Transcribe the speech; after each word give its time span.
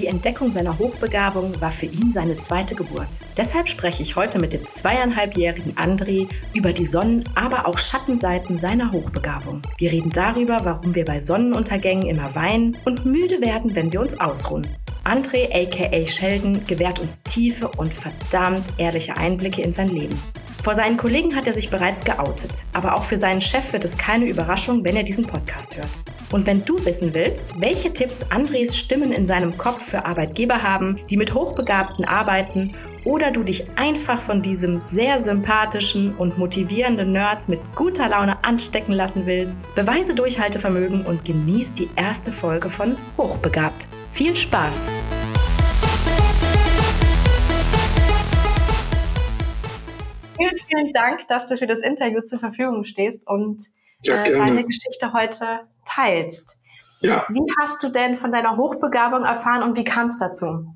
Die 0.00 0.06
Entdeckung 0.06 0.50
seiner 0.50 0.78
Hochbegabung 0.78 1.60
war 1.60 1.70
für 1.70 1.84
ihn 1.84 2.10
seine 2.10 2.38
zweite 2.38 2.74
Geburt. 2.74 3.20
Deshalb 3.36 3.68
spreche 3.68 4.02
ich 4.02 4.16
heute 4.16 4.38
mit 4.38 4.54
dem 4.54 4.66
zweieinhalbjährigen 4.66 5.74
André 5.74 6.26
über 6.54 6.72
die 6.72 6.86
Sonnen-, 6.86 7.24
aber 7.34 7.68
auch 7.68 7.76
Schattenseiten 7.76 8.58
seiner 8.58 8.92
Hochbegabung. 8.92 9.60
Wir 9.76 9.92
reden 9.92 10.08
darüber, 10.08 10.60
warum 10.64 10.94
wir 10.94 11.04
bei 11.04 11.20
Sonnenuntergängen 11.20 12.06
immer 12.06 12.34
weinen 12.34 12.78
und 12.86 13.04
müde 13.04 13.42
werden, 13.42 13.76
wenn 13.76 13.92
wir 13.92 14.00
uns 14.00 14.18
ausruhen. 14.18 14.66
André 15.04 15.50
aka 15.52 16.06
Sheldon 16.06 16.64
gewährt 16.66 16.98
uns 16.98 17.22
tiefe 17.22 17.68
und 17.68 17.92
verdammt 17.92 18.72
ehrliche 18.78 19.18
Einblicke 19.18 19.60
in 19.60 19.74
sein 19.74 19.90
Leben. 19.90 20.18
Vor 20.62 20.74
seinen 20.74 20.98
Kollegen 20.98 21.34
hat 21.36 21.46
er 21.46 21.54
sich 21.54 21.70
bereits 21.70 22.04
geoutet, 22.04 22.64
aber 22.74 22.94
auch 22.94 23.04
für 23.04 23.16
seinen 23.16 23.40
Chef 23.40 23.72
wird 23.72 23.84
es 23.84 23.96
keine 23.96 24.26
Überraschung, 24.26 24.84
wenn 24.84 24.94
er 24.94 25.02
diesen 25.02 25.26
Podcast 25.26 25.76
hört. 25.76 26.00
Und 26.32 26.46
wenn 26.46 26.64
du 26.66 26.84
wissen 26.84 27.14
willst, 27.14 27.58
welche 27.58 27.92
Tipps 27.92 28.26
Andres 28.30 28.76
Stimmen 28.76 29.10
in 29.10 29.26
seinem 29.26 29.56
Kopf 29.56 29.82
für 29.86 30.04
Arbeitgeber 30.04 30.62
haben, 30.62 31.00
die 31.08 31.16
mit 31.16 31.34
Hochbegabten 31.34 32.04
arbeiten, 32.04 32.74
oder 33.04 33.30
du 33.30 33.42
dich 33.42 33.64
einfach 33.76 34.20
von 34.20 34.42
diesem 34.42 34.78
sehr 34.80 35.18
sympathischen 35.18 36.14
und 36.16 36.36
motivierenden 36.36 37.12
Nerd 37.12 37.48
mit 37.48 37.60
guter 37.74 38.10
Laune 38.10 38.44
anstecken 38.44 38.92
lassen 38.92 39.24
willst, 39.24 39.74
beweise 39.74 40.14
Durchhaltevermögen 40.14 41.06
und 41.06 41.24
genieß 41.24 41.72
die 41.72 41.88
erste 41.96 42.30
Folge 42.30 42.68
von 42.68 42.98
Hochbegabt. 43.16 43.88
Viel 44.10 44.36
Spaß! 44.36 44.90
Vielen, 50.40 50.58
vielen 50.68 50.92
Dank, 50.92 51.28
dass 51.28 51.48
du 51.48 51.58
für 51.58 51.66
das 51.66 51.82
Interview 51.82 52.22
zur 52.22 52.38
Verfügung 52.38 52.84
stehst 52.84 53.28
und 53.28 53.62
ja, 54.02 54.22
äh, 54.22 54.32
deine 54.32 54.64
Geschichte 54.64 55.12
heute 55.12 55.68
teilst. 55.84 56.56
Ja. 57.00 57.26
Wie 57.28 57.44
hast 57.60 57.82
du 57.82 57.90
denn 57.90 58.18
von 58.18 58.32
deiner 58.32 58.56
Hochbegabung 58.56 59.24
erfahren 59.24 59.62
und 59.62 59.76
wie 59.76 59.84
kam 59.84 60.06
es 60.06 60.18
dazu? 60.18 60.74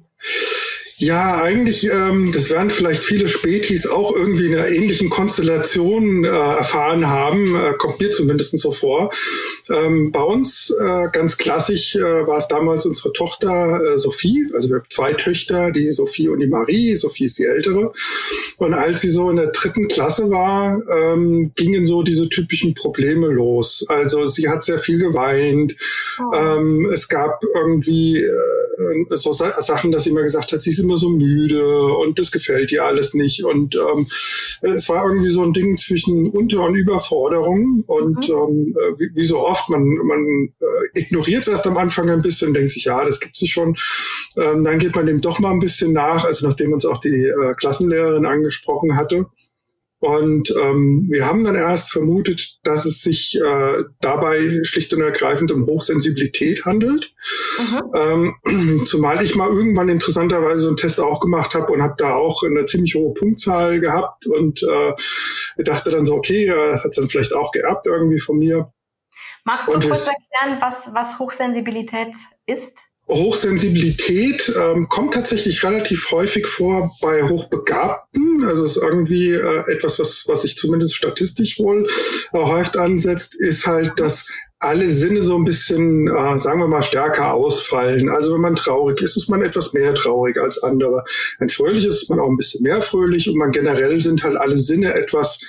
Ja, 0.99 1.43
eigentlich, 1.43 1.91
ähm, 1.91 2.31
das 2.33 2.51
werden 2.51 2.71
vielleicht 2.71 3.03
viele 3.03 3.27
Spätis 3.27 3.89
auch 3.89 4.15
irgendwie 4.15 4.47
in 4.47 4.55
einer 4.55 4.69
ähnlichen 4.69 5.11
Konstellation 5.11 6.25
äh, 6.25 6.29
erfahren 6.29 7.09
haben, 7.09 7.57
äh, 7.57 7.73
kommt 7.77 8.01
mir 8.01 8.13
zumindest 8.13 8.57
so 8.59 8.71
vor. 8.71 9.11
Ähm, 9.71 10.13
bei 10.13 10.23
uns 10.23 10.71
äh, 10.71 11.09
ganz 11.11 11.37
klassisch 11.37 11.97
äh, 11.97 12.27
war 12.27 12.39
es 12.39 12.47
damals 12.47 12.87
unsere 12.87 13.13
Tochter 13.13 13.81
äh, 13.83 13.99
Sophie, 13.99 14.47
also 14.55 14.69
wir 14.69 14.77
haben 14.77 14.87
zwei 14.89 15.15
Töchter, 15.15 15.73
die 15.73 15.93
Sophie 15.93 16.29
und 16.29 16.39
die 16.39 16.47
Marie. 16.47 16.95
Sophie 16.95 17.25
ist 17.25 17.39
die 17.39 17.45
ältere. 17.45 17.93
Und 18.59 18.75
als 18.75 19.01
sie 19.01 19.11
so 19.11 19.31
in 19.31 19.37
der 19.37 19.49
dritten 19.49 19.89
Klasse 19.89 20.31
war, 20.31 20.81
ähm, 20.89 21.51
gingen 21.57 21.87
so 21.87 22.05
diese 22.05 22.29
typischen 22.29 22.75
Probleme 22.75 23.27
los. 23.27 23.85
Also 23.89 24.27
sie 24.27 24.49
hat 24.49 24.65
sehr 24.65 24.79
viel 24.79 24.99
geweint. 24.99 25.75
Oh. 26.21 26.37
Ähm, 26.37 26.89
es 26.93 27.09
gab 27.09 27.43
irgendwie 27.55 28.19
äh, 28.19 29.17
so 29.17 29.33
Sachen, 29.33 29.91
dass 29.91 30.05
sie 30.05 30.11
immer 30.11 30.23
gesagt 30.23 30.53
hat, 30.53 30.63
sie 30.63 30.71
ist 30.71 30.84
immer 30.85 30.97
so 30.97 31.09
müde 31.09 31.95
und 31.95 32.19
das 32.19 32.31
gefällt 32.31 32.71
ihr 32.71 32.85
alles 32.85 33.15
nicht. 33.15 33.45
Und 33.45 33.75
ähm, 33.75 34.07
es 34.61 34.89
war 34.89 35.07
irgendwie 35.09 35.31
so 35.31 35.43
ein 35.43 35.53
Ding 35.53 35.77
zwischen 35.79 36.31
Unter- 36.31 36.67
und 36.67 36.77
Überforderung. 36.77 37.83
Und 37.87 38.29
mhm. 38.29 38.35
ähm, 38.35 38.77
äh, 38.79 38.99
wie, 38.99 39.11
wie 39.15 39.25
so 39.25 39.39
oft 39.39 39.55
oft, 39.55 39.71
man, 39.71 39.83
man 40.05 40.49
äh, 40.61 41.01
ignoriert 41.01 41.43
es 41.43 41.49
erst 41.49 41.67
am 41.67 41.77
Anfang 41.77 42.11
ein 42.11 42.23
bisschen, 42.23 42.55
denkt 42.55 42.73
sich, 42.73 42.85
ja, 42.85 43.05
das 43.05 43.21
gibt 43.21 43.41
es 43.41 43.49
schon. 43.49 43.75
Ähm, 44.37 44.65
dann 44.65 44.79
geht 44.79 44.95
man 44.95 45.07
dem 45.07 45.21
doch 45.21 45.39
mal 45.39 45.53
ein 45.53 45.61
bisschen 45.61 45.93
nach, 45.93 46.25
also 46.25 46.49
nachdem 46.49 46.73
uns 46.73 46.85
auch 46.85 46.99
die 46.99 47.27
äh, 47.27 47.55
Klassenlehrerin 47.57 48.27
angesprochen 48.27 48.97
hatte. 48.97 49.27
Und 50.05 50.55
ähm, 50.63 51.07
wir 51.09 51.27
haben 51.27 51.45
dann 51.45 51.55
erst 51.55 51.91
vermutet, 51.91 52.59
dass 52.63 52.85
es 52.85 53.01
sich 53.01 53.41
äh, 53.41 53.85
dabei 54.03 54.61
schlicht 54.63 54.93
und 54.93 55.01
ergreifend 55.01 55.51
um 55.51 55.65
Hochsensibilität 55.65 56.67
handelt. 56.67 57.15
Ähm, 57.95 58.35
zumal 58.85 59.23
ich 59.23 59.35
mal 59.35 59.49
irgendwann 59.49 59.89
interessanterweise 59.89 60.61
so 60.61 60.69
einen 60.69 60.77
Test 60.77 61.01
auch 61.01 61.21
gemacht 61.21 61.55
habe 61.55 61.73
und 61.73 61.81
habe 61.81 61.95
da 61.97 62.17
auch 62.17 62.43
eine 62.43 62.67
ziemlich 62.67 62.95
hohe 62.95 63.15
Punktzahl 63.15 63.81
gehabt 63.81 64.27
und 64.27 64.63
äh, 64.63 65.63
dachte 65.63 65.91
dann 65.91 66.05
so, 66.05 66.17
okay, 66.17 66.49
äh, 66.49 66.75
hat 66.75 66.91
es 66.91 66.97
dann 66.97 67.09
vielleicht 67.09 67.35
auch 67.35 67.51
geerbt 67.51 67.87
irgendwie 67.87 68.21
von 68.21 68.37
mir. 68.37 68.71
Magst 69.45 69.69
du 69.69 69.73
kurz 69.73 70.07
erklären, 70.07 70.61
was, 70.61 70.91
was 70.93 71.19
Hochsensibilität 71.19 72.15
ist? 72.45 72.79
Hochsensibilität 73.11 74.53
ähm, 74.57 74.89
kommt 74.89 75.15
tatsächlich 75.15 75.63
relativ 75.63 76.11
häufig 76.11 76.47
vor 76.47 76.91
bei 77.03 77.23
Hochbegabten. 77.23 78.45
Also 78.47 78.65
es 78.65 78.77
ist 78.77 78.83
irgendwie 78.83 79.33
äh, 79.33 79.71
etwas, 79.71 79.99
was, 79.99 80.25
was 80.27 80.43
sich 80.43 80.57
zumindest 80.57 80.95
statistisch 80.97 81.59
wohl 81.59 81.87
äh, 82.33 82.39
häufig 82.39 82.79
ansetzt, 82.79 83.35
ist 83.35 83.67
halt, 83.67 84.01
dass 84.01 84.29
alle 84.59 84.89
Sinne 84.89 85.21
so 85.21 85.37
ein 85.37 85.45
bisschen, 85.45 86.09
äh, 86.09 86.39
sagen 86.39 86.61
wir 86.61 86.69
mal, 86.69 86.83
stärker 86.83 87.35
ausfallen. 87.35 88.09
Also 88.09 88.33
wenn 88.35 88.41
man 88.41 88.57
traurig 88.57 89.03
ist, 89.03 89.17
ist 89.17 89.29
man 89.29 89.43
etwas 89.43 89.75
mehr 89.75 89.95
traurig 89.95 90.39
als 90.39 90.63
andere. 90.63 91.05
Wenn 91.39 91.51
fröhlich 91.51 91.85
ist, 91.85 92.03
ist 92.03 92.11
man 92.11 92.21
auch 92.21 92.31
ein 92.31 92.39
bisschen 92.39 92.63
mehr 92.63 92.81
fröhlich 92.81 93.29
und 93.29 93.37
man 93.37 93.53
generell 93.53 94.01
sind 94.01 94.23
halt 94.23 94.37
alle 94.37 94.57
Sinne 94.57 94.95
etwas 94.95 95.41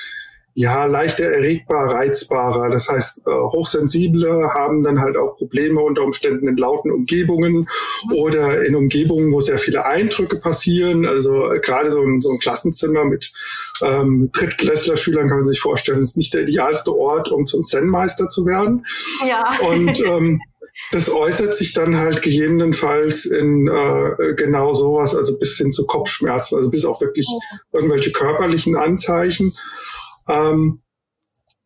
ja, 0.57 0.85
leichter 0.85 1.25
erregbar, 1.25 1.93
reizbarer. 1.93 2.69
Das 2.69 2.87
heißt, 2.87 3.27
äh, 3.27 3.29
Hochsensible 3.29 4.53
haben 4.53 4.83
dann 4.83 5.01
halt 5.01 5.17
auch 5.17 5.35
Probleme 5.35 5.81
unter 5.81 6.01
Umständen 6.01 6.47
in 6.47 6.55
lauten 6.55 6.91
Umgebungen 6.91 7.67
oder 8.13 8.65
in 8.65 8.73
Umgebungen, 8.73 9.33
wo 9.33 9.41
sehr 9.41 9.59
viele 9.59 9.85
Eindrücke 9.85 10.37
passieren. 10.37 11.05
Also 11.05 11.51
äh, 11.51 11.59
gerade 11.59 11.91
so 11.91 12.01
ein, 12.01 12.21
so 12.21 12.29
ein 12.29 12.39
Klassenzimmer 12.39 13.03
mit 13.03 13.33
ähm, 13.81 14.29
Drittklässler-Schülern 14.31 15.27
kann 15.27 15.39
man 15.39 15.47
sich 15.47 15.59
vorstellen, 15.59 16.01
ist 16.01 16.15
nicht 16.15 16.33
der 16.33 16.43
idealste 16.43 16.95
Ort, 16.97 17.29
um 17.29 17.45
zum 17.45 17.63
Zen-Meister 17.63 18.29
zu 18.29 18.45
werden. 18.45 18.85
Ja. 19.27 19.59
Und 19.59 19.99
ähm, 20.05 20.39
das 20.91 21.11
äußert 21.11 21.53
sich 21.53 21.73
dann 21.73 21.97
halt 21.97 22.21
gegebenenfalls 22.21 23.25
in 23.25 23.67
äh, 23.67 24.33
genau 24.35 24.73
sowas, 24.73 25.15
also 25.15 25.37
bis 25.37 25.57
hin 25.57 25.73
zu 25.73 25.85
Kopfschmerzen, 25.85 26.55
also 26.55 26.69
bis 26.69 26.85
auch 26.85 27.01
wirklich 27.01 27.27
irgendwelche 27.73 28.13
körperlichen 28.13 28.77
Anzeichen. 28.77 29.53
Ähm, 30.27 30.81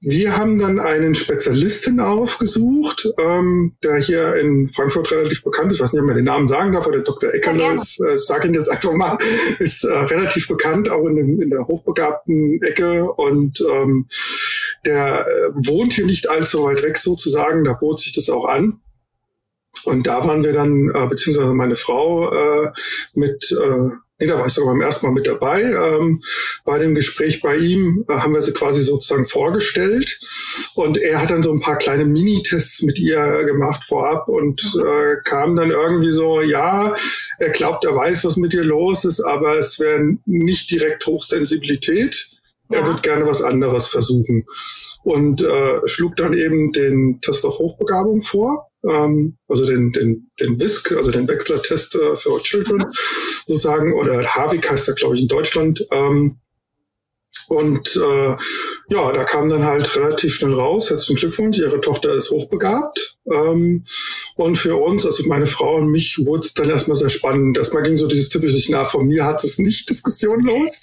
wir 0.01 0.37
haben 0.37 0.59
dann 0.59 0.79
einen 0.79 1.13
Spezialisten 1.13 1.99
aufgesucht, 1.99 3.09
ähm, 3.19 3.75
der 3.83 3.97
hier 3.97 4.35
in 4.35 4.69
Frankfurt 4.69 5.11
relativ 5.11 5.43
bekannt 5.43 5.71
ist. 5.71 5.77
Ich 5.77 5.83
weiß 5.83 5.91
nicht, 5.91 6.01
ob 6.01 6.07
man 6.07 6.15
den 6.15 6.23
Namen 6.23 6.47
sagen 6.47 6.71
darf, 6.71 6.85
aber 6.85 6.93
der 6.93 7.03
Dr. 7.03 7.33
Eckerle 7.33 7.73
ist, 7.73 7.99
äh, 7.99 8.17
sag 8.17 8.45
ihn 8.45 8.53
jetzt 8.53 8.69
einfach 8.69 8.93
mal, 8.93 9.17
ist 9.59 9.83
äh, 9.83 9.91
relativ 9.91 10.47
bekannt, 10.47 10.89
auch 10.89 11.05
in, 11.05 11.17
dem, 11.17 11.41
in 11.41 11.49
der 11.49 11.67
hochbegabten 11.67 12.61
Ecke. 12.61 13.11
Und 13.11 13.61
ähm, 13.69 14.07
der 14.85 15.27
äh, 15.27 15.51
wohnt 15.67 15.91
hier 15.91 16.05
nicht 16.05 16.29
allzu 16.29 16.63
weit 16.63 16.81
weg 16.81 16.97
sozusagen, 16.97 17.65
da 17.65 17.73
bot 17.73 17.99
sich 17.99 18.13
das 18.13 18.29
auch 18.29 18.45
an. 18.45 18.79
Und 19.83 20.07
da 20.07 20.25
waren 20.25 20.45
wir 20.45 20.53
dann, 20.53 20.91
äh, 20.93 21.07
beziehungsweise 21.07 21.53
meine 21.53 21.75
Frau, 21.75 22.31
äh, 22.31 22.71
mit 23.15 23.51
äh, 23.51 23.89
Nee, 24.19 24.28
da 24.28 24.38
war 24.38 24.47
ich 24.47 24.53
sogar 24.53 24.74
beim 24.74 24.81
ersten 24.81 25.06
Mal 25.06 25.13
mit 25.13 25.28
dabei. 25.28 25.62
Ähm, 25.62 26.22
bei 26.66 26.78
dem 26.78 26.94
Gespräch 26.94 27.41
bei 27.41 27.56
ihm 27.56 28.03
äh, 28.09 28.13
haben 28.13 28.34
wir 28.34 28.41
sie 28.41 28.52
quasi 28.52 28.81
sozusagen 28.81 29.25
vorgestellt. 29.25 30.19
Und 30.75 30.97
er 30.97 31.22
hat 31.22 31.30
dann 31.30 31.41
so 31.41 31.53
ein 31.53 31.62
paar 31.62 31.78
kleine 31.78 32.03
Minitests 32.03 32.81
mit 32.81 33.00
ihr 33.00 33.46
gemacht 33.46 33.84
vorab 33.88 34.28
und 34.28 34.62
äh, 34.85 35.16
kam 35.24 35.56
dann 35.56 35.72
irgendwie 35.72 36.12
so, 36.12 36.41
ja, 36.41 36.94
er 37.40 37.50
glaubt, 37.52 37.85
er 37.85 37.96
weiß, 37.96 38.25
was 38.25 38.35
mit 38.35 38.53
ihr 38.53 38.66
los 38.66 39.06
ist, 39.06 39.22
aber 39.22 39.57
es 39.57 39.80
wäre 39.80 40.18
nicht 40.25 40.69
direkt 40.69 41.06
Hochsensibilität. 41.06 42.31
Er 42.68 42.81
ja. 42.81 42.88
wird 42.88 43.03
gerne 43.03 43.25
was 43.25 43.41
anderes 43.41 43.88
versuchen. 43.88 44.46
Und 45.03 45.41
äh, 45.41 45.80
schlug 45.86 46.18
dann 46.18 46.34
eben 46.34 46.74
den 46.74 47.22
Test 47.22 47.46
auf 47.46 47.57
Hochbegabung 47.57 48.22
vor 48.22 48.69
ähm, 48.88 49.38
also 49.47 49.66
den, 49.66 49.91
den, 49.91 50.31
den 50.40 50.59
WISC, 50.59 50.94
also 50.94 51.12
den 51.12 51.28
Wechsler-Test 51.28 51.95
äh, 51.95 52.16
für 52.16 52.40
Children 52.41 52.78
mhm. 52.78 52.91
sozusagen, 53.45 53.94
oder 53.94 54.23
Havik 54.23 54.69
heißt 54.69 54.88
er, 54.88 54.95
glaube 54.95 55.16
ich, 55.16 55.22
in 55.22 55.28
Deutschland. 55.28 55.85
Ähm, 55.91 56.40
und 57.50 57.95
äh, 57.95 58.35
ja, 58.90 59.12
da 59.12 59.23
kam 59.23 59.50
dann 59.50 59.63
halt 59.63 59.95
relativ 59.95 60.35
schnell 60.35 60.53
raus, 60.53 60.90
herzlichen 60.90 61.17
Glückwunsch, 61.17 61.57
ihre 61.57 61.81
Tochter 61.81 62.13
ist 62.13 62.29
hochbegabt. 62.29 63.17
Ähm, 63.31 63.84
und 64.35 64.56
für 64.56 64.75
uns, 64.75 65.06
also 65.06 65.28
meine 65.28 65.47
Frau 65.47 65.78
und 65.78 65.91
mich, 65.91 66.19
wurde 66.23 66.45
es 66.45 66.53
dann 66.53 66.69
erstmal 66.69 66.95
sehr 66.95 67.09
spannend. 67.09 67.57
Erstmal 67.57 67.83
ging 67.83 67.98
so 67.98 68.07
dieses 68.07 68.30
typische, 68.30 68.71
na, 68.71 68.86
von 68.86 69.07
mir 69.07 69.25
hat 69.25 69.44
es 69.44 69.57
nicht 69.57 69.89
Diskussion 69.89 70.45
los. 70.45 70.81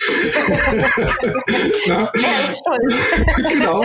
na? 1.86 2.12
genau. 3.50 3.84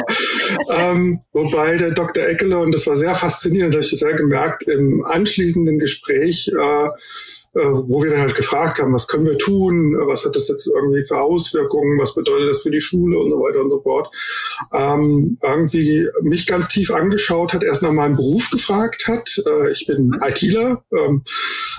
Ähm, 0.70 1.22
wobei 1.34 1.78
der 1.78 1.92
Dr. 1.92 2.24
Eckele, 2.24 2.58
und 2.58 2.72
das 2.74 2.88
war 2.88 2.98
sehr 2.98 3.16
faszinierend, 3.16 3.74
habe 3.74 3.84
ich 3.84 3.92
das 3.92 4.00
sehr 4.00 4.14
gemerkt, 4.14 4.68
im 4.68 5.04
anschließenden 5.06 5.78
Gespräch, 5.78 6.50
äh, 6.50 6.90
wo 7.54 8.02
wir 8.02 8.12
dann 8.12 8.22
halt 8.22 8.36
gefragt 8.36 8.80
haben, 8.80 8.94
was 8.94 9.08
können 9.08 9.26
wir 9.26 9.38
tun, 9.38 9.98
was 10.06 10.26
hat 10.26 10.36
das 10.36 10.48
jetzt 10.48 10.68
irgendwie 10.68 11.04
für 11.04 11.20
Auswirkungen, 11.20 12.00
was 12.00 12.16
bedeutet 12.16 12.50
das 12.50 12.62
für 12.62 12.72
die 12.72 12.80
Schule 12.80 13.20
und 13.20 13.30
so 13.30 13.38
weiter 13.38 13.60
und 13.60 13.70
so 13.70 13.82
fort, 13.82 14.14
ähm, 14.74 15.38
irgendwie 15.44 16.08
mich 16.22 16.48
ganz 16.48 16.70
tief 16.70 16.92
angeschaut 16.92 17.54
hat, 17.54 17.64
erst 17.64 17.82
nach 17.82 17.92
meinem 17.92 18.16
Beruf 18.16 18.50
gefragt 18.52 19.08
hat. 19.08 19.30
Äh, 19.46 19.72
ich 19.72 19.86
bin 19.86 20.08
mhm. 20.08 20.20
ITler, 20.22 20.84
ähm, 20.96 21.24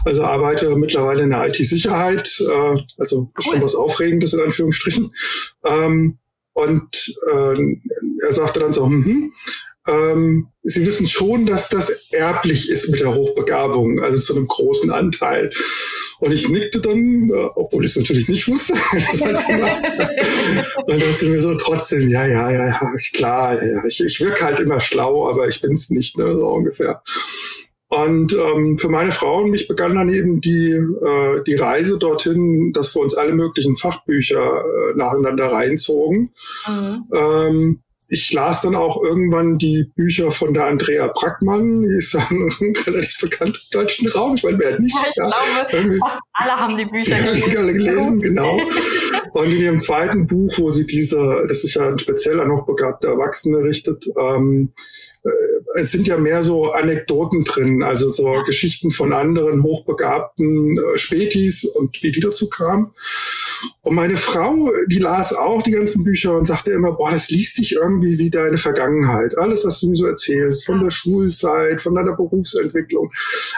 also 0.04 0.24
arbeite 0.24 0.76
mittlerweile 0.76 1.22
in 1.22 1.30
der 1.30 1.48
IT-Sicherheit, 1.48 2.28
äh, 2.40 2.82
also 2.98 3.30
cool. 3.38 3.42
schon 3.42 3.62
was 3.62 3.74
Aufregendes 3.74 4.34
in 4.34 4.40
Anführungsstrichen. 4.40 5.14
Ähm, 5.64 6.18
und 6.54 7.14
äh, 7.32 7.56
er 8.26 8.32
sagte 8.32 8.60
dann 8.60 8.74
so, 8.74 8.84
hm, 8.84 9.32
ähm, 9.88 10.48
Sie 10.64 10.86
wissen 10.86 11.08
schon, 11.08 11.44
dass 11.44 11.68
das 11.70 12.12
erblich 12.12 12.70
ist 12.70 12.88
mit 12.90 13.00
der 13.00 13.14
Hochbegabung, 13.14 14.00
also 14.00 14.20
zu 14.20 14.36
einem 14.36 14.46
großen 14.46 14.92
Anteil. 14.92 15.50
Und 16.20 16.30
ich 16.30 16.48
nickte 16.48 16.80
dann, 16.80 17.30
äh, 17.34 17.48
obwohl 17.56 17.84
ich 17.84 17.90
es 17.90 17.96
natürlich 17.96 18.28
nicht 18.28 18.46
wusste, 18.46 18.74
das 18.92 19.46
gemacht 19.46 19.82
Und 20.86 21.02
dachte 21.02 21.26
mir 21.26 21.40
so 21.40 21.56
trotzdem, 21.56 22.08
ja, 22.08 22.24
ja, 22.26 22.48
ja, 22.52 22.66
ja, 22.68 22.92
klar, 23.12 23.60
ja, 23.60 23.72
ja. 23.72 23.84
Ich, 23.86 24.00
ich 24.00 24.20
wirke 24.20 24.44
halt 24.44 24.60
immer 24.60 24.80
schlau, 24.80 25.28
aber 25.28 25.48
ich 25.48 25.60
bin 25.60 25.74
es 25.74 25.90
nicht, 25.90 26.16
ne, 26.16 26.32
so 26.32 26.46
ungefähr. 26.46 27.02
Und 27.88 28.32
ähm, 28.32 28.78
für 28.78 28.88
meine 28.88 29.10
Frau 29.10 29.42
und 29.42 29.50
mich 29.50 29.66
begann 29.66 29.96
dann 29.96 30.08
eben 30.08 30.40
die, 30.40 30.70
äh, 30.70 31.42
die 31.44 31.56
Reise 31.56 31.98
dorthin, 31.98 32.72
dass 32.72 32.94
wir 32.94 33.02
uns 33.02 33.14
alle 33.14 33.34
möglichen 33.34 33.76
Fachbücher 33.76 34.64
äh, 34.64 34.96
nacheinander 34.96 35.52
reinzogen. 35.52 36.32
Mhm. 36.68 37.04
Ähm, 37.12 37.82
ich 38.12 38.30
las 38.34 38.60
dann 38.60 38.74
auch 38.74 39.02
irgendwann 39.02 39.56
die 39.56 39.84
Bücher 39.96 40.30
von 40.30 40.52
der 40.52 40.66
Andrea 40.66 41.10
Brackmann, 41.14 41.80
die 41.80 41.96
ist 41.96 42.12
dann 42.12 42.50
relativ 42.86 43.18
bekannt 43.18 43.56
im 43.56 43.80
deutschen 43.80 44.08
Raum. 44.08 44.34
Ich 44.34 44.42
meine, 44.42 44.58
wer 44.58 44.78
nicht? 44.78 44.94
Ja, 44.94 45.08
ich 45.08 45.16
ja, 45.16 45.26
glaube, 45.28 45.98
fast 45.98 46.20
alle 46.34 46.52
haben 46.52 46.76
die 46.76 46.84
Bücher 46.84 47.16
gelesen. 47.16 47.56
Alle 47.56 47.72
gelesen, 47.72 48.20
genau. 48.20 48.60
Und 49.32 49.46
in 49.46 49.56
ihrem 49.56 49.78
zweiten 49.78 50.26
Buch, 50.26 50.52
wo 50.58 50.68
sie 50.68 50.86
diese, 50.86 51.46
das 51.48 51.64
ist 51.64 51.72
ja 51.72 51.88
ein 51.88 51.98
speziell 51.98 52.38
an 52.38 52.52
hochbegabte 52.52 53.06
Erwachsene 53.06 53.62
richtet, 53.62 54.04
ähm, 54.20 54.74
äh, 55.24 55.80
es 55.80 55.92
sind 55.92 56.06
ja 56.06 56.18
mehr 56.18 56.42
so 56.42 56.70
Anekdoten 56.70 57.44
drin, 57.44 57.82
also 57.82 58.10
so. 58.10 58.42
Geschichten 58.44 58.90
von 58.90 59.14
anderen 59.14 59.62
hochbegabten 59.62 60.78
äh, 60.78 60.98
Spätis 60.98 61.64
und 61.64 62.02
wie 62.02 62.12
die 62.12 62.20
dazu 62.20 62.50
kamen. 62.50 62.90
Und 63.82 63.94
meine 63.94 64.16
Frau, 64.16 64.70
die 64.88 64.98
las 64.98 65.34
auch 65.34 65.62
die 65.62 65.72
ganzen 65.72 66.04
Bücher 66.04 66.36
und 66.36 66.46
sagte 66.46 66.70
immer, 66.70 66.92
boah, 66.92 67.10
das 67.10 67.30
liest 67.30 67.56
sich 67.56 67.72
irgendwie 67.72 68.18
wie 68.18 68.30
deine 68.30 68.58
Vergangenheit. 68.58 69.36
Alles, 69.36 69.64
was 69.64 69.80
du 69.80 69.90
mir 69.90 69.96
so 69.96 70.06
erzählst, 70.06 70.64
von 70.64 70.80
der 70.80 70.90
Schulzeit, 70.90 71.80
von 71.80 71.94
deiner 71.94 72.14
Berufsentwicklung, 72.14 73.08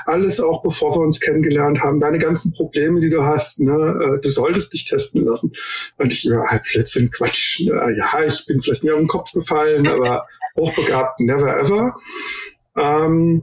alles 0.06 0.40
auch 0.40 0.62
bevor 0.62 0.94
wir 0.96 1.00
uns 1.00 1.20
kennengelernt 1.20 1.80
haben, 1.80 2.00
deine 2.00 2.18
ganzen 2.18 2.52
Probleme, 2.52 3.00
die 3.00 3.10
du 3.10 3.22
hast, 3.22 3.60
ne, 3.60 3.72
äh, 3.72 4.20
du 4.20 4.28
solltest 4.28 4.72
dich 4.72 4.86
testen 4.86 5.24
lassen. 5.24 5.52
Und 5.98 6.12
ich 6.12 6.26
immer, 6.26 6.46
halt 6.46 6.62
plötzlich 6.70 7.12
Quatsch. 7.12 7.60
Ne? 7.60 7.96
Ja, 7.96 8.22
ich 8.24 8.46
bin 8.46 8.62
vielleicht 8.62 8.84
nie 8.84 8.90
auf 8.90 8.98
den 8.98 9.08
Kopf 9.08 9.32
gefallen, 9.32 9.86
aber 9.86 10.26
hochbegabt, 10.56 11.20
never 11.20 11.60
ever. 11.60 11.94
Ähm, 12.76 13.42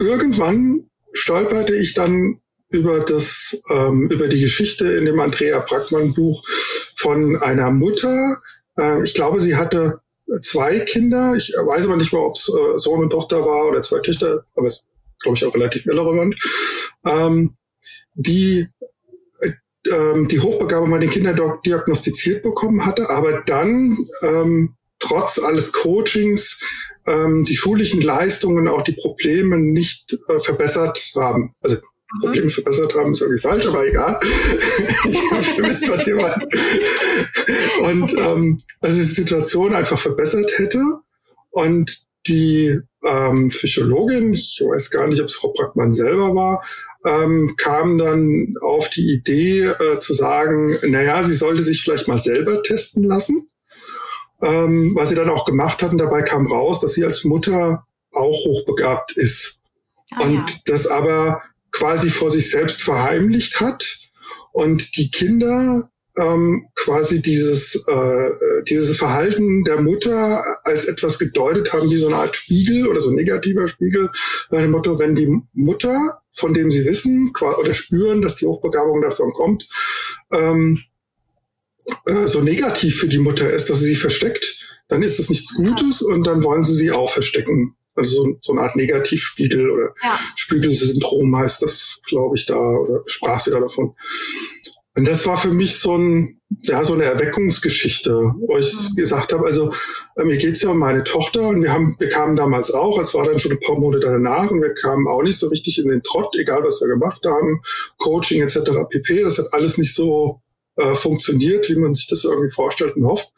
irgendwann 0.00 0.90
stolperte 1.12 1.74
ich 1.74 1.94
dann 1.94 2.41
über 2.72 3.00
das 3.00 3.62
ähm, 3.70 4.08
über 4.10 4.28
die 4.28 4.40
Geschichte 4.40 4.92
in 4.92 5.04
dem 5.04 5.20
Andrea 5.20 5.60
Brackmann 5.60 6.14
Buch 6.14 6.42
von 6.96 7.36
einer 7.36 7.70
Mutter. 7.70 8.40
Ähm, 8.78 9.04
ich 9.04 9.14
glaube, 9.14 9.40
sie 9.40 9.56
hatte 9.56 10.00
zwei 10.40 10.80
Kinder. 10.80 11.34
Ich 11.36 11.52
weiß 11.52 11.86
aber 11.86 11.96
nicht 11.96 12.12
mehr, 12.12 12.22
ob 12.22 12.36
es 12.36 12.48
äh, 12.48 12.78
Sohn 12.78 13.00
und 13.00 13.10
Tochter 13.10 13.44
war 13.44 13.68
oder 13.68 13.82
zwei 13.82 14.00
Töchter, 14.00 14.44
aber 14.56 14.68
es 14.68 14.86
glaube 15.20 15.36
ich 15.36 15.44
auch 15.44 15.54
relativ 15.54 15.86
irrelevant. 15.86 16.36
Ähm, 17.06 17.56
die 18.14 18.68
äh, 19.40 19.52
ähm, 19.90 20.28
die 20.28 20.40
Hochbegabung 20.40 20.90
bei 20.90 20.98
den 20.98 21.10
Kindern 21.10 21.38
diagnostiziert 21.64 22.42
bekommen 22.42 22.86
hatte, 22.86 23.08
aber 23.10 23.42
dann 23.46 23.96
ähm, 24.22 24.74
trotz 24.98 25.38
alles 25.38 25.72
Coachings 25.72 26.60
ähm, 27.06 27.44
die 27.44 27.56
schulischen 27.56 28.00
Leistungen, 28.00 28.68
auch 28.68 28.82
die 28.82 28.92
Probleme 28.92 29.58
nicht 29.58 30.16
äh, 30.28 30.40
verbessert 30.40 31.12
haben. 31.16 31.54
Also 31.60 31.78
Probleme 32.20 32.50
verbessert 32.50 32.94
haben 32.94 33.12
ist 33.12 33.20
irgendwie 33.20 33.40
falsch, 33.40 33.66
aber 33.66 33.86
egal. 33.86 34.20
ich 35.08 35.30
habe 35.30 35.68
wisst, 35.68 35.88
was 35.88 36.06
ihr 36.06 36.16
meint. 36.16 36.54
Und 37.82 38.14
ähm, 38.18 38.60
also 38.80 38.96
die 38.96 39.02
Situation 39.02 39.74
einfach 39.74 39.98
verbessert 39.98 40.52
hätte. 40.56 40.82
Und 41.50 42.02
die 42.26 42.78
ähm, 43.04 43.48
Psychologin, 43.48 44.34
ich 44.34 44.62
weiß 44.64 44.90
gar 44.90 45.06
nicht, 45.06 45.20
ob 45.20 45.28
es 45.28 45.36
Frau 45.36 45.52
Brackmann 45.52 45.94
selber 45.94 46.34
war, 46.34 46.64
ähm, 47.04 47.54
kam 47.56 47.98
dann 47.98 48.54
auf 48.60 48.88
die 48.90 49.12
Idee 49.12 49.64
äh, 49.64 49.98
zu 49.98 50.14
sagen, 50.14 50.76
naja, 50.86 51.22
sie 51.24 51.34
sollte 51.34 51.62
sich 51.62 51.82
vielleicht 51.82 52.08
mal 52.08 52.18
selber 52.18 52.62
testen 52.62 53.02
lassen 53.02 53.48
ähm, 54.42 54.92
was 54.94 55.08
sie 55.08 55.14
dann 55.14 55.30
auch 55.30 55.44
gemacht 55.44 55.82
hatten. 55.82 55.98
Dabei 55.98 56.22
kam 56.22 56.46
raus, 56.46 56.80
dass 56.80 56.94
sie 56.94 57.04
als 57.04 57.24
Mutter 57.24 57.86
auch 58.12 58.44
hochbegabt 58.44 59.12
ist 59.12 59.62
ah, 60.10 60.24
und 60.24 60.50
ja. 60.50 60.56
das 60.66 60.86
aber 60.86 61.42
quasi 61.72 62.10
vor 62.10 62.30
sich 62.30 62.50
selbst 62.50 62.82
verheimlicht 62.82 63.60
hat 63.60 63.98
und 64.52 64.96
die 64.96 65.10
Kinder 65.10 65.90
ähm, 66.16 66.68
quasi 66.74 67.22
dieses, 67.22 67.74
äh, 67.88 68.30
dieses 68.68 68.96
Verhalten 68.96 69.64
der 69.64 69.80
Mutter 69.80 70.42
als 70.64 70.84
etwas 70.84 71.18
gedeutet 71.18 71.72
haben 71.72 71.90
wie 71.90 71.96
so 71.96 72.08
eine 72.08 72.16
Art 72.16 72.36
Spiegel 72.36 72.86
oder 72.86 73.00
so 73.00 73.10
ein 73.10 73.16
negativer 73.16 73.66
Spiegel. 73.66 74.10
Bei 74.50 74.60
dem 74.60 74.72
Motto, 74.72 74.98
wenn 74.98 75.14
die 75.14 75.34
Mutter, 75.54 76.22
von 76.30 76.52
dem 76.52 76.70
sie 76.70 76.84
wissen 76.84 77.32
oder 77.40 77.74
spüren, 77.74 78.20
dass 78.20 78.36
die 78.36 78.46
Hochbegabung 78.46 79.00
davon 79.00 79.32
kommt, 79.32 79.68
ähm, 80.32 80.78
äh, 82.06 82.26
so 82.26 82.42
negativ 82.42 82.98
für 82.98 83.08
die 83.08 83.18
Mutter 83.18 83.50
ist, 83.50 83.70
dass 83.70 83.80
sie 83.80 83.86
sie 83.86 83.96
versteckt, 83.96 84.58
dann 84.88 85.02
ist 85.02 85.18
das 85.18 85.30
nichts 85.30 85.54
Gutes 85.54 86.02
und 86.02 86.26
dann 86.26 86.44
wollen 86.44 86.64
sie 86.64 86.74
sie 86.74 86.90
auch 86.90 87.10
verstecken. 87.10 87.74
Also 87.94 88.22
so, 88.22 88.38
so 88.40 88.52
eine 88.52 88.62
Art 88.62 88.76
Negativspiegel 88.76 89.70
oder 89.70 89.94
ja. 90.02 90.18
Spiegelsyndrom 90.36 91.36
heißt 91.36 91.62
das, 91.62 92.00
glaube 92.08 92.36
ich, 92.36 92.46
da, 92.46 92.58
oder 92.58 93.02
sprach 93.06 93.40
sie 93.40 93.50
da 93.50 93.60
davon. 93.60 93.94
Und 94.96 95.08
das 95.08 95.26
war 95.26 95.38
für 95.38 95.52
mich 95.52 95.78
so 95.78 95.96
ein, 95.96 96.38
ja, 96.60 96.84
so 96.84 96.92
eine 96.92 97.04
Erweckungsgeschichte, 97.04 98.34
wo 98.38 98.58
ich 98.58 98.72
mhm. 98.74 98.96
gesagt 98.96 99.32
habe, 99.32 99.46
also 99.46 99.72
äh, 100.16 100.24
mir 100.24 100.36
geht's 100.36 100.62
ja 100.62 100.70
um 100.70 100.78
meine 100.78 101.02
Tochter 101.02 101.48
und 101.48 101.62
wir 101.62 101.72
haben, 101.72 101.96
wir 101.98 102.10
kamen 102.10 102.36
damals 102.36 102.70
auch, 102.72 103.00
es 103.00 103.14
war 103.14 103.24
dann 103.24 103.38
schon 103.38 103.52
ein 103.52 103.60
paar 103.60 103.78
Monate 103.78 104.06
danach 104.06 104.50
und 104.50 104.60
wir 104.60 104.74
kamen 104.74 105.08
auch 105.08 105.22
nicht 105.22 105.38
so 105.38 105.48
richtig 105.48 105.78
in 105.78 105.88
den 105.88 106.02
Trott, 106.02 106.34
egal 106.38 106.62
was 106.62 106.82
wir 106.82 106.88
gemacht 106.88 107.24
haben, 107.24 107.62
Coaching 107.98 108.42
etc. 108.42 108.58
pp. 108.90 109.22
Das 109.22 109.38
hat 109.38 109.52
alles 109.52 109.78
nicht 109.78 109.94
so 109.94 110.42
äh, 110.76 110.94
funktioniert, 110.94 111.68
wie 111.68 111.76
man 111.76 111.94
sich 111.94 112.06
das 112.08 112.24
irgendwie 112.24 112.50
vorstellt 112.50 112.96
und 112.96 113.04
hofft. 113.04 113.32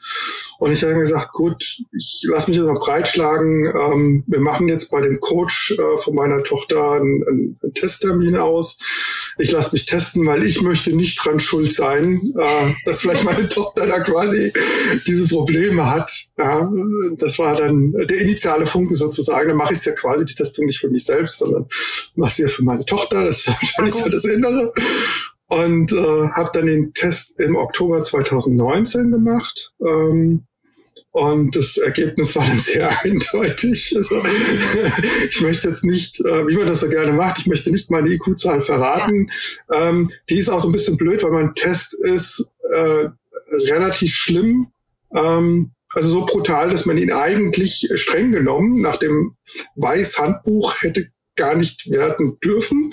Und 0.59 0.73
ich 0.73 0.83
habe 0.85 0.95
gesagt, 0.95 1.33
gut, 1.33 1.65
ich 1.93 2.25
lasse 2.29 2.49
mich 2.49 2.59
jetzt 2.59 2.67
mal 2.67 2.79
breitschlagen. 2.79 3.67
Ähm, 3.67 4.25
wir 4.27 4.41
machen 4.41 4.69
jetzt 4.69 4.91
bei 4.91 5.01
dem 5.01 5.19
Coach 5.19 5.73
äh, 5.73 5.99
von 5.99 6.15
meiner 6.15 6.43
Tochter 6.43 6.93
einen, 6.93 7.59
einen 7.63 7.75
Testtermin 7.75 8.37
aus. 8.37 8.79
Ich 9.37 9.51
lasse 9.51 9.73
mich 9.73 9.87
testen, 9.87 10.25
weil 10.27 10.45
ich 10.45 10.63
möchte 10.63 10.95
nicht 10.95 11.25
dran 11.25 11.41
schuld 11.41 11.75
sein, 11.75 12.33
äh, 12.39 12.73
dass 12.85 13.01
vielleicht 13.01 13.25
meine 13.25 13.49
Tochter 13.49 13.87
da 13.87 13.99
quasi 13.99 14.53
diese 15.07 15.27
Probleme 15.27 15.91
hat. 15.91 16.13
Ja, 16.39 16.71
das 17.17 17.39
war 17.39 17.57
dann 17.57 17.93
der 17.93 18.19
initiale 18.19 18.67
Funke 18.67 18.95
sozusagen. 18.95 19.49
Dann 19.49 19.57
mache 19.57 19.75
ich 19.75 19.85
ja 19.85 19.93
quasi 19.93 20.25
die 20.25 20.35
Testung 20.35 20.67
nicht 20.67 20.79
für 20.79 20.89
mich 20.89 21.05
selbst, 21.05 21.39
sondern 21.39 21.67
mache 22.15 22.35
sie 22.35 22.43
ja 22.43 22.49
für 22.49 22.63
meine 22.63 22.85
Tochter. 22.85 23.25
Das 23.25 23.39
ist 23.39 23.49
wahrscheinlich 23.49 23.95
so 23.95 24.09
das 24.09 24.25
Innere 24.25 24.73
und 25.55 25.93
äh, 25.93 26.29
habe 26.33 26.51
dann 26.53 26.67
den 26.67 26.93
Test 26.95 27.39
im 27.39 27.55
Oktober 27.55 28.03
2019 28.03 29.13
gemacht. 29.13 29.73
Ähm, 29.81 30.45
und 31.13 31.55
das 31.55 31.77
Ergebnis 31.77 32.35
war 32.35 32.45
dann 32.45 32.61
sehr 32.61 32.91
eindeutig. 33.05 33.95
Also, 33.97 34.21
ich 35.29 35.41
möchte 35.43 35.69
jetzt 35.69 35.85
nicht, 35.85 36.21
äh, 36.21 36.49
wie 36.49 36.57
man 36.57 36.67
das 36.67 36.81
so 36.81 36.89
gerne 36.89 37.13
macht, 37.13 37.39
ich 37.39 37.47
möchte 37.47 37.71
nicht 37.71 37.89
meine 37.91 38.09
IQ-Zahl 38.09 38.63
verraten. 38.63 39.31
Ähm, 39.73 40.11
die 40.29 40.39
ist 40.39 40.49
auch 40.49 40.59
so 40.59 40.69
ein 40.69 40.73
bisschen 40.73 40.97
blöd, 40.97 41.23
weil 41.23 41.31
mein 41.31 41.55
Test 41.55 41.95
ist 41.95 42.55
äh, 42.73 43.09
relativ 43.69 44.13
schlimm. 44.13 44.73
Ähm, 45.15 45.71
also 45.93 46.09
so 46.09 46.27
brutal, 46.27 46.71
dass 46.71 46.85
man 46.85 46.99
ihn 46.99 47.13
eigentlich 47.13 47.89
streng 47.95 48.33
genommen 48.33 48.81
nach 48.81 48.97
dem 48.97 49.37
Weiß-Handbuch 49.77 50.83
hätte 50.83 51.11
gar 51.37 51.57
nicht 51.57 51.91
werten 51.91 52.39
dürfen 52.41 52.93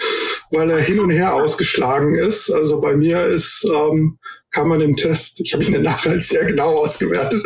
weil 0.51 0.70
er 0.70 0.79
hin 0.79 1.00
und 1.00 1.10
her 1.10 1.34
ausgeschlagen 1.34 2.15
ist. 2.15 2.51
Also 2.51 2.81
bei 2.81 2.96
mir 2.96 3.25
ist, 3.25 3.65
ähm, 3.65 4.17
kann 4.51 4.67
man 4.67 4.81
im 4.81 4.96
Test, 4.96 5.39
ich 5.39 5.53
habe 5.53 5.63
ihn 5.63 5.74
danach 5.74 6.05
halt 6.05 6.24
sehr 6.24 6.46
genau 6.46 6.75
ausgewertet, 6.75 7.43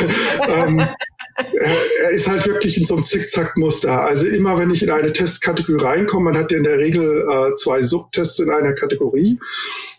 ähm, 0.48 0.88
er, 1.54 2.10
ist 2.10 2.28
halt 2.28 2.46
wirklich 2.46 2.76
in 2.78 2.84
so 2.84 2.96
einem 2.96 3.06
Zickzack-Muster. 3.06 4.02
Also 4.02 4.26
immer, 4.26 4.58
wenn 4.58 4.70
ich 4.70 4.82
in 4.82 4.90
eine 4.90 5.12
Testkategorie 5.12 5.84
reinkomme, 5.84 6.32
man 6.32 6.36
hat 6.36 6.50
ja 6.50 6.58
in 6.58 6.64
der 6.64 6.78
Regel 6.78 7.26
äh, 7.30 7.54
zwei 7.56 7.82
Subtests 7.82 8.40
in 8.40 8.50
einer 8.50 8.74
Kategorie. 8.74 9.38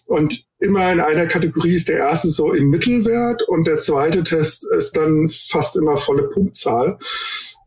Und 0.08 0.44
immer 0.60 0.92
in 0.92 1.00
einer 1.00 1.28
Kategorie 1.28 1.76
ist 1.76 1.88
der 1.88 1.98
erste 1.98 2.28
so 2.28 2.54
im 2.54 2.70
Mittelwert 2.70 3.44
und 3.44 3.66
der 3.68 3.80
zweite 3.80 4.24
Test 4.24 4.66
ist 4.76 4.98
dann 4.98 5.30
fast 5.30 5.76
immer 5.78 5.98
volle 5.98 6.24
Punktzahl. 6.24 6.98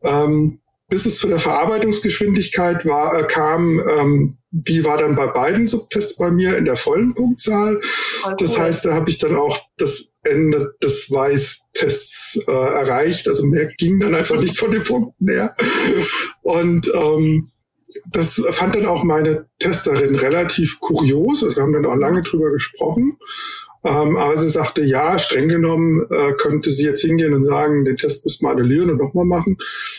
Ähm, 0.02 0.58
bis 0.88 1.06
es 1.06 1.18
zu 1.18 1.28
der 1.28 1.38
Verarbeitungsgeschwindigkeit 1.38 2.84
war, 2.84 3.18
äh, 3.18 3.22
kam, 3.26 3.80
ähm, 3.88 4.36
die 4.54 4.84
war 4.84 4.98
dann 4.98 5.16
bei 5.16 5.28
beiden 5.28 5.66
Subtests 5.66 6.18
bei 6.18 6.30
mir 6.30 6.58
in 6.58 6.66
der 6.66 6.76
vollen 6.76 7.14
Punktzahl. 7.14 7.80
Das 8.38 8.58
heißt, 8.58 8.84
da 8.84 8.92
habe 8.92 9.08
ich 9.08 9.18
dann 9.18 9.34
auch 9.34 9.58
das 9.78 10.12
Ende 10.24 10.74
des 10.82 11.10
Weiß-Tests 11.10 12.44
äh, 12.46 12.52
erreicht. 12.52 13.26
Also 13.28 13.46
mehr 13.46 13.72
ging 13.78 13.98
dann 13.98 14.14
einfach 14.14 14.38
nicht 14.38 14.58
von 14.58 14.70
den 14.70 14.82
Punkten 14.82 15.28
her. 15.28 15.56
Und 16.42 16.92
ähm, 16.94 17.48
das 18.10 18.42
fand 18.50 18.76
dann 18.76 18.86
auch 18.86 19.04
meine 19.04 19.46
Testerin 19.58 20.14
relativ 20.16 20.80
kurios. 20.80 21.42
Also 21.42 21.56
wir 21.56 21.62
haben 21.62 21.72
dann 21.72 21.86
auch 21.86 21.96
lange 21.96 22.20
drüber 22.20 22.50
gesprochen. 22.50 23.18
Ähm, 23.84 24.16
aber 24.16 24.36
sie 24.36 24.48
sagte, 24.48 24.82
ja, 24.82 25.18
streng 25.18 25.48
genommen 25.48 26.06
äh, 26.10 26.32
könnte 26.34 26.70
sie 26.70 26.84
jetzt 26.84 27.02
hingehen 27.02 27.34
und 27.34 27.46
sagen, 27.46 27.84
den 27.84 27.96
Test 27.96 28.24
müssen 28.24 28.46
wir 28.46 28.50
annullieren 28.50 28.90
und 28.90 28.98
nochmal 28.98 29.24
machen. 29.24 29.56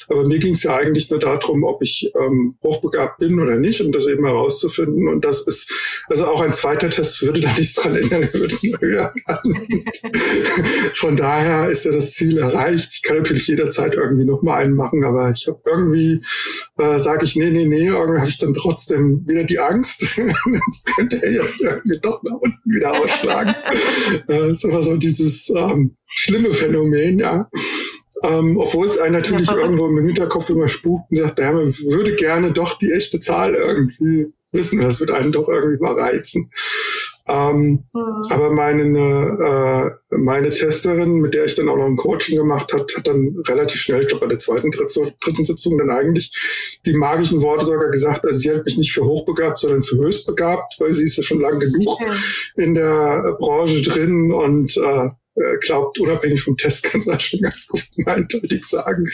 Aber 0.08 0.26
mir 0.26 0.40
ging 0.40 0.54
es 0.54 0.64
ja 0.64 0.76
eigentlich 0.76 1.10
nur 1.10 1.20
darum, 1.20 1.64
ob 1.64 1.82
ich 1.82 2.10
ähm, 2.20 2.56
hochbegabt 2.64 3.20
bin 3.20 3.42
oder 3.42 3.58
nicht, 3.58 3.82
um 3.82 3.92
das 3.92 4.08
eben 4.08 4.26
herauszufinden. 4.26 5.10
Und 5.10 5.26
das 5.26 5.48
ist, 5.48 5.72
also 6.08 6.26
auch 6.26 6.42
ein 6.42 6.54
zweiter 6.54 6.90
Test 6.90 7.22
würde 7.24 7.42
da 7.42 7.52
nichts 7.58 7.76
dran 7.76 7.96
ändern. 7.96 8.30
Von 10.96 11.18
daher 11.18 11.70
ist 11.70 11.86
ja 11.86 11.92
das 11.92 12.14
Ziel 12.14 12.38
erreicht. 12.38 12.92
Ich 12.94 13.04
kann 13.04 13.18
natürlich 13.18 13.48
jederzeit 13.48 13.94
irgendwie 13.94 14.26
nochmal 14.26 14.64
einen 14.64 14.76
machen, 14.76 15.04
aber 15.04 15.32
ich 15.32 15.48
habe 15.48 15.60
irgendwie, 15.68 16.22
äh, 16.80 17.00
sage 17.00 17.26
ich, 17.26 17.36
nee, 17.36 17.50
nee, 17.50 17.66
nee, 17.66 17.88
irgendwie 17.88 18.20
habe 18.20 18.30
ich 18.30 18.38
dann 18.38 18.54
trotzdem 18.54 19.24
wieder 19.28 19.44
die 19.44 19.60
Angst. 19.60 20.02
das 20.18 20.96
könnte 20.96 21.22
er 21.22 21.32
jetzt 21.32 21.62
irgendwie 21.62 22.00
doch 22.02 22.22
nach 22.24 22.40
unten 22.40 22.72
wieder 22.72 22.92
ausschlagen. 22.92 23.56
Äh, 24.28 24.52
ist 24.52 24.66
aber 24.66 24.82
so 24.82 24.98
dieses 24.98 25.50
ähm, 25.50 25.96
schlimme 26.08 26.54
Phänomen, 26.54 27.20
ja. 27.20 27.50
Ähm, 28.24 28.58
Obwohl 28.58 28.88
es 28.88 29.00
einen 29.00 29.14
natürlich 29.14 29.50
irgendwo 29.52 29.88
im 29.88 30.06
Hinterkopf 30.06 30.50
immer 30.50 30.68
spukt 30.68 31.12
und 31.12 31.18
sagt, 31.18 31.40
ja, 31.40 31.52
man 31.52 31.68
würde 31.68 32.16
gerne 32.16 32.52
doch 32.52 32.78
die 32.78 32.92
echte 32.92 33.20
Zahl 33.20 33.56
irgendwie 33.56 34.28
wissen. 34.52 34.80
Das 34.80 35.00
wird 35.00 35.12
einen 35.12 35.32
doch 35.32 35.50
irgendwie 35.50 35.82
mal 35.82 36.00
reizen. 36.00 36.50
Ähm, 37.26 37.86
mhm. 37.94 38.26
Aber 38.30 38.52
meine, 38.52 39.96
äh, 40.10 40.16
meine 40.16 40.50
Testerin, 40.50 41.22
mit 41.22 41.34
der 41.34 41.46
ich 41.46 41.56
dann 41.56 41.70
auch 41.70 41.78
noch 41.78 41.86
ein 41.86 41.96
Coaching 41.96 42.38
gemacht 42.38 42.74
hat, 42.74 42.92
hat 42.98 43.08
dann 43.08 43.42
relativ 43.48 43.80
schnell, 43.80 44.02
ich 44.02 44.10
glaube 44.10 44.26
bei 44.26 44.30
der 44.30 44.40
zweiten, 44.40 44.72
dritten 44.72 45.46
Sitzung 45.46 45.78
dann 45.78 45.90
eigentlich 45.90 46.80
die 46.86 46.94
magischen 46.94 47.42
Worte 47.42 47.66
sogar 47.66 47.90
gesagt, 47.92 48.26
also 48.26 48.38
sie 48.38 48.50
hält 48.50 48.66
mich 48.66 48.78
nicht 48.78 48.92
für 48.92 49.06
hochbegabt, 49.06 49.60
sondern 49.60 49.84
für 49.84 49.98
höchstbegabt, 49.98 50.76
weil 50.80 50.94
sie 50.94 51.06
ist 51.06 51.16
ja 51.16 51.24
schon 51.24 51.40
lange 51.40 51.60
genug 51.60 51.98
in 52.58 52.74
der 52.76 53.38
Branche 53.40 53.82
drin 53.84 54.34
und 54.34 54.76
äh, 54.76 55.10
glaubt, 55.62 56.00
unabhängig 56.00 56.44
vom 56.44 56.58
Test 56.58 56.84
kann 56.84 57.02
man 57.06 57.20
schon 57.20 57.40
ganz 57.40 57.68
gut 57.68 57.86
eindeutig 58.06 58.66
sagen. 58.66 59.10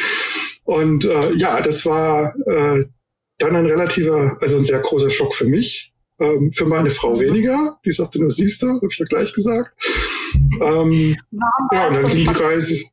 Und 0.64 1.06
äh, 1.06 1.34
ja, 1.34 1.62
das 1.62 1.86
war 1.86 2.36
äh, 2.48 2.86
dann 3.38 3.56
ein 3.56 3.66
relativer, 3.66 4.38
also 4.42 4.58
ein 4.58 4.66
sehr 4.66 4.80
großer 4.80 5.10
Schock 5.10 5.34
für 5.34 5.46
mich, 5.46 5.89
ähm, 6.20 6.52
für 6.54 6.66
meine 6.66 6.90
Frau 6.90 7.20
weniger. 7.20 7.80
Die 7.86 7.92
sagte 7.92 8.20
nur, 8.20 8.32
siehst 8.32 8.62
du, 8.62 8.68
habe 8.68 8.88
ich 8.90 8.98
ja 8.98 9.06
gleich 9.06 9.34
gesagt. 9.34 9.72
Ähm, 10.62 11.16
ja, 11.72 11.88
und 11.88 11.94
dann 11.96 12.12
ging 12.12 12.34
die 12.34 12.44
Reise, 12.44 12.84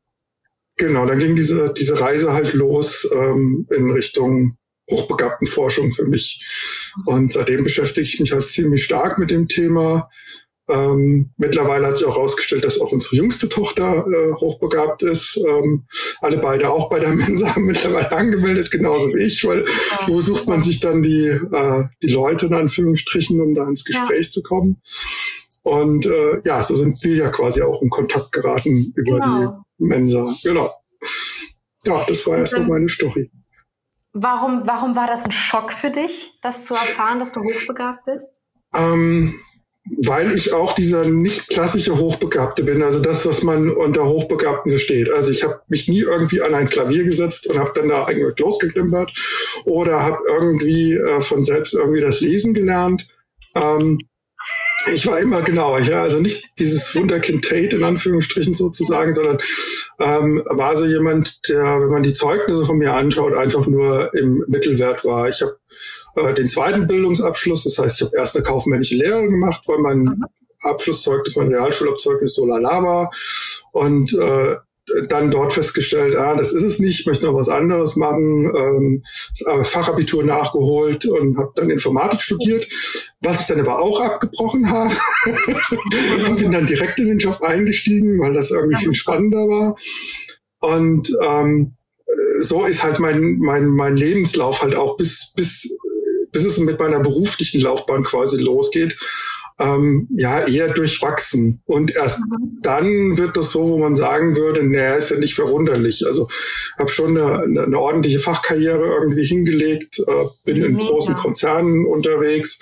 genau, 0.75 1.05
dann 1.05 1.19
ging 1.19 1.35
diese, 1.35 1.73
diese 1.73 1.99
Reise 1.99 2.33
halt 2.33 2.53
los 2.53 3.07
ähm, 3.13 3.67
in 3.71 3.91
Richtung 3.91 4.57
hochbegabten 4.89 5.47
Forschung 5.47 5.93
für 5.93 6.05
mich. 6.05 6.93
Mhm. 6.97 7.07
Und 7.07 7.33
seitdem 7.33 7.63
beschäftige 7.63 8.07
ich 8.07 8.19
mich 8.19 8.31
halt 8.31 8.47
ziemlich 8.47 8.83
stark 8.83 9.19
mit 9.19 9.31
dem 9.31 9.47
Thema. 9.47 10.09
Ähm, 10.69 11.29
mittlerweile 11.37 11.87
hat 11.87 11.97
sich 11.97 12.05
auch 12.05 12.15
herausgestellt, 12.15 12.65
dass 12.65 12.81
auch 12.81 12.91
unsere 12.91 13.15
jüngste 13.15 13.47
Tochter 13.47 14.05
äh, 14.05 14.33
hochbegabt 14.33 15.01
ist. 15.01 15.39
Ähm, 15.47 15.85
alle 16.21 16.37
beide 16.37 16.69
auch 16.69 16.89
bei 16.89 16.99
der 16.99 17.09
Mensa 17.13 17.55
haben 17.55 17.65
mittlerweile 17.65 18.11
angemeldet, 18.11 18.69
genauso 18.71 19.07
wie 19.13 19.23
ich, 19.23 19.45
weil 19.45 19.59
ja. 19.59 20.07
wo 20.07 20.19
sucht 20.19 20.47
man 20.47 20.59
sich 20.59 20.81
dann 20.81 21.01
die, 21.01 21.27
äh, 21.27 21.83
die 22.01 22.09
Leute 22.09 22.47
in 22.47 22.53
Anführungsstrichen, 22.53 23.39
um 23.39 23.55
da 23.55 23.67
ins 23.67 23.85
Gespräch 23.85 24.25
ja. 24.25 24.31
zu 24.31 24.43
kommen. 24.43 24.81
Und 25.63 26.05
äh, 26.05 26.41
ja, 26.45 26.61
so 26.61 26.75
sind 26.75 27.01
wir 27.03 27.15
ja 27.15 27.29
quasi 27.29 27.61
auch 27.61 27.81
in 27.81 27.89
Kontakt 27.89 28.31
geraten 28.31 28.93
über 28.95 29.19
genau. 29.19 29.65
die 29.77 29.83
Mensa. 29.85 30.33
Genau. 30.43 30.71
Ja, 31.85 32.03
das 32.05 32.25
war 32.27 32.37
erstmal 32.37 32.67
meine 32.67 32.89
Story. 32.89 33.31
Warum, 34.13 34.63
warum 34.65 34.95
war 34.95 35.07
das 35.07 35.25
ein 35.25 35.31
Schock 35.31 35.71
für 35.71 35.91
dich, 35.91 36.39
das 36.41 36.65
zu 36.65 36.73
erfahren, 36.73 37.19
dass 37.19 37.33
du 37.33 37.41
hochbegabt 37.41 38.05
bist? 38.05 38.27
Ähm, 38.75 39.33
weil 40.03 40.31
ich 40.35 40.53
auch 40.53 40.73
dieser 40.73 41.05
nicht 41.05 41.49
klassische 41.49 41.97
Hochbegabte 41.97 42.63
bin, 42.63 42.83
also 42.83 42.99
das, 42.99 43.25
was 43.25 43.43
man 43.43 43.69
unter 43.69 44.05
Hochbegabten 44.05 44.71
versteht. 44.71 45.09
Also 45.11 45.31
ich 45.31 45.43
habe 45.43 45.61
mich 45.67 45.87
nie 45.87 46.01
irgendwie 46.01 46.41
an 46.41 46.53
ein 46.53 46.69
Klavier 46.69 47.03
gesetzt 47.03 47.47
und 47.49 47.57
habe 47.57 47.71
dann 47.75 47.89
da 47.89 48.05
eigentlich 48.05 48.37
losgeklimpert 48.37 49.11
oder 49.65 50.03
habe 50.03 50.19
irgendwie 50.27 50.93
äh, 50.93 51.21
von 51.21 51.45
selbst 51.45 51.73
irgendwie 51.73 52.01
das 52.01 52.21
Lesen 52.21 52.53
gelernt. 52.53 53.07
Ähm, 53.55 53.97
ich 54.91 55.05
war 55.05 55.19
immer 55.19 55.41
genau, 55.41 55.77
ja, 55.77 56.03
also 56.03 56.19
nicht 56.19 56.59
dieses 56.59 56.95
Wunderkind 56.95 57.43
Tate 57.43 57.75
in 57.75 57.83
Anführungsstrichen 57.83 58.53
sozusagen, 58.53 59.13
sondern 59.13 59.39
ähm, 59.99 60.43
war 60.45 60.77
so 60.77 60.85
jemand, 60.85 61.39
der, 61.49 61.81
wenn 61.81 61.89
man 61.89 62.03
die 62.03 62.13
Zeugnisse 62.13 62.65
von 62.65 62.77
mir 62.77 62.93
anschaut, 62.93 63.33
einfach 63.35 63.67
nur 63.67 64.13
im 64.13 64.45
Mittelwert 64.47 65.03
war. 65.03 65.27
Ich 65.27 65.41
habe 65.41 65.57
äh, 66.17 66.33
den 66.33 66.47
zweiten 66.47 66.87
Bildungsabschluss. 66.87 67.63
Das 67.63 67.77
heißt, 67.77 68.01
ich 68.01 68.07
habe 68.07 68.17
erst 68.17 68.35
eine 68.35 68.43
kaufmännische 68.43 68.95
Lehre 68.95 69.27
gemacht, 69.27 69.61
weil 69.67 69.79
mein 69.79 69.99
mhm. 69.99 70.25
Abschlusszeugnis, 70.61 71.35
mein 71.35 71.53
Realschulabzeugnis 71.53 72.35
so 72.35 72.45
lala 72.45 72.83
war. 72.83 73.11
Und 73.71 74.13
äh, 74.13 74.55
dann 75.09 75.31
dort 75.31 75.53
festgestellt, 75.53 76.15
ah, 76.15 76.35
das 76.35 76.53
ist 76.53 76.63
es 76.63 76.79
nicht, 76.79 77.01
ich 77.01 77.05
möchte 77.05 77.25
noch 77.25 77.33
was 77.33 77.49
anderes 77.49 77.97
machen, 77.97 78.51
ähm, 78.55 79.03
Fachabitur 79.63 80.23
nachgeholt 80.23 81.05
und 81.05 81.37
habe 81.37 81.51
dann 81.55 81.69
Informatik 81.69 82.21
studiert, 82.21 82.67
was 83.19 83.41
ich 83.41 83.47
dann 83.47 83.59
aber 83.59 83.79
auch 83.79 83.99
abgebrochen 83.99 84.69
habe. 84.71 84.93
Bin 86.37 86.53
dann 86.53 86.65
direkt 86.65 86.99
in 86.99 87.07
den 87.07 87.19
Job 87.19 87.41
eingestiegen, 87.41 88.19
weil 88.19 88.33
das 88.33 88.51
irgendwie 88.51 88.81
viel 88.81 88.95
spannender 88.95 89.47
war. 89.47 89.75
Und 90.59 91.11
ähm, 91.21 91.76
so 92.41 92.65
ist 92.65 92.83
halt 92.83 92.99
mein, 92.99 93.37
mein, 93.39 93.67
mein 93.67 93.97
Lebenslauf 93.97 94.61
halt 94.61 94.75
auch 94.75 94.97
bis, 94.97 95.33
bis 95.35 95.69
bis 96.31 96.45
es 96.45 96.57
mit 96.59 96.79
meiner 96.79 96.99
beruflichen 96.99 97.61
Laufbahn 97.61 98.03
quasi 98.03 98.41
losgeht, 98.41 98.97
ähm, 99.59 100.07
ja, 100.15 100.45
eher 100.45 100.67
durchwachsen. 100.67 101.61
Und 101.65 101.95
erst 101.95 102.19
mhm. 102.19 102.59
dann 102.61 103.17
wird 103.17 103.37
das 103.37 103.51
so, 103.51 103.69
wo 103.69 103.77
man 103.79 103.95
sagen 103.95 104.35
würde, 104.35 104.63
naja, 104.63 104.95
ist 104.95 105.09
ja 105.09 105.17
nicht 105.17 105.33
verwunderlich. 105.33 106.05
Also 106.05 106.29
habe 106.77 106.89
schon 106.89 107.17
eine, 107.17 107.63
eine, 107.63 107.77
ordentliche 107.79 108.19
Fachkarriere 108.19 108.85
irgendwie 108.85 109.25
hingelegt, 109.25 109.99
äh, 109.99 110.25
bin 110.45 110.63
in 110.63 110.77
großen 110.77 111.15
Konzernen 111.15 111.87
unterwegs. 111.87 112.59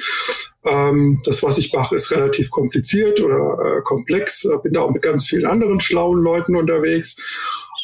Ähm, 0.63 1.19
das, 1.25 1.43
was 1.43 1.57
ich 1.57 1.73
mache, 1.73 1.95
ist 1.95 2.11
relativ 2.11 2.49
kompliziert 2.49 3.19
oder 3.19 3.57
äh, 3.59 3.81
komplex. 3.83 4.45
Äh, 4.45 4.57
bin 4.63 4.73
da 4.73 4.81
auch 4.81 4.91
mit 4.91 5.01
ganz 5.01 5.25
vielen 5.25 5.45
anderen 5.45 5.81
schlauen 5.81 6.17
Leuten 6.17 6.55
unterwegs. 6.55 7.17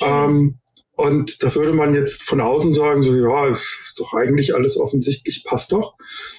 Ähm, 0.02 0.61
und 1.02 1.42
da 1.42 1.54
würde 1.56 1.74
man 1.74 1.96
jetzt 1.96 2.24
von 2.24 2.42
außen 2.42 2.74
sagen, 2.74 3.02
so 3.02 3.16
ja, 3.16 3.48
ist 3.52 4.00
doch 4.00 4.14
eigentlich 4.14 4.54
alles 4.56 4.78
offensichtlich, 4.78 5.44
passt 5.44 5.72
doch. 5.72 5.96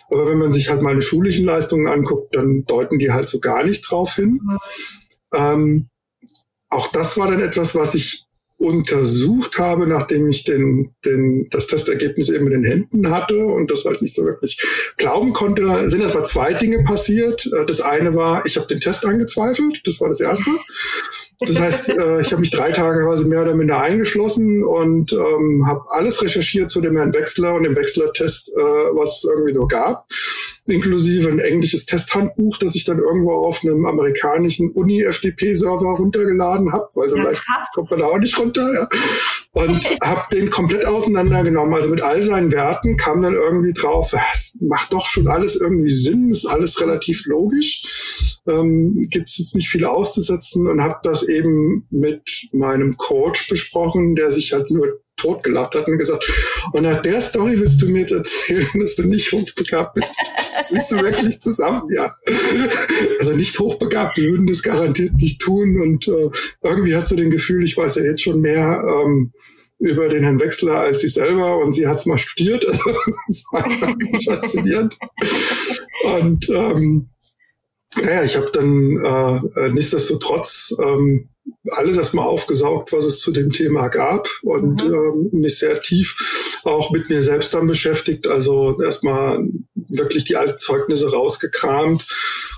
Aber 0.08 0.28
wenn 0.28 0.38
man 0.38 0.52
sich 0.52 0.68
halt 0.68 0.82
meine 0.82 1.02
schulischen 1.02 1.46
Leistungen 1.46 1.88
anguckt, 1.88 2.36
dann 2.36 2.64
deuten 2.64 2.98
die 3.00 3.10
halt 3.10 3.28
so 3.28 3.40
gar 3.40 3.64
nicht 3.64 3.82
drauf 3.82 4.14
hin. 4.14 4.40
Mhm. 4.42 4.58
Ähm, 5.34 5.88
auch 6.70 6.86
das 6.92 7.18
war 7.18 7.30
dann 7.30 7.40
etwas, 7.40 7.74
was 7.74 7.94
ich 7.94 8.26
untersucht 8.62 9.58
habe, 9.58 9.88
nachdem 9.88 10.30
ich 10.30 10.44
den, 10.44 10.94
den, 11.04 11.48
das 11.50 11.66
Testergebnis 11.66 12.28
eben 12.28 12.46
in 12.46 12.62
den 12.62 12.64
Händen 12.64 13.10
hatte 13.10 13.44
und 13.44 13.68
das 13.70 13.84
halt 13.84 14.00
nicht 14.00 14.14
so 14.14 14.24
wirklich 14.24 14.62
glauben 14.96 15.32
konnte, 15.32 15.88
sind 15.88 16.00
erstmal 16.00 16.26
zwei 16.26 16.52
Dinge 16.52 16.84
passiert. 16.84 17.44
Äh, 17.46 17.66
das 17.66 17.80
eine 17.80 18.14
war, 18.14 18.46
ich 18.46 18.56
habe 18.56 18.68
den 18.68 18.78
Test 18.78 19.04
angezweifelt, 19.04 19.80
das 19.84 20.00
war 20.00 20.08
das 20.08 20.20
erste. 20.20 20.50
Das 21.40 21.58
heißt, 21.58 21.88
äh, 21.90 22.20
ich 22.20 22.30
habe 22.32 22.40
mich 22.40 22.50
drei 22.50 22.70
Tage 22.70 23.04
quasi 23.04 23.26
mehr 23.26 23.42
oder 23.42 23.54
minder 23.54 23.80
eingeschlossen 23.80 24.64
und 24.64 25.12
ähm, 25.12 25.66
habe 25.66 25.82
alles 25.88 26.22
recherchiert 26.22 26.70
zu 26.70 26.80
dem 26.80 26.96
Herrn 26.96 27.14
Wechsler 27.14 27.54
und 27.54 27.64
dem 27.64 27.74
Wechsler-Test, 27.74 28.52
äh, 28.56 28.60
was 28.60 29.18
es 29.18 29.30
irgendwie 29.30 29.52
nur 29.52 29.66
gab 29.66 30.06
inklusive 30.68 31.28
ein 31.28 31.40
englisches 31.40 31.86
Testhandbuch, 31.86 32.56
das 32.58 32.74
ich 32.74 32.84
dann 32.84 32.98
irgendwo 32.98 33.32
auf 33.32 33.64
einem 33.64 33.84
amerikanischen 33.84 34.70
Uni-FDP-Server 34.70 35.96
runtergeladen 35.98 36.72
habe, 36.72 36.86
weil 36.94 37.10
so 37.10 37.16
ja, 37.16 37.24
leicht 37.24 37.44
kommt 37.74 37.90
man 37.90 38.00
da 38.00 38.06
auch 38.06 38.18
nicht 38.18 38.38
runter. 38.38 38.72
Ja. 38.72 38.88
Und 39.54 39.84
habe 40.02 40.22
den 40.32 40.48
komplett 40.48 40.86
auseinandergenommen. 40.86 41.74
Also 41.74 41.90
mit 41.90 42.00
all 42.00 42.22
seinen 42.22 42.52
Werten 42.52 42.96
kam 42.96 43.20
dann 43.20 43.34
irgendwie 43.34 43.74
drauf, 43.74 44.14
es 44.32 44.56
macht 44.62 44.94
doch 44.94 45.04
schon 45.04 45.28
alles 45.28 45.56
irgendwie 45.56 45.90
Sinn, 45.90 46.30
ist 46.30 46.46
alles 46.46 46.80
relativ 46.80 47.26
logisch. 47.26 48.40
Ähm, 48.48 49.08
Gibt 49.10 49.28
es 49.28 49.36
jetzt 49.36 49.54
nicht 49.54 49.68
viel 49.68 49.84
auszusetzen 49.84 50.68
und 50.68 50.82
habe 50.82 51.00
das 51.02 51.28
eben 51.28 51.86
mit 51.90 52.48
meinem 52.52 52.96
Coach 52.96 53.48
besprochen, 53.48 54.16
der 54.16 54.32
sich 54.32 54.54
halt 54.54 54.70
nur 54.70 55.01
totgelacht 55.16 55.74
hat 55.74 55.86
und 55.86 55.98
gesagt, 55.98 56.24
und 56.72 56.82
nach 56.82 57.00
der 57.02 57.20
Story 57.20 57.58
willst 57.58 57.80
du 57.80 57.86
mir 57.86 58.00
jetzt 58.00 58.12
erzählen, 58.12 58.66
dass 58.74 58.96
du 58.96 59.04
nicht 59.04 59.30
hochbegabt 59.32 59.94
bist. 59.94 60.10
Bist 60.70 60.90
du 60.90 60.96
wirklich 60.96 61.40
zusammen? 61.40 61.82
Ja. 61.94 62.14
Also 63.20 63.32
nicht 63.32 63.58
hochbegabt, 63.58 64.16
die 64.16 64.28
würden 64.28 64.46
das 64.46 64.62
garantiert 64.62 65.14
nicht 65.14 65.40
tun. 65.40 65.80
Und 65.80 66.08
äh, 66.08 66.30
irgendwie 66.62 66.96
hat 66.96 67.06
sie 67.06 67.16
den 67.16 67.30
Gefühl, 67.30 67.64
ich 67.64 67.76
weiß 67.76 67.96
ja 67.96 68.04
jetzt 68.04 68.22
schon 68.22 68.40
mehr 68.40 68.82
ähm, 68.86 69.32
über 69.78 70.08
den 70.08 70.22
Herrn 70.22 70.40
Wechsler 70.40 70.76
als 70.76 71.00
sie 71.00 71.08
selber 71.08 71.58
und 71.58 71.72
sie 71.72 71.86
hat 71.86 71.98
es 71.98 72.06
mal 72.06 72.18
studiert. 72.18 72.64
Also 72.72 73.12
das 73.28 73.44
war 73.52 73.96
ganz 73.96 74.24
faszinierend. 74.24 74.96
Und 76.04 76.48
ähm, 76.50 77.10
naja, 77.96 78.22
ich 78.22 78.36
habe 78.36 78.50
dann 78.52 79.42
äh, 79.56 79.68
nichtsdestotrotz 79.70 80.74
ähm, 80.82 81.28
alles 81.70 81.96
erstmal 81.96 82.26
aufgesaugt, 82.26 82.92
was 82.92 83.04
es 83.04 83.20
zu 83.20 83.32
dem 83.32 83.50
Thema 83.50 83.88
gab 83.88 84.28
und 84.42 84.84
mhm. 84.84 84.94
ähm, 84.94 85.28
mich 85.32 85.58
sehr 85.58 85.80
tief 85.80 86.60
auch 86.64 86.90
mit 86.90 87.08
mir 87.08 87.22
selbst 87.22 87.54
dann 87.54 87.66
beschäftigt. 87.66 88.26
Also 88.26 88.80
erstmal 88.80 89.44
wirklich 89.74 90.24
die 90.24 90.36
alten 90.36 90.58
Zeugnisse 90.58 91.10
rausgekramt 91.10 92.06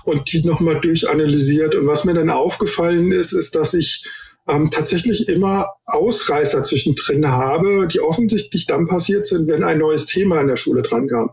und 0.05 0.31
die 0.31 0.43
nochmal 0.45 0.79
durchanalysiert. 0.79 1.75
Und 1.75 1.87
was 1.87 2.05
mir 2.05 2.13
dann 2.13 2.29
aufgefallen 2.29 3.11
ist, 3.11 3.33
ist, 3.33 3.55
dass 3.55 3.73
ich 3.73 4.05
ähm, 4.47 4.69
tatsächlich 4.69 5.27
immer 5.27 5.65
Ausreißer 5.85 6.63
zwischendrin 6.63 7.31
habe, 7.31 7.87
die 7.87 7.99
offensichtlich 7.99 8.67
dann 8.67 8.85
passiert 8.85 9.25
sind, 9.25 9.47
wenn 9.47 9.63
ein 9.63 9.79
neues 9.79 10.05
Thema 10.05 10.39
in 10.39 10.47
der 10.47 10.55
Schule 10.55 10.83
dran 10.83 11.07
kam. 11.07 11.31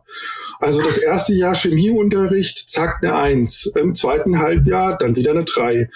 Also 0.60 0.80
das 0.80 0.96
erste 0.96 1.34
Jahr 1.34 1.54
Chemieunterricht, 1.54 2.70
zack, 2.70 3.00
eine 3.02 3.14
Eins. 3.14 3.70
Im 3.74 3.94
zweiten 3.94 4.38
Halbjahr 4.38 4.96
dann 4.96 5.16
wieder 5.16 5.32
eine 5.32 5.44
Drei. 5.44 5.90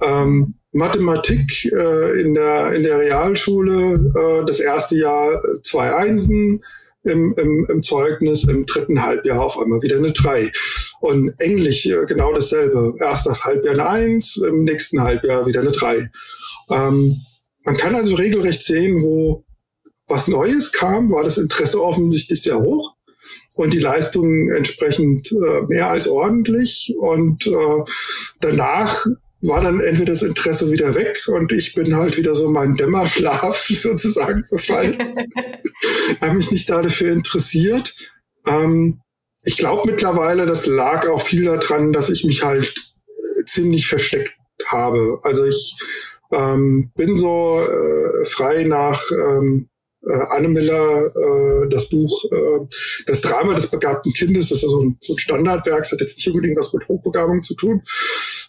Ähm, 0.00 0.59
Mathematik 0.72 1.64
äh, 1.72 2.20
in, 2.20 2.34
der, 2.34 2.72
in 2.72 2.84
der 2.84 2.98
Realschule, 2.98 4.12
äh, 4.14 4.46
das 4.46 4.60
erste 4.60 4.96
Jahr 4.96 5.42
zwei 5.62 5.94
Einsen, 5.94 6.62
im, 7.02 7.34
im, 7.36 7.66
im 7.70 7.82
Zeugnis, 7.82 8.44
im 8.44 8.66
dritten 8.66 9.02
Halbjahr 9.02 9.42
auf 9.42 9.58
einmal 9.58 9.82
wieder 9.82 9.96
eine 9.96 10.12
drei. 10.12 10.52
Und 11.00 11.34
Englisch 11.38 11.86
äh, 11.86 12.04
genau 12.06 12.32
dasselbe. 12.32 12.94
Erstes 13.00 13.44
Halbjahr 13.44 13.74
eine 13.74 13.88
Eins, 13.88 14.36
im 14.36 14.64
nächsten 14.64 15.00
Halbjahr 15.00 15.46
wieder 15.46 15.60
eine 15.60 15.72
drei. 15.72 16.10
Ähm, 16.70 17.20
man 17.64 17.76
kann 17.76 17.94
also 17.94 18.14
regelrecht 18.14 18.62
sehen, 18.62 19.02
wo 19.02 19.44
was 20.06 20.28
Neues 20.28 20.72
kam, 20.72 21.10
war 21.12 21.22
das 21.22 21.38
Interesse 21.38 21.80
offensichtlich 21.80 22.42
sehr 22.42 22.58
hoch 22.58 22.96
und 23.54 23.72
die 23.72 23.78
Leistung 23.78 24.50
entsprechend 24.50 25.30
äh, 25.30 25.62
mehr 25.68 25.88
als 25.88 26.08
ordentlich. 26.08 26.94
Und 26.98 27.46
äh, 27.46 27.84
danach 28.40 29.06
war 29.42 29.60
dann 29.62 29.80
entweder 29.80 30.12
das 30.12 30.22
Interesse 30.22 30.70
wieder 30.70 30.94
weg 30.94 31.16
und 31.28 31.52
ich 31.52 31.74
bin 31.74 31.96
halt 31.96 32.16
wieder 32.16 32.34
so 32.34 32.50
meinen 32.50 32.76
Dämmerschlaf 32.76 33.68
sozusagen 33.68 34.44
verfallen. 34.44 34.98
habe 36.20 36.34
mich 36.34 36.50
nicht 36.50 36.68
dafür 36.68 37.12
interessiert. 37.12 37.94
Ähm, 38.46 39.00
ich 39.44 39.56
glaube 39.56 39.90
mittlerweile, 39.90 40.46
das 40.46 40.66
lag 40.66 41.08
auch 41.08 41.22
viel 41.22 41.44
daran, 41.44 41.92
dass 41.92 42.10
ich 42.10 42.24
mich 42.24 42.42
halt 42.42 42.74
äh, 43.06 43.44
ziemlich 43.46 43.86
versteckt 43.86 44.34
habe. 44.66 45.18
Also 45.22 45.46
ich 45.46 45.76
ähm, 46.32 46.92
bin 46.94 47.16
so 47.16 47.60
äh, 47.60 48.24
frei 48.26 48.64
nach 48.64 49.02
ähm, 49.10 49.68
äh, 50.06 50.12
Anne 50.30 50.48
Miller, 50.48 51.06
äh, 51.14 51.68
das 51.68 51.88
Buch 51.88 52.24
äh, 52.30 52.66
Das 53.06 53.20
Drama 53.20 53.54
des 53.54 53.68
begabten 53.68 54.12
Kindes, 54.12 54.48
das 54.48 54.58
ist 54.58 54.62
ja 54.62 54.68
so 54.68 54.82
ein, 54.82 54.98
so 55.00 55.14
ein 55.14 55.18
Standardwerk, 55.18 55.80
das 55.80 55.92
hat 55.92 56.00
jetzt 56.00 56.16
nicht 56.18 56.28
unbedingt 56.28 56.58
was 56.58 56.72
mit 56.72 56.86
Hochbegabung 56.88 57.42
zu 57.42 57.54
tun. 57.54 57.82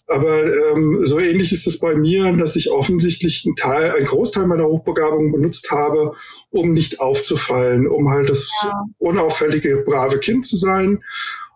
Aber 0.08 0.44
ähm, 0.44 1.06
so 1.06 1.20
ähnlich 1.20 1.52
ist 1.52 1.68
es 1.68 1.80
bei 1.80 1.96
mir, 1.96 2.32
dass 2.34 2.56
ich 2.56 2.72
offensichtlich 2.72 3.44
einen 3.46 3.56
Teil, 3.56 3.92
einen 3.92 4.08
Großteil 4.08 4.46
meiner 4.46 4.66
Hochbegabung 4.66 5.32
benutzt 5.32 5.72
habe, 5.72 6.14
um 6.50 6.74
nicht 6.74 7.00
aufzufallen, 7.00 7.88
um 7.88 8.10
halt 8.10 8.30
das 8.30 8.50
ja. 8.64 8.74
unauffällige, 8.98 9.84
brave 9.86 10.20
Kind 10.20 10.46
zu 10.46 10.58
sein, 10.58 11.02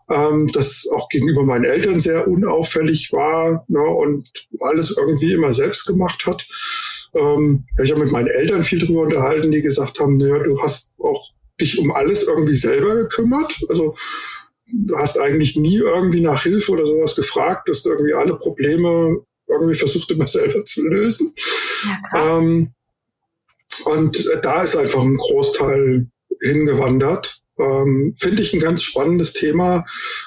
ähm, 0.09 0.49
das 0.53 0.87
auch 0.95 1.09
gegenüber 1.09 1.43
meinen 1.43 1.65
Eltern 1.65 1.99
sehr 1.99 2.27
unauffällig 2.27 3.11
war 3.11 3.65
ne, 3.67 3.81
und 3.81 4.29
alles 4.61 4.95
irgendwie 4.95 5.33
immer 5.33 5.51
selbst 5.51 5.85
gemacht 5.85 6.25
hat. 6.25 6.47
Ähm, 7.15 7.65
ich 7.83 7.91
habe 7.91 8.01
mit 8.01 8.11
meinen 8.11 8.27
Eltern 8.27 8.61
viel 8.61 8.79
drüber 8.79 9.01
unterhalten, 9.01 9.51
die 9.51 9.61
gesagt 9.61 9.99
haben, 9.99 10.17
naja, 10.17 10.39
du 10.39 10.61
hast 10.61 10.93
auch 10.99 11.31
dich 11.59 11.79
um 11.79 11.91
alles 11.91 12.23
irgendwie 12.23 12.53
selber 12.53 12.95
gekümmert. 12.95 13.53
Also 13.69 13.95
du 14.71 14.97
hast 14.97 15.19
eigentlich 15.19 15.55
nie 15.55 15.77
irgendwie 15.77 16.21
nach 16.21 16.43
Hilfe 16.43 16.71
oder 16.71 16.85
sowas 16.85 17.15
gefragt, 17.15 17.69
dass 17.69 17.83
du 17.83 17.89
irgendwie 17.91 18.13
alle 18.13 18.35
Probleme 18.35 19.21
irgendwie 19.47 19.75
versucht 19.75 20.11
immer 20.11 20.27
selber 20.27 20.65
zu 20.65 20.87
lösen. 20.87 21.33
Ja, 22.13 22.37
ähm, 22.37 22.71
und 23.85 24.25
da 24.41 24.63
ist 24.63 24.75
einfach 24.75 25.01
ein 25.01 25.17
Großteil 25.17 26.07
hingewandert. 26.41 27.41
Ähm, 27.59 28.13
Finde 28.17 28.41
ich 28.41 28.53
ein 28.53 28.59
ganz 28.59 28.83
spannendes 28.83 29.33
Thema, 29.33 29.85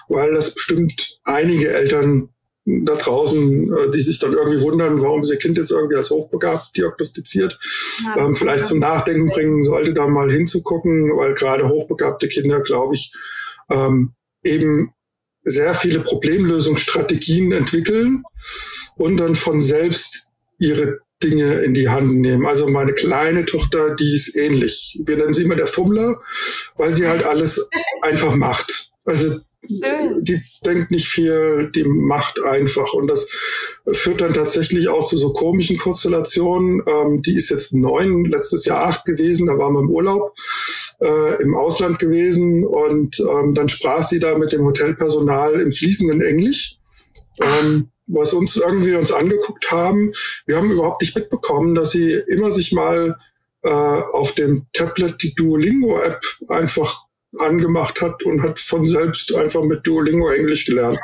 weil 0.08 0.34
das 0.34 0.54
bestimmt 0.54 1.18
einige 1.24 1.68
Eltern 1.70 2.30
da 2.64 2.94
draußen, 2.94 3.72
äh, 3.72 3.90
die 3.90 4.00
sich 4.00 4.18
dann 4.18 4.34
irgendwie 4.34 4.60
wundern, 4.60 5.00
warum 5.00 5.24
sie 5.24 5.34
ihr 5.34 5.38
Kind 5.38 5.56
jetzt 5.56 5.70
irgendwie 5.70 5.96
als 5.96 6.10
hochbegabt 6.10 6.76
diagnostiziert, 6.76 7.58
ja, 8.04 8.24
ähm, 8.26 8.36
vielleicht 8.36 8.66
zum 8.66 8.78
Nachdenken 8.78 9.28
bringen 9.28 9.64
sollte, 9.64 9.94
da 9.94 10.06
mal 10.06 10.30
hinzugucken, 10.30 11.16
weil 11.16 11.34
gerade 11.34 11.68
hochbegabte 11.68 12.28
Kinder, 12.28 12.60
glaube 12.60 12.94
ich, 12.94 13.12
ähm, 13.70 14.12
eben 14.48 14.92
sehr 15.44 15.74
viele 15.74 16.00
Problemlösungsstrategien 16.00 17.52
entwickeln 17.52 18.22
und 18.96 19.16
dann 19.16 19.34
von 19.34 19.60
selbst 19.60 20.28
ihre 20.58 20.98
Dinge 21.22 21.60
in 21.60 21.74
die 21.74 21.88
Hand 21.88 22.12
nehmen. 22.12 22.46
Also 22.46 22.68
meine 22.68 22.92
kleine 22.92 23.44
Tochter, 23.44 23.96
die 23.96 24.14
ist 24.14 24.36
ähnlich. 24.36 25.00
Wir 25.04 25.16
nennen 25.16 25.34
sie 25.34 25.42
immer 25.42 25.56
der 25.56 25.66
Fummler, 25.66 26.20
weil 26.76 26.94
sie 26.94 27.08
halt 27.08 27.24
alles 27.24 27.68
einfach 28.02 28.34
macht. 28.36 28.90
Also 29.04 29.40
die 29.62 30.40
denkt 30.64 30.90
nicht 30.90 31.08
viel, 31.08 31.70
die 31.74 31.84
macht 31.84 32.40
einfach. 32.42 32.92
Und 32.94 33.08
das 33.08 33.28
führt 33.90 34.20
dann 34.20 34.32
tatsächlich 34.32 34.88
auch 34.88 35.08
zu 35.08 35.16
so 35.16 35.32
komischen 35.32 35.78
Konstellationen. 35.78 36.82
Ähm, 36.86 37.22
die 37.22 37.36
ist 37.36 37.50
jetzt 37.50 37.74
neun, 37.74 38.24
letztes 38.24 38.64
Jahr 38.64 38.84
acht 38.86 39.04
gewesen, 39.04 39.46
da 39.46 39.58
waren 39.58 39.74
wir 39.74 39.80
im 39.80 39.90
Urlaub 39.90 40.34
äh, 41.00 41.42
im 41.42 41.54
Ausland 41.56 41.98
gewesen 41.98 42.64
und 42.64 43.20
ähm, 43.20 43.54
dann 43.54 43.68
sprach 43.68 44.06
sie 44.06 44.20
da 44.20 44.36
mit 44.36 44.52
dem 44.52 44.64
Hotelpersonal 44.64 45.60
im 45.60 45.70
fließenden 45.70 46.20
Englisch. 46.22 46.78
Ähm, 47.40 47.90
was 48.08 48.32
uns 48.32 48.56
irgendwie 48.56 48.94
uns 48.94 49.12
angeguckt 49.12 49.70
haben. 49.70 50.12
Wir 50.46 50.56
haben 50.56 50.70
überhaupt 50.70 51.02
nicht 51.02 51.14
mitbekommen, 51.14 51.74
dass 51.74 51.90
sie 51.90 52.14
immer 52.28 52.50
sich 52.50 52.72
mal 52.72 53.18
äh, 53.62 53.68
auf 53.68 54.32
dem 54.32 54.66
Tablet 54.72 55.22
die 55.22 55.34
Duolingo-App 55.34 56.22
einfach 56.48 57.07
angemacht 57.36 58.00
hat 58.00 58.22
und 58.24 58.42
hat 58.42 58.58
von 58.58 58.86
selbst 58.86 59.34
einfach 59.34 59.62
mit 59.62 59.86
Duolingo 59.86 60.28
Englisch 60.30 60.64
gelernt. 60.64 60.98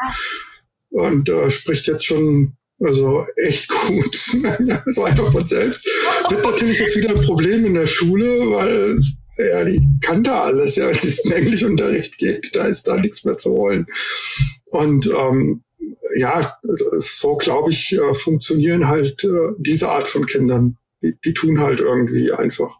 Und 0.90 1.28
äh, 1.28 1.50
spricht 1.50 1.86
jetzt 1.86 2.06
schon 2.06 2.56
also 2.80 3.24
echt 3.36 3.68
gut. 3.68 4.14
so 4.86 5.04
einfach 5.04 5.32
von 5.32 5.46
selbst. 5.46 5.86
Wird 6.28 6.44
natürlich 6.44 6.78
jetzt 6.78 6.96
wieder 6.96 7.10
ein 7.10 7.20
Problem 7.20 7.64
in 7.64 7.74
der 7.74 7.86
Schule, 7.86 8.50
weil 8.50 9.00
ja, 9.36 9.64
die 9.64 9.82
kann 10.00 10.24
da 10.24 10.42
alles. 10.42 10.76
Ja, 10.76 10.86
wenn 10.86 10.94
es 10.94 11.24
in 11.24 11.32
Englischunterricht 11.32 12.18
geht, 12.18 12.54
da 12.54 12.66
ist 12.66 12.86
da 12.86 12.96
nichts 12.96 13.24
mehr 13.24 13.36
zu 13.36 13.52
holen. 13.52 13.86
Und 14.66 15.06
ähm, 15.06 15.62
ja, 16.16 16.58
so 16.62 17.36
glaube 17.36 17.70
ich, 17.70 17.92
äh, 17.92 18.14
funktionieren 18.14 18.88
halt 18.88 19.24
äh, 19.24 19.52
diese 19.58 19.88
Art 19.88 20.08
von 20.08 20.26
Kindern. 20.26 20.76
Die, 21.02 21.14
die 21.24 21.34
tun 21.34 21.60
halt 21.60 21.80
irgendwie 21.80 22.32
einfach. 22.32 22.78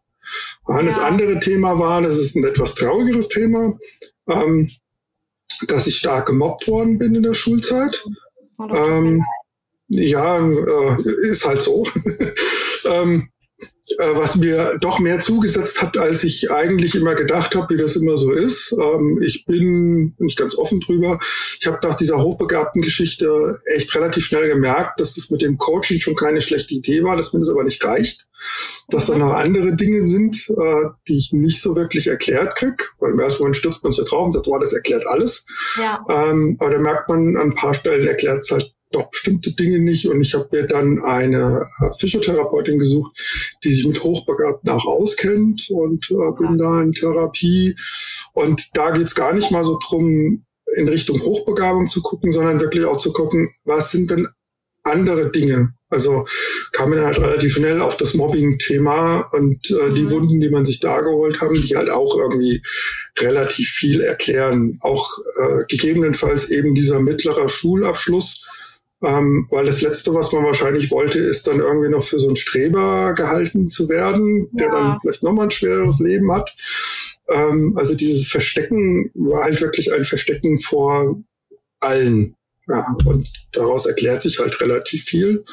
Ja. 0.69 0.83
Das 0.83 0.99
andere 0.99 1.39
Thema 1.41 1.79
war, 1.79 2.03
das 2.03 2.17
ist 2.19 2.37
ein 2.37 2.45
etwas 2.45 2.75
traurigeres 2.75 3.29
Thema, 3.29 3.79
ähm, 4.29 4.71
dass 5.69 5.87
ich 5.87 5.99
stark 5.99 6.27
gemobbt 6.27 6.67
worden 6.69 6.99
bin 6.99 7.15
in 7.15 7.23
der 7.23 7.35
Schulzeit. 7.35 8.05
Oh, 8.59 8.69
ähm, 8.69 9.25
ja, 9.89 10.39
äh, 10.39 10.97
ist 11.29 11.47
halt 11.47 11.61
so. 11.61 11.85
ähm, 12.87 13.29
äh, 13.99 14.17
was 14.17 14.37
mir 14.37 14.79
doch 14.81 14.99
mehr 14.99 15.21
zugesetzt 15.21 15.83
hat, 15.83 15.97
als 15.97 16.25
ich 16.25 16.51
eigentlich 16.51 16.95
immer 16.95 17.15
gedacht 17.15 17.55
habe, 17.55 17.75
wie 17.75 17.79
das 17.79 17.97
immer 17.97 18.17
so 18.17 18.33
ist. 18.33 18.73
Ähm, 18.73 19.21
ich 19.23 19.45
bin 19.47 20.15
nicht 20.19 20.39
ganz 20.39 20.57
offen 20.57 20.81
drüber. 20.81 21.19
Ich 21.61 21.67
habe 21.67 21.79
nach 21.83 21.97
dieser 21.97 22.23
hochbegabten 22.23 22.83
Geschichte 22.83 23.61
echt 23.65 23.95
relativ 23.95 24.25
schnell 24.27 24.49
gemerkt, 24.49 25.01
dass 25.01 25.17
es 25.17 25.31
mit 25.31 25.43
dem 25.43 25.59
Coaching 25.59 26.01
schon 26.01 26.15
keine 26.15 26.41
schlechte 26.41 26.75
Idee 26.75 27.03
war, 27.03 27.17
dass 27.17 27.33
mir 27.33 27.41
das 27.41 27.49
aber 27.49 27.65
nicht 27.65 27.85
reicht. 27.85 28.27
Dass 28.89 29.07
da 29.07 29.17
noch 29.17 29.33
andere 29.33 29.75
Dinge 29.75 30.03
sind, 30.03 30.51
äh, 30.51 30.89
die 31.09 31.17
ich 31.17 31.33
nicht 31.33 31.63
so 31.63 31.77
wirklich 31.77 32.09
erklärt 32.09 32.57
krieg, 32.57 32.93
weil 32.99 33.13
im 33.13 33.19
ersten 33.19 33.43
Moment 33.43 33.57
stürzt 33.57 33.83
man 33.83 33.93
sich 33.93 34.05
da 34.05 34.11
drauf 34.11 34.27
und 34.27 34.33
sagt, 34.33 34.47
wow, 34.47 34.59
das 34.61 34.75
erklärt 34.75 35.07
alles. 35.07 35.47
Ja. 35.79 36.05
Ähm, 36.11 36.57
aber 36.61 36.71
da 36.71 36.79
merkt 36.79 37.09
man, 37.09 37.37
an 37.37 37.51
ein 37.51 37.55
paar 37.55 37.73
Stellen 37.73 38.07
erklärt 38.07 38.41
es 38.41 38.51
halt 38.51 38.74
doch 38.95 39.11
bestimmte 39.11 39.53
Dinge 39.53 39.79
nicht. 39.79 40.07
Und 40.07 40.21
ich 40.21 40.35
habe 40.35 40.49
mir 40.53 40.67
dann 40.67 41.03
eine 41.03 41.69
äh, 41.81 41.99
Physiotherapeutin 41.99 42.79
gesucht, 42.79 43.13
die 43.65 43.73
sich 43.73 43.87
mit 43.87 44.03
Hochbegabten 44.03 44.71
auch 44.71 44.87
auskennt 44.87 45.69
und 45.71 46.11
äh, 46.11 46.33
bin 46.39 46.59
da 46.59 46.83
in 46.83 46.93
Therapie. 46.93 47.77
Und 48.33 48.71
da 48.75 48.91
geht's 48.91 49.15
gar 49.15 49.33
nicht 49.33 49.51
mal 49.51 49.65
so 49.65 49.79
drum, 49.79 50.45
in 50.77 50.89
Richtung 50.89 51.21
Hochbegabung 51.21 51.89
zu 51.89 52.03
gucken, 52.03 52.33
sondern 52.33 52.61
wirklich 52.61 52.85
auch 52.85 52.97
zu 52.97 53.13
gucken, 53.13 53.51
was 53.65 53.91
sind 53.91 54.11
denn 54.11 54.27
andere 54.83 55.31
Dinge. 55.31 55.75
Also 55.89 56.27
kam 56.73 56.91
mir 56.91 56.97
dann 56.97 57.07
halt 57.07 57.21
relativ 57.21 57.55
schnell 57.55 57.81
auf 57.81 57.97
das 57.97 58.15
Mobbing-Thema 58.15 59.31
und 59.33 59.71
äh, 59.71 59.93
die 59.93 60.03
mhm. 60.03 60.11
Wunden, 60.11 60.41
die 60.41 60.51
man 60.51 60.67
sich 60.67 60.81
da 60.81 61.01
geholt 61.01 61.41
haben, 61.41 61.55
die 61.55 61.77
halt 61.77 61.89
auch 61.89 62.19
irgendwie 62.19 62.63
relativ 63.19 63.69
viel 63.69 64.01
erklären. 64.01 64.79
Auch 64.81 65.09
äh, 65.39 65.65
gegebenenfalls 65.69 66.51
eben 66.51 66.75
dieser 66.75 67.01
mittlere 67.01 67.49
Schulabschluss, 67.49 68.45
ähm, 69.05 69.47
weil 69.51 69.67
das 69.67 69.83
Letzte, 69.83 70.15
was 70.15 70.33
man 70.33 70.45
wahrscheinlich 70.45 70.91
wollte, 70.91 71.19
ist 71.19 71.47
dann 71.47 71.61
irgendwie 71.61 71.91
noch 71.91 72.03
für 72.05 72.19
so 72.19 72.29
einen 72.29 72.37
Streber 72.37 73.13
gehalten 73.15 73.69
zu 73.69 73.89
werden, 73.89 74.49
ja. 74.53 74.65
der 74.65 74.71
dann 74.71 74.99
vielleicht 75.01 75.23
nochmal 75.23 75.47
ein 75.47 75.51
schwereres 75.51 75.99
Leben 76.01 76.33
hat. 76.33 76.55
Ähm, 77.29 77.75
also 77.77 77.95
dieses 77.95 78.29
Verstecken 78.29 79.11
war 79.15 79.45
halt 79.45 79.61
wirklich 79.61 79.93
ein 79.93 80.05
Verstecken 80.05 80.59
vor 80.59 81.23
allen. 81.81 82.35
Ja, 82.67 82.97
und 83.05 83.29
daraus 83.53 83.85
erklärt 83.85 84.23
sich 84.23 84.39
halt 84.39 84.59
relativ 84.61 85.05
viel. 85.05 85.45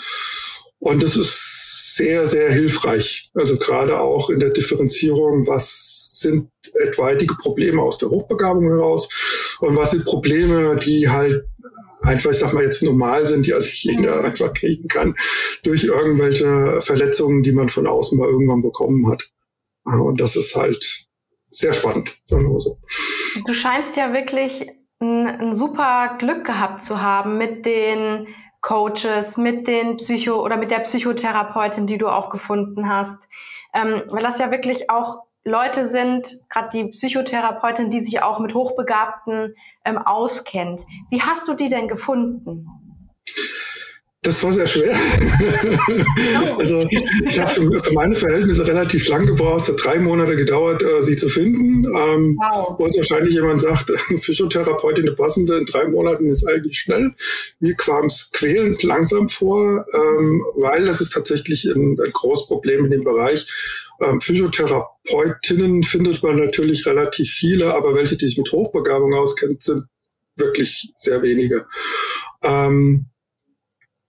Und 0.80 1.04
das 1.04 1.18
ist 1.18 1.96
sehr, 1.96 2.26
sehr 2.26 2.50
hilfreich. 2.52 3.32
Also 3.34 3.58
gerade 3.58 4.00
auch 4.00 4.30
in 4.30 4.40
der 4.40 4.52
Differenzierung, 4.52 5.46
was 5.46 6.10
sind 6.14 6.48
etwaige 6.74 7.28
Probleme 7.36 7.82
aus 7.82 7.98
der 7.98 8.10
Hochbegabung 8.10 8.70
heraus 8.70 9.10
und 9.60 9.76
was 9.76 9.92
sind 9.92 10.06
Probleme, 10.06 10.78
die 10.78 11.10
halt 11.10 11.44
einfach, 12.02 12.32
ich 12.32 12.38
sag 12.38 12.54
mal 12.54 12.64
jetzt 12.64 12.84
normal 12.84 13.26
sind, 13.26 13.46
die 13.46 13.54
also 13.54 13.70
jeder 13.72 14.24
einfach 14.24 14.54
kriegen 14.54 14.88
kann 14.88 15.16
durch 15.64 15.84
irgendwelche 15.84 16.82
Verletzungen, 16.82 17.44
die 17.44 17.52
man 17.52 17.70
von 17.70 17.88
außen 17.88 18.18
mal 18.18 18.30
irgendwann 18.30 18.62
bekommen 18.62 19.10
hat. 19.10 19.30
Und 19.84 20.20
das 20.20 20.36
ist 20.36 20.56
halt 20.56 21.06
sehr 21.50 21.74
spannend, 21.74 22.16
sagen 22.28 22.52
wir 22.52 22.60
so. 22.60 22.80
Du 23.46 23.54
scheinst 23.54 23.98
ja 23.98 24.14
wirklich 24.14 24.68
ein, 25.00 25.28
ein 25.28 25.56
super 25.56 26.16
Glück 26.20 26.46
gehabt 26.46 26.84
zu 26.84 27.02
haben 27.02 27.38
mit 27.38 27.66
den 27.66 28.28
Coaches, 28.62 29.38
mit 29.38 29.68
den 29.68 29.98
Psycho- 29.98 30.44
oder 30.44 30.58
mit 30.58 30.72
der 30.72 30.80
Psychotherapeutin, 30.80 31.88
die 31.88 31.98
du 31.98 32.08
auch 32.08 32.30
gefunden 32.30 32.88
hast. 32.88 33.28
Ähm, 33.74 34.04
weil 34.10 34.22
das 34.22 34.38
ja 34.40 34.52
wirklich 34.52 34.90
auch 34.90 35.24
Leute 35.44 35.88
sind, 35.88 36.28
gerade 36.50 36.70
die 36.74 36.90
Psychotherapeutin, 36.92 37.90
die 37.90 38.02
sich 38.02 38.22
auch 38.22 38.40
mit 38.40 38.54
Hochbegabten 38.54 39.56
ähm, 39.86 39.98
auskennt. 39.98 40.82
Wie 41.10 41.22
hast 41.22 41.48
du 41.48 41.56
die 41.56 41.70
denn 41.70 41.88
gefunden? 41.88 42.68
Das 44.24 44.44
war 44.44 44.54
sehr 44.54 44.68
schwer. 44.68 44.96
also 46.60 46.88
ich 47.26 47.40
habe 47.40 47.50
für, 47.50 47.94
meine 47.94 48.14
Verhältnisse 48.14 48.68
relativ 48.68 49.08
lang 49.08 49.26
gebraucht. 49.26 49.64
Es 49.64 49.70
hat 49.70 49.84
drei 49.84 50.00
Monate 50.00 50.36
gedauert, 50.36 50.84
äh, 50.84 51.02
sie 51.02 51.16
zu 51.16 51.28
finden. 51.28 51.86
Ähm, 51.86 52.38
wow. 52.38 52.76
Wo 52.78 52.86
es 52.86 52.96
wahrscheinlich 52.98 53.34
jemand 53.34 53.62
sagt, 53.62 53.90
Physiotherapeutin 54.22 55.08
eine 55.08 55.16
passende 55.16 55.58
in 55.58 55.66
drei 55.66 55.88
Monaten 55.88 56.28
ist 56.28 56.48
eigentlich 56.48 56.78
schnell. 56.78 57.16
Mir 57.60 57.74
kam 57.74 58.06
es 58.06 58.30
quälend 58.32 58.84
langsam 58.84 59.28
vor, 59.28 59.88
ähm, 59.92 60.44
weil 60.56 60.86
das 60.86 61.02
ist 61.02 61.14
tatsächlich 61.14 61.66
ein, 61.66 62.00
ein 62.00 62.12
großes 62.12 62.46
Problem 62.46 62.86
in 62.86 62.92
dem 62.92 63.04
Bereich. 63.04 63.48
Ähm, 64.02 64.22
Physiotherapeutinnen 64.22 65.82
findet 65.82 66.22
man 66.22 66.38
natürlich 66.38 66.86
relativ 66.86 67.28
viele, 67.32 67.74
aber 67.74 67.96
welche, 67.96 68.18
die 68.18 68.28
sich 68.28 68.38
mit 68.38 68.52
Hochbegabung 68.52 69.16
auskennen, 69.16 69.58
sind 69.60 69.86
wirklich 70.36 70.92
sehr 70.96 71.24
wenige. 71.24 71.66
Ähm, 72.44 73.08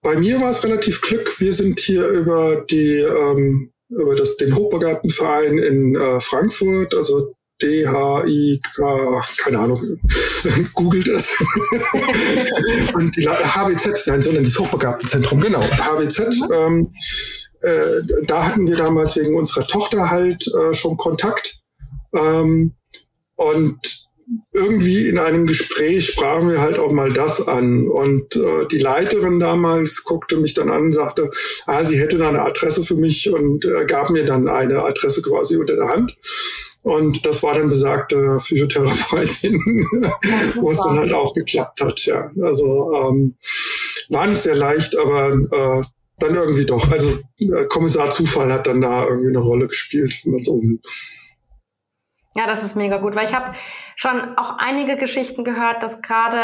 bei 0.02 0.16
mir 0.16 0.40
war 0.40 0.50
es 0.50 0.64
relativ 0.64 1.00
Glück. 1.00 1.40
Wir 1.40 1.52
sind 1.52 1.78
hier 1.80 2.06
über 2.08 2.64
die 2.68 2.98
ähm, 2.98 3.72
über 3.88 4.14
das, 4.14 4.36
den 4.36 4.56
Hochbegabtenverein 4.56 5.58
in 5.58 5.94
äh, 5.96 6.20
Frankfurt, 6.20 6.94
also 6.94 7.34
DHIK, 7.62 8.62
keine 9.36 9.58
Ahnung, 9.58 9.80
googelt 10.74 11.08
es. 11.08 11.32
und 12.94 13.16
die 13.16 13.28
HBZ, 13.28 14.06
nein, 14.06 14.22
so 14.22 14.32
nennt 14.32 14.46
das 14.46 14.58
Hochbegabtenzentrum, 14.58 15.40
genau, 15.40 15.60
HBZ. 15.60 16.20
Mhm. 16.20 16.52
Ähm, 16.52 16.88
äh, 17.60 18.24
da 18.26 18.46
hatten 18.46 18.66
wir 18.66 18.76
damals 18.76 19.16
wegen 19.16 19.36
unserer 19.36 19.66
Tochter 19.66 20.10
halt 20.10 20.44
äh, 20.48 20.74
schon 20.74 20.96
Kontakt. 20.96 21.60
Ähm, 22.16 22.74
und 23.36 23.78
irgendwie 24.54 25.08
in 25.08 25.18
einem 25.18 25.46
Gespräch 25.46 26.06
sprachen 26.06 26.50
wir 26.50 26.60
halt 26.60 26.78
auch 26.78 26.92
mal 26.92 27.12
das 27.12 27.46
an. 27.48 27.88
Und 27.88 28.36
äh, 28.36 28.66
die 28.70 28.78
Leiterin 28.78 29.40
damals 29.40 30.04
guckte 30.04 30.36
mich 30.36 30.54
dann 30.54 30.70
an 30.70 30.82
und 30.82 30.92
sagte, 30.92 31.30
ah, 31.66 31.84
sie 31.84 31.98
hätte 31.98 32.18
da 32.18 32.28
eine 32.28 32.42
Adresse 32.42 32.82
für 32.82 32.96
mich 32.96 33.30
und 33.30 33.64
äh, 33.64 33.84
gab 33.86 34.10
mir 34.10 34.24
dann 34.24 34.48
eine 34.48 34.82
Adresse 34.82 35.22
quasi 35.22 35.56
unter 35.56 35.76
der 35.76 35.88
Hand. 35.88 36.16
Und 36.82 37.24
das 37.24 37.42
war 37.42 37.54
dann 37.54 37.68
besagte 37.68 38.40
Physiotherapeutin, 38.40 39.54
wo 40.56 40.70
es 40.70 40.78
dann 40.78 40.98
halt 40.98 41.12
auch 41.12 41.32
geklappt 41.32 41.80
hat. 41.80 42.04
Ja, 42.04 42.30
also 42.42 42.92
ähm, 42.94 43.36
war 44.08 44.26
nicht 44.26 44.42
sehr 44.42 44.56
leicht, 44.56 44.96
aber 44.98 45.32
äh, 45.32 45.82
dann 46.18 46.34
irgendwie 46.34 46.66
doch. 46.66 46.90
Also 46.90 47.20
äh, 47.38 47.64
Kommissar 47.68 48.10
Zufall 48.10 48.52
hat 48.52 48.66
dann 48.66 48.80
da 48.80 49.06
irgendwie 49.06 49.28
eine 49.28 49.38
Rolle 49.38 49.68
gespielt, 49.68 50.20
wenn 50.24 50.32
man 50.32 50.42
so 50.42 50.60
will. 50.60 50.80
Ja, 52.34 52.46
das 52.46 52.62
ist 52.62 52.76
mega 52.76 52.98
gut, 52.98 53.14
weil 53.14 53.26
ich 53.26 53.34
habe 53.34 53.54
schon 53.96 54.38
auch 54.38 54.56
einige 54.58 54.96
Geschichten 54.96 55.44
gehört, 55.44 55.82
dass 55.82 56.00
gerade 56.00 56.40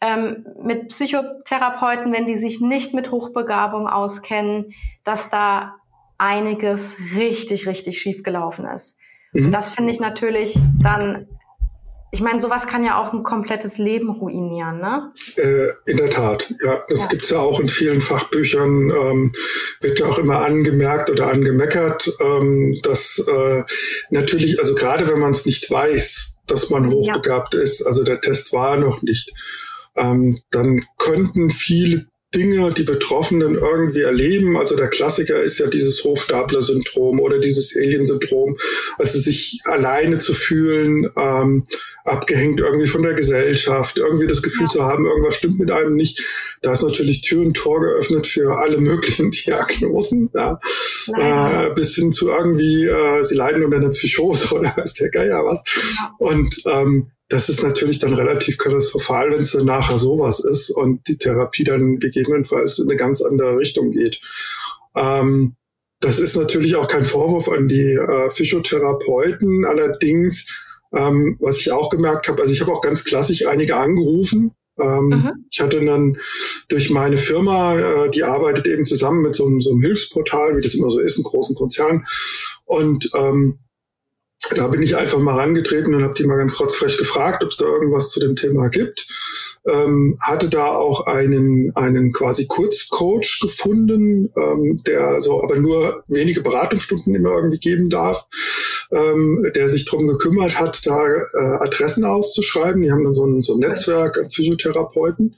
ähm, 0.00 0.46
mit 0.62 0.88
Psychotherapeuten, 0.88 2.12
wenn 2.12 2.26
die 2.26 2.36
sich 2.36 2.60
nicht 2.60 2.92
mit 2.92 3.10
Hochbegabung 3.10 3.88
auskennen, 3.88 4.74
dass 5.04 5.30
da 5.30 5.76
einiges 6.18 6.96
richtig, 7.14 7.66
richtig 7.66 7.98
schief 7.98 8.22
gelaufen 8.22 8.66
ist. 8.66 8.98
Mhm. 9.32 9.52
Das 9.52 9.70
finde 9.70 9.92
ich 9.92 10.00
natürlich 10.00 10.58
dann 10.82 11.26
ich 12.12 12.20
meine, 12.20 12.40
sowas 12.40 12.66
kann 12.66 12.84
ja 12.84 13.00
auch 13.00 13.12
ein 13.12 13.22
komplettes 13.22 13.78
Leben 13.78 14.10
ruinieren, 14.10 14.78
ne? 14.78 15.12
Äh, 15.36 15.90
in 15.90 15.96
der 15.96 16.10
Tat, 16.10 16.52
ja. 16.64 16.82
Das 16.88 17.00
ja. 17.00 17.06
gibt's 17.08 17.30
ja 17.30 17.38
auch 17.38 17.60
in 17.60 17.66
vielen 17.66 18.00
Fachbüchern, 18.00 18.90
ähm, 18.90 19.32
wird 19.80 19.98
ja 19.98 20.06
auch 20.06 20.18
immer 20.18 20.44
angemerkt 20.44 21.10
oder 21.10 21.28
angemeckert, 21.28 22.10
ähm, 22.20 22.78
dass 22.82 23.18
äh, 23.18 23.64
natürlich, 24.10 24.60
also 24.60 24.74
gerade 24.74 25.08
wenn 25.08 25.18
man 25.18 25.32
es 25.32 25.46
nicht 25.46 25.70
weiß, 25.70 26.36
dass 26.46 26.70
man 26.70 26.90
hochbegabt 26.90 27.54
ja. 27.54 27.60
ist, 27.60 27.82
also 27.82 28.04
der 28.04 28.20
Test 28.20 28.52
war 28.52 28.76
noch 28.76 29.02
nicht, 29.02 29.32
ähm, 29.96 30.40
dann 30.50 30.84
könnten 30.98 31.50
viele 31.50 32.06
Dinge 32.36 32.70
die 32.72 32.82
Betroffenen 32.82 33.54
irgendwie 33.54 34.02
erleben. 34.02 34.56
Also 34.56 34.76
der 34.76 34.88
Klassiker 34.88 35.42
ist 35.42 35.58
ja 35.58 35.66
dieses 35.68 36.04
Hochstapler-Syndrom 36.04 37.18
oder 37.20 37.38
dieses 37.38 37.74
Alien-Syndrom, 37.74 38.56
also 38.98 39.18
sich 39.18 39.60
alleine 39.64 40.18
zu 40.18 40.34
fühlen, 40.34 41.08
ähm, 41.16 41.64
abgehängt 42.04 42.60
irgendwie 42.60 42.86
von 42.86 43.02
der 43.02 43.14
Gesellschaft, 43.14 43.96
irgendwie 43.96 44.26
das 44.26 44.42
Gefühl 44.42 44.66
ja. 44.66 44.70
zu 44.70 44.84
haben, 44.84 45.06
irgendwas 45.06 45.34
stimmt 45.34 45.58
mit 45.58 45.70
einem 45.70 45.94
nicht. 45.94 46.22
Da 46.62 46.72
ist 46.72 46.82
natürlich 46.82 47.22
Tür 47.22 47.42
und 47.42 47.54
Tor 47.54 47.80
geöffnet 47.80 48.26
für 48.26 48.56
alle 48.58 48.78
möglichen 48.78 49.30
Diagnosen, 49.46 50.30
ja. 50.34 50.60
Äh, 51.18 51.74
bis 51.74 51.94
hin 51.94 52.12
zu 52.12 52.28
irgendwie, 52.28 52.84
äh, 52.84 53.22
sie 53.24 53.34
leiden 53.34 53.64
unter 53.64 53.78
einer 53.78 53.90
Psychose 53.90 54.54
oder 54.54 54.76
weiß 54.76 54.94
der 54.94 55.10
Geier 55.10 55.44
was. 55.44 55.64
Ja. 55.98 56.14
Und 56.18 56.62
ähm, 56.66 57.10
das 57.28 57.48
ist 57.48 57.62
natürlich 57.62 57.98
dann 57.98 58.14
relativ 58.14 58.56
katastrophal, 58.58 59.30
wenn 59.30 59.40
es 59.40 59.52
dann 59.52 59.66
nachher 59.66 59.98
sowas 59.98 60.40
ist 60.40 60.70
und 60.70 61.06
die 61.08 61.18
Therapie 61.18 61.64
dann 61.64 61.98
gegebenenfalls 61.98 62.78
in 62.78 62.88
eine 62.88 62.96
ganz 62.96 63.20
andere 63.20 63.56
Richtung 63.56 63.90
geht. 63.90 64.20
Ähm, 64.94 65.56
das 66.00 66.18
ist 66.18 66.36
natürlich 66.36 66.76
auch 66.76 66.88
kein 66.88 67.04
Vorwurf 67.04 67.48
an 67.48 67.68
die 67.68 67.92
äh, 67.94 68.30
Physiotherapeuten. 68.30 69.64
Allerdings, 69.64 70.46
ähm, 70.94 71.36
was 71.40 71.58
ich 71.58 71.72
auch 71.72 71.90
gemerkt 71.90 72.28
habe, 72.28 72.42
also 72.42 72.52
ich 72.52 72.60
habe 72.60 72.72
auch 72.72 72.80
ganz 72.80 73.04
klassisch 73.04 73.46
einige 73.46 73.76
angerufen. 73.76 74.52
Ähm. 74.78 75.28
Ich 75.50 75.60
hatte 75.60 75.82
dann 75.84 76.18
durch 76.68 76.90
meine 76.90 77.16
Firma, 77.16 77.76
äh, 77.76 78.10
die 78.10 78.24
arbeitet 78.24 78.66
eben 78.66 78.84
zusammen 78.84 79.22
mit 79.22 79.34
so, 79.34 79.48
so 79.60 79.70
einem 79.70 79.80
Hilfsportal, 79.80 80.56
wie 80.56 80.60
das 80.60 80.74
immer 80.74 80.90
so 80.90 81.00
ist, 81.00 81.16
in 81.16 81.24
großen 81.24 81.56
Konzern. 81.56 82.04
Und 82.66 83.10
ähm, 83.14 83.58
da 84.54 84.68
bin 84.68 84.82
ich 84.82 84.96
einfach 84.96 85.18
mal 85.18 85.38
rangetreten 85.38 85.94
und 85.94 86.04
habe 86.04 86.14
die 86.14 86.24
mal 86.24 86.36
ganz 86.36 86.58
rotzfrech 86.60 86.98
gefragt, 86.98 87.42
ob 87.42 87.50
es 87.50 87.56
da 87.56 87.64
irgendwas 87.64 88.10
zu 88.10 88.20
dem 88.20 88.36
Thema 88.36 88.68
gibt. 88.68 89.06
Ähm, 89.66 90.16
hatte 90.22 90.48
da 90.48 90.66
auch 90.66 91.06
einen, 91.08 91.74
einen 91.74 92.12
quasi 92.12 92.46
Kurzcoach 92.46 93.40
gefunden, 93.42 94.30
ähm, 94.36 94.82
der 94.86 95.20
so 95.20 95.42
aber 95.42 95.56
nur 95.56 96.04
wenige 96.06 96.42
Beratungsstunden 96.42 97.14
immer 97.14 97.34
irgendwie 97.34 97.58
geben 97.58 97.90
darf 97.90 98.28
ähm, 98.96 99.50
der 99.54 99.68
sich 99.68 99.84
darum 99.84 100.06
gekümmert 100.06 100.58
hat, 100.58 100.86
da 100.86 101.06
äh, 101.06 101.64
Adressen 101.64 102.04
auszuschreiben. 102.04 102.82
Die 102.82 102.90
haben 102.90 103.04
dann 103.04 103.14
so 103.14 103.24
ein, 103.24 103.42
so 103.42 103.54
ein 103.54 103.60
Netzwerk 103.60 104.18
an 104.18 104.30
Physiotherapeuten 104.30 105.36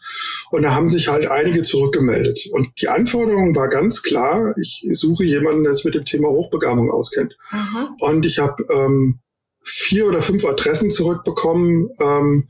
und 0.51 0.63
da 0.63 0.75
haben 0.75 0.91
sich 0.91 1.09
halt 1.09 1.27
einige 1.27 1.63
zurückgemeldet. 1.63 2.49
Und 2.53 2.69
die 2.81 2.89
Anforderung 2.89 3.55
war 3.57 3.69
ganz 3.69 4.03
klar, 4.03 4.55
ich 4.59 4.87
suche 4.93 5.25
jemanden, 5.25 5.65
der 5.65 5.75
sich 5.75 5.85
mit 5.85 5.95
dem 5.95 6.05
Thema 6.05 6.29
Hochbegabung 6.29 6.91
auskennt. 6.91 7.37
Mhm. 7.51 7.89
Und 8.01 8.27
ich 8.27 8.39
habe 8.39 8.65
ähm, 8.71 9.21
vier 9.63 10.07
oder 10.07 10.23
fünf 10.23 10.45
Adressen 10.45 10.91
zurückbekommen, 10.91 11.91
ähm, 12.01 12.49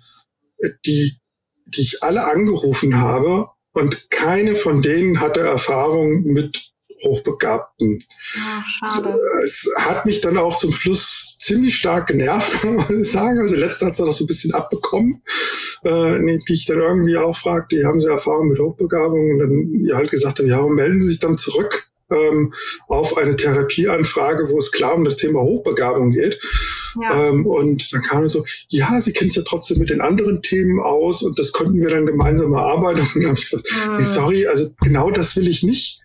die, 0.84 1.18
die 1.66 1.80
ich 1.80 2.02
alle 2.02 2.24
angerufen 2.24 3.00
habe 3.00 3.48
und 3.72 4.10
keine 4.10 4.54
von 4.54 4.82
denen 4.82 5.20
hatte 5.20 5.40
Erfahrung 5.40 6.22
mit 6.24 6.72
Hochbegabten. 7.02 7.98
Ja, 8.34 8.64
schade. 8.66 9.20
Es 9.44 9.68
hat 9.78 10.06
mich 10.06 10.20
dann 10.20 10.38
auch 10.38 10.56
zum 10.56 10.72
Schluss 10.72 11.38
ziemlich 11.38 11.76
stark 11.76 12.08
genervt, 12.08 12.64
muss 12.64 12.90
ich 12.90 13.10
sagen. 13.10 13.38
Also 13.40 13.56
letzte 13.56 13.86
hat 13.86 13.96
sie 13.96 14.04
das 14.04 14.16
so 14.16 14.24
ein 14.24 14.28
bisschen 14.28 14.52
abbekommen, 14.52 15.22
äh, 15.84 16.18
die 16.48 16.52
ich 16.52 16.66
dann 16.66 16.80
irgendwie 16.80 17.16
auch 17.16 17.36
fragte, 17.36 17.76
die 17.76 17.84
haben 17.84 18.00
sie 18.00 18.08
Erfahrung 18.08 18.48
mit 18.48 18.58
Hochbegabung 18.58 19.30
und 19.32 19.38
dann 19.38 19.84
ja 19.84 19.96
halt 19.96 20.10
gesagt 20.10 20.38
haben, 20.38 20.48
ja, 20.48 20.62
melden 20.66 21.00
Sie 21.00 21.08
sich 21.08 21.20
dann 21.20 21.38
zurück? 21.38 21.90
Ähm, 22.10 22.54
auf 22.86 23.18
eine 23.18 23.36
Therapieanfrage, 23.36 24.48
wo 24.48 24.58
es 24.58 24.72
klar 24.72 24.94
um 24.94 25.04
das 25.04 25.16
Thema 25.16 25.42
Hochbegabung 25.42 26.10
geht. 26.10 26.40
Ja. 27.00 27.28
Ähm, 27.28 27.46
und 27.46 27.92
dann 27.92 28.02
kam 28.02 28.24
es 28.24 28.32
so, 28.32 28.44
ja, 28.68 28.98
sie 29.00 29.12
kennt 29.12 29.32
sich 29.32 29.42
ja 29.42 29.46
trotzdem 29.46 29.78
mit 29.78 29.90
den 29.90 30.00
anderen 30.00 30.42
Themen 30.42 30.80
aus 30.80 31.22
und 31.22 31.38
das 31.38 31.52
konnten 31.52 31.78
wir 31.78 31.90
dann 31.90 32.06
gemeinsam 32.06 32.52
erarbeiten. 32.54 33.00
Und 33.14 33.22
dann 33.22 33.30
habe 33.30 33.38
ich 33.38 33.50
gesagt, 33.50 33.68
mhm. 33.88 34.00
sorry, 34.00 34.46
also 34.46 34.70
genau 34.80 35.10
das 35.10 35.36
will 35.36 35.48
ich 35.48 35.62
nicht. 35.62 36.00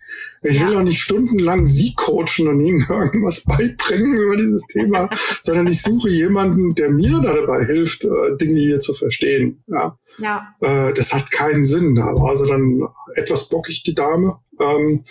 Ich 0.46 0.60
will 0.62 0.72
ja. 0.72 0.78
auch 0.78 0.82
nicht 0.82 1.00
stundenlang 1.00 1.66
Sie 1.66 1.94
coachen 1.94 2.48
und 2.48 2.60
Ihnen 2.60 2.84
irgendwas 2.88 3.44
beibringen 3.44 4.14
über 4.14 4.36
dieses 4.36 4.66
Thema, 4.66 5.08
sondern 5.40 5.66
ich 5.66 5.80
suche 5.80 6.10
jemanden, 6.10 6.74
der 6.74 6.90
mir 6.90 7.18
da 7.20 7.32
dabei 7.32 7.64
hilft, 7.64 8.04
äh, 8.04 8.36
Dinge 8.38 8.60
hier 8.60 8.80
zu 8.80 8.92
verstehen. 8.92 9.64
Ja. 9.66 9.98
ja. 10.18 10.54
Äh, 10.60 10.92
das 10.92 11.14
hat 11.14 11.30
keinen 11.30 11.64
Sinn. 11.64 11.96
War 11.96 12.28
also 12.28 12.46
dann 12.46 12.86
etwas 13.14 13.48
bockig, 13.48 13.82
die 13.84 13.94
Dame. 13.94 14.38
Ähm, 14.60 15.04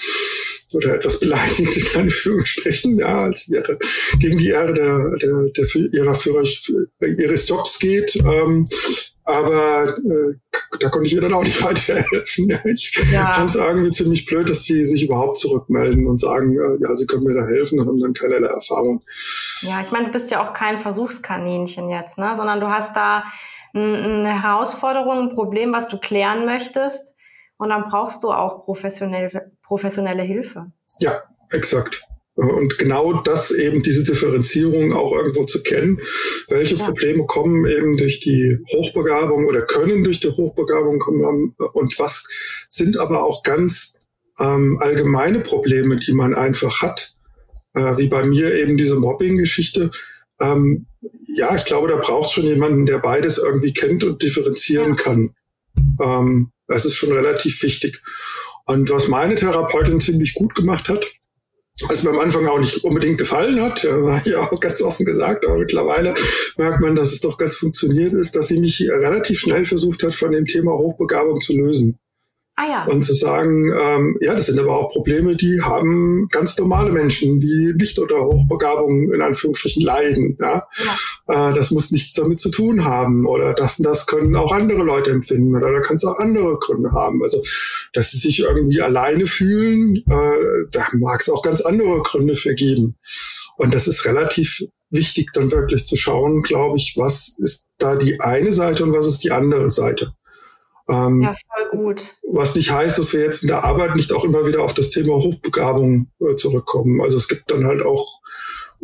oder 0.74 0.96
etwas 0.96 1.19
beleidigend 1.19 1.78
in 1.78 2.02
Anführungsstrichen, 2.02 2.98
ja, 2.98 3.24
als 3.24 3.50
wäre 3.52 3.78
gegen 4.19 4.39
die 4.39 4.50
Ehre 4.50 4.74
der, 4.74 5.15
der, 5.17 5.43
der 5.50 5.93
ihrer 5.93 6.15
Führer, 6.15 6.43
ihres 7.02 7.48
Jobs 7.48 7.78
geht. 7.78 8.15
Ähm, 8.15 8.65
aber 9.25 9.97
äh, 9.97 10.33
da 10.79 10.89
konnte 10.89 11.07
ich 11.07 11.13
ihr 11.13 11.21
dann 11.21 11.33
auch 11.33 11.43
nicht 11.43 11.63
weiterhelfen. 11.63 12.59
Ich 12.65 12.93
ja. 13.12 13.31
fand 13.31 13.49
es 13.49 13.55
irgendwie 13.55 13.91
ziemlich 13.91 14.25
blöd, 14.25 14.49
dass 14.49 14.63
sie 14.63 14.83
sich 14.86 15.03
überhaupt 15.03 15.38
zurückmelden 15.38 16.07
und 16.07 16.19
sagen, 16.19 16.53
äh, 16.53 16.77
ja, 16.81 16.95
sie 16.95 17.05
können 17.05 17.23
mir 17.23 17.36
da 17.36 17.45
helfen 17.45 17.79
und 17.79 17.88
haben 17.88 17.99
dann 17.99 18.13
keinerlei 18.13 18.47
Erfahrung. 18.47 19.01
Ja, 19.62 19.81
ich 19.81 19.91
meine, 19.91 20.07
du 20.07 20.12
bist 20.12 20.31
ja 20.31 20.45
auch 20.45 20.53
kein 20.53 20.79
Versuchskaninchen 20.79 21.89
jetzt, 21.89 22.17
ne? 22.17 22.33
sondern 22.36 22.59
du 22.59 22.67
hast 22.67 22.95
da 22.95 23.23
eine 23.73 24.43
Herausforderung, 24.43 25.29
ein 25.29 25.36
Problem, 25.36 25.73
was 25.73 25.88
du 25.88 25.97
klären 25.97 26.45
möchtest. 26.45 27.15
Und 27.57 27.69
dann 27.69 27.86
brauchst 27.89 28.23
du 28.23 28.31
auch 28.31 28.65
professionelle, 28.65 29.51
professionelle 29.63 30.23
Hilfe. 30.23 30.71
Ja, 30.99 31.13
exakt. 31.51 32.03
Und 32.36 32.80
genau 32.80 33.22
das 33.22 33.52
eben, 33.52 33.84
diese 33.84 34.04
Differenzierung 34.04 34.93
auch 34.93 35.15
irgendwo 35.15 35.43
zu 35.43 35.62
kennen. 35.62 36.00
Welche 36.48 36.76
ja. 36.76 36.86
Probleme 36.86 37.26
kommen 37.28 37.67
eben 37.67 37.96
durch 37.96 38.19
die 38.22 38.58
Hochbegabung 38.72 39.46
oder 39.46 39.62
können 39.62 40.04
durch 40.04 40.19
die 40.19 40.30
Hochbegabung 40.30 40.98
kommen 40.98 41.54
und 41.74 42.00
was 42.00 42.28
sind 42.69 42.98
aber 42.98 43.24
auch 43.24 43.43
ganz 43.43 44.00
ähm, 44.39 44.80
allgemeine 44.82 45.41
Probleme, 45.41 45.98
die 45.98 46.13
man 46.13 46.34
einfach 46.34 46.82
hat. 46.82 47.13
Äh, 47.76 47.98
wie 47.98 48.08
bei 48.08 48.24
mir 48.24 48.54
eben 48.54 48.78
diese 48.78 48.96
Mobbing-Geschichte. 48.96 49.89
Ähm, 50.39 50.86
ja, 51.36 51.56
ich 51.56 51.65
glaube, 51.65 51.88
da 51.88 51.96
braucht 51.98 52.28
es 52.28 52.34
schon 52.34 52.46
jemanden, 52.46 52.86
der 52.86 53.00
beides 53.00 53.39
irgendwie 53.39 53.74
kennt 53.74 54.04
und 54.04 54.22
differenzieren 54.22 54.89
ja. 54.89 54.96
kann. 54.96 55.36
Ähm, 56.00 56.52
das 56.67 56.86
ist 56.86 56.96
schon 56.96 57.12
relativ 57.12 57.62
wichtig. 57.63 58.02
Und 58.65 58.89
was 58.89 59.08
meine 59.08 59.36
Therapeutin 59.36 60.02
ziemlich 60.02 60.36
gut 60.36 60.56
gemacht 60.56 60.88
hat, 60.88 61.06
was 61.81 62.03
mir 62.03 62.12
am 62.12 62.19
Anfang 62.19 62.45
auch 62.47 62.59
nicht 62.59 62.83
unbedingt 62.83 63.17
gefallen 63.17 63.62
hat, 63.62 63.83
ja 64.25 64.41
auch 64.41 64.59
ganz 64.59 64.81
offen 64.81 65.05
gesagt, 65.05 65.45
aber 65.45 65.57
mittlerweile 65.57 66.13
merkt 66.57 66.81
man, 66.81 66.95
dass 66.95 67.12
es 67.12 67.19
doch 67.19 67.38
ganz 67.38 67.55
funktioniert 67.55 68.13
ist, 68.13 68.36
dass 68.36 68.47
sie 68.47 68.59
mich 68.59 68.81
relativ 68.81 69.39
schnell 69.39 69.65
versucht 69.65 70.03
hat, 70.03 70.13
von 70.13 70.31
dem 70.31 70.45
Thema 70.45 70.73
Hochbegabung 70.73 71.41
zu 71.41 71.57
lösen. 71.57 71.99
Ah, 72.55 72.67
ja. 72.67 72.85
Und 72.85 73.03
zu 73.03 73.13
sagen, 73.13 73.71
ähm, 73.75 74.15
ja, 74.21 74.35
das 74.35 74.45
sind 74.45 74.59
aber 74.59 74.77
auch 74.77 74.91
Probleme, 74.91 75.35
die 75.35 75.59
haben 75.63 76.27
ganz 76.29 76.55
normale 76.59 76.91
Menschen, 76.91 77.39
die 77.39 77.73
nicht 77.75 77.97
unter 77.97 78.23
Hochbegabung 78.25 79.11
in 79.11 79.21
Anführungsstrichen 79.21 79.83
leiden. 79.83 80.37
Ja? 80.39 80.67
ja. 81.27 81.49
Äh, 81.49 81.55
das 81.55 81.71
muss 81.71 81.89
nichts 81.89 82.13
damit 82.13 82.39
zu 82.39 82.51
tun 82.51 82.85
haben. 82.85 83.25
Oder 83.25 83.55
das 83.55 83.77
das 83.77 84.05
können 84.05 84.35
auch 84.35 84.51
andere 84.51 84.83
Leute 84.83 85.09
empfinden. 85.09 85.55
Oder 85.55 85.71
da 85.71 85.79
kann 85.79 85.95
es 85.95 86.05
auch 86.05 86.19
andere 86.19 86.59
Gründe 86.59 86.91
haben. 86.91 87.23
Also, 87.23 87.41
dass 87.93 88.11
sie 88.11 88.19
sich 88.19 88.41
irgendwie 88.41 88.81
alleine 88.81 89.25
fühlen, 89.25 89.97
äh, 90.07 90.67
da 90.71 90.87
mag 90.93 91.21
es 91.21 91.29
auch 91.29 91.41
ganz 91.41 91.61
andere 91.61 92.03
Gründe 92.03 92.35
für 92.35 92.53
geben. 92.53 92.97
Und 93.57 93.73
das 93.73 93.87
ist 93.87 94.05
relativ 94.05 94.63
wichtig, 94.91 95.31
dann 95.33 95.51
wirklich 95.51 95.85
zu 95.85 95.95
schauen, 95.95 96.43
glaube 96.43 96.77
ich, 96.77 96.93
was 96.97 97.35
ist 97.39 97.69
da 97.79 97.95
die 97.95 98.19
eine 98.19 98.53
Seite 98.53 98.83
und 98.83 98.93
was 98.93 99.07
ist 99.07 99.23
die 99.23 99.31
andere 99.31 99.71
Seite. 99.71 100.13
Ähm, 100.89 101.22
ja, 101.22 101.34
voll 101.34 101.80
gut. 101.80 102.15
Was 102.32 102.56
nicht 102.56 102.72
heißt, 102.72 103.00
dass 103.00 103.13
wir 103.13 103.22
jetzt 103.22 103.43
in 103.43 103.48
der 103.48 103.63
Arbeit 103.63 103.96
nicht 103.96 104.12
auch 104.12 104.26
immer 104.26 104.46
wieder 104.46 104.62
auf 104.62 104.74
das 104.74 104.89
Thema 104.89 105.15
Hochbegabung 105.15 106.12
äh, 106.19 106.36
zurückkommen. 106.36 107.02
Also 107.02 107.17
es 107.17 107.28
gibt 107.28 107.52
dann 107.52 107.65
halt 107.65 107.82
auch 107.82 108.19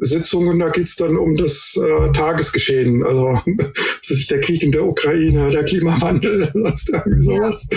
Sitzungen, 0.01 0.59
da 0.59 0.69
geht's 0.69 0.95
dann 0.95 1.17
um 1.17 1.35
das 1.35 1.77
äh, 1.77 2.11
Tagesgeschehen. 2.11 3.03
Also 3.03 3.39
das 3.47 4.11
ist 4.11 4.31
der 4.31 4.39
Krieg 4.39 4.63
in 4.63 4.71
der 4.71 4.85
Ukraine, 4.85 5.51
der 5.51 5.65
Klimawandel, 5.65 6.49
sonst 6.53 6.89
irgendwie 6.89 7.21
sowas. 7.21 7.67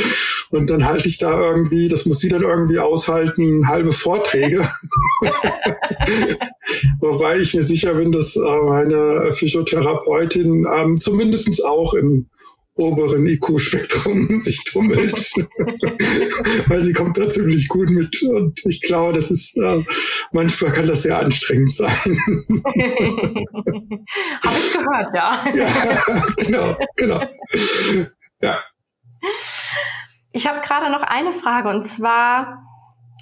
Und 0.50 0.70
dann 0.70 0.86
halte 0.86 1.08
ich 1.08 1.18
da 1.18 1.40
irgendwie, 1.40 1.88
das 1.88 2.06
muss 2.06 2.20
sie 2.20 2.28
dann 2.28 2.42
irgendwie 2.42 2.78
aushalten, 2.78 3.68
halbe 3.68 3.90
Vorträge. 3.90 4.64
Wobei 7.00 7.38
ich 7.38 7.54
mir 7.54 7.62
sicher 7.62 7.94
bin, 7.94 8.12
dass 8.12 8.36
äh, 8.36 8.40
meine 8.40 9.32
Physiotherapeutin 9.32 10.66
ähm, 10.72 11.00
zumindestens 11.00 11.62
auch 11.62 11.94
im 11.94 12.28
oberen 12.74 13.26
IQ-Spektrum 13.26 14.40
sich 14.40 14.64
tummelt. 14.64 15.12
Weil 16.68 16.82
sie 16.82 16.92
kommt 16.92 17.18
da 17.18 17.28
ziemlich 17.28 17.68
gut 17.68 17.90
mit. 17.90 18.22
Und 18.22 18.64
ich 18.66 18.80
glaube, 18.82 19.12
das 19.12 19.30
ist, 19.30 19.56
äh, 19.56 19.84
manchmal 20.32 20.72
kann 20.72 20.86
das 20.86 21.02
sehr 21.02 21.18
anstrengend 21.18 21.76
sein. 21.76 21.90
Habe 24.44 24.58
ich 24.58 24.72
gehört, 24.72 25.14
ja. 25.14 25.44
ja, 25.54 25.66
genau, 26.36 26.76
genau. 26.96 27.20
Ja. 28.40 28.58
Ich 30.32 30.46
habe 30.46 30.60
gerade 30.66 30.90
noch 30.90 31.02
eine 31.02 31.32
Frage 31.34 31.68
und 31.68 31.86
zwar, 31.86 32.64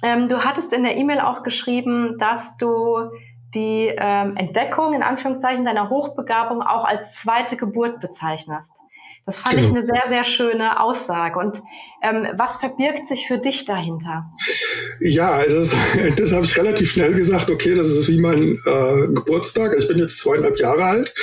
ähm, 0.01 0.29
du 0.29 0.45
hattest 0.45 0.71
in 0.73 0.83
der 0.83 0.95
E-Mail 0.95 1.19
auch 1.19 1.43
geschrieben, 1.43 2.17
dass 2.17 2.57
du 2.57 3.11
die 3.53 3.93
ähm, 3.97 4.37
Entdeckung 4.37 4.93
in 4.93 5.03
Anführungszeichen 5.03 5.65
deiner 5.65 5.89
Hochbegabung 5.89 6.61
auch 6.61 6.85
als 6.85 7.15
zweite 7.19 7.57
Geburt 7.57 7.99
bezeichnest. 7.99 8.71
Das 9.25 9.39
fand 9.39 9.55
genau. 9.55 9.67
ich 9.67 9.75
eine 9.75 9.85
sehr, 9.85 10.03
sehr 10.09 10.23
schöne 10.23 10.79
Aussage. 10.81 11.37
Und 11.39 11.61
ähm, 12.01 12.27
was 12.35 12.57
verbirgt 12.57 13.07
sich 13.07 13.27
für 13.27 13.37
dich 13.37 13.65
dahinter? 13.65 14.25
Ja, 14.99 15.31
also 15.31 15.59
das, 15.59 15.75
das 16.17 16.31
habe 16.31 16.45
ich 16.45 16.57
relativ 16.57 16.91
schnell 16.91 17.13
gesagt. 17.13 17.49
Okay, 17.49 17.75
das 17.75 17.87
ist 17.87 18.07
wie 18.07 18.19
mein 18.19 18.41
äh, 18.41 19.07
Geburtstag. 19.13 19.69
Also 19.71 19.83
ich 19.83 19.87
bin 19.87 19.99
jetzt 19.99 20.19
zweieinhalb 20.19 20.59
Jahre 20.59 20.83
alt. 20.83 21.13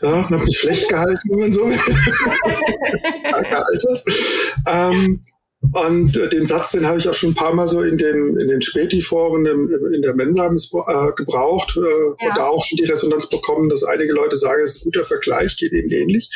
Ja, 0.00 0.28
habe 0.28 0.44
mich 0.44 0.58
schlecht 0.58 0.88
gehalten, 0.88 1.28
wenn 1.30 1.40
man 1.40 1.52
so. 1.52 1.70
Ähm, 4.68 5.20
und 5.70 6.16
äh, 6.16 6.28
den 6.28 6.44
Satz, 6.44 6.72
den 6.72 6.86
habe 6.86 6.98
ich 6.98 7.08
auch 7.08 7.14
schon 7.14 7.30
ein 7.30 7.36
paar 7.36 7.54
Mal 7.54 7.68
so 7.68 7.80
in 7.80 7.96
den, 7.96 8.36
in 8.36 8.48
den 8.48 8.62
Späti-Foren 8.62 9.46
in 9.46 10.02
der 10.02 10.14
Mensa 10.14 10.46
äh, 10.46 11.12
gebraucht 11.14 11.76
äh, 11.76 11.80
ja. 11.80 12.28
und 12.30 12.36
da 12.36 12.46
auch 12.46 12.64
schon 12.64 12.78
die 12.78 12.84
Resonanz 12.84 13.28
bekommen, 13.28 13.68
dass 13.68 13.84
einige 13.84 14.12
Leute 14.12 14.36
sagen, 14.36 14.62
es 14.62 14.76
ist 14.76 14.82
ein 14.82 14.84
guter 14.84 15.04
Vergleich, 15.04 15.56
geht 15.56 15.72
ihnen 15.72 15.90
ähnlich, 15.90 16.30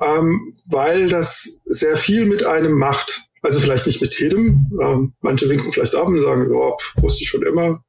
ähm, 0.00 0.54
weil 0.66 1.08
das 1.08 1.60
sehr 1.66 1.96
viel 1.96 2.24
mit 2.24 2.44
einem 2.46 2.78
macht. 2.78 3.22
Also 3.42 3.60
vielleicht 3.60 3.86
nicht 3.86 4.00
mit 4.00 4.18
jedem. 4.18 4.70
Ähm, 4.80 5.12
manche 5.20 5.50
winken 5.50 5.70
vielleicht 5.70 5.94
ab 5.94 6.08
und 6.08 6.22
sagen, 6.22 6.50
ja, 6.50 7.02
wusste 7.02 7.22
ich 7.22 7.28
schon 7.28 7.42
immer. 7.42 7.84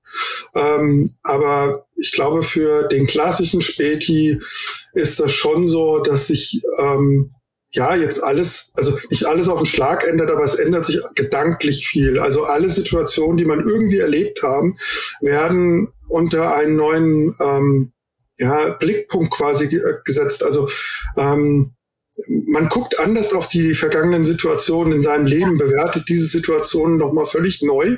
Ähm, 0.54 1.10
aber 1.24 1.86
ich 1.96 2.12
glaube, 2.12 2.44
für 2.44 2.90
den 2.90 3.08
klassischen 3.08 3.62
Späti 3.62 4.42
ist 4.94 5.22
das 5.22 5.32
schon 5.32 5.70
so, 5.70 6.00
dass 6.00 6.28
sich 6.28 6.62
ähm, 6.78 7.35
ja, 7.76 7.94
jetzt 7.94 8.24
alles, 8.24 8.72
also 8.76 8.98
nicht 9.10 9.26
alles 9.26 9.50
auf 9.50 9.60
den 9.60 9.66
Schlag 9.66 10.08
ändert, 10.08 10.32
aber 10.32 10.44
es 10.44 10.56
ändert 10.56 10.86
sich 10.86 11.02
gedanklich 11.14 11.88
viel. 11.88 12.20
Also 12.20 12.46
alle 12.46 12.70
Situationen, 12.70 13.38
die 13.38 13.46
man 13.46 13.68
irgendwie 13.68 14.00
erlebt 14.00 14.42
haben, 14.44 14.78
werden 15.20 15.90
unter 16.08 16.56
einen 16.56 16.78
neuen 16.78 17.36
ähm, 17.40 17.92
ja, 18.38 18.72
Blickpunkt 18.80 19.32
quasi 19.32 19.68
gesetzt. 20.06 20.44
Also 20.44 20.70
ähm, 21.18 21.74
man 22.28 22.70
guckt 22.70 22.98
anders 22.98 23.34
auf 23.34 23.50
die 23.50 23.74
vergangenen 23.74 24.24
Situationen 24.24 24.94
in 24.94 25.02
seinem 25.02 25.26
Leben, 25.26 25.58
bewertet 25.58 26.08
diese 26.08 26.28
Situationen 26.28 26.98
nochmal 26.98 27.26
völlig 27.26 27.62
neu 27.62 27.98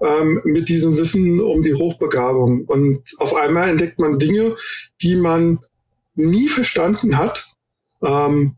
ähm, 0.00 0.40
mit 0.42 0.68
diesem 0.68 0.98
Wissen 0.98 1.40
um 1.40 1.62
die 1.62 1.74
Hochbegabung. 1.74 2.64
Und 2.64 3.02
auf 3.18 3.36
einmal 3.36 3.68
entdeckt 3.68 4.00
man 4.00 4.18
Dinge, 4.18 4.56
die 5.02 5.14
man 5.14 5.60
nie 6.16 6.48
verstanden 6.48 7.16
hat. 7.16 7.46
Ähm, 8.02 8.56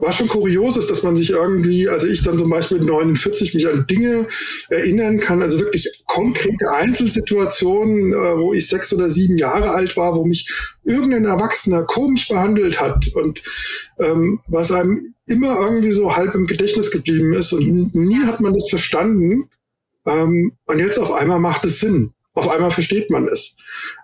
was 0.00 0.16
schon 0.16 0.28
kurios 0.28 0.76
ist, 0.76 0.90
dass 0.90 1.02
man 1.02 1.16
sich 1.16 1.30
irgendwie, 1.30 1.88
also 1.88 2.06
ich 2.06 2.22
dann 2.22 2.38
zum 2.38 2.50
Beispiel 2.50 2.78
49 2.78 3.54
mich 3.54 3.68
an 3.68 3.86
Dinge 3.86 4.28
erinnern 4.68 5.18
kann, 5.18 5.42
also 5.42 5.58
wirklich 5.58 6.02
konkrete 6.06 6.70
Einzelsituationen, 6.72 8.12
äh, 8.12 8.38
wo 8.38 8.52
ich 8.52 8.68
sechs 8.68 8.92
oder 8.92 9.10
sieben 9.10 9.36
Jahre 9.36 9.70
alt 9.70 9.96
war, 9.96 10.16
wo 10.16 10.24
mich 10.24 10.48
irgendein 10.84 11.24
Erwachsener 11.24 11.84
komisch 11.84 12.28
behandelt 12.28 12.80
hat 12.80 13.08
und 13.14 13.42
ähm, 13.98 14.40
was 14.48 14.70
einem 14.70 15.02
immer 15.26 15.58
irgendwie 15.60 15.92
so 15.92 16.16
halb 16.16 16.34
im 16.34 16.46
Gedächtnis 16.46 16.90
geblieben 16.90 17.34
ist 17.34 17.52
und 17.52 17.94
nie 17.94 18.24
hat 18.24 18.40
man 18.40 18.54
das 18.54 18.68
verstanden. 18.68 19.50
Ähm, 20.06 20.52
und 20.66 20.78
jetzt 20.78 20.98
auf 20.98 21.12
einmal 21.12 21.40
macht 21.40 21.64
es 21.64 21.80
Sinn. 21.80 22.12
Auf 22.38 22.48
einmal 22.48 22.70
versteht 22.70 23.10
man 23.10 23.26
es. 23.26 23.56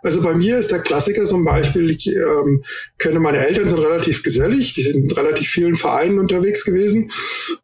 Also 0.03 0.21
bei 0.21 0.35
mir 0.35 0.59
ist 0.59 0.73
der 0.73 0.81
Klassiker 0.81 1.25
zum 1.25 1.45
Beispiel, 1.45 1.89
ich 1.89 2.09
ähm, 2.09 2.65
kenne 2.99 3.21
meine 3.21 3.39
Eltern, 3.39 3.69
sind 3.69 3.79
relativ 3.79 4.25
gesellig, 4.25 4.75
die 4.75 4.83
sind 4.83 5.05
in 5.05 5.11
relativ 5.13 5.47
vielen 5.49 5.77
Vereinen 5.77 6.19
unterwegs 6.19 6.65
gewesen, 6.65 7.13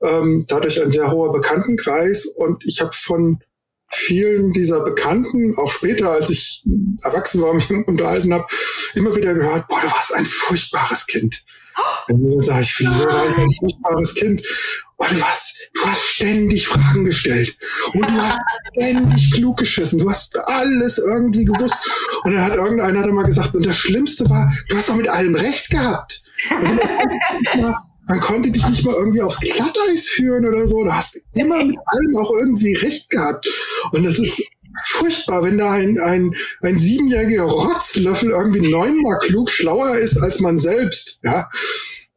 ähm, 0.00 0.44
dadurch 0.46 0.80
ein 0.80 0.92
sehr 0.92 1.10
hoher 1.10 1.32
Bekanntenkreis 1.32 2.24
und 2.24 2.62
ich 2.64 2.80
habe 2.80 2.92
von 2.94 3.40
vielen 3.92 4.52
dieser 4.52 4.84
Bekannten, 4.84 5.58
auch 5.58 5.72
später, 5.72 6.12
als 6.12 6.30
ich 6.30 6.62
erwachsen 7.02 7.42
war, 7.42 7.52
mich 7.52 7.68
unterhalten 7.88 8.32
habe, 8.32 8.46
immer 8.94 9.16
wieder 9.16 9.34
gehört, 9.34 9.66
boah, 9.66 9.80
du 9.80 9.88
warst 9.88 10.14
ein 10.14 10.24
furchtbares 10.24 11.04
Kind. 11.08 11.42
Und 12.08 12.30
dann 12.30 12.42
sage 12.42 12.62
ich, 12.62 12.78
wieso 12.78 13.06
war 13.06 13.28
ich 13.28 13.36
ein 13.36 13.50
furchtbares 13.58 14.14
Kind? 14.14 14.46
Du 15.08 15.22
hast, 15.22 15.54
du 15.74 15.80
hast 15.86 16.02
ständig 16.02 16.68
Fragen 16.68 17.04
gestellt 17.04 17.56
und 17.94 18.02
du 18.02 18.14
hast 18.20 18.38
ständig 18.76 19.32
klug 19.32 19.56
geschissen. 19.56 19.98
Du 19.98 20.10
hast 20.10 20.38
alles 20.46 20.98
irgendwie 20.98 21.44
gewusst. 21.44 21.78
Und 22.22 22.34
dann 22.34 22.44
hat 22.44 22.54
irgendeiner 22.54 23.02
dann 23.02 23.14
mal 23.14 23.24
gesagt, 23.24 23.54
und 23.54 23.64
das 23.64 23.76
Schlimmste 23.76 24.28
war, 24.28 24.52
du 24.68 24.76
hast 24.76 24.88
doch 24.88 24.96
mit 24.96 25.08
allem 25.08 25.34
recht 25.34 25.70
gehabt. 25.70 26.22
Also 26.50 26.78
man, 27.56 27.74
man 28.08 28.20
konnte 28.20 28.50
dich 28.50 28.66
nicht 28.68 28.84
mal 28.84 28.94
irgendwie 28.94 29.22
aufs 29.22 29.40
Glatteis 29.40 30.06
führen 30.06 30.46
oder 30.46 30.66
so. 30.66 30.84
Du 30.84 30.92
hast 30.92 31.18
immer 31.34 31.64
mit 31.64 31.76
allem 31.86 32.16
auch 32.16 32.32
irgendwie 32.38 32.74
recht 32.74 33.08
gehabt. 33.08 33.48
Und 33.92 34.04
das 34.04 34.18
ist 34.18 34.42
furchtbar, 34.86 35.42
wenn 35.42 35.58
da 35.58 35.72
ein, 35.72 35.98
ein, 35.98 36.34
ein 36.62 36.78
siebenjähriger 36.78 37.44
Rotzlöffel 37.44 38.30
irgendwie 38.30 38.70
neunmal 38.70 39.18
klug 39.20 39.50
schlauer 39.50 39.96
ist 39.96 40.22
als 40.22 40.40
man 40.40 40.58
selbst. 40.58 41.18
Ja. 41.22 41.48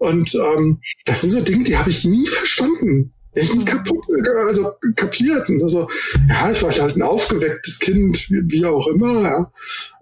Und 0.04 0.36
ähm, 0.36 0.82
das 1.06 1.22
sind 1.22 1.30
so 1.30 1.40
Dinge, 1.40 1.64
die 1.64 1.78
habe 1.78 1.90
ich 1.90 2.04
nie 2.04 2.28
verstanden. 2.28 3.14
Ich 3.36 3.56
nie 3.56 3.64
kaputt, 3.64 4.04
also 4.48 4.74
kapiert. 4.98 5.50
Also, 5.62 5.88
ja, 6.28 6.52
ich 6.52 6.62
war 6.62 6.72
halt 6.72 6.98
ein 6.98 7.02
aufgewecktes 7.02 7.80
Kind, 7.80 8.30
wie, 8.30 8.44
wie 8.52 8.66
auch 8.66 8.86
immer. 8.88 9.22
Ja. 9.22 9.52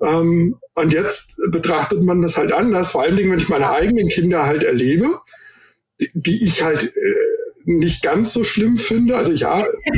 Ähm, 0.01 0.55
und 0.73 0.91
jetzt 0.91 1.35
betrachtet 1.51 2.01
man 2.01 2.23
das 2.23 2.35
halt 2.35 2.51
anders, 2.51 2.91
vor 2.91 3.03
allen 3.03 3.15
Dingen, 3.15 3.31
wenn 3.31 3.37
ich 3.37 3.49
meine 3.49 3.69
eigenen 3.69 4.09
Kinder 4.09 4.47
halt 4.47 4.63
erlebe, 4.63 5.07
die 6.15 6.45
ich 6.45 6.63
halt 6.63 6.83
äh, 6.83 7.50
nicht 7.65 8.01
ganz 8.01 8.33
so 8.33 8.43
schlimm 8.43 8.77
finde. 8.77 9.15
Also 9.15 9.31
ja, 9.31 9.63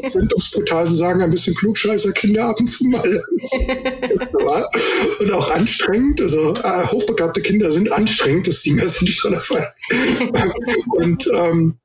sind, 0.00 0.32
um 0.32 0.40
es 0.40 0.50
brutal 0.50 0.86
zu 0.86 0.94
sagen, 0.94 1.22
ein 1.22 1.30
bisschen 1.30 1.54
klugscheißer 1.54 2.12
Kinder 2.12 2.46
ab 2.46 2.60
und 2.60 2.68
zu 2.68 2.84
mal. 2.88 3.22
Das 4.08 4.32
normal. 4.32 4.68
Und 5.20 5.32
auch 5.32 5.50
anstrengend. 5.50 6.20
Also 6.20 6.54
äh, 6.54 6.86
hochbegabte 6.86 7.40
Kinder 7.42 7.70
sind 7.70 7.92
anstrengend, 7.92 8.46
das 8.46 8.56
ist 8.56 8.66
die 8.66 8.72
Message 8.72 9.16
schon 9.16 9.32
der 9.32 9.40
Fall. 9.40 9.72
und 10.86 11.28
ähm, 11.32 11.78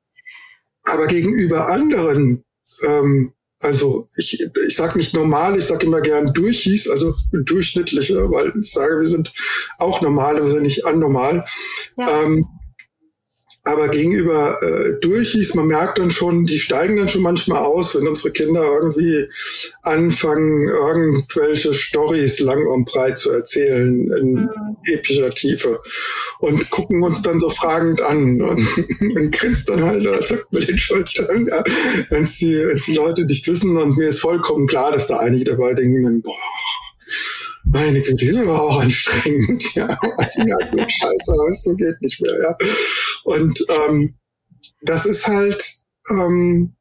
aber 0.84 1.06
gegenüber 1.06 1.68
anderen, 1.68 2.44
ähm, 2.82 3.32
also 3.60 4.08
ich, 4.16 4.40
ich 4.68 4.76
sage 4.76 4.98
nicht 4.98 5.14
normal, 5.14 5.56
ich 5.56 5.64
sage 5.64 5.86
immer 5.86 6.00
gern 6.00 6.32
durchhieß, 6.32 6.88
also 6.90 7.14
durchschnittliche, 7.32 8.30
weil 8.30 8.52
ich 8.60 8.70
sage, 8.70 8.98
wir 8.98 9.06
sind 9.06 9.32
auch 9.78 10.00
normal, 10.00 10.36
wir 10.36 10.48
sind 10.48 10.62
nicht 10.62 10.86
anormal. 10.86 11.44
Ja. 11.96 12.22
Ähm, 12.22 12.46
aber 13.68 13.88
gegenüber 13.88 14.56
äh, 14.62 14.98
Durchis, 15.00 15.54
man 15.54 15.66
merkt 15.66 15.98
dann 15.98 16.10
schon, 16.10 16.44
die 16.44 16.58
steigen 16.58 16.96
dann 16.96 17.08
schon 17.08 17.20
manchmal 17.20 17.58
aus, 17.58 17.94
wenn 17.94 18.08
unsere 18.08 18.30
Kinder 18.30 18.64
irgendwie 18.80 19.26
anfangen, 19.82 20.68
irgendwelche 20.68 21.74
Stories 21.74 22.38
lang 22.38 22.66
und 22.66 22.86
breit 22.86 23.18
zu 23.18 23.30
erzählen 23.30 24.10
in 24.18 24.32
mhm. 24.32 24.48
epischer 24.86 25.30
Tiefe 25.30 25.80
und 26.40 26.70
gucken 26.70 27.02
uns 27.02 27.20
dann 27.20 27.40
so 27.40 27.50
fragend 27.50 28.00
an 28.00 28.40
und, 28.40 28.60
und 29.16 29.32
grinst 29.32 29.68
dann 29.68 29.84
halt 29.84 30.06
oder 30.06 30.20
zuckt 30.20 30.50
mit 30.50 30.66
den 30.66 30.78
Schultern, 30.78 31.46
ja, 31.50 31.62
wenn 32.08 32.24
die, 32.24 32.56
wenn's 32.56 32.86
die 32.86 32.94
Leute 32.94 33.24
nicht 33.24 33.46
wissen 33.46 33.76
und 33.76 33.98
mir 33.98 34.08
ist 34.08 34.20
vollkommen 34.20 34.66
klar, 34.66 34.92
dass 34.92 35.08
da 35.08 35.18
einige 35.18 35.44
dabei 35.44 35.74
denken, 35.74 36.22
boah, 36.22 36.34
meine 37.70 38.00
Güte, 38.00 38.16
die 38.16 38.26
ist 38.26 38.38
aber 38.38 38.62
auch 38.62 38.80
anstrengend, 38.80 39.62
ja. 39.74 39.98
Also, 40.16 40.42
ja, 40.42 40.56
gut, 40.70 40.90
scheiße, 40.90 41.32
aber 41.32 41.48
es 41.48 41.62
so 41.62 41.74
geht 41.74 42.00
nicht 42.00 42.20
mehr, 42.20 42.32
ja. 42.40 42.56
Und 43.28 43.64
ähm, 43.68 44.14
das 44.80 45.04
ist 45.04 45.26
halt, 45.26 45.62
ähm, 46.10 46.74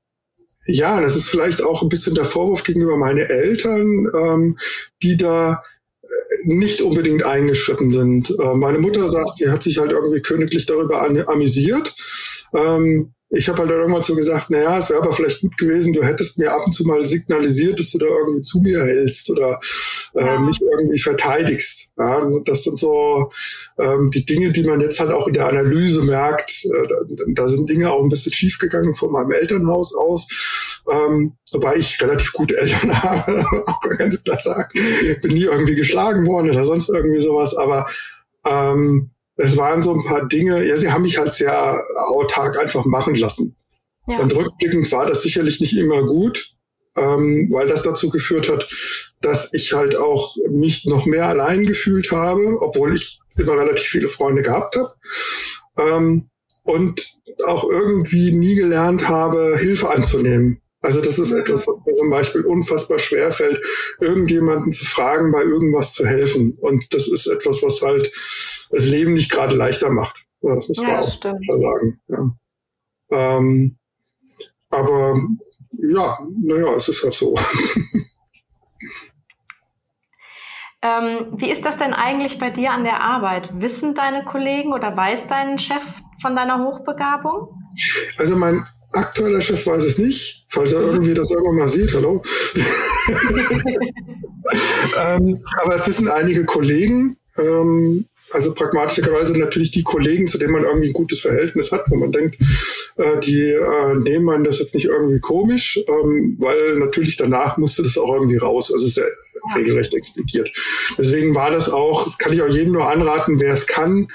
ja, 0.65 1.01
das 1.01 1.15
ist 1.15 1.29
vielleicht 1.29 1.63
auch 1.63 1.81
ein 1.81 1.89
bisschen 1.89 2.15
der 2.15 2.25
Vorwurf 2.25 2.63
gegenüber 2.63 2.97
meinen 2.97 3.19
Eltern, 3.19 4.07
ähm, 4.13 4.57
die 5.03 5.17
da 5.17 5.61
äh, 6.01 6.07
nicht 6.45 6.81
unbedingt 6.81 7.23
eingeschritten 7.23 7.91
sind. 7.91 8.29
Äh, 8.29 8.53
meine 8.55 8.79
Mutter 8.79 9.09
sagt, 9.09 9.35
sie 9.35 9.49
hat 9.49 9.63
sich 9.63 9.77
halt 9.77 9.91
irgendwie 9.91 10.21
königlich 10.21 10.65
darüber 10.65 11.01
amüsiert. 11.01 11.93
Ähm, 12.53 13.13
ich 13.29 13.49
habe 13.49 13.59
halt 13.59 13.71
irgendwann 13.71 14.01
so 14.01 14.15
gesagt, 14.15 14.49
naja, 14.49 14.77
es 14.77 14.89
wäre 14.89 15.01
aber 15.01 15.11
vielleicht 15.11 15.41
gut 15.41 15.57
gewesen, 15.57 15.91
du 15.91 16.01
hättest 16.01 16.37
mir 16.37 16.53
ab 16.53 16.65
und 16.65 16.73
zu 16.73 16.85
mal 16.85 17.03
signalisiert, 17.03 17.77
dass 17.77 17.91
du 17.91 17.97
da 17.97 18.05
irgendwie 18.05 18.41
zu 18.41 18.59
mir 18.59 18.81
hältst 18.81 19.29
oder 19.29 19.59
äh, 20.15 20.25
ja. 20.25 20.39
mich 20.39 20.61
irgendwie 20.61 20.99
verteidigst. 20.99 21.91
Ja, 21.97 22.25
das 22.45 22.63
sind 22.63 22.79
so 22.79 23.31
ähm, 23.77 24.11
die 24.11 24.23
Dinge, 24.23 24.51
die 24.51 24.63
man 24.63 24.79
jetzt 24.79 24.99
halt 25.01 25.11
auch 25.11 25.27
in 25.27 25.33
der 25.33 25.47
Analyse 25.47 26.03
merkt. 26.03 26.65
Äh, 26.65 26.87
da, 26.87 26.95
da, 27.33 27.47
sind 27.49 27.69
Dinge 27.69 27.91
auch 27.91 28.01
ein 28.01 28.09
bisschen 28.09 28.31
schiefgegangen 28.31 28.93
von 28.93 29.11
meinem 29.11 29.31
Elternhaus 29.31 29.93
aus. 29.93 30.81
Ähm, 30.89 31.33
wobei 31.51 31.75
ich 31.75 32.01
relativ 32.01 32.31
gute 32.31 32.57
Eltern 32.57 33.03
habe, 33.03 33.45
auch 33.67 33.81
ganz 33.97 34.23
klar 34.23 34.39
sagen. 34.39 34.71
Bin 35.21 35.33
nie 35.33 35.43
irgendwie 35.43 35.75
geschlagen 35.75 36.25
worden 36.25 36.49
oder 36.49 36.65
sonst 36.65 36.89
irgendwie 36.89 37.19
sowas, 37.19 37.55
aber 37.55 37.87
ähm, 38.45 39.11
es 39.37 39.55
waren 39.55 39.81
so 39.81 39.93
ein 39.93 40.03
paar 40.03 40.27
Dinge, 40.27 40.65
ja, 40.65 40.77
sie 40.77 40.91
haben 40.91 41.03
mich 41.03 41.17
halt 41.17 41.33
sehr 41.33 41.79
autark 41.95 42.57
einfach 42.57 42.85
machen 42.85 43.15
lassen. 43.15 43.55
Ja. 44.07 44.19
Und 44.19 44.35
rückblickend 44.35 44.91
war 44.91 45.05
das 45.05 45.21
sicherlich 45.21 45.59
nicht 45.61 45.77
immer 45.77 46.03
gut, 46.03 46.53
ähm, 46.95 47.49
weil 47.51 47.67
das 47.67 47.83
dazu 47.83 48.09
geführt 48.09 48.49
hat, 48.49 48.67
dass 49.21 49.53
ich 49.53 49.73
halt 49.73 49.95
auch 49.95 50.35
mich 50.49 50.85
noch 50.85 51.05
mehr 51.05 51.27
allein 51.27 51.65
gefühlt 51.65 52.11
habe, 52.11 52.57
obwohl 52.59 52.95
ich 52.95 53.19
immer 53.37 53.57
relativ 53.57 53.85
viele 53.85 54.07
Freunde 54.07 54.41
gehabt 54.41 54.75
habe. 54.75 54.93
Ähm, 55.77 56.29
und 56.63 57.17
auch 57.45 57.63
irgendwie 57.63 58.31
nie 58.31 58.55
gelernt 58.55 59.07
habe, 59.07 59.57
Hilfe 59.57 59.89
anzunehmen. 59.89 60.61
Also 60.81 61.01
das 61.01 61.17
ist 61.17 61.31
etwas, 61.31 61.67
was 61.67 61.83
mir 61.85 61.93
zum 61.95 62.09
Beispiel 62.09 62.41
unfassbar 62.45 62.99
schwer 62.99 63.31
fällt, 63.31 63.65
irgendjemanden 63.99 64.71
zu 64.71 64.85
fragen, 64.85 65.31
bei 65.31 65.41
irgendwas 65.41 65.93
zu 65.93 66.05
helfen. 66.05 66.57
Und 66.61 66.85
das 66.93 67.07
ist 67.07 67.27
etwas, 67.27 67.63
was 67.63 67.81
halt 67.81 68.11
das 68.69 68.85
Leben 68.85 69.13
nicht 69.13 69.31
gerade 69.31 69.55
leichter 69.55 69.89
macht. 69.89 70.25
Das 70.41 70.67
muss 70.67 70.77
man 70.77 70.89
ja, 70.89 71.01
auch 71.01 71.11
stimmt. 71.11 71.45
sagen. 71.57 71.99
Ja. 72.07 72.29
Ähm, 73.11 73.77
aber 74.69 75.17
ja, 75.71 76.17
naja, 76.43 76.75
es 76.75 76.89
ist 76.89 77.03
halt 77.03 77.13
so. 77.13 77.35
Ähm, 80.83 81.25
wie 81.37 81.49
ist 81.49 81.65
das 81.65 81.77
denn 81.77 81.93
eigentlich 81.93 82.37
bei 82.37 82.51
dir 82.51 82.71
an 82.71 82.83
der 82.83 83.01
Arbeit? 83.01 83.49
Wissen 83.59 83.95
deine 83.95 84.23
Kollegen 84.25 84.73
oder 84.73 84.95
weiß 84.95 85.27
dein 85.27 85.57
Chef 85.57 85.81
von 86.21 86.35
deiner 86.35 86.63
Hochbegabung? 86.63 87.49
Also 88.19 88.35
mein 88.35 88.63
aktueller 88.93 89.41
Chef 89.41 89.65
weiß 89.65 89.83
es 89.83 89.97
nicht, 89.97 90.45
falls 90.47 90.71
er 90.71 90.81
irgendwie 90.81 91.13
das 91.13 91.31
irgendwann 91.31 91.57
mal 91.57 91.69
sieht, 91.69 91.93
hallo. 91.93 92.23
ähm, 94.99 95.37
aber 95.61 95.75
es 95.75 95.87
wissen 95.87 96.07
einige 96.07 96.45
Kollegen, 96.45 97.17
ähm, 97.37 98.05
also 98.31 98.53
pragmatischerweise 98.53 99.37
natürlich 99.37 99.71
die 99.71 99.83
Kollegen, 99.83 100.27
zu 100.27 100.37
denen 100.37 100.51
man 100.51 100.63
irgendwie 100.63 100.87
ein 100.87 100.93
gutes 100.93 101.21
Verhältnis 101.21 101.71
hat, 101.71 101.89
wo 101.89 101.95
man 101.95 102.11
denkt, 102.11 102.37
äh, 102.97 103.19
die 103.21 103.51
äh, 103.51 103.95
nehmen 103.95 104.25
man 104.25 104.43
das 104.43 104.59
jetzt 104.59 104.75
nicht 104.75 104.85
irgendwie 104.85 105.19
komisch, 105.19 105.79
ähm, 105.87 106.35
weil 106.39 106.75
natürlich 106.75 107.15
danach 107.15 107.57
musste 107.57 107.83
das 107.83 107.97
auch 107.97 108.13
irgendwie 108.13 108.37
raus. 108.37 108.71
Also 108.71 108.85
es 108.85 108.91
ist 108.91 108.97
ja, 108.97 109.03
ja. 109.03 109.55
regelrecht 109.55 109.93
explodiert. 109.93 110.51
Deswegen 110.97 111.35
war 111.35 111.51
das 111.51 111.69
auch, 111.69 112.03
das 112.03 112.17
kann 112.17 112.33
ich 112.33 112.41
auch 112.41 112.49
jedem 112.49 112.73
nur 112.73 112.89
anraten, 112.89 113.39
wer 113.39 113.53
es 113.53 113.65
kann, 113.65 114.09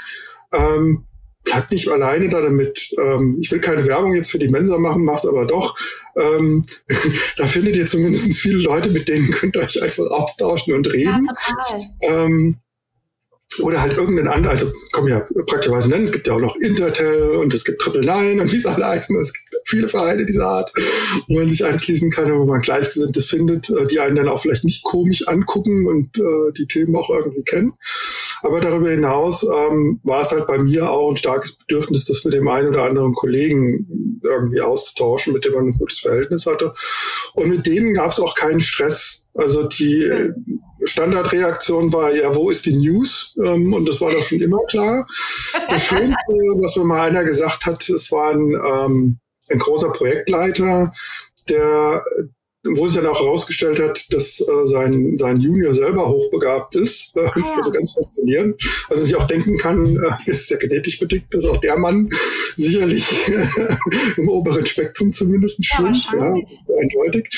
ähm, 0.52 1.04
bleibt 1.44 1.70
nicht 1.72 1.88
alleine 1.88 2.28
da 2.28 2.40
damit. 2.40 2.94
Ähm, 2.98 3.38
ich 3.40 3.50
will 3.50 3.60
keine 3.60 3.86
Werbung 3.86 4.14
jetzt 4.14 4.30
für 4.30 4.38
die 4.38 4.48
Mensa 4.48 4.78
machen, 4.78 5.04
mach's 5.04 5.26
aber 5.26 5.46
doch. 5.46 5.76
Ähm, 6.16 6.62
da 7.36 7.46
findet 7.46 7.76
ihr 7.76 7.86
zumindest 7.86 8.32
viele 8.38 8.62
Leute, 8.62 8.90
mit 8.90 9.08
denen 9.08 9.30
könnt 9.30 9.56
ihr 9.56 9.62
euch 9.62 9.82
einfach 9.82 10.04
austauschen 10.04 10.74
und 10.74 10.92
reden. 10.92 11.28
Ja, 11.62 11.78
ähm, 12.02 12.56
oder 13.60 13.82
halt 13.82 13.96
irgendeinen 13.96 14.28
anderen, 14.28 14.56
also 14.56 14.72
man 14.94 15.08
ja 15.08 15.20
praktischerweise 15.46 15.90
nennen, 15.90 16.04
es 16.04 16.12
gibt 16.12 16.26
ja 16.26 16.34
auch 16.34 16.40
noch 16.40 16.56
Intertel 16.56 17.32
und 17.32 17.52
es 17.52 17.64
gibt 17.64 17.82
Triple 17.82 18.00
Nine 18.00 18.40
und 18.40 18.50
wie 18.50 18.56
es 18.56 18.66
alle 18.66 18.86
heißen, 18.86 19.14
es 19.20 19.32
gibt 19.32 19.68
viele 19.68 19.88
Vereine 19.88 20.24
dieser 20.24 20.46
Art, 20.46 20.72
wo 21.28 21.34
man 21.38 21.48
sich 21.48 21.64
anschließen 21.64 22.10
kann, 22.10 22.32
wo 22.32 22.44
man 22.44 22.62
Gleichgesinnte 22.62 23.22
findet, 23.22 23.68
äh, 23.70 23.86
die 23.86 24.00
einen 24.00 24.16
dann 24.16 24.28
auch 24.28 24.40
vielleicht 24.40 24.64
nicht 24.64 24.84
komisch 24.84 25.28
angucken 25.28 25.86
und 25.86 26.16
äh, 26.18 26.52
die 26.56 26.66
Themen 26.66 26.96
auch 26.96 27.10
irgendwie 27.10 27.42
kennen. 27.42 27.74
Aber 28.42 28.60
darüber 28.60 28.90
hinaus 28.90 29.44
ähm, 29.44 30.00
war 30.02 30.22
es 30.22 30.32
halt 30.32 30.46
bei 30.46 30.58
mir 30.58 30.90
auch 30.90 31.10
ein 31.10 31.16
starkes 31.16 31.56
Bedürfnis, 31.58 32.04
das 32.04 32.24
mit 32.24 32.34
dem 32.34 32.48
einen 32.48 32.68
oder 32.68 32.84
anderen 32.84 33.14
Kollegen 33.14 34.20
irgendwie 34.22 34.60
auszutauschen, 34.60 35.32
mit 35.32 35.44
dem 35.44 35.54
man 35.54 35.66
ein 35.68 35.78
gutes 35.78 36.00
Verhältnis 36.00 36.46
hatte. 36.46 36.74
Und 37.34 37.48
mit 37.48 37.66
denen 37.66 37.94
gab 37.94 38.10
es 38.10 38.20
auch 38.20 38.34
keinen 38.34 38.60
Stress. 38.60 39.26
Also 39.34 39.66
die 39.66 40.10
Standardreaktion 40.84 41.92
war, 41.92 42.14
ja, 42.14 42.34
wo 42.34 42.50
ist 42.50 42.66
die 42.66 42.76
News? 42.76 43.34
Ähm, 43.42 43.72
und 43.72 43.88
das 43.88 44.00
war 44.00 44.10
doch 44.10 44.22
schon 44.22 44.40
immer 44.40 44.58
klar. 44.68 45.06
Das 45.68 45.84
Schönste, 45.84 46.32
was 46.60 46.76
mir 46.76 46.84
mal 46.84 47.08
einer 47.08 47.24
gesagt 47.24 47.64
hat, 47.64 47.88
es 47.88 48.10
war 48.10 48.32
ein, 48.32 48.54
ähm, 48.54 49.18
ein 49.48 49.58
großer 49.58 49.90
Projektleiter, 49.90 50.92
der 51.48 52.04
wo 52.64 52.86
sich 52.86 53.00
dann 53.00 53.10
auch 53.10 53.20
herausgestellt 53.20 53.80
hat, 53.80 54.12
dass 54.12 54.40
äh, 54.40 54.66
sein, 54.66 55.16
sein 55.18 55.40
Junior 55.40 55.74
selber 55.74 56.08
hochbegabt 56.08 56.76
ist. 56.76 57.12
Äh, 57.22 57.24
ja. 57.24 57.56
Also 57.56 57.70
ganz 57.70 57.92
faszinierend. 57.92 58.62
Also 58.88 59.04
sich 59.04 59.14
auch 59.16 59.26
denken 59.26 59.56
kann, 59.58 59.96
äh, 59.96 60.30
ist 60.30 60.50
ja 60.50 60.56
genetisch 60.56 60.98
bedingt, 60.98 61.26
dass 61.30 61.44
auch 61.44 61.58
der 61.58 61.78
Mann 61.78 62.08
sicherlich 62.56 63.04
im 64.16 64.28
oberen 64.28 64.66
Spektrum 64.66 65.12
zumindest 65.12 65.64
schwimmt. 65.64 66.04
Ja, 66.12 66.36
ja, 66.36 66.42
ist 66.42 66.72
eindeutig. 66.72 67.28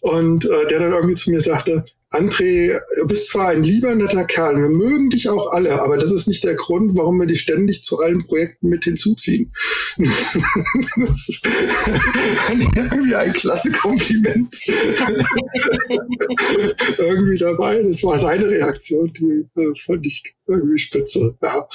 Und 0.00 0.44
äh, 0.44 0.66
der 0.68 0.80
dann 0.80 0.92
irgendwie 0.92 1.14
zu 1.14 1.30
mir 1.30 1.40
sagte, 1.40 1.84
André, 2.12 2.78
du 2.98 3.06
bist 3.06 3.28
zwar 3.28 3.48
ein 3.48 3.62
lieber, 3.62 3.94
netter 3.94 4.24
Kerl, 4.24 4.56
wir 4.56 4.68
mögen 4.68 5.08
dich 5.10 5.28
auch 5.28 5.52
alle, 5.52 5.80
aber 5.82 5.96
das 5.96 6.12
ist 6.12 6.26
nicht 6.28 6.44
der 6.44 6.56
Grund, 6.56 6.94
warum 6.94 7.18
wir 7.18 7.26
dich 7.26 7.40
ständig 7.40 7.82
zu 7.84 7.98
allen 8.00 8.24
Projekten 8.24 8.68
mit 8.68 8.84
hinzuziehen. 8.84 9.50
das 9.96 11.28
ist 11.28 11.40
irgendwie 12.76 13.14
ein 13.14 13.32
klasse 13.32 13.72
Kompliment 13.72 14.54
irgendwie 16.98 17.38
dabei. 17.38 17.82
Das 17.82 18.02
war 18.04 18.18
seine 18.18 18.48
Reaktion, 18.48 19.12
die 19.14 19.46
äh, 19.60 19.72
fand 19.84 20.04
ich 20.06 20.22
irgendwie 20.46 20.78
spitze. 20.78 21.36
Ja. 21.42 21.66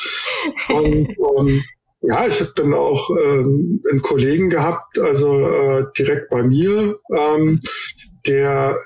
Und, 0.70 1.18
um, 1.18 1.48
ähm, 1.48 1.64
ja, 2.02 2.28
ich 2.28 2.40
habe 2.40 2.52
dann 2.56 2.74
auch 2.76 3.10
ähm, 3.10 3.82
einen 3.90 4.02
Kollegen 4.02 4.50
gehabt, 4.52 5.00
also 5.00 5.40
äh, 5.48 5.86
direkt 5.98 6.30
bei 6.30 6.44
mir, 6.44 6.96
ähm, 7.12 7.60
der 8.28 8.78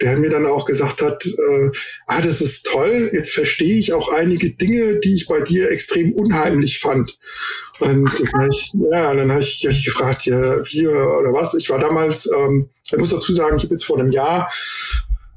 der 0.00 0.16
mir 0.16 0.30
dann 0.30 0.46
auch 0.46 0.64
gesagt 0.64 1.02
hat, 1.02 1.26
äh, 1.26 1.70
ah, 2.06 2.20
das 2.22 2.40
ist 2.40 2.66
toll, 2.66 3.10
jetzt 3.12 3.32
verstehe 3.32 3.78
ich 3.78 3.92
auch 3.92 4.12
einige 4.12 4.50
Dinge, 4.50 5.00
die 5.00 5.14
ich 5.14 5.26
bei 5.26 5.40
dir 5.40 5.70
extrem 5.70 6.12
unheimlich 6.12 6.78
fand. 6.78 7.18
Und 7.80 8.10
dann 8.32 8.50
ich, 8.50 8.72
ja, 8.92 9.14
dann 9.14 9.30
habe 9.30 9.42
ich, 9.42 9.64
hab 9.64 9.72
ich 9.72 9.84
gefragt, 9.84 10.26
ja, 10.26 10.64
wie 10.66 10.86
oder, 10.86 11.18
oder 11.18 11.32
was. 11.32 11.54
Ich 11.54 11.68
war 11.70 11.78
damals, 11.78 12.28
ähm, 12.32 12.70
ich 12.90 12.98
muss 12.98 13.10
dazu 13.10 13.32
sagen, 13.32 13.56
ich 13.56 13.64
habe 13.64 13.74
jetzt 13.74 13.84
vor 13.84 13.98
einem 13.98 14.12
Jahr, 14.12 14.48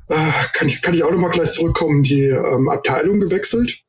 äh, 0.09 0.31
kann, 0.53 0.67
ich, 0.67 0.81
kann 0.81 0.93
ich 0.93 1.03
auch 1.03 1.11
noch 1.11 1.19
mal 1.19 1.29
gleich 1.29 1.51
zurückkommen, 1.51 2.03
die 2.03 2.25
ähm, 2.25 2.69
Abteilung 2.69 3.19
gewechselt. 3.19 3.79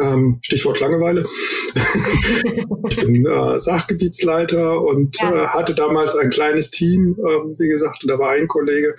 Ähm, 0.00 0.38
Stichwort 0.42 0.80
Langeweile. 0.80 1.26
ich 2.88 2.96
bin 2.96 3.26
äh, 3.26 3.60
Sachgebietsleiter 3.60 4.80
und 4.80 5.18
ja. 5.20 5.44
äh, 5.44 5.46
hatte 5.48 5.74
damals 5.74 6.14
ein 6.16 6.30
kleines 6.30 6.70
Team, 6.70 7.16
äh, 7.18 7.58
wie 7.58 7.68
gesagt, 7.68 8.02
und 8.02 8.08
da 8.10 8.18
war 8.18 8.32
ein 8.32 8.48
Kollege, 8.48 8.94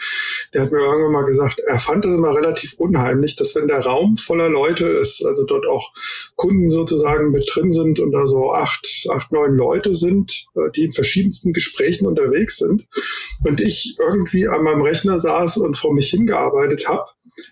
der 0.53 0.63
hat 0.63 0.71
mir 0.71 0.79
irgendwann 0.79 1.11
mal 1.11 1.25
gesagt, 1.25 1.59
er 1.59 1.79
fand 1.79 2.05
es 2.05 2.11
immer 2.11 2.35
relativ 2.35 2.73
unheimlich, 2.77 3.35
dass 3.35 3.55
wenn 3.55 3.67
der 3.67 3.81
Raum 3.81 4.17
voller 4.17 4.49
Leute 4.49 4.85
ist, 4.87 5.23
also 5.25 5.45
dort 5.45 5.67
auch 5.67 5.93
Kunden 6.35 6.69
sozusagen 6.69 7.31
mit 7.31 7.49
drin 7.53 7.71
sind 7.71 7.99
und 7.99 8.11
da 8.11 8.25
so 8.27 8.51
acht, 8.51 8.87
acht, 9.11 9.31
neun 9.31 9.55
Leute 9.55 9.95
sind, 9.95 10.45
äh, 10.55 10.71
die 10.75 10.85
in 10.85 10.91
verschiedensten 10.91 11.53
Gesprächen 11.53 12.07
unterwegs 12.07 12.57
sind 12.57 12.85
und 13.43 13.59
ich 13.59 13.97
irgendwie 13.99 14.47
an 14.47 14.63
meinem 14.63 14.81
Rechner 14.81 15.19
saß 15.19 15.57
und 15.57 15.77
vor 15.77 15.93
mich 15.93 16.09
hingearbeitet 16.09 16.87
habe, 16.87 17.05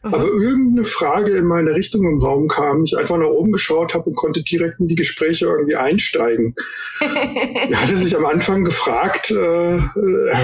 Mhm. 0.03 0.13
Aber 0.13 0.25
irgendeine 0.25 0.85
Frage 0.85 1.31
in 1.31 1.45
meine 1.45 1.73
Richtung 1.73 2.05
im 2.05 2.19
Raum 2.19 2.47
kam, 2.47 2.83
ich 2.83 2.97
einfach 2.97 3.17
nach 3.17 3.27
oben 3.27 3.51
geschaut 3.51 3.93
habe 3.93 4.09
und 4.09 4.15
konnte 4.15 4.43
direkt 4.43 4.79
in 4.79 4.87
die 4.87 4.95
Gespräche 4.95 5.45
irgendwie 5.45 5.75
einsteigen. 5.75 6.55
er 6.99 7.81
hatte 7.81 7.95
sich 7.95 8.15
am 8.15 8.25
Anfang 8.25 8.63
gefragt, 8.63 9.31
äh, 9.31 9.75
äh, 9.75 9.79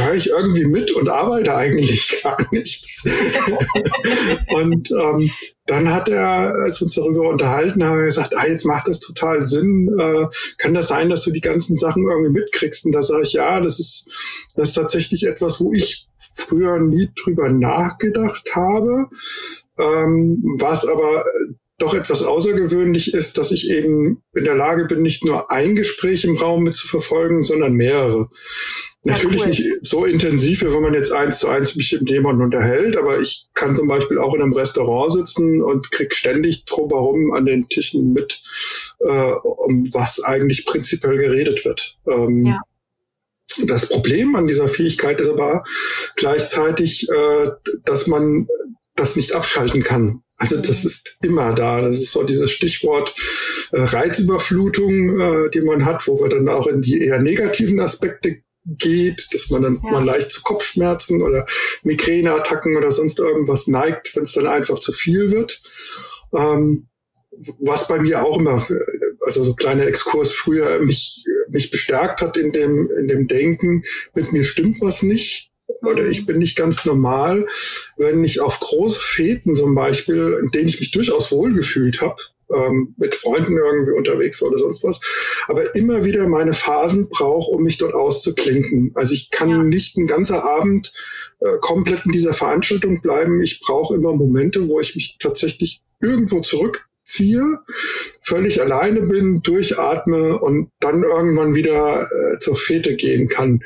höre 0.05 0.13
ich 0.13 0.29
irgendwie 0.29 0.65
mit 0.65 0.91
und 0.91 1.09
arbeite 1.09 1.55
eigentlich 1.55 2.19
gar 2.23 2.37
nichts. 2.51 3.07
und 4.55 4.91
ähm, 4.91 5.29
dann 5.65 5.93
hat 5.93 6.09
er, 6.09 6.53
als 6.63 6.81
wir 6.81 6.85
uns 6.85 6.95
darüber 6.95 7.29
unterhalten 7.29 7.83
haben, 7.85 8.03
gesagt, 8.03 8.35
ah, 8.35 8.45
jetzt 8.45 8.65
macht 8.65 8.87
das 8.87 8.99
total 8.99 9.47
Sinn. 9.47 9.89
Äh, 9.97 10.27
kann 10.57 10.73
das 10.73 10.89
sein, 10.89 11.09
dass 11.09 11.23
du 11.23 11.31
die 11.31 11.41
ganzen 11.41 11.77
Sachen 11.77 12.03
irgendwie 12.03 12.41
mitkriegst? 12.41 12.85
Und 12.85 12.91
da 12.91 13.01
sage 13.01 13.23
ich, 13.23 13.33
ja, 13.33 13.61
das 13.61 13.79
ist, 13.79 14.09
das 14.55 14.69
ist 14.69 14.73
tatsächlich 14.73 15.25
etwas, 15.25 15.61
wo 15.61 15.71
ich 15.71 16.07
früher 16.33 16.79
nie 16.79 17.09
drüber 17.15 17.49
nachgedacht 17.49 18.51
habe, 18.55 19.07
ähm, 19.77 20.43
was 20.59 20.87
aber 20.87 21.23
doch 21.79 21.93
etwas 21.93 22.23
außergewöhnlich 22.23 23.13
ist, 23.13 23.37
dass 23.37 23.51
ich 23.51 23.69
eben 23.69 24.21
in 24.33 24.45
der 24.45 24.55
Lage 24.55 24.85
bin, 24.85 25.01
nicht 25.01 25.25
nur 25.25 25.51
ein 25.51 25.75
Gespräch 25.75 26.23
im 26.23 26.37
Raum 26.37 26.63
mit 26.63 26.75
zu 26.75 26.87
verfolgen, 26.87 27.43
sondern 27.43 27.73
mehrere. 27.73 28.29
Ja, 29.05 29.13
Natürlich 29.13 29.41
cool. 29.41 29.47
nicht 29.47 29.63
so 29.81 30.05
intensiv, 30.05 30.61
wie 30.61 30.73
wenn 30.73 30.81
man 30.81 30.93
jetzt 30.93 31.11
eins 31.11 31.39
zu 31.39 31.49
eins 31.49 31.75
mich 31.75 31.91
mit 31.91 32.09
jemandem 32.09 32.45
unterhält, 32.45 32.95
aber 32.95 33.19
ich 33.19 33.47
kann 33.53 33.75
zum 33.75 33.87
Beispiel 33.87 34.17
auch 34.17 34.33
in 34.33 34.41
einem 34.41 34.53
Restaurant 34.53 35.11
sitzen 35.11 35.61
und 35.61 35.91
krieg 35.91 36.15
ständig 36.15 36.63
drumherum 36.65 37.33
an 37.33 37.45
den 37.45 37.67
Tischen 37.67 38.13
mit, 38.13 38.41
äh, 38.99 39.31
um 39.41 39.89
was 39.93 40.23
eigentlich 40.23 40.65
prinzipiell 40.65 41.17
geredet 41.17 41.65
wird. 41.65 41.97
Ähm, 42.07 42.45
ja. 42.45 42.61
Das 43.65 43.89
Problem 43.89 44.35
an 44.35 44.47
dieser 44.47 44.67
Fähigkeit 44.67 45.21
ist 45.21 45.29
aber 45.29 45.63
gleichzeitig, 46.15 47.07
äh, 47.09 47.51
dass 47.85 48.07
man 48.07 48.47
das 48.95 49.15
nicht 49.15 49.33
abschalten 49.33 49.83
kann. 49.83 50.21
Also 50.37 50.57
das 50.57 50.83
mhm. 50.83 50.89
ist 50.89 51.17
immer 51.23 51.53
da. 51.53 51.81
Das 51.81 51.97
ist 51.97 52.11
so 52.11 52.23
dieses 52.23 52.51
Stichwort 52.51 53.13
äh, 53.71 53.81
Reizüberflutung, 53.81 55.19
äh, 55.19 55.49
die 55.49 55.61
man 55.61 55.85
hat, 55.85 56.07
wo 56.07 56.19
man 56.19 56.29
dann 56.29 56.49
auch 56.49 56.67
in 56.67 56.81
die 56.81 57.01
eher 57.01 57.21
negativen 57.21 57.79
Aspekte 57.79 58.41
geht, 58.65 59.27
dass 59.31 59.49
man 59.49 59.61
dann 59.61 59.79
ja. 59.83 59.91
mal 59.91 60.05
leicht 60.05 60.31
zu 60.31 60.41
Kopfschmerzen 60.41 61.21
oder 61.21 61.45
Migräneattacken 61.83 62.77
oder 62.77 62.91
sonst 62.91 63.19
irgendwas 63.19 63.67
neigt, 63.67 64.15
wenn 64.15 64.23
es 64.23 64.33
dann 64.33 64.47
einfach 64.47 64.79
zu 64.79 64.93
viel 64.93 65.31
wird. 65.31 65.61
Ähm, 66.33 66.87
was 67.59 67.87
bei 67.87 67.99
mir 67.99 68.23
auch 68.23 68.37
immer, 68.37 68.65
also 69.25 69.43
so 69.43 69.53
kleiner 69.53 69.87
Exkurs 69.87 70.31
früher 70.31 70.79
mich, 70.79 71.23
mich 71.49 71.71
bestärkt 71.71 72.21
hat 72.21 72.37
in 72.37 72.51
dem, 72.51 72.89
in 72.99 73.07
dem 73.07 73.27
Denken, 73.27 73.83
mit 74.13 74.31
mir 74.31 74.43
stimmt 74.43 74.81
was 74.81 75.03
nicht 75.03 75.51
oder 75.81 76.05
ich 76.07 76.25
bin 76.25 76.39
nicht 76.39 76.57
ganz 76.57 76.85
normal, 76.85 77.45
wenn 77.97 78.23
ich 78.23 78.41
auf 78.41 78.59
große 78.59 78.99
Feten 78.99 79.55
zum 79.55 79.75
Beispiel, 79.75 80.39
in 80.41 80.47
denen 80.49 80.67
ich 80.67 80.79
mich 80.79 80.91
durchaus 80.91 81.31
wohlgefühlt 81.31 82.01
habe, 82.01 82.17
ähm, 82.53 82.93
mit 82.97 83.15
Freunden 83.15 83.57
irgendwie 83.57 83.93
unterwegs 83.93 84.41
oder 84.41 84.57
sonst 84.57 84.83
was, 84.83 84.99
aber 85.47 85.75
immer 85.75 86.05
wieder 86.05 86.27
meine 86.27 86.53
Phasen 86.53 87.09
brauche, 87.09 87.51
um 87.51 87.63
mich 87.63 87.77
dort 87.77 87.93
auszuklinken. 87.93 88.91
Also 88.95 89.13
ich 89.13 89.29
kann 89.31 89.49
ja. 89.49 89.63
nicht 89.63 89.97
einen 89.97 90.07
ganzen 90.07 90.35
Abend 90.35 90.93
äh, 91.39 91.57
komplett 91.61 92.05
in 92.05 92.11
dieser 92.11 92.33
Veranstaltung 92.33 93.01
bleiben. 93.01 93.41
Ich 93.41 93.59
brauche 93.61 93.95
immer 93.95 94.13
Momente, 94.13 94.67
wo 94.67 94.79
ich 94.79 94.95
mich 94.95 95.17
tatsächlich 95.19 95.81
irgendwo 96.01 96.41
zurück 96.41 96.85
ziehe, 97.03 97.43
völlig 98.21 98.61
alleine 98.61 99.01
bin, 99.01 99.41
durchatme 99.41 100.39
und 100.39 100.71
dann 100.79 101.03
irgendwann 101.03 101.55
wieder 101.55 102.09
äh, 102.11 102.39
zur 102.39 102.57
Fete 102.57 102.95
gehen 102.95 103.27
kann. 103.27 103.61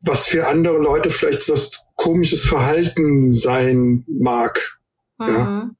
Was 0.00 0.26
für 0.26 0.46
andere 0.46 0.78
Leute 0.78 1.10
vielleicht 1.10 1.48
was 1.48 1.86
komisches 1.94 2.44
Verhalten 2.44 3.32
sein 3.32 4.04
mag. 4.08 4.78
Mhm. 5.18 5.28
Ja. 5.28 5.70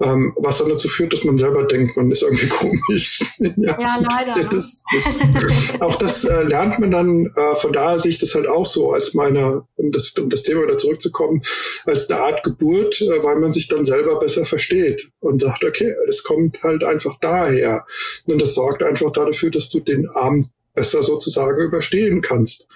Ähm, 0.00 0.32
was 0.36 0.58
dann 0.58 0.68
dazu 0.68 0.88
führt, 0.88 1.12
dass 1.12 1.24
man 1.24 1.38
selber 1.38 1.64
denkt, 1.64 1.96
man 1.96 2.10
ist 2.10 2.22
irgendwie 2.22 2.46
komisch. 2.48 3.20
ja, 3.38 3.80
ja, 3.80 3.98
leider. 4.00 4.48
Das, 4.48 4.82
das, 4.92 5.80
auch 5.80 5.96
das 5.96 6.24
äh, 6.24 6.42
lernt 6.44 6.78
man 6.78 6.90
dann, 6.90 7.26
äh, 7.34 7.54
von 7.56 7.72
daher 7.72 7.98
sehe 7.98 8.10
ich 8.10 8.18
das 8.18 8.34
halt 8.34 8.46
auch 8.46 8.66
so 8.66 8.92
als 8.92 9.14
meine, 9.14 9.66
um 9.76 9.90
das, 9.90 10.10
um 10.18 10.28
das 10.28 10.42
Thema 10.42 10.62
wieder 10.62 10.78
zurückzukommen, 10.78 11.42
als 11.84 12.10
eine 12.10 12.20
Art 12.20 12.42
Geburt, 12.42 13.00
äh, 13.00 13.22
weil 13.22 13.36
man 13.36 13.52
sich 13.52 13.68
dann 13.68 13.84
selber 13.84 14.18
besser 14.18 14.44
versteht 14.44 15.10
und 15.20 15.40
sagt, 15.40 15.64
okay, 15.64 15.92
das 16.06 16.22
kommt 16.22 16.62
halt 16.62 16.84
einfach 16.84 17.18
daher. 17.20 17.86
Und 18.26 18.40
das 18.40 18.54
sorgt 18.54 18.82
einfach 18.82 19.12
dafür, 19.12 19.50
dass 19.50 19.68
du 19.70 19.80
den 19.80 20.08
Abend 20.08 20.48
besser 20.74 21.02
sozusagen 21.02 21.60
überstehen 21.60 22.20
kannst. 22.20 22.68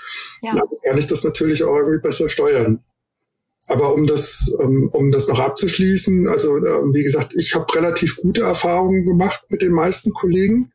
Ja. 0.42 0.54
Dann 0.54 0.68
kann 0.84 0.98
ich 0.98 1.06
das 1.06 1.22
natürlich 1.22 1.62
auch 1.62 1.76
irgendwie 1.76 2.00
besser 2.00 2.28
steuern. 2.28 2.82
Aber 3.68 3.94
um 3.94 4.06
das, 4.06 4.56
ähm, 4.60 4.88
um 4.92 5.12
das 5.12 5.28
noch 5.28 5.38
abzuschließen, 5.38 6.26
also 6.28 6.56
ähm, 6.56 6.92
wie 6.94 7.02
gesagt, 7.02 7.32
ich 7.36 7.54
habe 7.54 7.72
relativ 7.74 8.16
gute 8.16 8.42
Erfahrungen 8.42 9.04
gemacht 9.04 9.44
mit 9.50 9.62
den 9.62 9.72
meisten 9.72 10.12
Kollegen. 10.12 10.72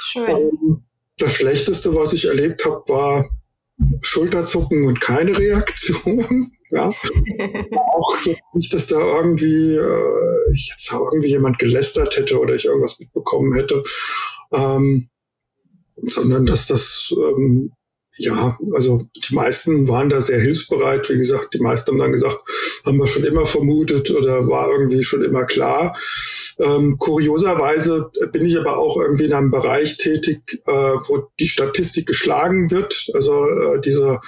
Schön. 0.00 0.28
Ähm, 0.28 0.82
das 1.18 1.34
Schlechteste, 1.34 1.96
was 1.96 2.12
ich 2.12 2.26
erlebt 2.26 2.64
habe, 2.64 2.82
war 2.88 3.28
Schulterzucken 4.02 4.86
und 4.86 5.00
keine 5.00 5.36
Reaktion. 5.36 6.52
Ja. 6.70 6.88
auch 7.94 8.16
nicht, 8.52 8.74
dass 8.74 8.88
da 8.88 8.98
irgendwie 9.00 9.76
äh, 9.76 10.50
jetzt 10.50 10.92
irgendwie 10.92 11.30
jemand 11.30 11.58
gelästert 11.58 12.14
hätte 12.18 12.38
oder 12.38 12.56
ich 12.56 12.66
irgendwas 12.66 13.00
mitbekommen 13.00 13.54
hätte, 13.54 13.82
ähm, 14.52 15.08
sondern 15.96 16.44
dass 16.44 16.66
das 16.66 17.10
ähm, 17.16 17.72
ja, 18.18 18.58
also 18.72 19.06
die 19.14 19.34
meisten 19.34 19.88
waren 19.88 20.08
da 20.08 20.20
sehr 20.20 20.40
hilfsbereit. 20.40 21.08
Wie 21.08 21.18
gesagt, 21.18 21.54
die 21.54 21.60
meisten 21.60 21.90
haben 21.90 21.98
dann 21.98 22.12
gesagt, 22.12 22.38
haben 22.84 22.98
wir 22.98 23.06
schon 23.06 23.24
immer 23.24 23.46
vermutet 23.46 24.10
oder 24.10 24.48
war 24.48 24.70
irgendwie 24.70 25.02
schon 25.02 25.22
immer 25.22 25.44
klar. 25.44 25.96
Ähm, 26.60 26.98
kurioserweise 26.98 28.10
bin 28.32 28.44
ich 28.44 28.58
aber 28.58 28.78
auch 28.78 29.00
irgendwie 29.00 29.26
in 29.26 29.32
einem 29.32 29.52
Bereich 29.52 29.96
tätig, 29.96 30.42
äh, 30.66 30.72
wo 30.72 31.28
die 31.38 31.46
Statistik 31.46 32.06
geschlagen 32.06 32.72
wird. 32.72 33.10
Also 33.14 33.46
äh, 33.46 33.80
diese 33.80 34.20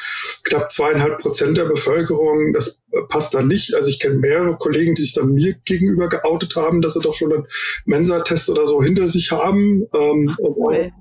knapp 0.44 0.70
zweieinhalb 0.70 1.18
Prozent 1.18 1.56
der 1.56 1.64
Bevölkerung, 1.64 2.52
das 2.52 2.82
äh, 2.92 3.00
passt 3.08 3.34
da 3.34 3.42
nicht. 3.42 3.74
Also 3.74 3.90
ich 3.90 3.98
kenne 3.98 4.14
mehrere 4.16 4.56
Kollegen, 4.56 4.94
die 4.94 5.02
sich 5.02 5.12
dann 5.12 5.32
mir 5.32 5.56
gegenüber 5.64 6.08
geoutet 6.08 6.54
haben, 6.54 6.82
dass 6.82 6.94
sie 6.94 7.00
doch 7.00 7.14
schon 7.14 7.32
einen 7.32 7.46
Mensa-Test 7.84 8.48
oder 8.48 8.66
so 8.66 8.80
hinter 8.80 9.08
sich 9.08 9.32
haben 9.32 9.88
ähm, 9.92 10.36
und 10.38 10.92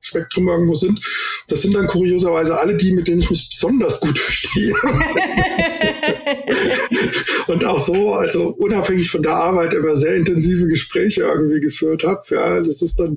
Spektrum 0.00 0.48
irgendwo 0.48 0.74
sind. 0.74 1.00
Das 1.48 1.62
sind 1.62 1.74
dann 1.74 1.86
kurioserweise 1.86 2.58
alle 2.58 2.76
die, 2.76 2.92
mit 2.92 3.08
denen 3.08 3.20
ich 3.20 3.28
mich 3.28 3.50
besonders 3.50 4.00
gut 4.00 4.18
verstehe. 4.18 4.74
und 7.48 7.64
auch 7.64 7.78
so, 7.78 8.12
also 8.12 8.48
unabhängig 8.58 9.10
von 9.10 9.22
der 9.22 9.34
Arbeit 9.34 9.74
immer 9.74 9.96
sehr 9.96 10.14
intensive 10.14 10.66
Gespräche 10.66 11.22
irgendwie 11.22 11.60
geführt 11.60 12.04
habe. 12.04 12.20
Ja, 12.30 12.60
das 12.60 12.82
ist 12.82 12.98
dann 12.98 13.16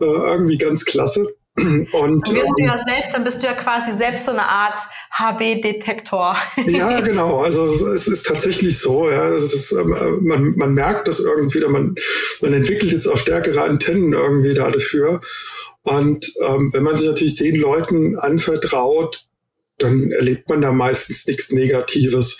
äh, 0.00 0.04
irgendwie 0.04 0.58
ganz 0.58 0.84
klasse. 0.84 1.26
Und, 1.58 2.28
dann 2.28 2.34
wirst 2.34 2.52
du 2.58 2.64
ja 2.64 2.74
ähm, 2.74 2.80
selbst, 2.86 3.14
dann 3.14 3.24
bist 3.24 3.42
du 3.42 3.46
ja 3.46 3.54
quasi 3.54 3.96
selbst 3.96 4.26
so 4.26 4.32
eine 4.32 4.46
Art 4.46 4.78
HB-Detektor. 5.12 6.36
ja, 6.66 7.00
genau. 7.04 7.40
Also 7.40 7.64
es 7.64 8.06
ist 8.08 8.26
tatsächlich 8.26 8.78
so. 8.78 9.10
Ja, 9.10 9.22
also 9.22 9.48
das, 9.48 9.72
ähm, 9.72 9.94
man, 10.20 10.54
man 10.56 10.74
merkt 10.74 11.08
das 11.08 11.18
irgendwie, 11.18 11.60
man, 11.60 11.94
man 12.42 12.52
entwickelt 12.52 12.92
jetzt 12.92 13.06
auch 13.06 13.16
stärkere 13.16 13.62
Antennen 13.62 14.12
irgendwie 14.12 14.52
da 14.52 14.70
dafür. 14.70 15.22
Und 15.84 16.30
ähm, 16.46 16.70
wenn 16.74 16.82
man 16.82 16.98
sich 16.98 17.06
natürlich 17.06 17.36
den 17.36 17.56
Leuten 17.56 18.18
anvertraut, 18.18 19.24
dann 19.78 20.10
erlebt 20.10 20.48
man 20.50 20.60
da 20.60 20.72
meistens 20.72 21.26
nichts 21.26 21.52
Negatives. 21.52 22.38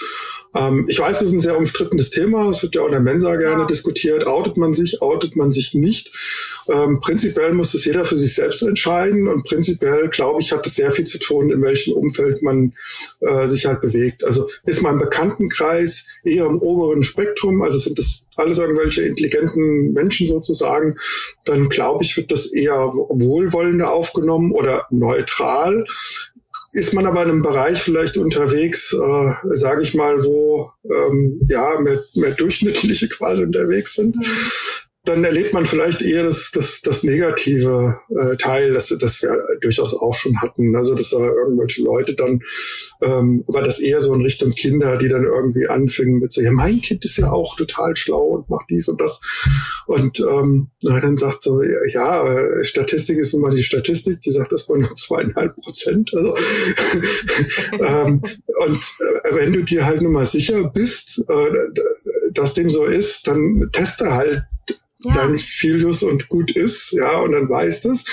Ähm, 0.57 0.87
ich 0.89 0.99
weiß, 0.99 1.21
es 1.21 1.29
ist 1.29 1.33
ein 1.33 1.41
sehr 1.41 1.59
umstrittenes 1.59 2.11
Thema. 2.11 2.49
Es 2.49 2.63
wird 2.63 2.75
ja 2.75 2.83
auch 2.83 2.87
in 2.87 2.93
der 2.93 3.01
Mensa 3.01 3.37
gerne 3.37 3.63
ja. 3.63 3.67
diskutiert. 3.67 4.27
Outet 4.27 4.57
man 4.57 4.75
sich, 4.75 5.03
outet 5.03 5.37
man 5.37 5.53
sich 5.53 5.75
nicht? 5.75 6.13
Ähm, 6.69 7.01
prinzipiell 7.01 7.53
muss 7.53 7.73
das 7.73 7.85
jeder 7.85 8.05
für 8.05 8.17
sich 8.17 8.35
selbst 8.35 8.63
entscheiden 8.63 9.29
und 9.29 9.45
prinzipiell, 9.45 10.09
glaube 10.09 10.41
ich, 10.41 10.53
hat 10.53 10.67
es 10.67 10.75
sehr 10.75 10.91
viel 10.91 11.07
zu 11.07 11.19
tun, 11.19 11.51
in 11.51 11.63
welchem 11.63 11.95
Umfeld 11.95 12.43
man 12.43 12.75
äh, 13.21 13.49
sich 13.49 13.67
halt 13.67 13.81
bewegt. 13.81 14.25
Also 14.25 14.49
ist 14.65 14.83
mein 14.83 14.99
Bekanntenkreis 14.99 16.09
eher 16.25 16.47
im 16.47 16.59
oberen 16.59 17.03
Spektrum, 17.03 17.63
also 17.63 17.79
sind 17.79 17.99
das 17.99 18.29
alles 18.37 18.59
irgendwelche 18.59 19.03
intelligenten 19.03 19.93
Menschen 19.93 20.27
sozusagen, 20.27 20.97
dann 21.45 21.69
glaube 21.69 22.05
ich, 22.05 22.17
wird 22.17 22.33
das 22.33 22.53
eher 22.53 22.93
wohlwollender 22.93 23.93
aufgenommen 23.93 24.53
oder 24.53 24.87
neutral. 24.91 25.85
Ist 26.73 26.95
man 26.95 27.07
aber 27.07 27.23
in 27.23 27.31
einem 27.31 27.43
Bereich 27.43 27.79
vielleicht 27.79 28.17
unterwegs, 28.17 28.93
äh, 28.93 29.57
sage 29.57 29.83
ich 29.83 29.95
mal, 29.95 30.25
wo 30.25 30.71
ähm, 30.85 31.41
ja 31.49 31.79
mehr, 31.81 32.03
mehr 32.15 32.33
Durchschnittliche 32.33 33.09
quasi 33.09 33.45
unterwegs 33.45 33.95
sind, 33.95 34.17
mhm 34.17 34.23
dann 35.07 35.25
erlebt 35.25 35.55
man 35.55 35.65
vielleicht 35.65 36.03
eher 36.03 36.25
das, 36.25 36.51
das, 36.53 36.83
das 36.83 37.03
negative 37.03 37.99
äh, 38.11 38.37
Teil, 38.37 38.73
das, 38.73 38.89
das 38.89 39.23
wir 39.23 39.31
durchaus 39.61 39.95
auch 39.95 40.15
schon 40.15 40.41
hatten. 40.41 40.75
Also 40.77 40.95
dass 40.95 41.11
da 41.11 41.19
irgendwelche 41.19 41.83
Leute 41.83 42.15
dann, 42.15 42.41
ähm, 43.03 43.45
aber 43.47 43.63
das 43.63 43.79
eher 43.79 44.01
so 44.01 44.13
in 44.15 44.23
Richtung 44.23 44.53
Kinder, 44.53 44.97
die 44.97 45.09
dann 45.09 45.25
irgendwie 45.25 45.69
anfingen 45.69 46.19
mit 46.19 46.33
so, 46.33 46.41
ja, 46.41 46.51
mein 46.51 46.81
Kind 46.81 47.05
ist 47.05 47.17
ja 47.19 47.31
auch 47.31 47.57
total 47.57 47.97
schlau 47.97 48.27
und 48.29 48.51
macht 48.51 48.67
dies 48.71 48.89
und 48.89 49.01
das. 49.01 49.21
Und 49.87 50.21
ähm, 50.21 50.71
dann 50.83 51.17
sagt 51.17 51.45
so, 51.45 51.63
ja, 51.63 52.27
äh, 52.27 52.65
Statistik 52.65 53.19
ist 53.19 53.33
immer 53.33 53.51
die 53.51 53.63
Statistik, 53.63 54.21
die 54.21 54.31
sagt, 54.31 54.53
das 54.53 54.69
waren 54.69 54.81
nur 54.81 54.97
zweieinhalb 54.97 55.55
Prozent. 55.57 56.11
Also, 56.15 56.35
ähm, 57.73 58.23
und 58.67 58.77
äh, 58.77 59.35
wenn 59.35 59.53
du 59.53 59.63
dir 59.63 59.87
halt 59.87 60.03
nur 60.03 60.11
mal 60.11 60.27
sicher 60.27 60.65
bist, 60.71 61.25
äh, 61.29 62.33
dass 62.33 62.55
dem 62.55 62.71
so 62.71 62.85
ist, 62.85 63.29
dann 63.29 63.69
teste 63.73 64.13
halt 64.15 64.45
ja. 65.01 65.15
dann 65.15 65.39
Filius 65.39 66.03
und 66.03 66.29
gut 66.29 66.55
ist, 66.55 66.93
ja, 66.93 67.19
und 67.21 67.33
dann 67.33 67.49
weiß 67.49 67.83
das. 67.83 68.05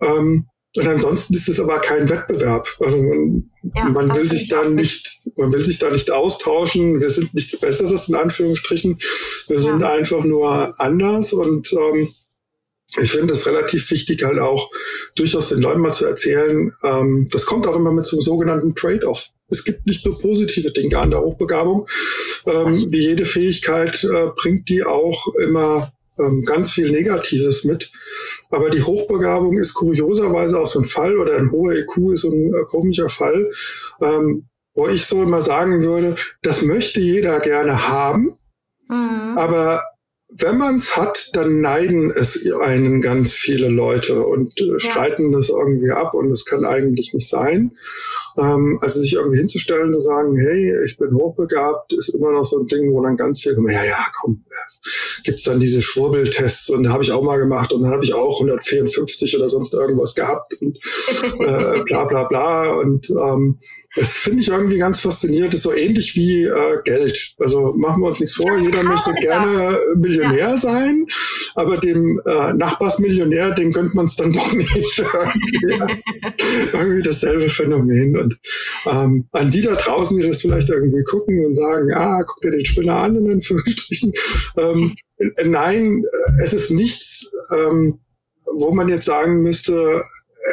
Ähm, 0.00 0.46
und 0.74 0.88
ansonsten 0.88 1.34
ist 1.34 1.48
es 1.48 1.60
aber 1.60 1.78
kein 1.80 2.08
Wettbewerb. 2.08 2.66
Also 2.80 2.96
man, 2.96 3.50
ja, 3.74 3.84
man 3.90 4.08
will 4.16 4.28
sich 4.28 4.48
da 4.48 4.66
nicht, 4.66 5.28
man 5.36 5.52
will 5.52 5.62
sich 5.62 5.78
da 5.78 5.90
nicht 5.90 6.10
austauschen. 6.10 6.98
Wir 6.98 7.10
sind 7.10 7.34
nichts 7.34 7.60
Besseres 7.60 8.08
in 8.08 8.14
Anführungsstrichen. 8.14 8.98
Wir 9.48 9.58
sind 9.58 9.80
ja. 9.80 9.90
einfach 9.90 10.24
nur 10.24 10.80
anders 10.80 11.34
und 11.34 11.70
ähm, 11.74 12.08
ich 13.00 13.10
finde 13.10 13.32
es 13.32 13.46
relativ 13.46 13.90
wichtig, 13.90 14.22
halt 14.24 14.38
auch 14.38 14.70
durchaus 15.14 15.48
den 15.48 15.60
Leuten 15.60 15.80
mal 15.80 15.94
zu 15.94 16.04
erzählen, 16.04 16.72
ähm, 16.82 17.28
das 17.30 17.46
kommt 17.46 17.66
auch 17.66 17.76
immer 17.76 17.92
mit 17.92 18.06
zum 18.06 18.20
sogenannten 18.20 18.74
Trade-off. 18.74 19.28
Es 19.48 19.64
gibt 19.64 19.86
nicht 19.86 20.04
nur 20.06 20.18
positive 20.18 20.70
Dinge 20.70 20.98
an 20.98 21.10
der 21.10 21.20
Hochbegabung. 21.20 21.86
Ähm, 22.46 22.86
wie 22.90 23.08
jede 23.08 23.24
Fähigkeit 23.24 24.02
äh, 24.04 24.28
bringt 24.34 24.68
die 24.68 24.82
auch 24.82 25.34
immer 25.36 25.92
ähm, 26.18 26.42
ganz 26.42 26.70
viel 26.70 26.90
Negatives 26.90 27.64
mit. 27.64 27.90
Aber 28.50 28.70
die 28.70 28.82
Hochbegabung 28.82 29.58
ist 29.58 29.74
kurioserweise 29.74 30.58
auch 30.58 30.66
so 30.66 30.80
ein 30.80 30.86
Fall 30.86 31.18
oder 31.18 31.36
ein 31.36 31.50
hoher 31.50 31.74
IQ 31.74 32.12
ist 32.12 32.22
so 32.22 32.30
ein 32.30 32.54
äh, 32.54 32.64
komischer 32.68 33.08
Fall, 33.08 33.50
ähm, 34.00 34.48
wo 34.74 34.88
ich 34.88 35.04
so 35.04 35.22
immer 35.22 35.42
sagen 35.42 35.82
würde, 35.82 36.16
das 36.42 36.62
möchte 36.62 37.00
jeder 37.00 37.40
gerne 37.40 37.88
haben, 37.88 38.32
mhm. 38.88 39.34
aber 39.36 39.82
wenn 40.34 40.56
man 40.56 40.76
es 40.76 40.96
hat, 40.96 41.30
dann 41.34 41.60
neiden 41.60 42.10
es 42.10 42.46
einen 42.62 43.00
ganz 43.00 43.32
viele 43.32 43.68
Leute 43.68 44.24
und 44.24 44.58
äh, 44.60 44.78
streiten 44.78 45.32
das 45.32 45.50
irgendwie 45.50 45.90
ab 45.90 46.14
und 46.14 46.30
es 46.30 46.44
kann 46.44 46.64
eigentlich 46.64 47.12
nicht 47.12 47.28
sein. 47.28 47.72
Ähm, 48.38 48.78
also 48.80 49.00
sich 49.00 49.14
irgendwie 49.14 49.38
hinzustellen 49.38 49.88
und 49.88 49.94
zu 49.94 50.00
sagen, 50.00 50.36
hey, 50.36 50.84
ich 50.84 50.96
bin 50.96 51.14
hochbegabt, 51.14 51.92
ist 51.92 52.08
immer 52.10 52.32
noch 52.32 52.44
so 52.44 52.60
ein 52.60 52.66
Ding, 52.66 52.92
wo 52.92 53.02
dann 53.02 53.16
ganz 53.16 53.42
viel, 53.42 53.56
ja, 53.68 53.84
ja, 53.84 54.06
komm, 54.20 54.44
gibt's 55.24 55.44
dann 55.44 55.60
diese 55.60 55.82
Schwurbeltests 55.82 56.70
und 56.70 56.90
habe 56.90 57.02
ich 57.02 57.12
auch 57.12 57.22
mal 57.22 57.38
gemacht 57.38 57.72
und 57.72 57.82
dann 57.82 57.90
habe 57.90 58.04
ich 58.04 58.14
auch 58.14 58.40
154 58.40 59.36
oder 59.36 59.48
sonst 59.48 59.74
irgendwas 59.74 60.14
gehabt 60.14 60.54
und 60.60 60.78
äh, 61.40 61.82
bla 61.84 62.04
bla 62.04 62.24
bla 62.24 62.72
und 62.72 63.10
ähm, 63.10 63.58
das 63.94 64.12
finde 64.12 64.40
ich 64.40 64.48
irgendwie 64.48 64.78
ganz 64.78 65.00
faszinierend. 65.00 65.52
Das 65.52 65.58
ist 65.58 65.64
so 65.64 65.74
ähnlich 65.74 66.16
wie 66.16 66.44
äh, 66.44 66.82
Geld. 66.84 67.34
Also 67.38 67.74
machen 67.76 68.02
wir 68.02 68.08
uns 68.08 68.20
nichts 68.20 68.36
vor. 68.36 68.50
Ja, 68.50 68.58
Jeder 68.58 68.82
möchte 68.84 69.12
gerne 69.14 69.78
Millionär 69.96 70.38
ja. 70.38 70.56
sein, 70.56 71.06
aber 71.54 71.76
dem 71.76 72.20
äh, 72.24 72.54
Nachbarsmillionär, 72.54 73.50
dem 73.50 73.72
gönnt 73.72 73.94
man 73.94 74.06
es 74.06 74.16
dann 74.16 74.32
doch 74.32 74.52
nicht. 74.52 74.72
irgendwie, 74.98 76.72
irgendwie 76.72 77.02
dasselbe 77.02 77.50
Phänomen. 77.50 78.16
Und 78.16 78.38
ähm, 78.86 79.28
an 79.32 79.50
die 79.50 79.60
da 79.60 79.74
draußen, 79.74 80.18
die 80.18 80.26
das 80.26 80.40
vielleicht 80.40 80.70
irgendwie 80.70 81.04
gucken 81.04 81.44
und 81.44 81.54
sagen, 81.54 81.92
ah, 81.92 82.22
guck 82.26 82.40
dir 82.40 82.52
den 82.52 82.64
Spinner 82.64 82.96
an, 82.96 83.16
in 83.16 83.30
Anführungsstrichen. 83.30 84.12
Ähm, 84.56 84.94
nein, 85.44 86.02
es 86.42 86.54
ist 86.54 86.70
nichts, 86.70 87.30
ähm, 87.58 88.00
wo 88.54 88.72
man 88.72 88.88
jetzt 88.88 89.06
sagen 89.06 89.42
müsste, 89.42 90.02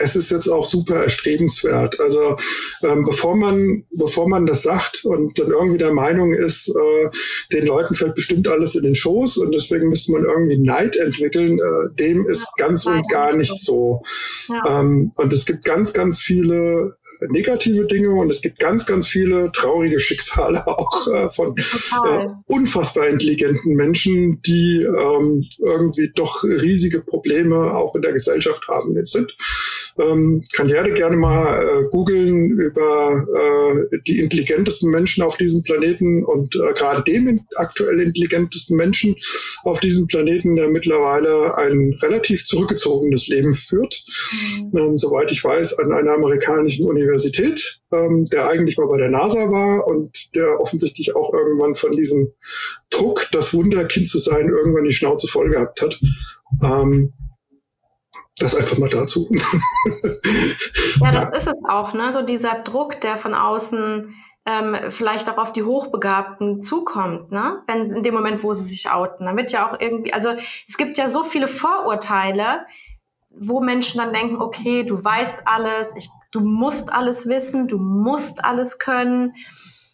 es 0.01 0.15
ist 0.15 0.31
jetzt 0.31 0.47
auch 0.47 0.65
super 0.65 1.03
erstrebenswert. 1.03 1.99
Also 1.99 2.37
ähm, 2.83 3.03
bevor 3.03 3.35
man 3.35 3.85
bevor 3.91 4.29
man 4.29 4.45
das 4.45 4.63
sagt 4.63 5.03
und 5.03 5.37
dann 5.39 5.49
irgendwie 5.49 5.77
der 5.77 5.93
Meinung 5.93 6.33
ist, 6.33 6.69
äh, 6.69 7.09
den 7.51 7.65
Leuten 7.65 7.95
fällt 7.95 8.15
bestimmt 8.15 8.47
alles 8.47 8.75
in 8.75 8.83
den 8.83 8.95
Schoß 8.95 9.37
und 9.37 9.53
deswegen 9.53 9.89
müsste 9.89 10.11
man 10.11 10.25
irgendwie 10.25 10.57
Neid 10.57 10.95
entwickeln, 10.95 11.59
äh, 11.59 11.95
dem 11.95 12.27
ist 12.27 12.47
ja, 12.57 12.67
ganz 12.67 12.85
und 12.85 13.09
gar 13.09 13.35
nicht 13.35 13.57
so. 13.59 14.01
Ja. 14.49 14.81
Ähm, 14.81 15.11
und 15.15 15.33
es 15.33 15.45
gibt 15.45 15.65
ganz 15.65 15.93
ganz 15.93 16.21
viele 16.21 16.97
negative 17.27 17.85
Dinge 17.85 18.11
und 18.11 18.29
es 18.29 18.41
gibt 18.41 18.59
ganz 18.59 18.85
ganz 18.85 19.07
viele 19.07 19.51
traurige 19.51 19.99
Schicksale 19.99 20.65
auch 20.67 21.07
äh, 21.07 21.31
von 21.31 21.55
äh, 21.57 22.27
unfassbar 22.45 23.07
intelligenten 23.07 23.75
Menschen, 23.75 24.41
die 24.43 24.83
ähm, 24.83 25.45
irgendwie 25.59 26.11
doch 26.15 26.43
riesige 26.43 27.01
Probleme 27.01 27.73
auch 27.73 27.95
in 27.95 28.01
der 28.01 28.13
Gesellschaft 28.13 28.67
haben. 28.67 28.95
Sind 29.03 29.33
ähm, 29.99 30.43
kann 30.53 30.67
jeder 30.67 30.89
gerne 30.91 31.17
mal 31.17 31.63
äh, 31.63 31.83
googeln 31.89 32.51
über 32.51 33.25
äh, 33.35 33.99
die 34.07 34.19
intelligentesten 34.19 34.89
Menschen 34.89 35.23
auf 35.23 35.37
diesem 35.37 35.63
Planeten 35.63 36.23
und 36.23 36.55
äh, 36.55 36.73
gerade 36.73 37.03
dem 37.03 37.41
aktuell 37.55 37.99
intelligentesten 38.01 38.75
Menschen 38.75 39.15
auf 39.63 39.79
diesem 39.79 40.07
Planeten, 40.07 40.55
der 40.55 40.69
mittlerweile 40.69 41.57
ein 41.57 41.97
relativ 42.01 42.45
zurückgezogenes 42.45 43.27
Leben 43.27 43.53
führt, 43.53 44.03
mhm. 44.71 44.77
ähm, 44.77 44.97
soweit 44.97 45.31
ich 45.31 45.43
weiß, 45.43 45.79
an 45.79 45.91
einer 45.91 46.13
amerikanischen 46.13 46.85
Universität, 46.85 47.81
ähm, 47.91 48.25
der 48.25 48.47
eigentlich 48.47 48.77
mal 48.77 48.87
bei 48.87 48.97
der 48.97 49.09
NASA 49.09 49.51
war 49.51 49.87
und 49.87 50.35
der 50.35 50.59
offensichtlich 50.59 51.15
auch 51.15 51.33
irgendwann 51.33 51.75
von 51.75 51.91
diesem 51.91 52.31
Druck, 52.89 53.27
das 53.31 53.53
Wunderkind 53.53 54.07
zu 54.07 54.17
sein, 54.17 54.49
irgendwann 54.49 54.85
die 54.85 54.91
Schnauze 54.91 55.27
voll 55.27 55.49
gehabt 55.49 55.81
hat. 55.81 55.99
Ähm, 56.63 57.13
das 58.39 58.55
einfach 58.55 58.77
mal 58.77 58.89
dazu. 58.89 59.29
ja, 61.01 61.11
das 61.11 61.23
ja. 61.23 61.29
ist 61.35 61.47
es 61.47 61.69
auch, 61.69 61.93
ne? 61.93 62.11
So 62.13 62.21
dieser 62.21 62.59
Druck, 62.63 63.01
der 63.01 63.17
von 63.17 63.33
außen 63.33 64.15
ähm, 64.45 64.77
vielleicht 64.89 65.29
auch 65.29 65.37
auf 65.37 65.53
die 65.53 65.63
Hochbegabten 65.63 66.61
zukommt, 66.61 67.31
ne? 67.31 67.61
Wenn 67.67 67.85
in 67.85 68.03
dem 68.03 68.13
Moment, 68.13 68.43
wo 68.43 68.53
sie 68.53 68.63
sich 68.63 68.89
outen. 68.89 69.25
Dann 69.25 69.37
wird 69.37 69.51
ja 69.51 69.67
auch 69.69 69.79
irgendwie, 69.79 70.13
also 70.13 70.29
es 70.67 70.77
gibt 70.77 70.97
ja 70.97 71.09
so 71.09 71.23
viele 71.23 71.47
Vorurteile, 71.47 72.65
wo 73.29 73.61
Menschen 73.61 73.99
dann 73.99 74.13
denken, 74.13 74.41
okay, 74.41 74.83
du 74.83 75.03
weißt 75.03 75.43
alles, 75.45 75.95
ich, 75.95 76.09
du 76.31 76.39
musst 76.39 76.91
alles 76.91 77.27
wissen, 77.27 77.67
du 77.67 77.77
musst 77.77 78.43
alles 78.43 78.79
können. 78.79 79.33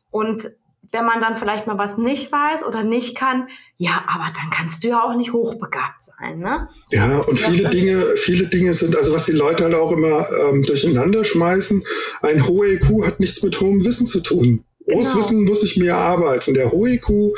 Und 0.10 0.50
wenn 0.96 1.06
man 1.06 1.20
dann 1.20 1.36
vielleicht 1.36 1.68
mal 1.68 1.78
was 1.78 1.98
nicht 1.98 2.32
weiß 2.32 2.66
oder 2.66 2.84
nicht 2.84 3.16
kann, 3.16 3.50
ja, 3.78 4.06
aber 4.08 4.32
dann 4.34 4.50
kannst 4.50 4.84
du 4.84 4.88
ja 4.88 5.04
auch 5.04 5.16
nicht 5.16 5.34
hochbegabt 5.34 6.02
sein, 6.02 6.40
ne? 6.40 6.70
Ja, 6.92 7.20
und 7.20 7.38
viele 7.38 7.70
Dinge, 7.70 8.02
viele 8.16 8.48
Dinge 8.48 8.74
sind, 8.74 8.96
also 8.96 9.14
was 9.14 9.26
die 9.26 9.34
Leute 9.34 9.66
halt 9.66 9.76
auch 9.76 9.92
immer 9.92 10.26
ähm, 10.48 10.64
durcheinander 10.64 11.26
schmeißen, 11.26 11.84
ein 12.22 12.48
hoher 12.48 12.68
IQ 12.68 13.06
hat 13.06 13.20
nichts 13.20 13.44
mit 13.44 13.60
hohem 13.60 13.84
Wissen 13.84 14.08
zu 14.08 14.22
tun. 14.22 14.64
Genau. 14.88 15.16
Wissen 15.16 15.44
muss 15.46 15.64
ich 15.64 15.78
mir 15.78 15.92
erarbeiten. 15.92 16.54
Der 16.54 16.72
hohe 16.72 16.92
IQ 16.92 17.36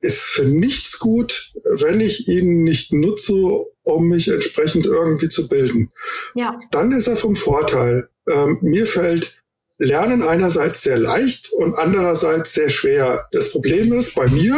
ist 0.00 0.22
für 0.22 0.44
nichts 0.44 0.98
gut, 0.98 1.52
wenn 1.64 2.00
ich 2.00 2.26
ihn 2.26 2.62
nicht 2.62 2.92
nutze, 2.92 3.34
um 3.82 4.08
mich 4.08 4.28
entsprechend 4.28 4.86
irgendwie 4.86 5.28
zu 5.28 5.46
bilden. 5.46 5.92
Ja. 6.34 6.58
Dann 6.70 6.90
ist 6.92 7.06
er 7.06 7.16
vom 7.16 7.36
Vorteil. 7.36 8.08
Ähm, 8.28 8.58
mir 8.62 8.86
fällt 8.86 9.42
Lernen 9.78 10.22
einerseits 10.22 10.82
sehr 10.82 10.98
leicht 10.98 11.52
und 11.52 11.74
andererseits 11.74 12.54
sehr 12.54 12.70
schwer. 12.70 13.28
Das 13.32 13.50
Problem 13.50 13.92
ist 13.92 14.14
bei 14.14 14.26
mir, 14.28 14.56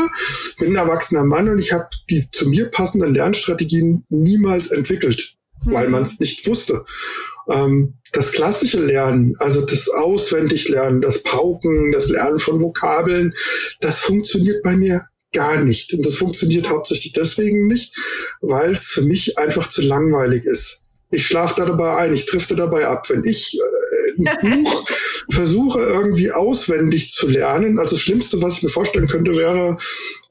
ich 0.51 0.57
bin 0.57 0.71
ein 0.71 0.77
erwachsener 0.77 1.25
Mann 1.25 1.49
und 1.49 1.59
ich 1.59 1.73
habe 1.73 1.89
die 2.09 2.31
zu 2.31 2.49
mir 2.49 2.71
passenden 2.71 3.15
Lernstrategien 3.15 4.05
niemals 4.11 4.69
entwickelt, 4.69 5.35
mhm. 5.65 5.73
weil 5.73 5.89
man 5.89 6.05
es 6.05 6.21
nicht 6.21 6.47
wusste. 6.47 6.85
Ähm, 7.49 7.95
das 8.13 8.33
klassische 8.33 8.85
Lernen, 8.85 9.35
also 9.39 9.65
das 9.67 9.89
Auswendiglernen, 9.89 11.01
das 11.01 11.23
Pauken, 11.25 11.93
das 11.93 12.09
Lernen 12.09 12.39
von 12.39 12.61
Vokabeln, 12.61 13.35
das 13.81 13.99
funktioniert 13.99 14.63
bei 14.63 14.77
mir 14.77 15.03
gar 15.33 15.63
nicht. 15.63 15.93
Und 15.95 16.07
das 16.07 16.15
funktioniert 16.15 16.71
hauptsächlich 16.71 17.13
deswegen 17.13 17.67
nicht, 17.67 17.95
weil 18.41 18.71
es 18.71 18.89
für 18.89 19.03
mich 19.03 19.37
einfach 19.37 19.69
zu 19.69 19.83
langweilig 19.83 20.45
ist. 20.45 20.85
Ich 21.11 21.27
schlafe 21.27 21.55
dabei 21.65 21.97
ein, 21.97 22.15
ich 22.15 22.27
drifte 22.27 22.55
dabei 22.55 22.87
ab. 22.87 23.09
Wenn 23.09 23.25
ich 23.25 23.59
äh, 23.59 24.29
ein 24.29 24.65
Buch 24.65 24.85
versuche 25.31 25.81
irgendwie 25.81 26.31
auswendig 26.31 27.11
zu 27.11 27.29
lernen. 27.29 27.79
Also 27.79 27.97
das 27.97 28.01
Schlimmste, 28.01 28.41
was 28.41 28.55
ich 28.55 28.63
mir 28.63 28.71
vorstellen 28.71 29.09
könnte, 29.09 29.33
wäre 29.33 29.77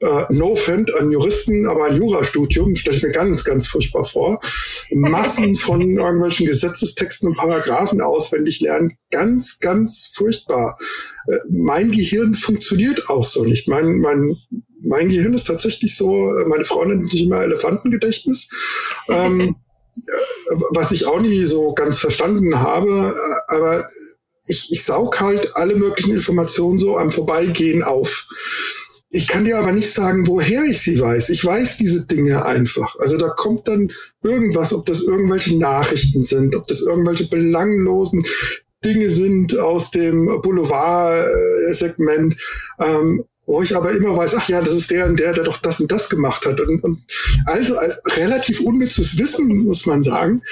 äh, 0.00 0.24
no 0.30 0.52
offend 0.52 0.94
an 0.96 1.12
Juristen, 1.12 1.66
aber 1.66 1.84
ein 1.84 1.96
Jurastudium 1.96 2.74
stelle 2.74 2.96
ich 2.96 3.02
mir 3.02 3.12
ganz, 3.12 3.44
ganz 3.44 3.68
furchtbar 3.68 4.04
vor. 4.04 4.40
Massen 4.90 5.54
von 5.56 5.80
irgendwelchen 5.80 6.46
Gesetzestexten 6.46 7.28
und 7.28 7.36
Paragraphen 7.36 8.00
auswendig 8.00 8.60
lernen, 8.60 8.98
ganz, 9.10 9.60
ganz 9.60 10.10
furchtbar. 10.12 10.76
Äh, 11.28 11.36
mein 11.48 11.92
Gehirn 11.92 12.34
funktioniert 12.34 13.08
auch 13.08 13.24
so 13.24 13.44
nicht. 13.44 13.68
Mein, 13.68 13.98
mein, 13.98 14.36
mein 14.82 15.08
Gehirn 15.08 15.34
ist 15.34 15.46
tatsächlich 15.46 15.96
so, 15.96 16.32
meine 16.48 16.64
Frau 16.64 16.84
nennt 16.84 17.04
mich 17.04 17.22
immer 17.22 17.42
Elefantengedächtnis. 17.42 18.48
Ähm, 19.08 19.56
äh, 19.96 20.54
was 20.70 20.90
ich 20.90 21.06
auch 21.06 21.20
nie 21.20 21.44
so 21.44 21.72
ganz 21.72 21.98
verstanden 21.98 22.58
habe, 22.58 23.14
äh, 23.16 23.54
aber 23.54 23.88
ich, 24.48 24.72
ich 24.72 24.84
saug 24.84 25.20
halt 25.20 25.56
alle 25.56 25.76
möglichen 25.76 26.14
Informationen 26.14 26.78
so 26.78 26.96
am 26.96 27.12
Vorbeigehen 27.12 27.82
auf. 27.82 28.26
Ich 29.10 29.26
kann 29.26 29.44
dir 29.44 29.58
aber 29.58 29.72
nicht 29.72 29.92
sagen, 29.92 30.26
woher 30.26 30.64
ich 30.64 30.80
sie 30.80 31.00
weiß. 31.00 31.30
Ich 31.30 31.44
weiß 31.44 31.78
diese 31.78 32.06
Dinge 32.06 32.44
einfach. 32.44 32.96
Also 32.98 33.16
da 33.16 33.28
kommt 33.28 33.66
dann 33.68 33.92
irgendwas, 34.22 34.72
ob 34.74 34.84
das 34.84 35.02
irgendwelche 35.02 35.56
Nachrichten 35.58 36.20
sind, 36.20 36.54
ob 36.56 36.66
das 36.66 36.80
irgendwelche 36.80 37.28
belanglosen 37.28 38.24
Dinge 38.84 39.08
sind 39.08 39.58
aus 39.58 39.90
dem 39.90 40.26
Boulevard-Segment, 40.42 42.36
ähm, 42.80 43.24
wo 43.46 43.62
ich 43.62 43.74
aber 43.74 43.92
immer 43.92 44.14
weiß, 44.14 44.34
ach 44.36 44.48
ja, 44.48 44.60
das 44.60 44.74
ist 44.74 44.90
der 44.90 45.06
und 45.06 45.18
der, 45.18 45.32
der 45.32 45.44
doch 45.44 45.58
das 45.58 45.80
und 45.80 45.90
das 45.90 46.10
gemacht 46.10 46.44
hat. 46.44 46.60
Und, 46.60 46.84
und 46.84 47.00
also 47.46 47.76
als 47.76 48.02
relativ 48.16 48.60
unnützes 48.60 49.18
Wissen, 49.18 49.64
muss 49.64 49.86
man 49.86 50.04
sagen. 50.04 50.42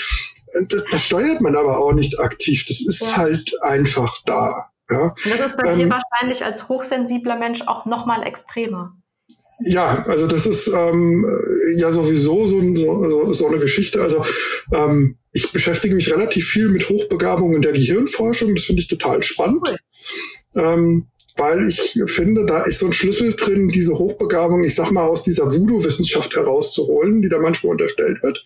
Das, 0.68 0.84
das 0.90 1.02
steuert 1.02 1.40
man 1.40 1.56
aber 1.56 1.78
auch 1.78 1.92
nicht 1.92 2.18
aktiv. 2.20 2.64
Das 2.68 2.80
ist 2.80 3.00
ja. 3.00 3.16
halt 3.16 3.52
einfach 3.62 4.18
da. 4.24 4.70
Ja. 4.90 5.14
Und 5.24 5.38
das 5.38 5.50
ist 5.50 5.56
bei 5.56 5.72
ähm, 5.72 5.78
dir 5.78 5.90
wahrscheinlich 5.90 6.44
als 6.44 6.68
hochsensibler 6.68 7.36
Mensch 7.36 7.62
auch 7.66 7.86
nochmal 7.86 8.22
extremer. 8.22 8.96
Ja, 9.60 10.04
also 10.06 10.26
das 10.26 10.46
ist 10.46 10.68
ähm, 10.68 11.26
ja 11.76 11.90
sowieso 11.90 12.46
so, 12.46 12.60
so, 12.76 13.32
so 13.32 13.46
eine 13.48 13.58
Geschichte. 13.58 14.02
Also 14.02 14.24
ähm, 14.72 15.18
ich 15.32 15.50
beschäftige 15.52 15.94
mich 15.94 16.12
relativ 16.12 16.46
viel 16.48 16.68
mit 16.68 16.88
Hochbegabungen 16.88 17.62
der 17.62 17.72
Gehirnforschung. 17.72 18.54
Das 18.54 18.64
finde 18.64 18.82
ich 18.82 18.88
total 18.88 19.22
spannend. 19.22 19.62
Cool. 19.66 19.78
Ähm, 20.62 21.08
weil 21.36 21.66
ich 21.66 22.00
finde, 22.06 22.46
da 22.46 22.62
ist 22.64 22.78
so 22.78 22.86
ein 22.86 22.92
Schlüssel 22.92 23.34
drin, 23.34 23.68
diese 23.68 23.98
Hochbegabung, 23.98 24.64
ich 24.64 24.74
sag 24.74 24.90
mal, 24.90 25.06
aus 25.06 25.22
dieser 25.22 25.52
Voodoo-Wissenschaft 25.52 26.34
herauszuholen, 26.34 27.20
die 27.20 27.28
da 27.28 27.38
manchmal 27.38 27.72
unterstellt 27.72 28.22
wird. 28.22 28.42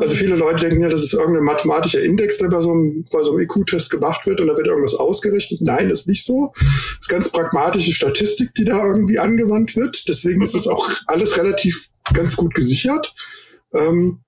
Also 0.00 0.14
viele 0.14 0.34
Leute 0.34 0.66
denken 0.66 0.82
ja, 0.82 0.88
das 0.88 1.04
ist 1.04 1.14
irgendein 1.14 1.44
mathematischer 1.44 2.02
Index, 2.02 2.38
der 2.38 2.48
bei 2.48 2.60
so 2.60 2.72
einem, 2.72 3.04
bei 3.12 3.22
so 3.22 3.32
einem 3.32 3.40
IQ-Test 3.40 3.90
gemacht 3.90 4.26
wird 4.26 4.40
und 4.40 4.48
da 4.48 4.56
wird 4.56 4.66
irgendwas 4.66 4.94
ausgerechnet. 4.94 5.60
Nein, 5.62 5.90
ist 5.90 6.08
nicht 6.08 6.24
so. 6.24 6.52
Das 6.56 6.98
ist 7.02 7.08
ganz 7.08 7.30
pragmatische 7.30 7.92
Statistik, 7.92 8.52
die 8.54 8.64
da 8.64 8.84
irgendwie 8.86 9.20
angewandt 9.20 9.76
wird. 9.76 10.08
Deswegen 10.08 10.42
ist 10.42 10.56
es 10.56 10.66
auch 10.66 10.88
alles 11.06 11.38
relativ 11.38 11.88
ganz 12.12 12.34
gut 12.36 12.54
gesichert. 12.54 13.14
Ähm, 13.72 14.20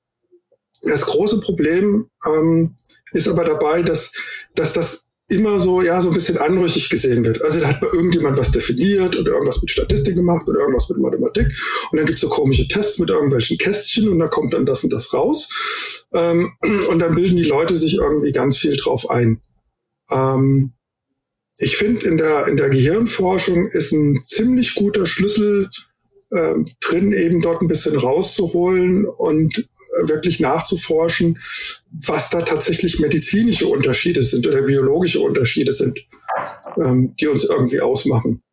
das 0.83 1.07
große 1.07 1.41
Problem 1.41 2.09
ähm, 2.27 2.77
ist 3.12 3.29
aber 3.29 3.45
dabei, 3.45 3.83
dass, 3.83 4.12
dass 4.55 4.73
das 4.73 5.11
immer 5.29 5.59
so, 5.59 5.81
ja, 5.81 6.01
so 6.01 6.11
ein 6.11 6.14
bisschen 6.14 6.39
anrüchig 6.39 6.91
gesehen 6.91 7.25
wird. 7.25 7.43
Also 7.43 7.61
da 7.61 7.68
hat 7.68 7.83
mal 7.83 7.91
irgendjemand 7.93 8.37
was 8.37 8.51
definiert 8.51 9.16
oder 9.16 9.33
irgendwas 9.33 9.61
mit 9.62 9.70
Statistik 9.70 10.14
gemacht 10.14 10.47
oder 10.47 10.61
irgendwas 10.61 10.89
mit 10.91 10.99
Mathematik 10.99 11.47
und 11.91 11.99
dann 11.99 12.07
gibt's 12.07 12.20
so 12.20 12.29
komische 12.29 12.68
Tests 12.68 12.99
mit 12.99 13.09
irgendwelchen 13.09 13.57
Kästchen 13.57 14.09
und 14.09 14.18
da 14.18 14.29
kommt 14.29 14.53
dann 14.53 14.66
das 14.66 14.85
und 14.85 14.93
das 14.93 15.12
raus 15.14 16.07
ähm, 16.12 16.53
und 16.91 16.99
dann 16.99 17.14
bilden 17.14 17.37
die 17.37 17.45
Leute 17.45 17.75
sich 17.75 17.95
irgendwie 17.95 18.33
ganz 18.33 18.59
viel 18.59 18.77
drauf 18.77 19.09
ein. 19.09 19.41
Ähm, 20.11 20.72
ich 21.59 21.77
finde, 21.77 22.07
in 22.07 22.16
der, 22.16 22.49
in 22.49 22.57
der 22.57 22.68
Gehirnforschung 22.68 23.68
ist 23.68 23.93
ein 23.93 24.22
ziemlich 24.25 24.75
guter 24.75 25.07
Schlüssel 25.07 25.70
äh, 26.31 26.55
drin, 26.81 27.12
eben 27.12 27.41
dort 27.41 27.62
ein 27.62 27.68
bisschen 27.68 27.97
rauszuholen 27.97 29.07
und 29.07 29.68
wirklich 30.03 30.40
nachzuforschen, 30.40 31.38
was 31.90 32.30
da 32.30 32.42
tatsächlich 32.42 33.01
medizinische 33.01 33.66
Unterschiede 33.66 34.22
sind 34.22 34.47
oder 34.47 34.62
biologische 34.62 35.20
Unterschiede 35.20 35.72
sind, 35.72 36.07
ähm, 36.78 37.14
die 37.18 37.26
uns 37.26 37.45
irgendwie 37.45 37.80
ausmachen. 37.80 38.43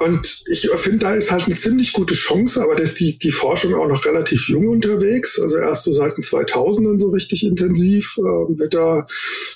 Und 0.00 0.42
ich 0.50 0.68
finde, 0.76 0.98
da 0.98 1.14
ist 1.14 1.30
halt 1.30 1.46
eine 1.46 1.54
ziemlich 1.54 1.92
gute 1.92 2.14
Chance, 2.14 2.60
aber 2.60 2.74
da 2.74 2.82
ist 2.82 2.98
die, 2.98 3.18
die 3.18 3.30
Forschung 3.30 3.74
auch 3.74 3.86
noch 3.86 4.04
relativ 4.04 4.48
jung 4.48 4.68
unterwegs. 4.68 5.38
Also 5.40 5.58
erst 5.58 5.84
so 5.84 5.92
seit 5.92 6.16
den 6.16 6.24
2000ern 6.24 6.98
so 6.98 7.10
richtig 7.10 7.44
intensiv 7.44 8.16
äh, 8.18 8.22
wird 8.22 8.74
da 8.74 9.06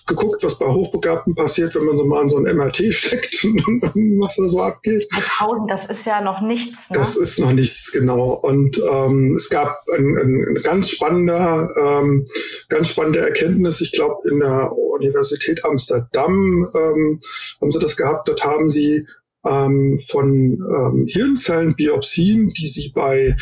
geguckt, 0.06 0.44
was 0.44 0.58
bei 0.58 0.66
Hochbegabten 0.66 1.34
passiert, 1.34 1.74
wenn 1.74 1.84
man 1.84 1.98
so 1.98 2.04
mal 2.04 2.20
an 2.20 2.28
so 2.28 2.36
ein 2.36 2.56
MRT 2.56 2.94
steckt, 2.94 3.44
was 3.44 4.36
da 4.36 4.48
so 4.48 4.60
abgeht. 4.60 5.08
2000, 5.12 5.70
das 5.70 5.86
ist 5.86 6.06
ja 6.06 6.20
noch 6.20 6.40
nichts. 6.40 6.90
Ne? 6.90 6.96
Das 6.96 7.16
ist 7.16 7.40
noch 7.40 7.52
nichts, 7.52 7.90
genau. 7.90 8.34
Und 8.34 8.80
ähm, 8.88 9.34
es 9.34 9.48
gab 9.48 9.82
ein, 9.96 10.16
ein, 10.16 10.46
ein 10.48 10.62
ganz 10.62 10.90
spannender, 10.90 11.68
ähm, 11.76 12.24
ganz 12.68 12.88
spannende 12.88 13.18
Erkenntnis. 13.18 13.80
Ich 13.80 13.90
glaube, 13.92 14.28
in 14.30 14.38
der 14.38 14.70
Universität 14.72 15.64
Amsterdam 15.64 16.68
ähm, 16.74 17.20
haben 17.60 17.70
sie 17.70 17.80
das 17.80 17.96
gehabt. 17.96 18.28
Dort 18.28 18.44
haben 18.44 18.70
sie 18.70 19.06
ähm, 19.46 19.98
von 19.98 20.26
ähm, 20.26 21.06
Hirnzellenbiopsien, 21.08 22.50
die 22.50 22.66
sie 22.66 22.92
bei 22.94 23.36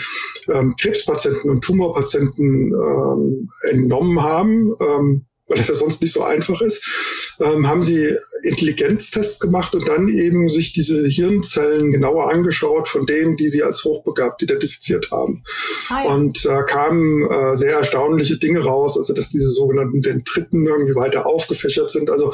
ähm, 0.53 0.75
Krebspatienten 0.81 1.51
und 1.51 1.63
Tumorpatienten 1.63 2.73
ähm, 2.73 3.51
entnommen 3.71 4.23
haben, 4.23 4.75
ähm, 4.81 5.28
weil 5.49 5.59
das 5.59 5.69
ja 5.69 5.75
sonst 5.75 6.03
nicht 6.03 6.13
so 6.13 6.23
einfach 6.23 6.61
ist, 6.61 7.37
ähm, 7.41 7.67
haben 7.67 7.83
sie 7.83 8.15
Intelligenztests 8.43 9.41
gemacht 9.41 9.75
und 9.75 9.89
dann 9.89 10.09
eben 10.09 10.49
sich 10.49 10.73
diese 10.73 11.07
Hirnzellen 11.07 11.91
genauer 11.91 12.31
angeschaut 12.31 12.89
von 12.89 13.07
denen, 13.07 13.37
die 13.37 13.49
sie 13.49 13.63
als 13.63 13.85
hochbegabt 13.85 14.43
identifiziert 14.43 15.11
haben. 15.11 15.43
Ah, 15.89 16.05
ja. 16.05 16.15
Und 16.15 16.45
da 16.45 16.63
kamen 16.63 17.23
äh, 17.29 17.57
sehr 17.57 17.73
erstaunliche 17.73 18.37
Dinge 18.37 18.61
raus, 18.61 18.99
also 18.99 19.15
dass 19.15 19.31
diese 19.31 19.51
sogenannten 19.51 20.03
Dendriten 20.03 20.67
irgendwie 20.67 20.95
weiter 20.95 21.27
aufgefächert 21.27 21.91
sind. 21.91 22.11
Also 22.11 22.33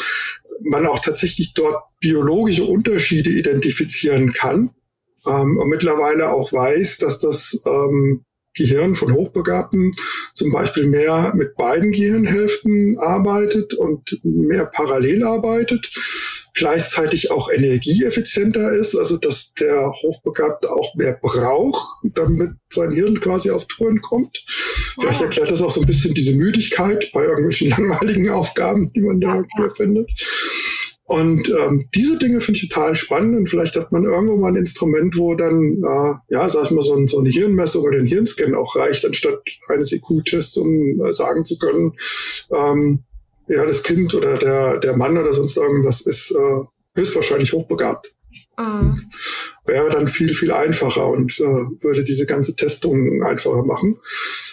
man 0.62 0.86
auch 0.86 0.98
tatsächlich 0.98 1.54
dort 1.54 1.82
biologische 2.00 2.64
Unterschiede 2.64 3.30
identifizieren 3.30 4.32
kann 4.32 4.70
ähm, 5.26 5.58
und 5.58 5.68
mittlerweile 5.68 6.30
auch 6.30 6.52
weiß, 6.52 6.98
dass 6.98 7.18
das 7.18 7.62
ähm, 7.64 8.24
Gehirn 8.54 8.94
von 8.94 9.12
Hochbegabten 9.12 9.92
zum 10.32 10.52
Beispiel 10.52 10.86
mehr 10.86 11.32
mit 11.34 11.56
beiden 11.56 11.92
Gehirnhälften 11.92 12.98
arbeitet 12.98 13.74
und 13.74 14.20
mehr 14.22 14.66
parallel 14.66 15.24
arbeitet, 15.24 15.90
gleichzeitig 16.54 17.30
auch 17.30 17.50
energieeffizienter 17.50 18.72
ist, 18.72 18.96
also 18.96 19.16
dass 19.16 19.54
der 19.54 19.92
Hochbegabte 20.02 20.70
auch 20.70 20.94
mehr 20.94 21.18
braucht, 21.20 22.04
damit 22.14 22.52
sein 22.70 22.92
Hirn 22.92 23.20
quasi 23.20 23.50
auf 23.50 23.66
Touren 23.66 24.00
kommt. 24.00 24.44
Vielleicht 25.00 25.20
ah. 25.20 25.24
erklärt 25.24 25.50
das 25.50 25.60
auch 25.60 25.70
so 25.70 25.80
ein 25.80 25.86
bisschen 25.86 26.14
diese 26.14 26.32
Müdigkeit 26.32 27.10
bei 27.12 27.24
irgendwelchen 27.24 27.70
langweiligen 27.76 28.30
Aufgaben, 28.30 28.92
die 28.94 29.00
man 29.00 29.20
da 29.20 29.42
ja. 29.58 29.70
findet. 29.70 30.08
Und 31.06 31.50
ähm, 31.50 31.86
diese 31.94 32.18
Dinge 32.18 32.40
finde 32.40 32.60
ich 32.60 32.68
total 32.70 32.96
spannend 32.96 33.36
und 33.36 33.48
vielleicht 33.48 33.76
hat 33.76 33.92
man 33.92 34.04
irgendwo 34.04 34.38
mal 34.38 34.48
ein 34.48 34.56
Instrument, 34.56 35.18
wo 35.18 35.34
dann, 35.34 35.82
äh, 35.82 36.34
ja, 36.34 36.48
sag 36.48 36.64
ich 36.64 36.70
mal, 36.70 36.80
so, 36.80 36.94
ein, 36.94 37.08
so 37.08 37.18
eine 37.18 37.28
Hirnmessung 37.28 37.84
oder 37.84 37.98
ein 37.98 38.06
Hirnscan 38.06 38.54
auch 38.54 38.74
reicht, 38.74 39.04
anstatt 39.04 39.40
eines 39.68 39.92
IQ-Tests, 39.92 40.56
um 40.56 41.04
äh, 41.04 41.12
sagen 41.12 41.44
zu 41.44 41.58
können, 41.58 41.92
ähm, 42.50 43.00
ja, 43.48 43.66
das 43.66 43.82
Kind 43.82 44.14
oder 44.14 44.38
der, 44.38 44.78
der 44.78 44.96
Mann 44.96 45.18
oder 45.18 45.34
sonst 45.34 45.58
irgendwas 45.58 46.00
ist 46.00 46.30
äh, 46.30 46.64
höchstwahrscheinlich 46.98 47.52
hochbegabt. 47.52 48.13
Mhm. 48.58 48.96
Wäre 49.66 49.90
dann 49.90 50.06
viel, 50.08 50.34
viel 50.34 50.52
einfacher 50.52 51.08
und 51.08 51.38
äh, 51.40 51.42
würde 51.42 52.02
diese 52.02 52.26
ganze 52.26 52.54
Testung 52.54 53.22
einfacher 53.22 53.64
machen. 53.64 53.98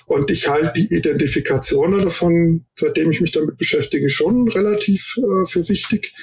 Und 0.05 0.31
ich 0.31 0.47
halte 0.47 0.73
die 0.81 0.93
Identifikation 0.93 2.01
davon, 2.01 2.65
seitdem 2.75 3.11
ich 3.11 3.21
mich 3.21 3.31
damit 3.31 3.57
beschäftige, 3.57 4.09
schon 4.09 4.47
relativ 4.47 5.17
äh, 5.17 5.45
für 5.45 5.67
wichtig. 5.69 6.13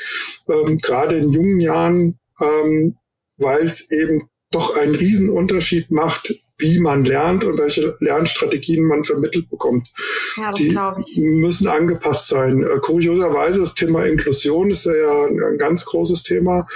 Ähm, 0.49 0.79
Gerade 0.79 1.17
in 1.17 1.33
jungen 1.33 1.61
Jahren, 1.61 2.19
ähm, 2.41 2.97
weil 3.37 3.63
es 3.63 3.91
eben 3.91 4.29
doch 4.51 4.77
einen 4.77 4.95
Riesenunterschied 4.95 5.91
macht, 5.91 6.35
wie 6.59 6.79
man 6.81 7.05
lernt 7.05 7.45
und 7.45 7.59
welche 7.59 7.97
Lernstrategien 8.01 8.85
man 8.85 9.05
vermittelt 9.05 9.49
bekommt. 9.49 9.89
Ja, 10.37 10.51
die 10.51 11.21
müssen 11.21 11.69
angepasst 11.69 12.29
sein. 12.29 12.63
Äh, 12.63 12.79
kurioserweise 12.81 13.61
das 13.61 13.75
Thema 13.75 14.05
Inklusion 14.05 14.71
ist 14.71 14.87
ja 14.87 15.23
ein, 15.27 15.59
ganz 15.59 15.85
großes 15.85 16.25
Thema. 16.25 16.67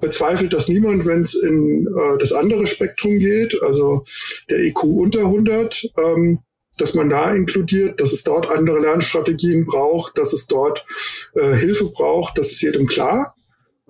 Bezweifelt 0.00 0.52
das 0.52 0.68
niemand, 0.68 1.06
wenn 1.06 1.22
es 1.22 1.34
in 1.34 1.86
äh, 1.86 2.18
das 2.18 2.32
andere 2.32 2.66
Spektrum 2.66 3.18
geht, 3.18 3.56
also 3.62 4.04
der 4.50 4.58
IQ 4.64 4.82
unter 4.84 5.20
100. 5.20 5.92
Ähm, 5.96 6.40
dass 6.80 6.94
man 6.94 7.08
da 7.08 7.34
inkludiert, 7.34 8.00
dass 8.00 8.12
es 8.12 8.22
dort 8.22 8.48
andere 8.48 8.78
Lernstrategien 8.78 9.66
braucht, 9.66 10.16
dass 10.16 10.32
es 10.32 10.46
dort 10.46 10.86
äh, 11.34 11.54
Hilfe 11.54 11.86
braucht, 11.86 12.38
das 12.38 12.52
ist 12.52 12.62
jedem 12.62 12.86
klar. 12.86 13.34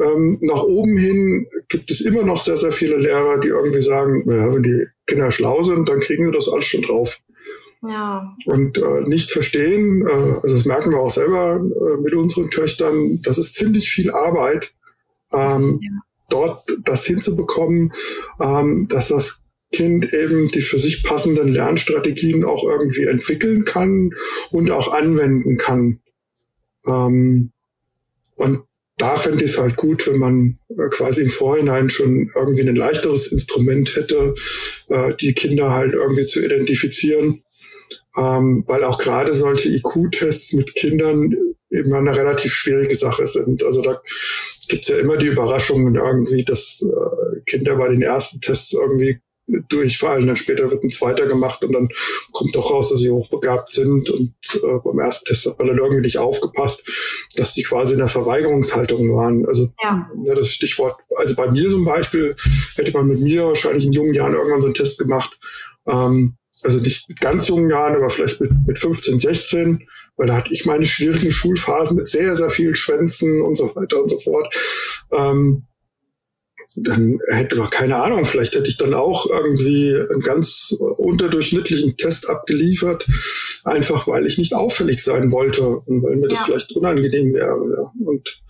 Ähm, 0.01 0.39
nach 0.41 0.63
oben 0.63 0.97
hin 0.97 1.47
gibt 1.69 1.91
es 1.91 2.01
immer 2.01 2.23
noch 2.23 2.41
sehr, 2.41 2.57
sehr 2.57 2.73
viele 2.73 2.97
Lehrer, 2.97 3.39
die 3.41 3.49
irgendwie 3.49 3.83
sagen, 3.83 4.23
naja, 4.27 4.53
wenn 4.55 4.63
die 4.63 4.87
Kinder 5.07 5.31
schlau 5.31 5.63
sind, 5.63 5.89
dann 5.89 6.01
kriegen 6.01 6.27
sie 6.27 6.33
das 6.33 6.49
alles 6.49 6.67
schon 6.67 6.83
drauf. 6.83 7.21
Ja. 7.83 8.29
Und 8.47 8.79
äh, 8.79 9.03
nicht 9.03 9.31
verstehen, 9.31 10.07
äh, 10.07 10.11
also 10.11 10.49
das 10.49 10.65
merken 10.65 10.91
wir 10.91 10.99
auch 10.99 11.13
selber 11.13 11.57
äh, 11.57 12.01
mit 12.01 12.15
unseren 12.15 12.51
Töchtern, 12.51 13.21
das 13.23 13.39
ist 13.39 13.55
ziemlich 13.55 13.89
viel 13.89 14.11
Arbeit, 14.11 14.75
ähm, 15.33 15.79
ja. 15.81 15.91
dort 16.29 16.65
das 16.85 17.05
hinzubekommen, 17.07 17.93
ähm, 18.41 18.89
dass 18.89 19.09
das 19.09 19.45
Kind 19.71 20.13
eben 20.15 20.49
die 20.49 20.63
für 20.63 20.79
sich 20.79 21.05
passenden 21.05 21.49
Lernstrategien 21.49 22.45
auch 22.45 22.65
irgendwie 22.65 23.05
entwickeln 23.05 23.65
kann 23.65 24.11
und 24.51 24.71
auch 24.71 24.95
anwenden 24.95 25.57
kann. 25.59 26.01
Ähm, 26.87 27.53
und 28.37 28.63
da 28.99 29.17
fände 29.17 29.45
ich 29.45 29.53
es 29.53 29.59
halt 29.59 29.77
gut, 29.77 30.07
wenn 30.07 30.19
man 30.19 30.59
äh, 30.71 30.89
quasi 30.91 31.23
im 31.23 31.31
Vorhinein 31.31 31.89
schon 31.89 32.31
irgendwie 32.35 32.69
ein 32.69 32.77
leichteres 32.77 33.29
Instrument 33.29 33.97
hätte, 33.97 34.35
äh, 34.89 35.15
die 35.21 35.33
Kinder 35.33 35.73
halt 35.73 35.95
irgendwie 35.95 36.27
zu 36.27 36.45
identifizieren. 36.45 37.43
Ähm, 38.17 38.65
weil 38.67 38.83
auch 38.85 38.99
gerade 38.99 39.33
solche 39.33 39.69
IQ-Tests 39.69 40.53
mit 40.55 40.75
Kindern 40.75 41.35
immer 41.71 41.99
eine 41.99 42.17
relativ 42.17 42.53
schwierige 42.53 42.97
Sache 42.97 43.27
sind. 43.27 43.63
Also 43.63 43.83
da 43.83 44.03
gibt's 44.69 44.89
ja 44.89 44.99
immer 44.99 45.17
die 45.17 45.29
Überraschungen 45.29 45.95
irgendwie, 45.95 46.45
dass 46.45 46.83
äh, 46.83 47.41
Kinder 47.47 47.77
bei 47.77 47.89
den 47.89 48.03
ersten 48.03 48.41
Tests 48.41 48.73
irgendwie 48.73 49.21
durchfallen. 49.69 50.27
Dann 50.27 50.37
später 50.37 50.71
wird 50.71 50.85
ein 50.85 50.91
zweiter 50.91 51.27
gemacht 51.27 51.65
und 51.65 51.73
dann 51.73 51.89
kommt 52.33 52.55
doch 52.55 52.71
raus, 52.71 52.91
dass 52.91 53.01
sie 53.01 53.11
hochbegabt 53.11 53.73
sind. 53.73 54.11
Und 54.11 54.35
äh, 54.55 54.79
beim 54.85 54.99
ersten 54.99 55.27
Test 55.27 55.47
hat 55.47 55.59
man 55.59 55.69
dann 55.69 55.79
irgendwie 55.79 56.03
nicht 56.03 56.19
aufgepasst, 56.19 56.89
dass 57.37 57.55
die 57.55 57.63
quasi 57.63 57.95
in 57.95 57.99
der 57.99 58.09
Verweigerungshaltung 58.09 59.13
waren. 59.13 59.47
Also 59.47 59.69
ja. 59.83 60.09
ja 60.25 60.35
das 60.35 60.51
Stichwort, 60.51 60.97
also 61.17 61.35
bei 61.35 61.51
mir 61.51 61.69
zum 61.71 61.85
Beispiel, 61.85 62.37
hätte 62.77 62.93
man 62.93 63.09
mit 63.09 63.21
mir 63.21 63.47
wahrscheinlich 63.47 63.87
in 63.87 63.93
jungen 63.93 64.15
Jahren 64.15 64.35
irgendwann 64.35 64.61
so 64.61 64.67
einen 64.67 64.75
Test 64.75 64.99
gemacht. 64.99 65.39
Ähm, 65.87 66.35
also 66.63 66.81
nicht 66.81 67.09
mit 67.09 67.21
ganz 67.21 67.47
jungen 67.49 67.71
Jahren, 67.71 67.95
aber 67.95 68.11
vielleicht 68.11 68.41
mit, 68.41 68.51
mit 68.67 68.79
15, 68.79 69.21
16, 69.21 69.89
weil 70.17 70.27
da 70.27 70.37
hatte 70.37 70.53
ich 70.53 70.67
meine 70.67 70.87
schwierigen 70.87 71.31
Schulphasen 71.31 71.97
mit 71.97 72.09
sehr, 72.09 72.35
sehr 72.35 72.51
vielen 72.51 72.75
Schwänzen 72.75 73.43
und 73.43 73.55
so 73.55 73.75
weiter 73.77 74.03
und 74.03 74.09
so 74.09 74.19
fort. 74.19 74.53
Ähm, 75.13 75.68
dann 76.77 77.19
hätte 77.29 77.57
wir 77.57 77.69
keine 77.69 77.97
Ahnung, 77.97 78.25
vielleicht 78.25 78.55
hätte 78.55 78.69
ich 78.69 78.77
dann 78.77 78.95
auch 78.95 79.27
irgendwie 79.27 79.95
einen 79.95 80.21
ganz 80.21 80.75
unterdurchschnittlichen 80.99 81.97
Test 81.97 82.29
abgeliefert, 82.29 83.07
einfach 83.65 84.07
weil 84.07 84.27
ich 84.27 84.39
nicht 84.39 84.55
auffällig 84.55 85.03
sein 85.03 85.33
wollte 85.33 85.67
und 85.67 86.03
weil 86.03 86.17
mir 86.17 86.29
ja. 86.29 86.35
das 86.35 86.45
vielleicht 86.45 86.73
unangenehm 86.73 87.35
wäre. 87.35 87.47
Ja. 87.47 88.07
Und 88.07 88.43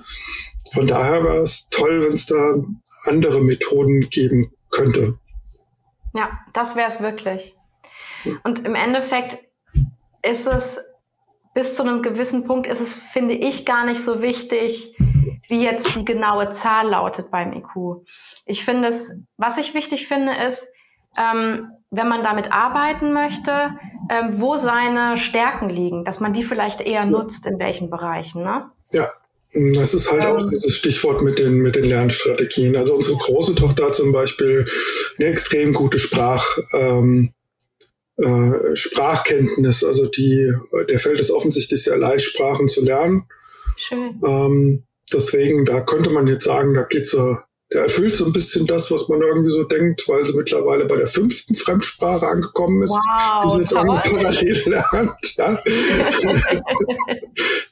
von 0.72 0.86
daher 0.86 1.24
war 1.24 1.36
es 1.36 1.68
toll, 1.70 2.02
wenn 2.02 2.12
es 2.12 2.26
da 2.26 2.62
andere 3.04 3.42
Methoden 3.42 4.08
geben 4.10 4.52
könnte. 4.70 5.18
Ja, 6.14 6.30
das 6.52 6.76
wäre 6.76 6.88
es 6.88 7.00
wirklich. 7.00 7.54
Und 8.42 8.66
im 8.66 8.74
Endeffekt 8.74 9.38
ist 10.22 10.46
es 10.46 10.78
bis 11.54 11.74
zu 11.76 11.82
einem 11.82 12.02
gewissen 12.02 12.46
Punkt 12.46 12.66
ist 12.66 12.80
es, 12.80 12.94
finde 12.94 13.34
ich, 13.34 13.64
gar 13.64 13.84
nicht 13.84 14.00
so 14.00 14.22
wichtig, 14.22 14.94
wie 15.48 15.62
jetzt 15.62 15.94
die 15.96 16.04
genaue 16.04 16.50
Zahl 16.50 16.88
lautet 16.88 17.30
beim 17.30 17.52
IQ. 17.52 18.04
Ich 18.46 18.64
finde 18.64 18.88
es, 18.88 19.12
was 19.36 19.58
ich 19.58 19.74
wichtig 19.74 20.06
finde, 20.06 20.34
ist, 20.46 20.68
ähm, 21.16 21.70
wenn 21.90 22.08
man 22.08 22.22
damit 22.22 22.52
arbeiten 22.52 23.12
möchte, 23.12 23.70
ähm, 24.10 24.40
wo 24.40 24.56
seine 24.56 25.18
Stärken 25.18 25.70
liegen, 25.70 26.04
dass 26.04 26.20
man 26.20 26.32
die 26.32 26.44
vielleicht 26.44 26.80
eher 26.80 27.06
nutzt, 27.06 27.46
in 27.46 27.58
welchen 27.58 27.90
Bereichen. 27.90 28.44
Ne? 28.44 28.70
Ja, 28.92 29.10
das 29.74 29.94
ist 29.94 30.12
halt 30.12 30.24
ähm, 30.24 30.36
auch 30.36 30.50
dieses 30.50 30.76
Stichwort 30.76 31.22
mit 31.22 31.38
den, 31.38 31.54
mit 31.58 31.74
den 31.74 31.84
Lernstrategien. 31.84 32.76
Also 32.76 32.94
unsere 32.94 33.16
große 33.16 33.54
Tochter 33.54 33.86
hat 33.86 33.94
zum 33.94 34.12
Beispiel 34.12 34.66
eine 35.18 35.28
extrem 35.28 35.72
gute 35.72 35.98
Sprach, 35.98 36.44
ähm, 36.74 37.32
äh, 38.18 38.76
Sprachkenntnis. 38.76 39.82
Also 39.82 40.06
die, 40.06 40.52
der 40.88 40.98
fällt 40.98 41.20
es 41.20 41.30
offensichtlich 41.30 41.82
sehr 41.82 41.96
leicht, 41.96 42.26
Sprachen 42.26 42.68
zu 42.68 42.84
lernen. 42.84 43.24
Schön. 43.76 44.20
Ähm, 44.26 44.84
deswegen, 45.12 45.64
da 45.64 45.80
könnte 45.80 46.10
man 46.10 46.26
jetzt 46.26 46.44
sagen, 46.44 46.74
da 46.74 46.84
geht 46.84 47.06
so, 47.06 47.36
der 47.70 47.82
erfüllt 47.82 48.16
so 48.16 48.24
ein 48.24 48.32
bisschen 48.32 48.66
das, 48.66 48.90
was 48.90 49.08
man 49.08 49.20
irgendwie 49.20 49.50
so 49.50 49.62
denkt, 49.64 50.08
weil 50.08 50.24
sie 50.24 50.32
mittlerweile 50.32 50.86
bei 50.86 50.96
der 50.96 51.06
fünften 51.06 51.54
Fremdsprache 51.54 52.26
angekommen 52.26 52.82
ist, 52.82 52.88
wow, 52.90 53.44
die 53.44 53.50
sie 53.50 53.58
jetzt 53.60 53.72
irgendwie 53.72 54.00
parallel 54.08 54.62
lernt. 54.66 55.36
Ja. 55.36 55.62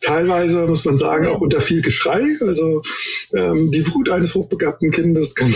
Teilweise 0.03 0.67
muss 0.67 0.85
man 0.85 0.99
sagen, 0.99 1.27
auch 1.27 1.41
unter 1.41 1.63
viel 1.63 1.81
Geschrei. 1.81 2.23
Also 2.43 2.83
ähm, 3.33 3.71
die 3.71 3.87
Wut 3.95 4.11
eines 4.11 4.35
hochbegabten 4.35 4.91
Kindes 4.91 5.35
kann 5.35 5.49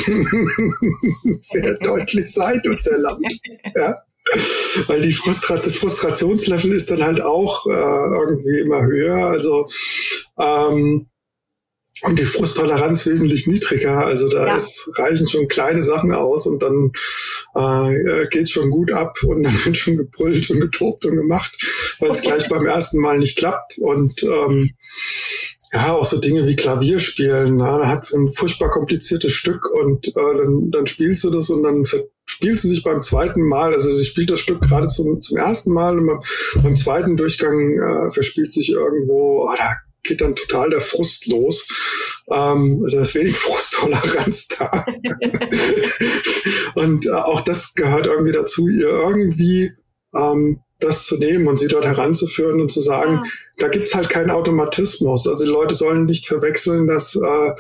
sehr 1.41 1.75
deutlich 1.75 2.33
sein 2.33 2.63
und 2.65 2.81
sehr 2.81 2.97
laut. 2.99 3.21
Ja. 3.77 3.99
Weil 4.87 5.03
die 5.03 5.13
Frustrat 5.13 5.67
das 5.67 5.77
Frustrationslevel 5.77 6.73
ist 6.73 6.91
dann 6.91 7.05
halt 7.05 7.21
auch 7.21 7.67
äh, 7.67 7.73
irgendwie 7.73 8.61
immer 8.61 8.87
höher. 8.87 9.17
Also 9.17 9.67
ähm, 10.39 11.10
und 12.03 12.19
die 12.19 12.25
Frusttoleranz 12.25 13.07
wesentlich 13.07 13.47
niedriger. 13.47 14.07
Also 14.07 14.29
da 14.29 14.47
ja. 14.47 14.57
ist, 14.57 14.91
reichen 14.97 15.29
schon 15.29 15.49
kleine 15.49 15.83
Sachen 15.83 16.13
aus 16.13 16.47
und 16.47 16.63
dann 16.63 16.93
äh, 17.55 18.27
geht's 18.29 18.51
schon 18.51 18.71
gut 18.71 18.93
ab 18.93 19.17
und 19.25 19.43
dann 19.45 19.65
wird 19.65 19.77
schon 19.77 19.97
gebrüllt 19.97 20.51
und 20.51 20.61
getobt 20.61 21.05
und 21.05 21.17
gemacht, 21.17 21.53
weil 21.99 22.11
es 22.11 22.23
gleich 22.23 22.49
beim 22.49 22.67
ersten 22.67 23.01
Mal 23.01 23.19
nicht 23.19 23.37
klappt. 23.37 23.79
Und 23.79 24.23
ähm, 24.23 24.71
ja, 25.73 25.93
auch 25.93 26.05
so 26.05 26.19
Dinge 26.19 26.47
wie 26.49 26.57
Klavierspielen. 26.57 27.57
Na, 27.57 27.79
da 27.79 27.89
hat 27.89 28.11
ein 28.13 28.31
furchtbar 28.31 28.71
kompliziertes 28.71 29.33
Stück 29.33 29.71
und 29.71 30.09
äh, 30.09 30.13
dann, 30.15 30.71
dann 30.71 30.87
spielst 30.87 31.23
du 31.25 31.31
das 31.31 31.51
und 31.51 31.63
dann 31.63 31.85
spielt 32.27 32.61
sie 32.61 32.69
sich 32.69 32.83
beim 32.83 33.03
zweiten 33.03 33.43
Mal, 33.43 33.73
also 33.73 33.91
sie 33.91 34.05
spielt 34.05 34.31
das 34.31 34.41
Stück 34.41 34.63
gerade 34.63 34.89
zum, 34.89 35.21
zum 35.21 35.37
ersten 35.37 35.73
Mal 35.73 35.99
und 35.99 36.07
beim, 36.07 36.21
beim 36.63 36.77
zweiten 36.77 37.17
Durchgang 37.17 37.79
äh, 37.79 38.11
verspielt 38.11 38.53
sich 38.53 38.71
irgendwo, 38.71 39.45
oh, 39.45 39.55
da 39.59 39.77
geht 40.03 40.21
dann 40.21 40.37
total 40.37 40.71
der 40.71 40.81
Frust 40.81 41.27
los. 41.27 41.67
Ähm, 42.31 42.81
also 42.83 42.97
da 42.97 43.03
ist 43.03 43.15
wenig 43.15 43.37
Frusttoleranz 43.39 44.49
da. 44.49 44.87
und 46.75 47.07
äh, 47.07 47.11
auch 47.11 47.41
das 47.41 47.75
gehört 47.75 48.07
irgendwie 48.07 48.33
dazu, 48.33 48.69
ihr 48.69 48.89
irgendwie 48.89 49.73
ähm, 50.15 50.61
das 50.81 51.07
zu 51.07 51.19
nehmen 51.19 51.47
und 51.47 51.59
sie 51.59 51.69
dort 51.69 51.85
heranzuführen 51.85 52.61
und 52.61 52.71
zu 52.71 52.81
sagen, 52.81 53.21
ja. 53.23 53.23
da 53.59 53.69
gibt's 53.69 53.95
halt 53.95 54.09
keinen 54.09 54.31
Automatismus. 54.31 55.27
Also 55.27 55.45
die 55.45 55.51
Leute 55.51 55.75
sollen 55.75 56.07
nicht 56.07 56.27
verwechseln, 56.27 56.87
dass 56.87 57.17
äh, 57.17 57.51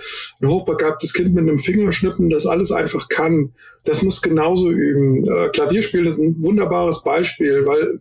ein 0.40 0.48
hochbegabtes 0.48 1.12
Kind 1.12 1.34
mit 1.34 1.42
einem 1.42 1.58
Fingerschnippen 1.58 2.30
das 2.30 2.46
alles 2.46 2.72
einfach 2.72 3.08
kann. 3.08 3.54
Das 3.84 4.02
muss 4.02 4.20
genauso 4.20 4.70
üben. 4.70 5.24
Äh, 5.24 5.48
Klavierspielen 5.50 6.06
ist 6.06 6.18
ein 6.18 6.36
wunderbares 6.42 7.02
Beispiel, 7.02 7.64
weil 7.66 8.00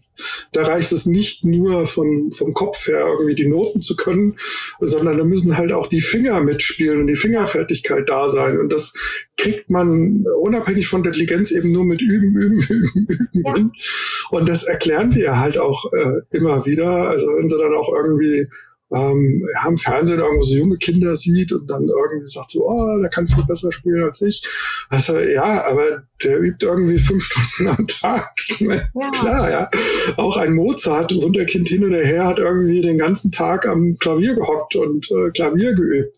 da 0.52 0.64
reicht 0.64 0.92
es 0.92 1.06
nicht 1.06 1.46
nur 1.46 1.86
von, 1.86 2.32
vom 2.32 2.54
Kopf 2.54 2.88
her 2.88 3.08
irgendwie 3.08 3.36
die 3.36 3.48
Noten 3.48 3.82
zu 3.82 3.96
können, 3.96 4.36
sondern 4.80 5.18
da 5.18 5.24
müssen 5.24 5.58
halt 5.58 5.72
auch 5.72 5.88
die 5.88 6.02
Finger 6.02 6.42
mitspielen 6.42 7.00
und 7.02 7.08
die 7.08 7.16
Fingerfertigkeit 7.16 8.10
da 8.10 8.30
sein. 8.30 8.60
Und 8.60 8.72
das 8.72 8.94
kriegt 9.38 9.70
man 9.70 10.26
unabhängig 10.42 10.88
von 10.88 11.04
der 11.04 11.14
Intelligenz 11.14 11.52
eben 11.52 11.72
nur 11.72 11.86
mit 11.86 12.02
Üben, 12.02 12.36
Üben, 12.36 12.60
Üben, 12.70 13.30
Üben. 13.34 13.72
Ja. 13.76 14.38
Und 14.38 14.50
das 14.50 14.64
erklären 14.64 15.16
wir 15.16 15.40
halt 15.40 15.58
auch 15.58 15.92
äh, 15.94 16.22
immer 16.32 16.66
wieder. 16.66 17.10
Also 17.10 17.28
wenn 17.28 17.50
sie 17.50 17.58
dann 17.58 17.74
auch 17.74 17.92
irgendwie 17.94 18.48
ähm, 18.94 19.48
ja, 19.54 19.70
im 19.70 19.78
Fernsehen 19.78 20.20
irgendwo 20.20 20.42
so 20.42 20.56
junge 20.56 20.78
Kinder 20.78 21.16
sieht 21.16 21.52
und 21.52 21.70
dann 21.70 21.88
irgendwie 21.88 22.26
sagt 22.26 22.52
so, 22.52 22.66
oh, 22.66 23.00
der 23.00 23.10
kann 23.10 23.28
viel 23.28 23.44
besser 23.44 23.72
spielen 23.72 24.04
als 24.04 24.22
ich. 24.22 24.48
Also 24.90 25.20
ja, 25.20 25.64
aber 25.70 26.04
der 26.24 26.40
übt 26.42 26.66
irgendwie 26.66 26.98
fünf 26.98 27.24
Stunden 27.32 27.70
am 27.70 27.88
Tag. 27.88 28.34
Ja. 28.60 29.12
Klar, 29.12 29.52
ja. 29.52 29.70
Auch 30.18 30.38
ein 30.38 30.54
Mozart, 30.54 31.12
ein 31.12 31.22
Wunderkind 31.22 31.68
hin 31.68 31.86
oder 31.86 32.00
her, 32.00 32.26
hat 32.26 32.40
irgendwie 32.40 32.82
den 32.82 32.98
ganzen 32.98 33.32
Tag 33.32 33.68
am 33.68 33.96
Klavier 34.00 34.36
gehockt 34.36 34.76
und 34.76 35.10
äh, 35.12 35.30
Klavier 35.32 35.74
geübt. 35.74 36.18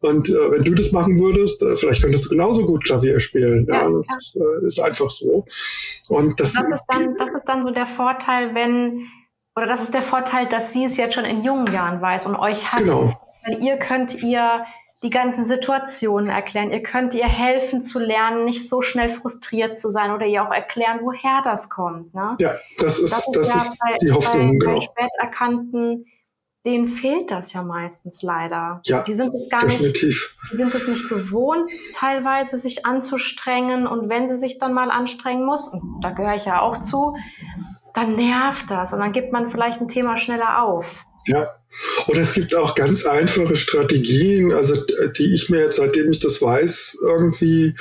Und 0.00 0.28
äh, 0.28 0.50
wenn 0.50 0.64
du 0.64 0.74
das 0.74 0.92
machen 0.92 1.18
würdest, 1.18 1.62
äh, 1.62 1.76
vielleicht 1.76 2.02
könntest 2.02 2.26
du 2.26 2.30
genauso 2.30 2.66
gut 2.66 2.84
Klavier 2.84 3.18
spielen. 3.20 3.66
Ja, 3.68 3.82
ja 3.82 3.90
das 3.90 4.06
ist, 4.16 4.36
äh, 4.36 4.66
ist 4.66 4.80
einfach 4.80 5.10
so. 5.10 5.44
Und 6.08 6.38
das, 6.38 6.54
das, 6.54 6.64
ist 6.64 6.84
dann, 6.88 7.14
das 7.18 7.32
ist 7.32 7.44
dann 7.46 7.62
so 7.62 7.70
der 7.70 7.86
Vorteil, 7.86 8.54
wenn 8.54 9.06
oder 9.58 9.66
das 9.66 9.82
ist 9.82 9.92
der 9.92 10.02
Vorteil, 10.02 10.46
dass 10.46 10.72
sie 10.72 10.84
es 10.84 10.96
jetzt 10.96 11.14
schon 11.14 11.24
in 11.24 11.42
jungen 11.42 11.72
Jahren 11.72 12.00
weiß 12.00 12.26
und 12.26 12.36
euch 12.36 12.72
hat. 12.72 12.80
Genau. 12.80 13.20
Weil 13.44 13.62
ihr 13.62 13.76
könnt 13.76 14.22
ihr 14.22 14.64
die 15.02 15.10
ganzen 15.10 15.44
Situationen 15.44 16.28
erklären. 16.28 16.70
Ihr 16.70 16.82
könnt 16.82 17.14
ihr 17.14 17.26
helfen 17.26 17.82
zu 17.82 17.98
lernen, 17.98 18.44
nicht 18.44 18.68
so 18.68 18.82
schnell 18.82 19.10
frustriert 19.10 19.78
zu 19.78 19.90
sein 19.90 20.12
oder 20.12 20.26
ihr 20.26 20.46
auch 20.46 20.52
erklären, 20.52 21.00
woher 21.02 21.40
das 21.42 21.70
kommt. 21.70 22.14
Ne? 22.14 22.36
Ja, 22.38 22.50
das 22.78 22.98
ist, 22.98 23.12
das 23.12 23.26
ist, 23.26 23.36
das 23.36 23.48
ja 23.48 23.56
ist 23.56 23.78
bei, 23.80 23.96
die 24.00 24.12
Hoffnung. 24.12 24.58
Bei, 24.58 24.66
genau. 24.66 24.74
bei 24.74 24.80
Späterkannten, 24.80 26.06
denen 26.66 26.88
fehlt 26.88 27.30
das 27.30 27.52
ja 27.52 27.62
meistens 27.62 28.22
leider. 28.22 28.80
Ja, 28.86 29.02
die 29.02 29.14
sind 29.14 29.32
es 29.34 29.48
gar 29.48 29.60
definitiv. 29.60 30.36
nicht, 30.40 30.52
die 30.52 30.56
sind 30.56 30.74
es 30.74 30.88
nicht 30.88 31.08
gewohnt, 31.08 31.70
teilweise 31.94 32.58
sich 32.58 32.84
anzustrengen 32.84 33.86
und 33.86 34.08
wenn 34.08 34.28
sie 34.28 34.36
sich 34.36 34.58
dann 34.58 34.72
mal 34.72 34.90
anstrengen 34.90 35.44
muss, 35.44 35.68
und 35.68 36.00
da 36.02 36.10
gehöre 36.10 36.34
ich 36.34 36.44
ja 36.44 36.60
auch 36.60 36.80
zu, 36.80 37.16
dann 37.98 38.16
nervt 38.16 38.70
das 38.70 38.92
und 38.92 39.00
dann 39.00 39.12
gibt 39.12 39.32
man 39.32 39.50
vielleicht 39.50 39.80
ein 39.80 39.88
Thema 39.88 40.16
schneller 40.16 40.62
auf. 40.62 40.86
Ja. 41.26 41.48
Und 42.06 42.16
es 42.16 42.32
gibt 42.32 42.54
auch 42.54 42.74
ganz 42.74 43.04
einfache 43.04 43.56
Strategien, 43.56 44.52
also 44.52 44.74
die 45.16 45.34
ich 45.34 45.50
mir 45.50 45.60
jetzt, 45.60 45.76
seitdem 45.76 46.10
ich 46.10 46.20
das 46.20 46.40
weiß, 46.40 46.98
irgendwie 47.02 47.74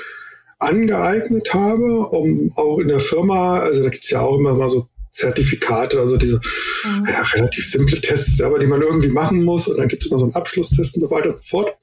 angeeignet 0.59 1.53
habe, 1.53 1.99
um 1.99 2.51
auch 2.55 2.79
in 2.79 2.89
der 2.89 2.99
Firma, 2.99 3.59
also 3.59 3.83
da 3.83 3.89
gibt 3.89 4.03
es 4.03 4.09
ja 4.09 4.21
auch 4.21 4.37
immer 4.37 4.55
mal 4.55 4.69
so 4.69 4.87
Zertifikate, 5.11 5.99
also 5.99 6.17
diese 6.17 6.41
mhm. 6.83 7.05
ja, 7.07 7.21
relativ 7.21 7.69
simple 7.69 8.01
Tests, 8.01 8.41
aber 8.41 8.59
die 8.59 8.67
man 8.67 8.81
irgendwie 8.81 9.09
machen 9.09 9.43
muss. 9.43 9.67
Und 9.67 9.77
dann 9.77 9.87
gibt 9.87 10.03
es 10.03 10.09
immer 10.09 10.19
so 10.19 10.25
einen 10.25 10.35
Abschlusstest 10.35 10.95
und 10.95 11.01
so 11.01 11.09
weiter 11.09 11.29
und 11.29 11.37
so 11.37 11.43
fort. 11.43 11.77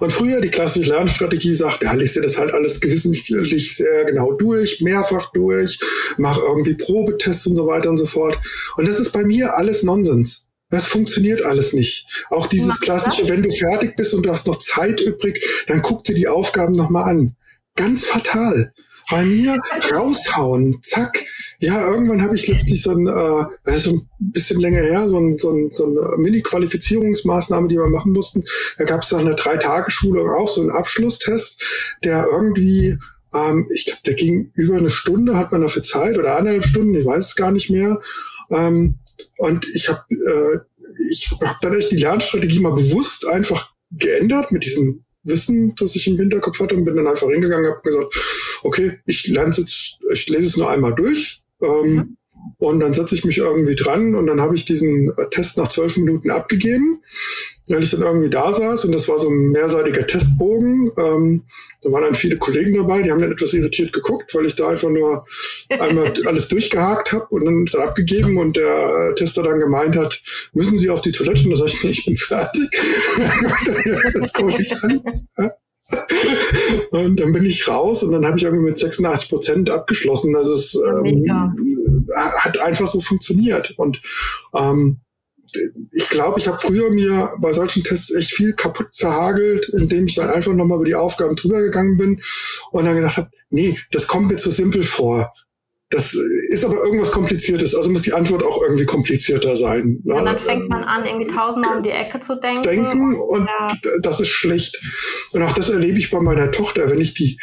Und 0.00 0.12
früher 0.12 0.40
die 0.40 0.50
klassische 0.50 0.90
Lernstrategie 0.90 1.54
sagt, 1.54 1.82
ja, 1.82 1.92
lest 1.92 2.16
dir 2.16 2.22
das 2.22 2.38
halt 2.38 2.52
alles 2.52 2.80
gewissentlich 2.80 3.76
sehr 3.76 4.04
genau 4.04 4.32
durch, 4.32 4.80
mehrfach 4.80 5.32
durch, 5.32 5.78
mach 6.16 6.38
irgendwie 6.38 6.74
Probetests 6.74 7.46
und 7.46 7.56
so 7.56 7.66
weiter 7.66 7.90
und 7.90 7.98
so 7.98 8.06
fort. 8.06 8.38
Und 8.76 8.88
das 8.88 8.98
ist 8.98 9.12
bei 9.12 9.24
mir 9.24 9.56
alles 9.56 9.82
Nonsens. 9.82 10.44
Das 10.70 10.84
funktioniert 10.84 11.42
alles 11.44 11.72
nicht. 11.72 12.06
Auch 12.28 12.46
dieses 12.46 12.80
klassische, 12.80 13.28
wenn 13.28 13.42
du 13.42 13.50
fertig 13.50 13.96
bist 13.96 14.12
und 14.12 14.24
du 14.24 14.30
hast 14.30 14.46
noch 14.46 14.58
Zeit 14.58 15.00
übrig, 15.00 15.42
dann 15.66 15.80
guck 15.80 16.04
dir 16.04 16.14
die 16.14 16.28
Aufgaben 16.28 16.74
nochmal 16.74 17.10
an. 17.10 17.36
Ganz 17.74 18.04
fatal. 18.04 18.72
Bei 19.10 19.24
mir 19.24 19.58
raushauen, 19.94 20.80
zack. 20.82 21.24
Ja, 21.60 21.90
irgendwann 21.90 22.22
habe 22.22 22.36
ich 22.36 22.46
letztlich 22.46 22.82
so 22.82 22.92
ein, 22.92 23.06
äh, 23.06 23.78
so 23.78 23.90
ein 23.90 24.08
bisschen 24.18 24.60
länger 24.60 24.80
her, 24.80 25.08
so, 25.08 25.18
ein, 25.18 25.38
so, 25.38 25.50
ein, 25.50 25.70
so 25.72 25.86
eine 25.86 26.16
Mini-Qualifizierungsmaßnahme, 26.18 27.66
die 27.66 27.76
wir 27.76 27.88
machen 27.88 28.12
mussten. 28.12 28.44
Da 28.78 28.84
gab 28.84 29.02
es 29.02 29.10
nach 29.10 29.18
einer 29.18 29.34
Drei-Tage-Schulung 29.34 30.30
auch 30.30 30.48
so 30.48 30.60
einen 30.60 30.70
Abschlusstest, 30.70 31.60
der 32.04 32.28
irgendwie 32.30 32.96
ähm, 33.34 33.66
ich 33.74 33.86
glaube, 33.86 34.00
der 34.06 34.14
ging 34.14 34.50
über 34.54 34.76
eine 34.76 34.90
Stunde, 34.90 35.36
hat 35.36 35.52
man 35.52 35.62
dafür 35.62 35.82
Zeit 35.82 36.16
oder 36.16 36.36
anderthalb 36.36 36.64
Stunden, 36.64 36.94
ich 36.94 37.04
weiß 37.04 37.26
es 37.26 37.36
gar 37.36 37.50
nicht 37.50 37.70
mehr. 37.70 38.00
Ähm, 38.50 38.98
und 39.38 39.66
ich 39.74 39.88
habe 39.88 40.02
äh, 40.10 40.58
ich 41.10 41.30
hab 41.40 41.60
dann 41.60 41.74
echt 41.74 41.90
die 41.92 41.96
Lernstrategie 41.96 42.60
mal 42.60 42.74
bewusst 42.74 43.26
einfach 43.26 43.70
geändert 43.90 44.52
mit 44.52 44.64
diesem 44.64 45.04
Wissen, 45.22 45.74
das 45.76 45.94
ich 45.96 46.06
im 46.06 46.16
Hinterkopf 46.16 46.58
hatte 46.60 46.74
und 46.74 46.84
bin 46.84 46.96
dann 46.96 47.06
einfach 47.06 47.28
hingegangen 47.28 47.66
und 47.66 47.72
habe 47.76 47.82
gesagt, 47.82 48.60
okay, 48.62 49.00
ich 49.04 49.26
lerne 49.28 49.54
jetzt, 49.54 49.98
ich 50.12 50.28
lese 50.28 50.46
es 50.46 50.56
nur 50.56 50.70
einmal 50.70 50.94
durch. 50.94 51.42
Ähm, 51.62 51.94
mhm. 51.94 52.16
Und 52.58 52.80
dann 52.80 52.94
setze 52.94 53.14
ich 53.14 53.24
mich 53.24 53.38
irgendwie 53.38 53.76
dran 53.76 54.14
und 54.14 54.26
dann 54.26 54.40
habe 54.40 54.54
ich 54.54 54.64
diesen 54.64 55.12
Test 55.30 55.58
nach 55.58 55.68
zwölf 55.68 55.96
Minuten 55.96 56.30
abgegeben, 56.30 57.02
weil 57.68 57.82
ich 57.82 57.90
dann 57.90 58.02
irgendwie 58.02 58.30
da 58.30 58.52
saß 58.52 58.84
und 58.84 58.92
das 58.92 59.08
war 59.08 59.18
so 59.18 59.28
ein 59.28 59.50
mehrseitiger 59.50 60.06
Testbogen. 60.06 60.90
Ähm, 60.96 61.44
da 61.82 61.92
waren 61.92 62.02
dann 62.02 62.14
viele 62.16 62.36
Kollegen 62.38 62.76
dabei, 62.76 63.02
die 63.02 63.12
haben 63.12 63.20
dann 63.20 63.30
etwas 63.30 63.52
irritiert 63.52 63.92
geguckt, 63.92 64.34
weil 64.34 64.46
ich 64.46 64.56
da 64.56 64.68
einfach 64.68 64.88
nur 64.88 65.24
einmal 65.68 66.12
alles 66.26 66.48
durchgehakt 66.48 67.12
habe 67.12 67.26
und 67.30 67.44
dann, 67.44 67.64
dann 67.66 67.82
abgegeben 67.82 68.38
und 68.38 68.56
der 68.56 69.14
Tester 69.14 69.44
dann 69.44 69.60
gemeint 69.60 69.94
hat, 69.94 70.20
müssen 70.52 70.78
Sie 70.78 70.90
auf 70.90 71.00
die 71.00 71.12
Toilette? 71.12 71.44
Und 71.44 71.50
da 71.50 71.56
sage 71.56 71.70
ich, 71.70 71.84
nee, 71.84 71.90
ich 71.90 72.04
bin 72.04 72.16
fertig. 72.16 72.68
das 74.14 74.32
gucke 74.32 74.60
ich 74.60 74.72
an. 74.82 75.02
Und 76.90 77.20
dann 77.20 77.32
bin 77.32 77.44
ich 77.44 77.68
raus 77.68 78.02
und 78.02 78.12
dann 78.12 78.26
habe 78.26 78.36
ich 78.36 78.44
irgendwie 78.44 78.64
mit 78.64 78.78
86 78.78 79.28
Prozent 79.28 79.70
abgeschlossen. 79.70 80.36
Also 80.36 80.52
es 80.52 80.74
ähm, 80.74 82.06
hat 82.14 82.58
einfach 82.58 82.86
so 82.86 83.00
funktioniert. 83.00 83.74
Und 83.78 84.00
ähm, 84.54 85.00
ich 85.92 86.08
glaube, 86.10 86.38
ich 86.38 86.46
habe 86.46 86.58
früher 86.58 86.90
mir 86.90 87.30
bei 87.40 87.52
solchen 87.52 87.82
Tests 87.84 88.14
echt 88.14 88.32
viel 88.32 88.52
kaputt 88.52 88.92
zerhagelt, 88.92 89.68
indem 89.70 90.06
ich 90.06 90.14
dann 90.14 90.30
einfach 90.30 90.52
nochmal 90.52 90.76
über 90.76 90.86
die 90.86 90.94
Aufgaben 90.94 91.36
drüber 91.36 91.62
gegangen 91.62 91.96
bin 91.96 92.20
und 92.70 92.84
dann 92.84 92.96
gesagt 92.96 93.16
habe, 93.16 93.30
nee, 93.50 93.78
das 93.90 94.06
kommt 94.06 94.28
mir 94.28 94.36
zu 94.36 94.50
simpel 94.50 94.82
vor. 94.82 95.32
Das 95.90 96.12
ist 96.12 96.64
aber 96.64 96.74
irgendwas 96.84 97.12
Kompliziertes, 97.12 97.74
also 97.74 97.88
muss 97.90 98.02
die 98.02 98.12
Antwort 98.12 98.42
auch 98.44 98.62
irgendwie 98.62 98.84
komplizierter 98.84 99.56
sein. 99.56 100.02
Ja, 100.04 100.22
dann 100.22 100.38
fängt 100.38 100.68
man 100.68 100.82
an, 100.82 101.06
irgendwie 101.06 101.28
tausendmal 101.28 101.78
um 101.78 101.82
die 101.82 101.90
Ecke 101.90 102.20
zu 102.20 102.38
denken. 102.38 102.62
Denken 102.62 103.16
und 103.16 103.46
ja. 103.46 103.68
das 104.02 104.20
ist 104.20 104.28
schlecht. 104.28 104.78
Und 105.32 105.42
auch 105.42 105.52
das 105.52 105.70
erlebe 105.70 105.98
ich 105.98 106.10
bei 106.10 106.20
meiner 106.20 106.50
Tochter, 106.50 106.90
wenn 106.90 107.00
ich 107.00 107.14
die 107.14 107.38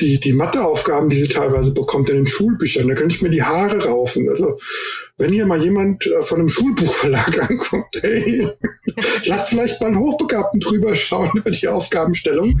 die, 0.00 0.20
die 0.20 0.32
Matheaufgaben, 0.32 1.08
die 1.08 1.16
sie 1.16 1.28
teilweise 1.28 1.72
bekommt 1.72 2.08
in 2.08 2.16
den 2.16 2.26
Schulbüchern, 2.26 2.88
da 2.88 2.94
könnte 2.94 3.14
ich 3.14 3.22
mir 3.22 3.30
die 3.30 3.42
Haare 3.42 3.84
raufen. 3.84 4.28
Also 4.28 4.58
wenn 5.16 5.32
hier 5.32 5.46
mal 5.46 5.62
jemand 5.62 6.06
äh, 6.06 6.22
von 6.22 6.40
einem 6.40 6.48
Schulbuchverlag 6.48 7.50
anguckt, 7.50 7.96
hey, 8.00 8.48
lass 9.24 9.48
vielleicht 9.48 9.80
mal 9.80 9.88
einen 9.88 9.98
Hochbegabten 9.98 10.60
drüber 10.60 10.94
schauen 10.94 11.30
über 11.34 11.50
die 11.50 11.68
Aufgabenstellung, 11.68 12.60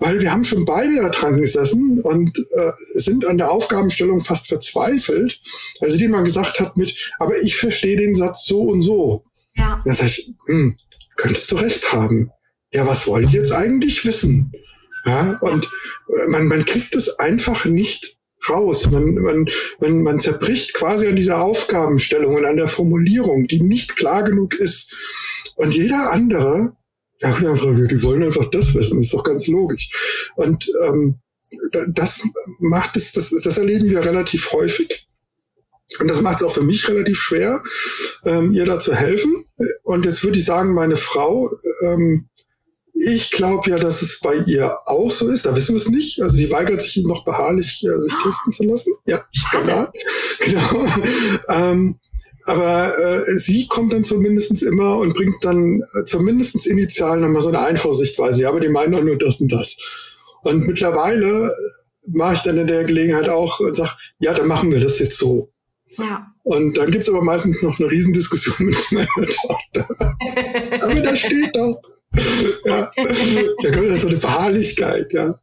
weil 0.00 0.20
wir 0.20 0.32
haben 0.32 0.44
schon 0.44 0.64
beide 0.64 0.96
da 0.96 1.08
dran 1.08 1.40
gesessen 1.40 2.00
und 2.00 2.38
äh, 2.38 2.72
sind 2.94 3.26
an 3.26 3.38
der 3.38 3.50
Aufgabenstellung 3.50 4.20
fast 4.20 4.46
verzweifelt, 4.46 5.40
weil 5.80 5.90
sie 5.90 6.08
mal 6.08 6.24
gesagt 6.24 6.60
hat 6.60 6.76
mit, 6.76 6.94
aber 7.18 7.34
ich 7.42 7.56
verstehe 7.56 7.96
den 7.96 8.14
Satz 8.14 8.44
so 8.46 8.62
und 8.62 8.82
so. 8.82 9.24
Ja. 9.56 9.82
Da 9.84 9.94
sag 9.94 10.06
ich, 10.06 10.32
hm, 10.46 10.76
könntest 11.16 11.50
du 11.50 11.56
recht 11.56 11.92
haben. 11.92 12.30
Ja, 12.72 12.86
was 12.86 13.06
wollt 13.06 13.32
ihr 13.32 13.40
jetzt 13.40 13.52
eigentlich 13.52 14.04
wissen? 14.04 14.52
Ja, 15.06 15.38
und 15.40 15.70
man, 16.28 16.48
man 16.48 16.64
kriegt 16.64 16.96
es 16.96 17.18
einfach 17.18 17.64
nicht 17.64 18.16
raus. 18.48 18.90
Man, 18.90 19.14
man, 19.14 19.46
man, 19.80 20.02
man 20.02 20.18
zerbricht 20.18 20.74
quasi 20.74 21.06
an 21.06 21.16
dieser 21.16 21.40
Aufgabenstellung 21.40 22.34
und 22.34 22.44
an 22.44 22.56
der 22.56 22.68
Formulierung, 22.68 23.46
die 23.46 23.62
nicht 23.62 23.96
klar 23.96 24.22
genug 24.24 24.54
ist. 24.54 24.94
Und 25.56 25.74
jeder 25.74 26.10
andere, 26.12 26.76
ja, 27.20 27.32
die 27.32 28.02
wollen 28.02 28.22
einfach 28.22 28.46
das 28.46 28.74
wissen, 28.74 29.00
ist 29.00 29.12
doch 29.12 29.24
ganz 29.24 29.46
logisch. 29.46 29.90
Und 30.36 30.70
ähm, 30.84 31.20
das 31.88 32.22
macht 32.58 32.96
es, 32.96 33.12
das, 33.12 33.30
das 33.30 33.58
erleben 33.58 33.90
wir 33.90 34.04
relativ 34.04 34.52
häufig. 34.52 35.06
Und 36.00 36.08
das 36.08 36.20
macht 36.20 36.40
es 36.40 36.42
auch 36.42 36.52
für 36.52 36.62
mich 36.64 36.88
relativ 36.88 37.18
schwer, 37.18 37.62
ähm, 38.24 38.52
ihr 38.52 38.66
da 38.66 38.80
zu 38.80 38.94
helfen. 38.94 39.44
Und 39.82 40.04
jetzt 40.04 40.24
würde 40.24 40.38
ich 40.38 40.44
sagen, 40.44 40.74
meine 40.74 40.96
Frau 40.96 41.48
ähm, 41.84 42.28
ich 42.98 43.30
glaube 43.30 43.70
ja, 43.70 43.78
dass 43.78 44.00
es 44.00 44.20
bei 44.20 44.36
ihr 44.46 44.74
auch 44.86 45.10
so 45.10 45.28
ist. 45.28 45.44
Da 45.44 45.54
wissen 45.54 45.74
wir 45.74 45.82
es 45.82 45.88
nicht. 45.88 46.22
Also 46.22 46.34
sie 46.34 46.50
weigert 46.50 46.80
sich 46.80 46.96
noch 47.04 47.24
beharrlich, 47.24 47.84
äh, 47.84 48.00
sich 48.00 48.12
testen 48.22 48.52
zu 48.52 48.64
lassen. 48.64 48.94
Ja, 49.04 49.20
Skandal. 49.36 49.92
genau. 50.40 50.86
ähm, 51.48 51.98
aber 52.46 52.98
äh, 52.98 53.36
sie 53.36 53.66
kommt 53.66 53.92
dann 53.92 54.04
zumindest 54.04 54.62
immer 54.62 54.96
und 54.98 55.14
bringt 55.14 55.44
dann 55.44 55.82
äh, 55.92 56.04
zumindest 56.06 56.66
initial 56.66 57.20
nochmal 57.20 57.42
so 57.42 57.48
eine 57.48 57.60
einfache 57.60 57.94
Sichtweise. 57.94 58.42
Ja, 58.42 58.48
aber 58.48 58.60
die 58.60 58.68
meinen 58.68 58.92
doch 58.92 59.02
nur 59.02 59.18
das 59.18 59.40
und 59.40 59.52
das. 59.52 59.76
Und 60.42 60.66
mittlerweile 60.66 61.50
mache 62.08 62.34
ich 62.34 62.42
dann 62.42 62.56
in 62.56 62.66
der 62.66 62.84
Gelegenheit 62.84 63.28
auch 63.28 63.60
und 63.60 63.76
sage, 63.76 63.92
ja, 64.20 64.32
dann 64.32 64.46
machen 64.46 64.70
wir 64.70 64.80
das 64.80 64.98
jetzt 65.00 65.18
so. 65.18 65.52
Ja. 65.90 66.28
Und 66.44 66.78
dann 66.78 66.90
gibt's 66.90 67.08
aber 67.08 67.22
meistens 67.22 67.60
noch 67.60 67.78
eine 67.78 67.90
Riesendiskussion 67.90 68.54
mit 68.68 68.92
meiner 68.92 69.26
Tochter. 69.26 70.16
aber 70.80 70.94
da 70.94 71.16
steht 71.16 71.54
doch 71.54 71.82
ja, 72.64 72.90
da 73.62 73.70
kommt 73.72 73.98
so 73.98 74.08
eine 74.08 74.16
Beharrlichkeit, 74.16 75.12
ja. 75.12 75.34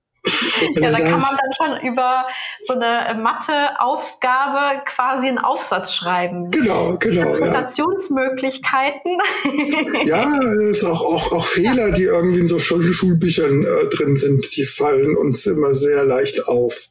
Ja, 0.84 0.92
da 0.92 1.00
kann 1.00 1.20
man 1.20 1.38
dann 1.38 1.52
schon 1.58 1.88
über 1.88 2.26
so 2.62 2.74
eine 2.74 3.20
Matheaufgabe 3.22 4.82
quasi 4.86 5.28
einen 5.28 5.38
Aufsatz 5.38 5.94
schreiben. 5.94 6.52
Genau, 6.52 6.98
genau. 7.00 7.22
Interpretationsmöglichkeiten. 7.22 9.18
Ja, 10.06 10.26
ist 10.70 10.84
auch, 10.84 11.02
auch, 11.02 11.32
auch 11.32 11.46
Fehler, 11.46 11.92
die 11.92 12.04
irgendwie 12.04 12.42
in 12.42 12.48
so 12.48 12.60
Schulbüchern 12.60 13.64
äh, 13.64 13.90
drin 13.90 14.18
sind, 14.18 14.56
die 14.56 14.66
fallen 14.66 15.16
uns 15.16 15.46
immer 15.46 15.74
sehr 15.74 16.04
leicht 16.04 16.48
auf. 16.48 16.90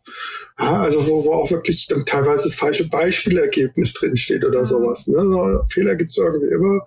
Ja, 0.58 0.82
also 0.82 1.06
wo, 1.08 1.24
wo 1.24 1.32
auch 1.32 1.50
wirklich 1.50 1.86
dann 1.88 2.04
teilweise 2.04 2.44
das 2.44 2.54
falsche 2.54 2.88
Beispielergebnis 2.88 3.94
drinsteht 3.94 4.44
oder 4.44 4.60
mhm. 4.60 4.66
sowas. 4.66 5.06
Ne? 5.06 5.18
So, 5.18 5.64
Fehler 5.68 5.96
gibt's 5.96 6.18
irgendwie 6.18 6.52
immer. 6.52 6.84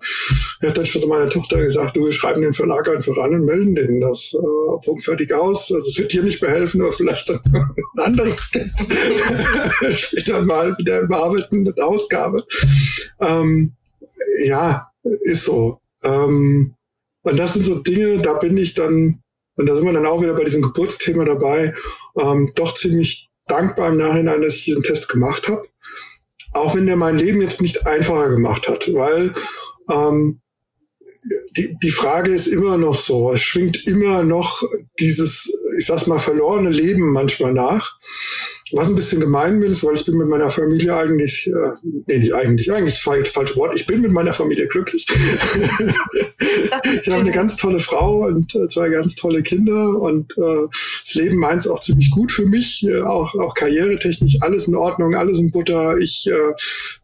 Ich 0.60 0.68
hat 0.68 0.78
dann 0.78 0.86
schon 0.86 1.06
meine 1.08 1.28
Tochter 1.28 1.58
gesagt, 1.58 1.96
du, 1.96 2.04
wir 2.04 2.12
schreiben 2.12 2.42
den 2.42 2.52
Verlag 2.52 2.88
einfach 2.88 3.16
an 3.18 3.34
und 3.34 3.44
melden 3.44 3.74
denen 3.74 4.00
das. 4.00 4.34
Äh, 4.34 4.84
Punkt 4.84 5.04
fertig 5.04 5.32
aus. 5.32 5.72
Also 5.72 5.88
es 5.88 5.98
wird 5.98 6.12
dir 6.12 6.22
nicht 6.22 6.40
behelfen, 6.40 6.75
aber 6.80 6.92
vielleicht 6.92 7.28
dann 7.28 7.40
ein 7.44 8.02
anderes 8.02 8.50
Geld 8.50 8.70
später 9.98 10.42
mal 10.42 10.76
wieder 10.78 11.00
überarbeiten 11.00 11.66
und 11.66 11.80
Ausgabe. 11.80 12.44
Ähm, 13.20 13.74
ja, 14.44 14.90
ist 15.02 15.44
so. 15.44 15.80
Ähm, 16.02 16.74
und 17.22 17.38
das 17.38 17.54
sind 17.54 17.64
so 17.64 17.80
Dinge, 17.80 18.18
da 18.18 18.34
bin 18.34 18.56
ich 18.56 18.74
dann, 18.74 19.20
und 19.56 19.68
da 19.68 19.74
sind 19.74 19.84
wir 19.84 19.92
dann 19.92 20.06
auch 20.06 20.22
wieder 20.22 20.34
bei 20.34 20.44
diesem 20.44 20.62
Geburtsthema 20.62 21.24
dabei, 21.24 21.74
ähm, 22.18 22.52
doch 22.54 22.74
ziemlich 22.74 23.28
dankbar 23.46 23.88
im 23.88 23.98
Nachhinein, 23.98 24.42
dass 24.42 24.56
ich 24.56 24.64
diesen 24.64 24.82
Test 24.82 25.08
gemacht 25.08 25.48
habe. 25.48 25.66
Auch 26.52 26.74
wenn 26.74 26.86
der 26.86 26.96
mein 26.96 27.18
Leben 27.18 27.42
jetzt 27.42 27.60
nicht 27.60 27.86
einfacher 27.86 28.30
gemacht 28.30 28.68
hat, 28.68 28.92
weil 28.94 29.34
ähm, 29.90 30.40
die, 31.56 31.76
die 31.82 31.90
Frage 31.90 32.32
ist 32.32 32.46
immer 32.46 32.76
noch 32.76 32.94
so, 32.94 33.32
es 33.32 33.42
schwingt 33.42 33.86
immer 33.86 34.22
noch 34.22 34.62
dieses, 34.98 35.50
ich 35.78 35.86
sag's 35.86 36.06
mal, 36.06 36.18
verlorene 36.18 36.70
Leben 36.70 37.12
manchmal 37.12 37.52
nach. 37.52 37.96
Was 38.72 38.88
ein 38.88 38.96
bisschen 38.96 39.20
gemein 39.20 39.62
ist, 39.62 39.84
weil 39.84 39.94
ich 39.94 40.04
bin 40.04 40.16
mit 40.16 40.26
meiner 40.26 40.48
Familie 40.48 40.92
eigentlich, 40.96 41.46
äh, 41.46 41.88
nee, 42.06 42.18
nicht 42.18 42.34
eigentlich, 42.34 42.72
eigentlich 42.72 42.98
falsch, 43.00 43.30
falsch 43.30 43.56
Wort, 43.56 43.76
ich 43.76 43.86
bin 43.86 44.00
mit 44.00 44.10
meiner 44.10 44.32
Familie 44.32 44.66
glücklich. 44.66 45.06
ich 47.02 47.08
habe 47.08 47.20
eine 47.20 47.30
ganz 47.30 47.56
tolle 47.56 47.78
Frau 47.78 48.26
und 48.26 48.52
äh, 48.56 48.66
zwei 48.66 48.88
ganz 48.88 49.14
tolle 49.14 49.44
Kinder 49.44 50.00
und 50.00 50.32
äh, 50.36 50.66
das 51.04 51.14
Leben 51.14 51.38
meint 51.38 51.60
es 51.60 51.68
auch 51.68 51.80
ziemlich 51.80 52.10
gut 52.10 52.32
für 52.32 52.46
mich, 52.46 52.84
äh, 52.88 53.02
auch, 53.02 53.36
auch 53.36 53.54
karrieretechnisch, 53.54 54.38
alles 54.40 54.66
in 54.66 54.74
Ordnung, 54.74 55.14
alles 55.14 55.38
in 55.38 55.52
Butter. 55.52 55.96
Ich 55.98 56.26
äh, 56.26 56.52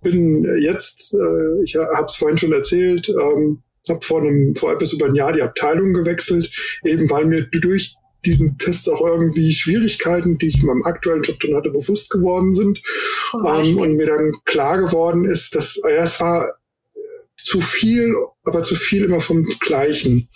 bin 0.03 0.45
jetzt, 0.61 1.15
äh, 1.15 1.63
ich 1.63 1.77
habe 1.77 2.07
es 2.07 2.17
vorhin 2.17 2.39
schon 2.39 2.53
erzählt, 2.53 3.09
ähm, 3.09 3.61
habe 3.91 4.05
vor 4.05 4.21
einem 4.21 4.55
vor 4.55 4.73
etwas 4.73 4.93
über 4.93 5.07
ein 5.07 5.15
Jahr 5.15 5.33
die 5.33 5.43
Abteilung 5.43 5.93
gewechselt, 5.93 6.51
eben 6.85 7.09
weil 7.11 7.25
mir 7.25 7.47
durch 7.47 7.97
diesen 8.25 8.57
Tests 8.59 8.89
auch 8.89 9.01
irgendwie 9.05 9.53
Schwierigkeiten, 9.53 10.39
die 10.39 10.47
ich 10.47 10.61
in 10.61 10.67
meinem 10.67 10.85
aktuellen 10.85 11.23
Job 11.23 11.41
dann 11.41 11.57
hatte, 11.57 11.71
bewusst 11.71 12.11
geworden 12.11 12.55
sind. 12.55 12.81
Ähm, 13.35 13.79
und 13.79 13.97
mir 13.97 14.07
dann 14.07 14.33
klar 14.45 14.79
geworden 14.79 15.25
ist, 15.25 15.55
dass 15.55 15.81
ja, 15.83 16.05
es 16.05 16.21
war 16.21 16.47
zu 17.53 17.61
viel, 17.61 18.15
aber 18.45 18.63
zu 18.63 18.75
viel 18.75 19.05
immer 19.05 19.21
vom 19.21 19.45
Gleichen. 19.61 20.31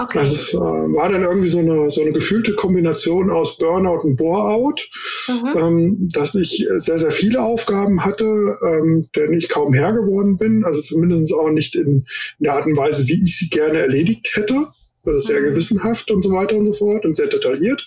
Okay. 0.00 0.18
Also 0.18 0.34
es 0.34 0.52
äh, 0.52 0.58
war 0.58 1.08
dann 1.08 1.22
irgendwie 1.22 1.46
so 1.46 1.60
eine, 1.60 1.90
so 1.90 2.00
eine 2.00 2.10
gefühlte 2.10 2.54
Kombination 2.54 3.30
aus 3.30 3.56
Burnout 3.56 4.00
und 4.00 4.16
Boreout, 4.16 4.82
mhm. 5.28 5.58
ähm, 5.60 6.08
dass 6.12 6.34
ich 6.34 6.66
sehr, 6.78 6.98
sehr 6.98 7.12
viele 7.12 7.40
Aufgaben 7.40 8.04
hatte, 8.04 8.24
ähm, 8.24 9.08
denn 9.14 9.32
ich 9.32 9.48
kaum 9.48 9.74
Herr 9.74 9.92
geworden 9.92 10.38
bin, 10.38 10.64
also 10.64 10.80
zumindest 10.80 11.32
auch 11.32 11.50
nicht 11.50 11.76
in, 11.76 12.04
in 12.38 12.44
der 12.44 12.54
Art 12.54 12.66
und 12.66 12.76
Weise, 12.76 13.06
wie 13.06 13.22
ich 13.24 13.38
sie 13.38 13.48
gerne 13.48 13.78
erledigt 13.78 14.32
hätte. 14.34 14.66
Also 15.04 15.20
sehr 15.20 15.40
mhm. 15.40 15.50
gewissenhaft 15.50 16.10
und 16.10 16.24
so 16.24 16.32
weiter 16.32 16.56
und 16.56 16.66
so 16.66 16.72
fort 16.72 17.04
und 17.04 17.14
sehr 17.14 17.28
detailliert. 17.28 17.86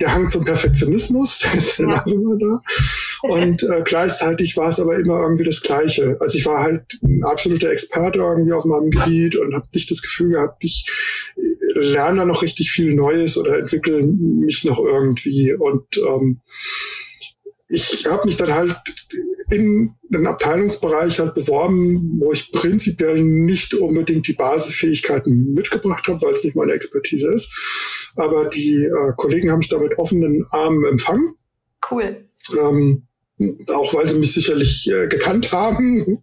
Der 0.00 0.14
Hang 0.14 0.28
zum 0.28 0.44
Perfektionismus, 0.44 1.40
der 1.40 1.54
ist 1.54 1.78
dann 1.78 1.90
ja. 1.90 2.02
auch 2.02 2.06
immer 2.06 2.36
da. 2.38 2.60
Und 3.22 3.62
äh, 3.62 3.82
gleichzeitig 3.84 4.56
war 4.56 4.68
es 4.68 4.80
aber 4.80 4.96
immer 4.96 5.20
irgendwie 5.22 5.44
das 5.44 5.62
Gleiche. 5.62 6.16
Also 6.20 6.38
ich 6.38 6.44
war 6.44 6.60
halt 6.60 6.98
ein 7.02 7.22
absoluter 7.24 7.70
Experte 7.70 8.18
irgendwie 8.18 8.52
auf 8.52 8.64
meinem 8.64 8.90
Gebiet 8.90 9.36
und 9.36 9.54
habe 9.54 9.68
nicht 9.72 9.90
das 9.90 10.02
Gefühl 10.02 10.32
gehabt, 10.32 10.62
ich 10.64 10.84
äh, 11.36 11.78
lerne 11.78 12.18
da 12.18 12.24
noch 12.24 12.42
richtig 12.42 12.70
viel 12.70 12.94
Neues 12.94 13.38
oder 13.38 13.58
entwickle 13.58 14.02
mich 14.02 14.64
noch 14.64 14.78
irgendwie. 14.78 15.54
Und 15.54 15.86
ähm, 15.98 16.40
ich 17.68 18.04
habe 18.06 18.26
mich 18.26 18.36
dann 18.36 18.52
halt 18.52 18.76
in 19.50 19.94
einen 20.12 20.26
Abteilungsbereich 20.26 21.18
halt 21.18 21.34
beworben, 21.34 22.18
wo 22.18 22.32
ich 22.32 22.52
prinzipiell 22.52 23.22
nicht 23.22 23.74
unbedingt 23.74 24.26
die 24.28 24.34
Basisfähigkeiten 24.34 25.52
mitgebracht 25.54 26.06
habe, 26.06 26.20
weil 26.22 26.34
es 26.34 26.44
nicht 26.44 26.56
meine 26.56 26.72
Expertise 26.72 27.28
ist. 27.32 27.50
Aber 28.16 28.48
die 28.48 28.84
äh, 28.84 29.12
Kollegen 29.16 29.50
haben 29.50 29.58
mich 29.58 29.68
da 29.68 29.78
mit 29.78 29.98
offenen 29.98 30.44
Armen 30.50 30.84
empfangen. 30.84 31.34
Cool. 31.90 32.28
Ähm, 32.60 33.06
auch 33.72 33.94
weil 33.94 34.08
sie 34.08 34.16
mich 34.16 34.34
sicherlich 34.34 34.88
äh, 34.90 35.08
gekannt 35.08 35.52
haben. 35.52 36.22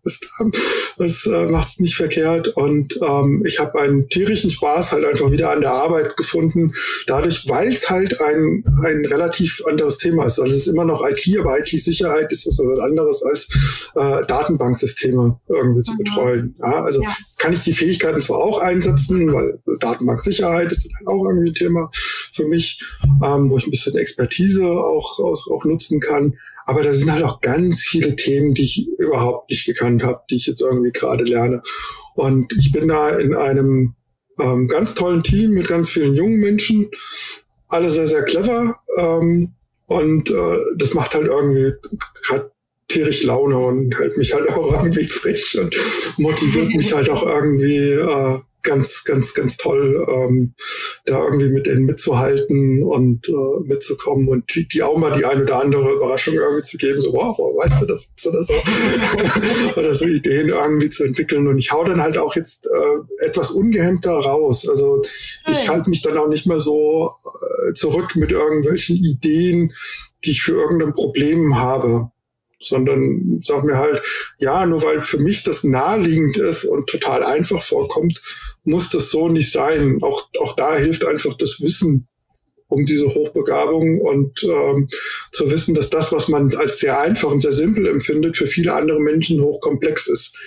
Das, 0.98 1.26
äh, 1.26 1.46
macht 1.48 1.70
es 1.70 1.80
nicht 1.80 1.96
verkehrt. 1.96 2.50
Und 2.50 3.00
ähm, 3.02 3.44
ich 3.46 3.60
habe 3.60 3.80
einen 3.80 4.10
tierischen 4.10 4.50
Spaß 4.50 4.92
halt 4.92 5.06
einfach 5.06 5.32
wieder 5.32 5.52
an 5.52 5.62
der 5.62 5.72
Arbeit 5.72 6.18
gefunden. 6.18 6.74
Dadurch, 7.08 7.48
weil 7.48 7.70
es 7.70 7.90
halt 7.90 8.22
ein, 8.22 8.64
ein 8.84 9.06
relativ 9.06 9.62
anderes 9.68 9.98
Thema 9.98 10.26
ist. 10.26 10.40
Also 10.40 10.54
es 10.54 10.68
ist 10.68 10.68
immer 10.68 10.86
noch 10.86 11.06
IT, 11.08 11.28
aber 11.40 11.60
IT-Sicherheit 11.60 12.32
ist 12.32 12.48
was 12.48 12.60
anderes 12.80 13.24
als 13.24 13.48
äh, 13.96 14.26
Datenbanksysteme 14.26 15.40
irgendwie 15.48 15.82
zu 15.82 15.94
mhm. 15.94 15.98
betreuen. 15.98 16.56
Ja, 16.60 16.84
also 16.84 17.02
ja. 17.02 17.16
kann 17.38 17.54
ich 17.54 17.62
die 17.62 17.74
Fähigkeiten 17.74 18.22
zwar 18.22 18.38
auch 18.38 18.62
einsetzen, 18.62 19.32
weil 19.34 19.60
Datenbanksicherheit 19.80 20.72
ist 20.72 20.90
halt 20.96 21.08
auch 21.08 21.26
irgendwie 21.26 21.50
ein 21.50 21.56
Thema 21.56 21.90
für 22.34 22.46
mich, 22.46 22.80
ähm, 23.24 23.50
wo 23.50 23.58
ich 23.58 23.68
ein 23.68 23.72
bisschen 23.72 23.98
Expertise 23.98 24.66
auch, 24.66 25.20
auch, 25.20 25.48
auch 25.52 25.66
nutzen 25.66 26.00
kann. 26.00 26.38
Aber 26.70 26.84
da 26.84 26.94
sind 26.94 27.12
halt 27.12 27.24
auch 27.24 27.42
ganz 27.42 27.82
viele 27.82 28.16
Themen, 28.16 28.54
die 28.54 28.62
ich 28.62 28.88
überhaupt 29.00 29.50
nicht 29.50 29.66
gekannt 29.66 30.04
habe, 30.04 30.22
die 30.30 30.36
ich 30.36 30.46
jetzt 30.46 30.62
irgendwie 30.62 30.92
gerade 30.92 31.24
lerne. 31.24 31.64
Und 32.14 32.54
ich 32.60 32.72
bin 32.72 32.90
da 32.90 33.10
in 33.18 33.34
einem 33.34 33.96
ähm, 34.40 34.68
ganz 34.68 34.94
tollen 34.94 35.24
Team 35.24 35.50
mit 35.56 35.68
ganz 35.68 35.90
vielen 35.90 36.14
jungen 36.14 36.40
Menschen, 36.40 36.92
alle 37.70 37.90
sehr, 37.90 38.06
sehr 38.06 38.22
clever. 38.22 38.76
Ähm, 38.98 39.56
und 39.88 40.30
äh, 40.30 40.58
das 40.78 40.94
macht 40.94 41.16
halt 41.16 41.26
irgendwie 41.26 41.74
gerade 42.28 42.52
tierisch 42.88 43.24
Laune 43.24 43.58
und 43.58 43.98
hält 43.98 44.16
mich 44.16 44.36
halt 44.36 44.48
auch 44.50 44.72
irgendwie 44.84 45.08
frisch 45.08 45.56
und 45.56 45.76
motiviert 46.18 46.76
mich 46.76 46.94
halt 46.94 47.10
auch 47.10 47.26
irgendwie 47.26 47.94
äh, 47.94 48.40
ganz, 48.70 49.04
ganz, 49.04 49.34
ganz 49.34 49.58
toll, 49.58 50.06
ähm, 50.08 50.54
da 51.06 51.24
irgendwie 51.26 51.50
mit 51.50 51.66
denen 51.66 51.86
mitzuhalten 51.86 52.84
und 52.84 53.28
äh, 53.28 53.64
mitzukommen 53.66 54.28
und 54.28 54.54
die, 54.54 54.68
die 54.68 54.84
auch 54.84 54.96
mal 54.96 55.12
die 55.12 55.26
ein 55.26 55.42
oder 55.42 55.60
andere 55.60 55.92
Überraschung 55.92 56.36
irgendwie 56.36 56.62
zu 56.62 56.78
geben, 56.78 57.02
so, 57.02 57.14
wow, 57.14 57.36
weißt 57.38 57.82
du 57.82 57.86
das 57.88 58.14
oder 58.28 58.44
so. 58.44 58.54
oder 59.80 59.94
so 59.96 60.06
Ideen 60.06 60.50
irgendwie 60.50 60.92
zu 60.92 61.04
entwickeln. 61.04 61.48
Und 61.48 61.58
ich 61.58 61.72
hau 61.72 61.84
dann 61.84 62.02
halt 62.02 62.18
auch 62.20 62.36
jetzt 62.36 62.68
äh, 62.68 63.26
etwas 63.26 63.52
ungehemmter 63.52 64.12
raus. 64.12 64.70
Also 64.70 65.02
ich 65.48 65.68
halte 65.68 65.90
mich 65.90 66.04
dann 66.04 66.18
auch 66.18 66.28
nicht 66.28 66.46
mehr 66.46 66.60
so 66.60 67.12
äh, 67.68 67.74
zurück 67.74 68.16
mit 68.16 68.32
irgendwelchen 68.32 68.98
Ideen, 68.98 69.74
die 70.24 70.32
ich 70.32 70.44
für 70.44 70.54
irgendein 70.54 70.94
Problem 70.94 71.60
habe 71.60 72.12
sondern 72.60 73.40
sag 73.44 73.64
mir 73.64 73.78
halt, 73.78 74.02
ja, 74.38 74.66
nur 74.66 74.84
weil 74.84 75.02
für 75.02 75.18
mich 75.18 75.44
das 75.44 75.64
naheliegend 75.64 76.38
ist 76.38 76.66
und 76.66 76.88
total 76.88 77.24
einfach 77.24 77.62
vorkommt, 77.62 78.22
muss 78.64 78.90
das 78.90 79.10
so 79.10 79.30
nicht 79.30 79.52
sein. 79.52 80.00
Auch, 80.02 80.30
auch 80.40 80.56
da 80.56 80.76
hilft 80.76 81.06
einfach 81.06 81.36
das 81.36 81.62
Wissen 81.62 82.08
um 82.70 82.86
diese 82.86 83.08
Hochbegabung 83.08 84.00
und 84.00 84.44
ähm, 84.44 84.88
zu 85.32 85.50
wissen, 85.52 85.74
dass 85.74 85.90
das, 85.90 86.12
was 86.12 86.28
man 86.28 86.56
als 86.56 86.80
sehr 86.80 87.00
einfach 87.00 87.32
und 87.32 87.40
sehr 87.40 87.52
simpel 87.52 87.88
empfindet, 87.88 88.38
für 88.38 88.46
viele 88.46 88.74
andere 88.74 89.00
Menschen 89.00 89.42
hochkomplex 89.42 90.08
ist 90.08 90.38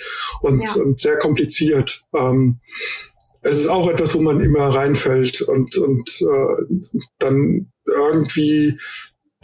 und, 0.41 0.63
ja. 0.63 0.73
und 0.75 1.01
sehr 1.01 1.19
kompliziert. 1.19 2.05
Ähm, 2.15 2.61
es 3.43 3.59
ist 3.59 3.67
auch 3.67 3.91
etwas, 3.91 4.15
wo 4.15 4.21
man 4.21 4.41
immer 4.41 4.69
reinfällt 4.69 5.43
und, 5.43 5.77
und 5.77 6.23
äh, 6.23 7.01
dann 7.19 7.73
irgendwie 7.87 8.79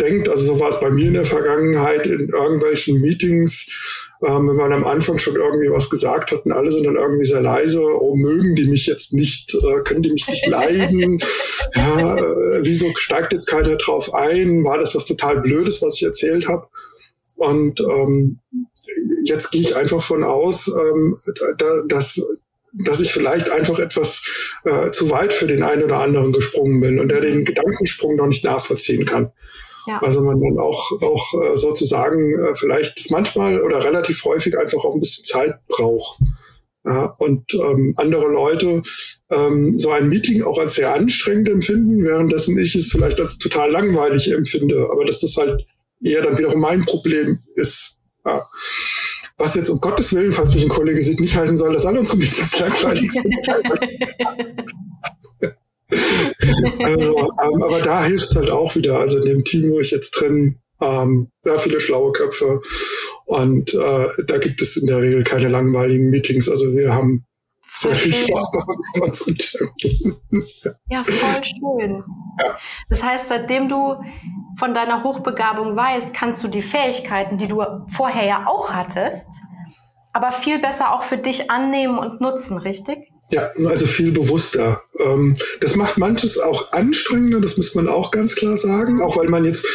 denkt, 0.01 0.29
also 0.29 0.55
so 0.55 0.61
war 0.61 0.69
es 0.69 0.81
bei 0.81 0.91
mir 0.91 1.09
in 1.09 1.15
der 1.15 1.25
Vergangenheit 1.25 2.07
in 2.07 2.29
irgendwelchen 2.29 3.01
Meetings, 3.01 4.11
ähm, 4.25 4.49
wenn 4.49 4.57
man 4.57 4.73
am 4.73 4.85
Anfang 4.85 5.19
schon 5.19 5.37
irgendwie 5.37 5.71
was 5.71 5.91
gesagt 5.91 6.33
hat 6.33 6.45
und 6.45 6.53
alle 6.53 6.73
sind 6.73 6.85
dann 6.85 6.97
irgendwie 6.97 7.25
sehr 7.25 7.43
leise, 7.43 7.83
oh, 7.83 8.17
mögen 8.17 8.55
die 8.55 8.67
mich 8.67 8.87
jetzt 8.87 9.13
nicht, 9.13 9.55
äh, 9.55 9.83
können 9.85 10.03
die 10.03 10.11
mich 10.13 10.29
nicht 10.29 10.47
leiden, 10.49 11.19
ja, 11.75 12.17
äh, 12.17 12.61
wieso 12.63 12.95
steigt 12.97 13.33
jetzt 13.33 13.47
keiner 13.47 13.77
drauf 13.77 14.15
ein, 14.15 14.65
war 14.65 14.79
das 14.79 14.95
was 14.95 15.07
total 15.07 15.41
Blödes, 15.41 15.83
was 15.83 15.97
ich 15.97 16.05
erzählt 16.05 16.49
habe? 16.49 16.69
Und 17.37 17.81
ähm, 17.81 18.41
jetzt 19.25 19.53
gehe 19.53 19.61
ich 19.61 19.77
einfach 19.77 20.03
von 20.03 20.25
aus, 20.25 20.69
ähm, 20.69 21.17
da, 21.59 21.67
dass 21.89 22.21
dass 22.73 23.01
ich 23.01 23.13
vielleicht 23.13 23.51
einfach 23.51 23.79
etwas 23.79 24.59
äh, 24.65 24.91
zu 24.91 25.11
weit 25.11 25.33
für 25.33 25.47
den 25.47 25.63
einen 25.63 25.83
oder 25.83 26.01
anderen 26.01 26.33
gesprungen 26.33 26.81
bin 26.81 27.01
und 27.01 27.09
der 27.09 27.21
den 27.21 27.45
Gedankensprung 27.45 28.17
noch 28.17 28.27
nicht 28.27 28.45
nachvollziehen 28.45 29.05
kann. 29.05 29.33
Ja. 29.89 30.01
Also 30.03 30.21
man 30.21 30.39
dann 30.39 30.59
auch, 30.59 30.93
auch 31.01 31.33
äh, 31.43 31.57
sozusagen 31.57 32.39
äh, 32.39 32.55
vielleicht 32.55 33.11
manchmal 33.11 33.59
oder 33.63 33.83
relativ 33.83 34.23
häufig 34.25 34.59
einfach 34.59 34.85
auch 34.85 34.93
ein 34.95 35.01
bisschen 35.01 35.25
Zeit 35.25 35.55
braucht. 35.67 36.21
Ja, 36.85 37.07
und 37.19 37.55
ähm, 37.55 37.95
andere 37.97 38.29
Leute 38.29 38.83
ähm, 39.31 39.79
so 39.79 39.91
ein 39.91 40.11
Meeting 40.11 40.43
auch 40.43 40.59
als 40.59 40.75
sehr 40.75 40.93
anstrengend 40.93 41.49
empfinden, 41.49 42.05
währenddessen 42.05 42.59
ich 42.59 42.75
es 42.75 42.93
vielleicht 42.93 43.19
als 43.19 43.39
total 43.39 43.71
langweilig 43.71 44.31
empfinde. 44.31 44.89
Aber 44.93 45.07
dass 45.07 45.21
das 45.21 45.39
halt 45.39 45.65
eher 46.03 46.21
dann 46.23 46.37
wiederum 46.37 46.61
mein 46.61 46.85
Problem 46.85 47.39
ist. 47.57 48.03
Ja. 48.27 48.47
Was 49.39 49.55
jetzt 49.55 49.71
um 49.71 49.81
Gottes 49.81 50.15
Willen, 50.15 50.33
falls 50.33 50.53
mich 50.53 50.65
ein 50.65 50.69
Kollege 50.69 51.01
sieht, 51.01 51.21
nicht 51.21 51.35
heißen 51.35 51.57
soll, 51.57 51.73
dass 51.73 51.87
alle 51.87 52.01
unsere 52.01 52.19
Meetings 52.19 52.59
langweilig 52.59 53.11
sind. 53.11 53.35
also, 56.85 57.19
ähm, 57.19 57.63
aber 57.63 57.81
da 57.81 58.05
hilft 58.05 58.27
es 58.27 58.37
halt 58.37 58.51
auch 58.51 58.75
wieder. 58.77 58.99
Also 58.99 59.19
in 59.19 59.25
dem 59.25 59.45
Team, 59.45 59.71
wo 59.71 59.81
ich 59.81 59.91
jetzt 59.91 60.11
drin, 60.13 60.61
ähm, 60.81 61.31
ja, 61.45 61.59
viele 61.59 61.81
schlaue 61.81 62.13
Köpfe. 62.13 62.61
Und 63.25 63.75
äh, 63.75 64.09
da 64.27 64.39
gibt 64.39 64.63
es 64.63 64.77
in 64.77 64.87
der 64.87 65.03
Regel 65.03 65.25
keine 65.25 65.49
langweiligen 65.49 66.11
Meetings. 66.11 66.49
Also 66.49 66.73
wir 66.75 66.95
haben 66.95 67.27
sehr 67.75 67.93
viel 67.93 68.13
Spaß 68.13 68.53
bei 68.53 68.73
uns 68.73 69.23
unseren 69.27 69.37
Terminen. 69.37 70.17
ja, 70.89 71.05
voll 71.05 71.45
schön. 71.45 72.01
Ja. 72.43 72.59
Das 72.89 73.03
heißt, 73.03 73.29
seitdem 73.29 73.69
du 73.69 73.97
von 74.59 74.75
deiner 74.75 75.05
Hochbegabung 75.05 75.77
weißt, 75.77 76.13
kannst 76.13 76.43
du 76.43 76.49
die 76.49 76.63
Fähigkeiten, 76.63 77.39
die 77.39 77.47
du 77.47 77.63
vorher 77.91 78.25
ja 78.25 78.47
auch 78.47 78.73
hattest, 78.73 79.29
aber 80.13 80.33
viel 80.33 80.59
besser 80.59 80.93
auch 80.93 81.05
für 81.05 81.19
dich 81.19 81.51
annehmen 81.51 81.99
und 81.99 82.21
nutzen, 82.21 82.59
richtig? 82.59 83.13
Ja, 83.31 83.51
also 83.67 83.85
viel 83.85 84.11
bewusster. 84.11 84.83
Ähm, 84.99 85.35
das 85.61 85.77
macht 85.77 85.99
manches 85.99 86.39
auch 86.39 86.73
anstrengender, 86.73 87.41
das 87.41 87.59
muss 87.59 87.75
man 87.75 87.87
auch 87.87 88.11
ganz 88.11 88.35
klar 88.35 88.57
sagen, 88.57 89.03
auch 89.03 89.19
weil 89.19 89.29
man 89.29 89.45
jetzt, 89.45 89.67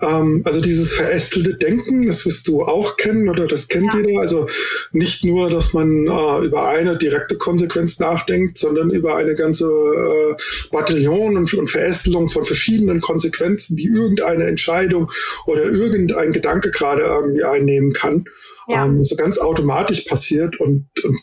ähm, 0.00 0.40
also 0.46 0.62
dieses 0.62 0.94
verästelte 0.94 1.54
Denken, 1.56 2.06
das 2.06 2.24
wirst 2.24 2.48
du 2.48 2.62
auch 2.62 2.96
kennen 2.96 3.28
oder 3.28 3.46
das 3.46 3.68
kennt 3.68 3.92
ja. 3.92 4.00
jeder, 4.00 4.20
also 4.20 4.46
nicht 4.92 5.26
nur, 5.26 5.50
dass 5.50 5.74
man 5.74 6.06
äh, 6.06 6.46
über 6.46 6.68
eine 6.68 6.96
direkte 6.96 7.36
Konsequenz 7.36 7.98
nachdenkt, 7.98 8.56
sondern 8.56 8.88
über 8.90 9.14
eine 9.16 9.34
ganze 9.34 9.66
äh, 9.66 10.34
Bataillon 10.70 11.36
und, 11.36 11.52
und 11.52 11.68
Verästelung 11.68 12.30
von 12.30 12.46
verschiedenen 12.46 13.02
Konsequenzen, 13.02 13.76
die 13.76 13.88
irgendeine 13.88 14.44
Entscheidung 14.44 15.10
oder 15.44 15.64
irgendein 15.64 16.32
Gedanke 16.32 16.70
gerade 16.70 17.02
irgendwie 17.02 17.44
einnehmen 17.44 17.92
kann. 17.92 18.24
Ja. 18.68 18.86
Ähm, 18.86 19.04
so 19.04 19.16
ganz 19.16 19.36
automatisch 19.36 20.00
passiert 20.02 20.58
und, 20.58 20.88
und 21.04 21.20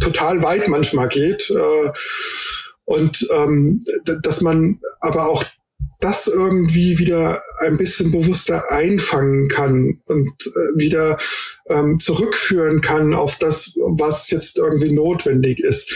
total 0.00 0.42
weit 0.42 0.68
manchmal 0.68 1.08
geht. 1.08 1.50
Äh, 1.50 1.90
und 2.84 3.28
ähm, 3.34 3.80
dass 4.22 4.40
man 4.40 4.80
aber 5.00 5.28
auch 5.28 5.44
das 6.00 6.28
irgendwie 6.28 6.98
wieder 6.98 7.42
ein 7.58 7.76
bisschen 7.76 8.12
bewusster 8.12 8.70
einfangen 8.70 9.48
kann 9.48 10.00
und 10.06 10.28
äh, 10.46 10.78
wieder 10.78 11.18
ähm, 11.68 11.98
zurückführen 11.98 12.80
kann 12.80 13.14
auf 13.14 13.36
das, 13.36 13.74
was 13.76 14.30
jetzt 14.30 14.58
irgendwie 14.58 14.92
notwendig 14.92 15.58
ist. 15.58 15.94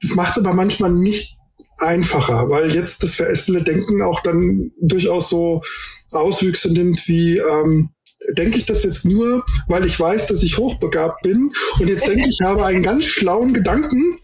Das 0.00 0.14
macht 0.14 0.36
es 0.36 0.44
aber 0.44 0.54
manchmal 0.54 0.90
nicht 0.90 1.36
einfacher, 1.76 2.48
weil 2.48 2.74
jetzt 2.74 3.02
das 3.02 3.14
verästelte 3.14 3.64
Denken 3.64 4.02
auch 4.02 4.20
dann 4.20 4.72
durchaus 4.80 5.28
so 5.28 5.62
Auswüchse 6.10 6.72
nimmt 6.72 7.06
wie 7.06 7.38
ähm, 7.38 7.90
denke 8.36 8.58
ich 8.58 8.66
das 8.66 8.82
jetzt 8.84 9.04
nur, 9.04 9.44
weil 9.68 9.84
ich 9.84 9.98
weiß, 9.98 10.26
dass 10.26 10.42
ich 10.42 10.58
hochbegabt 10.58 11.22
bin 11.22 11.52
und 11.78 11.88
jetzt 11.88 12.08
denke 12.08 12.28
ich, 12.28 12.40
habe 12.44 12.64
einen 12.64 12.82
ganz 12.82 13.04
schlauen 13.04 13.52
Gedanken 13.54 14.18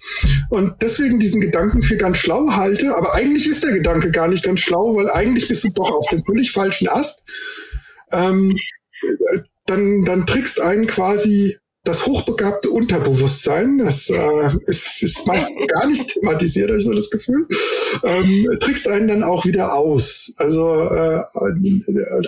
und 0.51 0.75
deswegen 0.83 1.21
diesen 1.21 1.41
Gedanken 1.41 1.83
für 1.83 1.97
ganz 1.97 2.19
schlau 2.19 2.51
halte, 2.51 2.95
aber 2.97 3.15
eigentlich 3.15 3.47
ist 3.47 3.63
der 3.63 3.73
Gedanke 3.73 4.11
gar 4.11 4.29
nicht 4.29 4.45
ganz 4.45 4.61
schlau, 4.61 4.97
weil 4.97 5.09
eigentlich 5.11 5.49
bist 5.49 5.65
du 5.65 5.71
doch 5.71 5.91
auf 5.91 6.07
dem 6.11 6.25
völlig 6.25 6.53
falschen 6.53 6.89
Ast. 6.89 7.29
Ähm, 8.13 8.57
dann, 9.67 10.05
dann 10.05 10.27
trickst 10.27 10.61
einen 10.61 10.87
quasi 10.87 11.59
das 11.85 12.07
hochbegabte 12.07 12.70
Unterbewusstsein, 12.70 13.76
das 13.76 14.09
äh, 14.09 14.51
ist, 14.62 15.03
ist 15.03 15.26
meist 15.26 15.51
gar 15.68 15.87
nicht 15.87 16.14
thematisiert, 16.14 16.68
habe 16.68 16.78
ich 16.78 16.85
so 16.85 16.95
das 16.95 17.11
Gefühl, 17.11 17.47
ähm, 18.03 18.49
trickst 18.61 18.89
einen 18.89 19.09
dann 19.09 19.22
auch 19.22 19.45
wieder 19.45 19.74
aus. 19.74 20.32
Also 20.39 20.72
äh, 20.72 21.20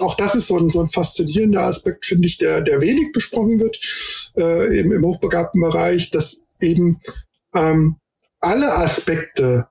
auch 0.01 0.15
das 0.15 0.35
ist 0.35 0.49
so 0.49 0.59
ein, 0.59 0.69
so 0.69 0.83
ein 0.83 0.89
faszinierender 0.89 1.63
Aspekt, 1.63 2.05
finde 2.05 2.29
ich, 2.29 2.37
der, 2.37 2.61
der 2.61 2.83
wenig 2.83 3.13
besprochen 3.13 3.59
wird 3.59 3.79
äh, 4.37 4.79
im, 4.79 4.93
im 4.93 5.05
hochbegabten 5.05 5.61
Bereich, 5.63 6.11
dass 6.11 6.53
eben 6.61 7.01
ähm, 7.55 7.97
alle 8.41 8.71
Aspekte 8.77 9.69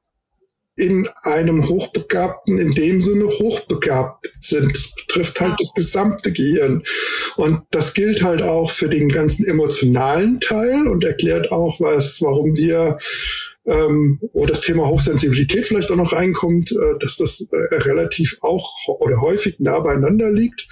in 0.77 1.07
einem 1.23 1.69
Hochbegabten 1.69 2.57
in 2.57 2.73
dem 2.73 2.99
Sinne 2.99 3.25
hochbegabt 3.25 4.27
sind. 4.39 4.73
Das 4.73 4.93
betrifft 4.95 5.39
halt 5.39 5.55
das 5.57 5.73
gesamte 5.73 6.33
Gehirn. 6.33 6.83
Und 7.37 7.61
das 7.71 7.93
gilt 7.93 8.23
halt 8.23 8.41
auch 8.41 8.71
für 8.71 8.89
den 8.89 9.09
ganzen 9.09 9.45
emotionalen 9.45 10.39
Teil 10.41 10.87
und 10.87 11.03
erklärt 11.03 11.51
auch, 11.51 11.79
was, 11.79 12.21
warum 12.21 12.55
wir 12.57 12.97
ähm, 13.67 14.19
wo 14.33 14.45
das 14.45 14.61
Thema 14.61 14.87
Hochsensibilität 14.87 15.65
vielleicht 15.65 15.91
auch 15.91 15.95
noch 15.95 16.13
reinkommt, 16.13 16.71
äh, 16.71 16.99
dass 16.99 17.17
das 17.17 17.49
äh, 17.51 17.75
relativ 17.75 18.37
auch 18.41 18.71
oder 18.87 19.21
häufig 19.21 19.59
nah 19.59 19.79
beieinander 19.79 20.31
liegt, 20.31 20.67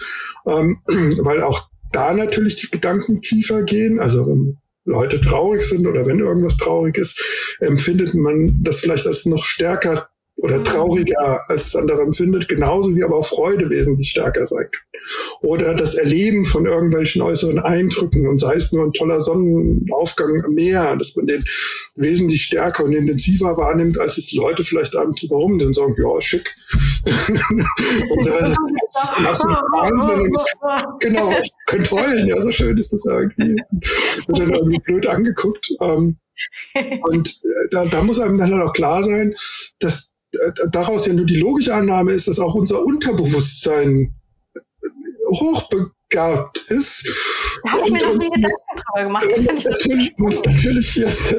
ähm, 0.45 0.80
weil 1.20 1.41
auch 1.41 1.70
da 1.91 2.14
natürlich 2.14 2.58
die 2.58 2.70
Gedanken 2.70 3.22
tiefer 3.22 3.64
gehen. 3.64 3.99
Also 3.99 4.30
ähm, 4.30 4.58
Leute 4.86 5.22
traurig 5.22 5.62
sind 5.64 5.88
oder 5.88 6.06
wenn 6.06 6.20
irgendwas 6.20 6.58
traurig 6.58 6.98
ist, 6.98 7.58
empfindet 7.60 8.14
man 8.14 8.62
das 8.64 8.80
vielleicht 8.80 9.08
als 9.08 9.26
noch 9.26 9.46
stärker 9.46 10.10
oder 10.44 10.60
mhm. 10.60 10.66
trauriger 10.66 11.50
als 11.50 11.68
es 11.68 11.76
andere 11.76 12.02
empfindet, 12.02 12.50
genauso 12.50 12.94
wie 12.94 13.04
aber 13.04 13.16
auch 13.16 13.26
Freude 13.26 13.70
wesentlich 13.70 14.10
stärker 14.10 14.46
sein 14.46 14.68
kann. 14.70 15.02
Oder 15.41 15.74
das 15.74 15.96
Erleben 15.96 16.44
von 16.44 16.66
irgendwelchen 16.66 17.22
äußeren 17.22 17.60
Eindrücken 17.60 18.28
und 18.28 18.39
sei 18.39 18.56
es 18.56 18.74
nur 18.74 18.84
ein 18.84 18.91
toller 18.91 19.22
Sonnenaufgang 19.22 20.44
am 20.44 20.54
Meer, 20.54 20.98
dass 20.98 21.16
man 21.16 21.28
den 21.28 21.46
wesentlich 21.96 22.44
stärker 22.44 22.84
und 22.84 22.91
intensiver 22.91 23.56
wahrnimmt, 23.56 23.98
als 23.98 24.18
es 24.18 24.28
die 24.28 24.38
Leute 24.38 24.66
vielleicht 24.66 24.98
abends 24.98 25.22
drüber 25.22 25.38
rum 25.38 25.60
dann 25.60 25.74
sagen, 25.74 25.96
ja, 25.98 26.22
schick. 26.22 26.54
und 27.06 28.24
so, 28.24 28.30
das 28.30 28.50
ist 28.50 29.12
absolut 29.26 29.58
Wahnsinn. 29.72 30.22
Und 30.22 31.00
genau, 31.00 31.32
ich 31.39 31.52
könnte 31.68 31.91
heulen, 31.91 32.28
ja, 32.28 32.41
so 32.41 32.52
schön 32.52 32.78
ist 32.78 32.91
das 32.91 33.06
irgendwie. 33.06 33.56
Wird 34.28 34.39
dann 34.39 34.54
irgendwie 34.54 34.80
blöd 34.80 35.08
angeguckt. 35.08 35.70
Ähm, 35.80 36.18
und 37.04 37.30
äh, 37.30 37.70
da, 37.72 37.86
da 37.86 38.04
muss 38.04 38.20
einem 38.20 38.38
dann 38.38 38.52
halt 38.52 38.64
auch 38.64 38.74
klar 38.74 39.04
sein, 39.04 39.36
dass 39.80 40.12
daraus 40.72 41.06
ja 41.06 41.14
nur 41.14 41.26
die 41.26 41.38
logische 41.38 41.74
Annahme 41.74 42.12
ist, 42.12 42.28
dass 42.28 42.40
auch 42.40 42.56
unser 42.56 42.82
Unterbewusstsein 42.84 44.16
hochbegabt 45.30 46.58
ist. 46.70 47.08
Da 47.64 47.72
habe 47.72 47.82
ich 47.86 47.94
mir 47.94 48.00
noch 48.00 48.14
nie 48.14 48.30
Gedanken 48.30 48.58
drüber 48.76 49.04
gemacht. 49.06 49.26
Und 49.38 49.66
natürlich, 49.66 50.14
uns 50.18 50.44
natürlich 50.44 50.96
jetzt, 50.96 51.36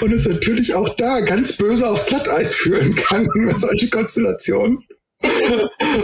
und 0.00 0.12
es 0.12 0.26
natürlich 0.26 0.74
auch 0.74 0.88
da 0.90 1.20
ganz 1.20 1.56
böse 1.56 1.88
aufs 1.88 2.06
Glatteis 2.06 2.54
führen 2.54 2.94
kann, 2.94 3.28
solche 3.54 3.88
Konstellationen. 3.90 4.78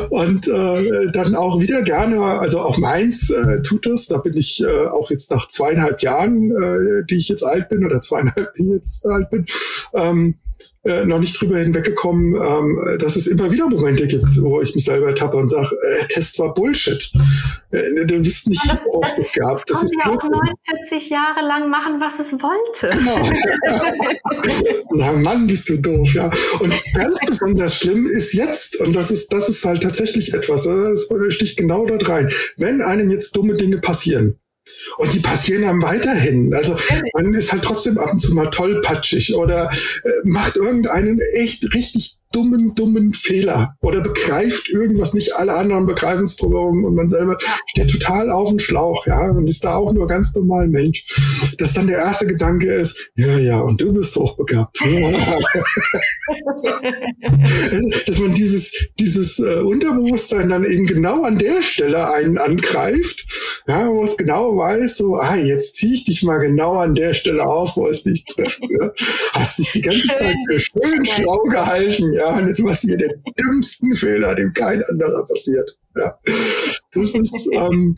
und 0.09 0.49
äh, 0.49 1.13
dann 1.13 1.37
auch 1.37 1.61
wieder 1.61 1.83
gerne, 1.83 2.19
also 2.23 2.61
auch 2.61 2.79
meins 2.79 3.29
äh, 3.29 3.61
tut 3.61 3.85
das, 3.85 4.07
da 4.07 4.19
bin 4.19 4.35
ich 4.35 4.63
äh, 4.63 4.87
auch 4.87 5.11
jetzt 5.11 5.31
nach 5.31 5.49
zweieinhalb 5.49 6.01
Jahren, 6.01 6.51
äh, 6.51 7.05
die 7.09 7.17
ich 7.17 7.29
jetzt 7.29 7.45
alt 7.45 7.69
bin, 7.69 7.85
oder 7.85 8.01
zweieinhalb, 8.01 8.55
die 8.55 8.63
ich 8.63 8.71
jetzt 8.71 9.07
alt 9.07 9.29
bin, 9.29 9.45
ähm, 9.93 10.39
äh, 10.85 11.05
noch 11.05 11.21
nicht 11.21 11.41
drüber 11.41 11.59
hinweggekommen, 11.59 12.35
ähm, 12.35 12.99
dass 12.99 13.17
es 13.17 13.27
immer 13.29 13.51
wieder 13.51 13.69
Momente 13.69 14.07
gibt, 14.07 14.41
wo 14.43 14.61
ich 14.61 14.75
mich 14.75 14.85
selber 14.85 15.15
tappe 15.15 15.37
und 15.37 15.49
sage, 15.49 15.77
äh, 15.81 16.07
Test 16.09 16.39
war 16.39 16.53
Bullshit. 16.55 17.13
Äh, 17.71 18.05
du 18.05 18.19
bist 18.21 18.49
nicht 18.49 18.65
das, 18.65 18.79
aufgegabt. 18.93 19.71
Das, 19.71 19.81
das 19.81 19.85
ist 19.85 19.95
ja 19.95 20.11
auch 20.11 20.23
49 20.23 21.11
Jahre 21.11 21.47
lang 21.47 21.71
machen, 21.71 22.01
was 22.01 22.19
es 22.19 22.33
wollte. 22.33 22.91
Genau. 22.99 23.31
Na 24.95 25.13
Mann, 25.13 25.47
bist 25.47 25.69
du 25.69 25.77
doof, 25.77 26.13
ja. 26.15 26.31
Und 26.61 26.73
ganz 26.95 27.19
besonders 27.27 27.77
schlimm 27.77 28.05
ist 28.07 28.33
jetzt, 28.33 28.81
und 28.81 28.95
das 28.95 29.11
ist, 29.11 29.33
das 29.33 29.49
ist 29.49 29.65
halt 29.65 29.83
tatsächlich 29.83 30.35
etwas, 30.35 30.67
äh, 30.67 30.95
das 30.95 31.35
sticht 31.35 31.59
genau 31.59 31.87
dort 31.87 32.09
rein. 32.09 32.31
Wenn 32.57 32.83
einem 32.83 33.11
jetzt 33.11 33.37
dumme 33.37 33.55
Dinge 33.55 33.79
passieren, 33.79 34.37
und 34.99 35.13
die 35.13 35.21
passieren 35.21 35.65
einem 35.65 35.83
weiterhin. 35.83 36.55
Also 36.55 36.77
man 37.15 37.35
ist 37.35 37.53
halt 37.53 37.65
trotzdem 37.65 37.99
ab 37.99 38.13
und 38.13 38.21
zu 38.21 38.35
mal 38.35 38.51
tollpatschig 38.51 39.35
oder 39.35 39.71
äh, 40.05 40.11
macht 40.25 40.57
irgendeinen 40.57 41.19
echt 41.35 41.75
richtig 41.75 42.19
dummen, 42.33 42.75
dummen 42.75 43.13
Fehler 43.13 43.77
oder 43.81 44.01
begreift 44.01 44.69
irgendwas 44.69 45.15
nicht, 45.15 45.37
alle 45.37 45.55
anderen 45.55 45.87
begreifen 45.87 46.25
es 46.25 46.37
drumherum 46.37 46.85
und 46.85 46.95
man 46.95 47.09
selber 47.09 47.39
steht 47.67 47.91
total 47.91 48.31
auf 48.31 48.49
dem 48.49 48.59
Schlauch, 48.59 49.07
ja, 49.07 49.31
und 49.31 49.47
ist 49.47 49.65
da 49.65 49.77
auch 49.77 49.93
nur 49.93 50.09
ganz 50.09 50.35
normal 50.35 50.69
Mensch. 50.69 51.05
Dass 51.59 51.75
dann 51.75 51.87
der 51.87 51.99
erste 51.99 52.27
Gedanke 52.27 52.73
ist, 52.73 53.11
ja, 53.15 53.39
ja, 53.39 53.61
und 53.61 53.81
du 53.81 53.93
bist 53.93 54.17
hochbegabt. 54.17 54.77
dass 58.07 58.19
man 58.19 58.35
dieses, 58.35 58.73
dieses 58.99 59.39
äh, 59.39 59.61
Unterbewusstsein 59.61 60.49
dann 60.49 60.65
eben 60.65 60.87
genau 60.87 61.23
an 61.23 61.39
der 61.39 61.63
Stelle 61.63 62.13
einen 62.13 62.39
angreift, 62.39 63.27
ja, 63.67 63.89
wo 63.89 64.03
es 64.03 64.17
genau 64.17 64.57
weiß, 64.57 64.97
so, 64.97 65.17
ah, 65.17 65.37
jetzt 65.37 65.77
zieh 65.77 65.95
ich 65.95 66.05
dich 66.05 66.23
mal 66.23 66.39
genau 66.39 66.77
an 66.77 66.95
der 66.95 67.15
Stelle 67.15 67.45
auf, 67.45 67.77
wo 67.77 67.87
es 67.87 68.03
dich 68.03 68.25
trifft. 68.25 68.63
Ne? 68.63 68.93
Hast 69.33 69.59
dich 69.59 69.73
die 69.73 69.83
ganze 69.83 70.09
Zeit 70.09 70.37
für 70.49 70.59
schön 70.59 71.05
schlau 71.05 71.39
gehalten, 71.41 72.15
ja 72.15 72.22
ja, 72.23 72.37
und 72.37 72.49
jetzt 72.49 72.65
passiert 72.65 73.01
der 73.01 73.11
dümmsten 73.39 73.95
Fehler, 73.95 74.35
dem 74.35 74.53
kein 74.53 74.83
anderer 74.83 75.27
passiert. 75.27 75.77
Ja. 75.97 76.19
Das 76.95 77.15
ist, 77.15 77.49
ähm, 77.53 77.97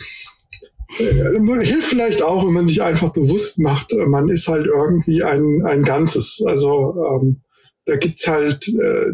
äh, 0.98 1.64
hilft 1.64 1.88
vielleicht 1.88 2.22
auch, 2.22 2.46
wenn 2.46 2.52
man 2.52 2.68
sich 2.68 2.82
einfach 2.82 3.12
bewusst 3.12 3.58
macht, 3.58 3.92
äh, 3.92 4.06
man 4.06 4.28
ist 4.28 4.48
halt 4.48 4.66
irgendwie 4.66 5.22
ein, 5.22 5.62
ein 5.64 5.82
Ganzes. 5.82 6.42
Also 6.46 6.94
ähm, 7.08 7.40
da 7.86 7.96
gibt's 7.96 8.26
halt 8.26 8.66
äh, 8.68 9.12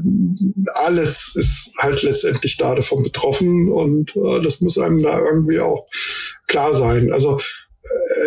alles 0.74 1.34
ist 1.34 1.72
halt 1.78 2.02
letztendlich 2.02 2.56
da 2.56 2.74
davon 2.74 3.02
betroffen 3.02 3.68
und 3.68 4.14
äh, 4.16 4.40
das 4.40 4.60
muss 4.60 4.78
einem 4.78 4.98
da 4.98 5.18
irgendwie 5.18 5.60
auch 5.60 5.88
klar 6.46 6.74
sein. 6.74 7.12
Also 7.12 7.40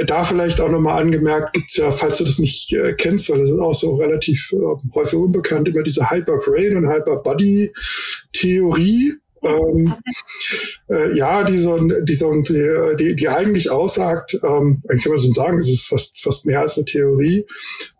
da 0.06 0.24
vielleicht 0.24 0.62
auch 0.62 0.70
nochmal 0.70 1.02
angemerkt, 1.02 1.54
gibt's 1.54 1.78
ja, 1.78 1.92
falls 1.92 2.18
du 2.18 2.24
das 2.24 2.40
nicht 2.40 2.74
äh, 2.74 2.94
kennst, 2.94 3.30
weil 3.30 3.38
das 3.40 3.50
ist 3.50 3.60
auch 3.60 3.76
so 3.76 3.96
relativ 3.96 4.52
äh, 4.52 4.58
häufig 4.96 5.20
unbekannt, 5.20 5.68
immer 5.68 5.84
diese 5.84 6.10
Hyper-Brain 6.10 6.78
und 6.78 6.90
Hyper-Body-Theorie. 6.90 9.14
Ähm, 9.44 9.94
äh, 10.90 11.16
ja, 11.18 11.44
die, 11.44 11.58
so, 11.58 11.78
die, 11.78 12.14
so, 12.14 12.32
die, 12.34 13.16
die 13.16 13.28
eigentlich 13.28 13.70
aussagt, 13.70 14.40
ähm, 14.42 14.82
eigentlich 14.88 15.04
kann 15.04 15.12
man 15.12 15.22
so 15.22 15.34
sagen, 15.34 15.60
es 15.60 15.70
ist 15.70 15.86
fast, 15.86 16.22
fast 16.22 16.46
mehr 16.46 16.62
als 16.62 16.78
eine 16.78 16.86
Theorie, 16.86 17.46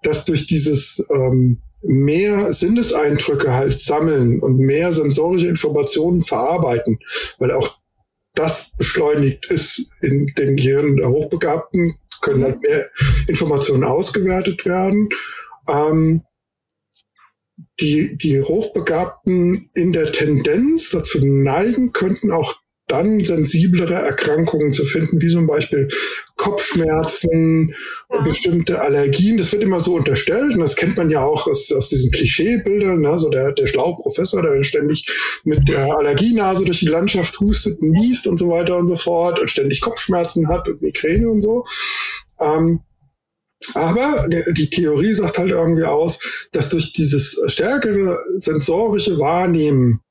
dass 0.04 0.24
durch 0.26 0.48
dieses 0.48 1.06
ähm, 1.14 1.60
mehr 1.82 2.54
Sinneseindrücke 2.54 3.54
halt 3.54 3.78
sammeln 3.80 4.40
und 4.40 4.58
mehr 4.58 4.94
sensorische 4.94 5.48
Informationen 5.48 6.22
verarbeiten, 6.22 7.00
weil 7.40 7.52
auch 7.52 7.78
das 8.34 8.76
beschleunigt 8.78 9.46
ist 9.46 9.92
in 10.02 10.28
den 10.38 10.56
Gehirnen 10.56 10.98
der 10.98 11.10
Hochbegabten, 11.10 11.96
können 12.22 12.44
halt 12.44 12.62
mehr 12.62 12.90
Informationen 13.28 13.84
ausgewertet 13.84 14.66
werden. 14.66 15.10
Ähm, 15.70 16.24
die, 17.80 18.18
die 18.18 18.42
Hochbegabten 18.42 19.68
in 19.74 19.94
der 19.94 20.12
Tendenz 20.12 20.90
dazu 20.92 21.26
neigen 21.26 21.92
könnten 21.92 22.32
auch 22.32 22.56
dann 22.88 23.24
sensiblere 23.24 23.94
Erkrankungen 23.94 24.74
zu 24.74 24.86
finden, 24.86 25.22
wie 25.22 25.30
zum 25.30 25.48
Beispiel 25.48 25.88
Kopfschmerzen, 26.36 27.74
ja. 28.12 28.22
bestimmte 28.22 28.82
Allergien. 28.82 29.38
Das 29.38 29.52
wird 29.54 29.64
immer 29.64 29.80
so 29.80 29.96
unterstellt 29.96 30.56
und 30.56 30.60
das 30.60 30.76
kennt 30.76 30.98
man 30.98 31.10
ja 31.10 31.24
auch 31.24 31.48
aus, 31.48 31.72
aus 31.72 31.90
diesen 31.90 32.12
Klischeebildern. 32.12 33.00
Ne? 33.00 33.18
So 33.18 33.30
der, 33.30 33.54
der 33.54 33.68
schlaue 33.68 33.96
Professor, 33.98 34.42
der 34.42 34.62
ständig 34.64 35.06
mit 35.46 35.68
der 35.70 35.96
Allergienase 35.96 36.66
durch 36.66 36.80
die 36.80 36.88
Landschaft 36.88 37.40
hustet 37.40 37.80
und 37.80 37.92
niest 37.92 38.28
und 38.28 38.38
so 38.38 38.50
weiter 38.50 38.78
und 38.78 38.88
so 38.88 38.98
fort 38.98 39.40
und 39.40 39.50
ständig 39.50 39.80
Kopfschmerzen 39.80 40.50
hat 40.50 40.68
und 40.68 40.82
Migräne 40.82 41.30
und 41.30 41.42
so. 41.42 41.66
Ähm, 42.42 42.82
aber 43.76 44.28
die 44.30 44.70
Theorie 44.70 45.14
sagt 45.14 45.38
halt 45.38 45.52
irgendwie 45.52 45.86
aus, 45.86 46.20
dass 46.52 46.70
durch 46.70 46.92
dieses 46.92 47.38
stärkere 47.48 48.18
sensorische 48.38 49.18
Wahrnehmen 49.18 50.02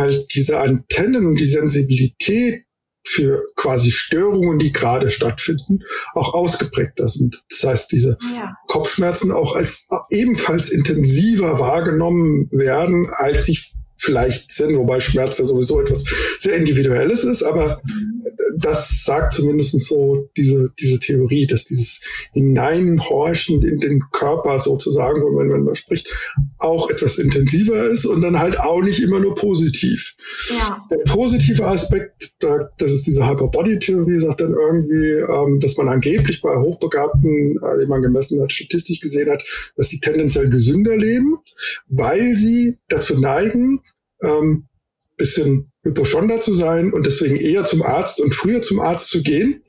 halt 0.00 0.34
diese 0.34 0.58
Antennen 0.58 1.26
und 1.26 1.36
die 1.36 1.44
Sensibilität 1.44 2.64
für 3.06 3.42
quasi 3.56 3.90
Störungen, 3.90 4.58
die 4.58 4.72
gerade 4.72 5.10
stattfinden, 5.10 5.80
auch 6.14 6.34
ausgeprägter 6.34 7.08
sind. 7.08 7.42
Das 7.48 7.64
heißt, 7.64 7.92
diese 7.92 8.18
ja. 8.34 8.54
Kopfschmerzen 8.66 9.32
auch 9.32 9.56
als 9.56 9.88
ebenfalls 10.10 10.70
intensiver 10.70 11.58
wahrgenommen 11.58 12.48
werden, 12.52 13.08
als 13.10 13.46
sie 13.46 13.58
vielleicht 14.00 14.50
sind, 14.50 14.76
wobei 14.76 15.00
Schmerz 15.00 15.38
ja 15.38 15.44
sowieso 15.44 15.80
etwas 15.80 16.04
sehr 16.38 16.56
Individuelles 16.56 17.24
ist, 17.24 17.42
aber 17.42 17.82
das 18.58 19.04
sagt 19.04 19.34
zumindest 19.34 19.78
so 19.80 20.28
diese, 20.36 20.70
diese 20.78 20.98
Theorie, 20.98 21.46
dass 21.46 21.64
dieses 21.64 22.00
Hineinhorchen 22.32 23.62
in 23.62 23.78
den 23.78 24.02
Körper 24.12 24.58
sozusagen, 24.58 25.22
wenn 25.22 25.34
man, 25.34 25.52
wenn 25.52 25.64
man 25.64 25.74
spricht, 25.74 26.08
auch 26.58 26.90
etwas 26.90 27.18
intensiver 27.18 27.88
ist 27.88 28.06
und 28.06 28.22
dann 28.22 28.38
halt 28.38 28.58
auch 28.58 28.82
nicht 28.82 29.02
immer 29.02 29.20
nur 29.20 29.34
positiv. 29.34 30.14
Ja. 30.50 30.86
Der 30.90 31.12
positive 31.12 31.66
Aspekt, 31.66 32.34
da, 32.40 32.70
das 32.78 32.92
ist 32.92 33.06
diese 33.06 33.28
Hyperbody-Theorie, 33.28 34.18
sagt 34.18 34.40
dann 34.40 34.54
irgendwie, 34.54 35.10
ähm, 35.10 35.60
dass 35.60 35.76
man 35.76 35.88
angeblich 35.88 36.40
bei 36.40 36.56
Hochbegabten, 36.56 37.56
äh, 37.56 37.80
die 37.80 37.86
man 37.86 38.02
gemessen 38.02 38.40
hat, 38.42 38.52
statistisch 38.52 39.00
gesehen 39.00 39.30
hat, 39.30 39.42
dass 39.76 39.88
die 39.88 40.00
tendenziell 40.00 40.48
gesünder 40.48 40.96
leben, 40.96 41.38
weil 41.88 42.36
sie 42.36 42.78
dazu 42.88 43.18
neigen, 43.18 43.80
ähm, 44.22 44.68
bisschen 45.16 45.70
hypochonder 45.82 46.40
zu 46.40 46.52
sein 46.52 46.92
und 46.92 47.06
deswegen 47.06 47.36
eher 47.36 47.64
zum 47.64 47.82
Arzt 47.82 48.20
und 48.20 48.34
früher 48.34 48.62
zum 48.62 48.80
Arzt 48.80 49.10
zu 49.10 49.22
gehen, 49.22 49.62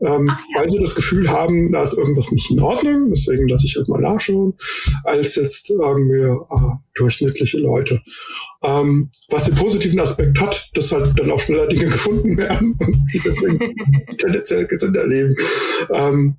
ähm, 0.00 0.26
ja. 0.26 0.38
weil 0.56 0.68
sie 0.68 0.78
das 0.78 0.94
Gefühl 0.94 1.30
haben, 1.30 1.72
da 1.72 1.82
ist 1.82 1.96
irgendwas 1.96 2.30
nicht 2.30 2.50
in 2.50 2.60
Ordnung, 2.60 3.10
deswegen 3.10 3.48
lasse 3.48 3.66
ich 3.66 3.76
halt 3.76 3.88
mal 3.88 4.00
nachschauen, 4.00 4.54
als 5.04 5.36
jetzt 5.36 5.66
sagen 5.66 6.10
wir 6.10 6.46
äh, 6.50 6.76
durchschnittliche 6.94 7.58
Leute. 7.58 8.00
Ähm, 8.62 9.10
was 9.28 9.44
den 9.44 9.54
positiven 9.54 10.00
Aspekt 10.00 10.40
hat, 10.40 10.70
dass 10.74 10.92
halt 10.92 11.18
dann 11.18 11.30
auch 11.30 11.40
schneller 11.40 11.66
Dinge 11.66 11.86
gefunden 11.90 12.36
werden 12.36 12.76
und 12.78 13.06
die 13.12 13.20
deswegen 13.24 13.58
tendenziell 14.18 14.66
gesünder 14.66 15.06
leben. 15.06 15.36
Ähm, 15.90 16.36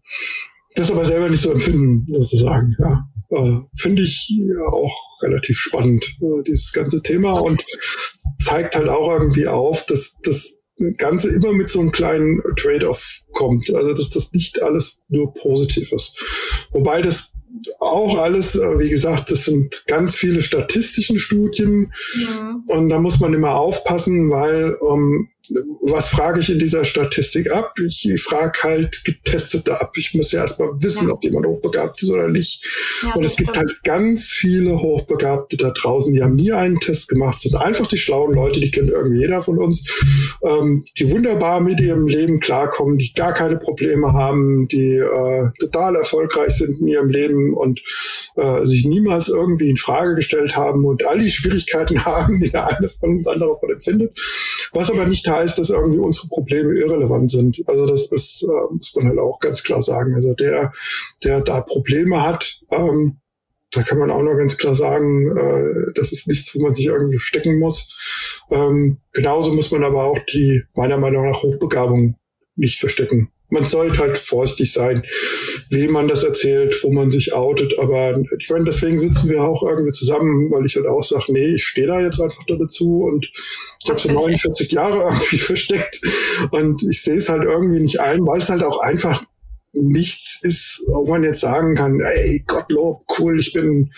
das 0.75 0.91
aber 0.91 1.05
selber 1.05 1.29
nicht 1.29 1.41
so 1.41 1.51
empfinden, 1.51 2.05
sozusagen, 2.07 2.75
ja 2.79 3.07
äh, 3.29 3.59
finde 3.75 4.01
ich 4.03 4.37
auch 4.67 4.95
relativ 5.21 5.57
spannend, 5.57 6.05
äh, 6.21 6.43
dieses 6.45 6.71
ganze 6.71 7.01
Thema 7.01 7.39
und 7.39 7.65
zeigt 8.39 8.75
halt 8.75 8.89
auch 8.89 9.11
irgendwie 9.11 9.47
auf, 9.47 9.85
dass 9.85 10.19
das 10.23 10.63
Ganze 10.97 11.29
immer 11.29 11.53
mit 11.53 11.71
so 11.71 11.79
einem 11.79 11.91
kleinen 11.91 12.41
Trade-off 12.55 13.21
kommt. 13.31 13.73
Also 13.73 13.93
dass 13.93 14.09
das 14.11 14.31
nicht 14.31 14.61
alles 14.61 15.05
nur 15.09 15.33
positiv 15.33 15.91
ist. 15.91 16.67
Wobei 16.71 17.01
das 17.01 17.33
auch 17.79 18.17
alles, 18.19 18.55
äh, 18.55 18.79
wie 18.79 18.89
gesagt, 18.89 19.31
das 19.31 19.45
sind 19.45 19.83
ganz 19.87 20.15
viele 20.15 20.41
statistischen 20.41 21.17
Studien 21.17 21.91
ja. 22.21 22.55
und 22.67 22.89
da 22.89 22.99
muss 22.99 23.19
man 23.19 23.33
immer 23.33 23.55
aufpassen, 23.55 24.29
weil 24.29 24.77
ähm, 24.87 25.29
was 25.81 26.09
frage 26.09 26.39
ich 26.39 26.49
in 26.49 26.59
dieser 26.59 26.83
Statistik 26.85 27.51
ab? 27.51 27.73
Ich 27.79 28.09
frage 28.21 28.59
halt 28.63 29.03
Getestete 29.05 29.79
ab. 29.79 29.93
Ich 29.97 30.13
muss 30.13 30.31
ja 30.31 30.41
erstmal 30.41 30.69
wissen, 30.81 31.07
ja. 31.07 31.13
ob 31.13 31.23
jemand 31.23 31.45
hochbegabt 31.45 32.01
ist 32.01 32.11
oder 32.11 32.27
nicht. 32.27 32.63
Ja, 33.03 33.13
und 33.13 33.23
es 33.23 33.35
gibt 33.35 33.55
stimmt. 33.55 33.57
halt 33.57 33.83
ganz 33.83 34.25
viele 34.25 34.77
Hochbegabte 34.77 35.57
da 35.57 35.71
draußen, 35.71 36.13
die 36.13 36.21
haben 36.21 36.35
nie 36.35 36.51
einen 36.51 36.79
Test 36.79 37.07
gemacht. 37.07 37.35
Das 37.35 37.51
sind 37.51 37.55
einfach 37.55 37.87
die 37.87 37.97
schlauen 37.97 38.33
Leute, 38.33 38.59
die 38.59 38.71
kennt 38.71 38.89
irgendwie 38.89 39.21
jeder 39.21 39.41
von 39.41 39.57
uns, 39.57 39.83
ähm, 40.43 40.85
die 40.97 41.09
wunderbar 41.11 41.59
mit 41.61 41.79
ihrem 41.79 42.07
Leben 42.07 42.39
klarkommen, 42.39 42.97
die 42.97 43.13
gar 43.13 43.33
keine 43.33 43.57
Probleme 43.57 44.13
haben, 44.13 44.67
die 44.67 44.95
äh, 44.95 45.49
total 45.59 45.95
erfolgreich 45.95 46.53
sind 46.53 46.81
in 46.81 46.87
ihrem 46.87 47.09
Leben 47.09 47.53
und 47.53 47.81
äh, 48.35 48.65
sich 48.65 48.85
niemals 48.85 49.29
irgendwie 49.29 49.69
in 49.69 49.77
Frage 49.77 50.15
gestellt 50.15 50.55
haben 50.55 50.85
und 50.85 51.05
all 51.05 51.19
die 51.19 51.29
Schwierigkeiten 51.29 52.05
haben, 52.05 52.39
die 52.41 52.51
der 52.51 52.67
eine 52.67 52.89
von 52.89 53.21
der 53.21 53.33
andere 53.33 53.55
von 53.55 53.71
empfindet. 53.71 54.17
Was 54.73 54.91
aber 54.91 55.05
nicht 55.05 55.27
heißt, 55.27 55.36
dass 55.45 55.69
irgendwie 55.69 55.99
unsere 55.99 56.27
Probleme 56.27 56.73
irrelevant 56.73 57.31
sind. 57.31 57.61
Also 57.67 57.85
das 57.85 58.11
ist, 58.11 58.43
äh, 58.43 58.73
muss 58.73 58.95
man 58.95 59.07
halt 59.07 59.19
auch 59.19 59.39
ganz 59.39 59.63
klar 59.63 59.81
sagen. 59.81 60.15
Also 60.15 60.33
der, 60.33 60.71
der 61.23 61.41
da 61.41 61.61
Probleme 61.61 62.25
hat, 62.25 62.61
ähm, 62.71 63.17
da 63.71 63.83
kann 63.83 63.99
man 63.99 64.11
auch 64.11 64.23
noch 64.23 64.37
ganz 64.37 64.57
klar 64.57 64.75
sagen, 64.75 65.37
äh, 65.37 65.91
das 65.95 66.11
ist 66.11 66.27
nichts, 66.27 66.55
wo 66.55 66.63
man 66.63 66.73
sich 66.73 66.85
irgendwie 66.85 67.17
verstecken 67.17 67.59
muss. 67.59 68.41
Ähm, 68.49 68.97
genauso 69.13 69.51
muss 69.53 69.71
man 69.71 69.83
aber 69.83 70.05
auch 70.05 70.19
die 70.33 70.63
meiner 70.75 70.97
Meinung 70.97 71.25
nach 71.29 71.43
Hochbegabung 71.43 72.15
nicht 72.55 72.79
verstecken 72.79 73.31
man 73.49 73.67
sollte 73.67 73.99
halt 73.99 74.17
vorsichtig 74.17 74.71
sein, 74.73 75.03
wie 75.69 75.87
man 75.87 76.07
das 76.07 76.23
erzählt, 76.23 76.75
wo 76.83 76.91
man 76.91 77.11
sich 77.11 77.33
outet. 77.33 77.77
Aber 77.79 78.19
ich 78.37 78.49
meine, 78.49 78.65
deswegen 78.65 78.97
sitzen 78.97 79.29
wir 79.29 79.43
auch 79.43 79.63
irgendwie 79.63 79.91
zusammen, 79.91 80.51
weil 80.51 80.65
ich 80.65 80.75
halt 80.75 80.87
auch 80.87 81.03
sage, 81.03 81.31
nee, 81.31 81.55
ich 81.55 81.65
stehe 81.65 81.87
da 81.87 81.99
jetzt 81.99 82.19
einfach 82.19 82.43
dazu 82.47 83.03
und 83.03 83.29
ich 83.83 83.89
habe 83.89 83.99
so 83.99 84.11
49 84.11 84.71
Jahre 84.71 85.03
irgendwie 85.11 85.37
versteckt 85.37 86.01
und 86.51 86.83
ich 86.83 87.01
sehe 87.01 87.17
es 87.17 87.29
halt 87.29 87.43
irgendwie 87.43 87.79
nicht 87.79 87.99
ein, 87.99 88.25
weil 88.25 88.39
es 88.39 88.49
halt 88.49 88.63
auch 88.63 88.79
einfach 88.79 89.23
nichts 89.73 90.39
ist, 90.41 90.83
wo 90.87 91.05
man 91.05 91.23
jetzt 91.23 91.41
sagen 91.41 91.75
kann, 91.75 91.99
ey, 91.99 92.43
Gottlob, 92.47 93.03
cool, 93.19 93.39
ich 93.39 93.53
bin 93.53 93.91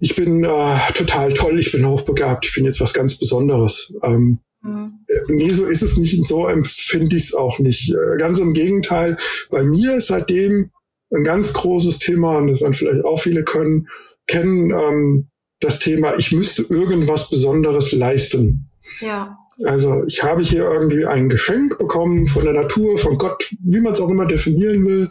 ich 0.00 0.16
bin 0.16 0.42
äh, 0.42 0.92
total 0.94 1.32
toll, 1.32 1.60
ich 1.60 1.70
bin 1.70 1.86
hochbegabt, 1.86 2.46
ich 2.46 2.54
bin 2.54 2.64
jetzt 2.64 2.80
was 2.80 2.92
ganz 2.92 3.16
Besonderes. 3.16 3.94
Ähm, 4.02 4.40
Mhm. 4.62 5.04
Nee, 5.28 5.50
so 5.50 5.64
ist 5.64 5.82
es 5.82 5.96
nicht 5.96 6.18
und 6.18 6.26
so 6.26 6.46
empfinde 6.46 7.16
ich 7.16 7.24
es 7.24 7.34
auch 7.34 7.58
nicht. 7.58 7.90
Äh, 7.90 8.16
ganz 8.18 8.38
im 8.38 8.52
Gegenteil, 8.52 9.16
bei 9.50 9.62
mir 9.64 9.96
ist 9.96 10.08
seitdem 10.08 10.70
ein 11.12 11.24
ganz 11.24 11.52
großes 11.52 11.98
Thema, 11.98 12.38
und 12.38 12.48
das 12.48 12.60
werden 12.60 12.74
vielleicht 12.74 13.04
auch 13.04 13.20
viele 13.20 13.44
können, 13.44 13.88
kennen, 14.26 14.70
ähm, 14.70 15.28
das 15.60 15.78
Thema, 15.78 16.16
ich 16.18 16.32
müsste 16.32 16.62
irgendwas 16.62 17.28
Besonderes 17.28 17.92
leisten. 17.92 18.70
Ja. 19.00 19.36
Also 19.64 20.04
ich 20.06 20.22
habe 20.22 20.42
hier 20.42 20.64
irgendwie 20.64 21.04
ein 21.04 21.28
Geschenk 21.28 21.78
bekommen 21.78 22.26
von 22.26 22.44
der 22.44 22.54
Natur, 22.54 22.98
von 22.98 23.18
Gott, 23.18 23.50
wie 23.62 23.80
man 23.80 23.92
es 23.92 24.00
auch 24.00 24.08
immer 24.08 24.26
definieren 24.26 24.84
will. 24.86 25.10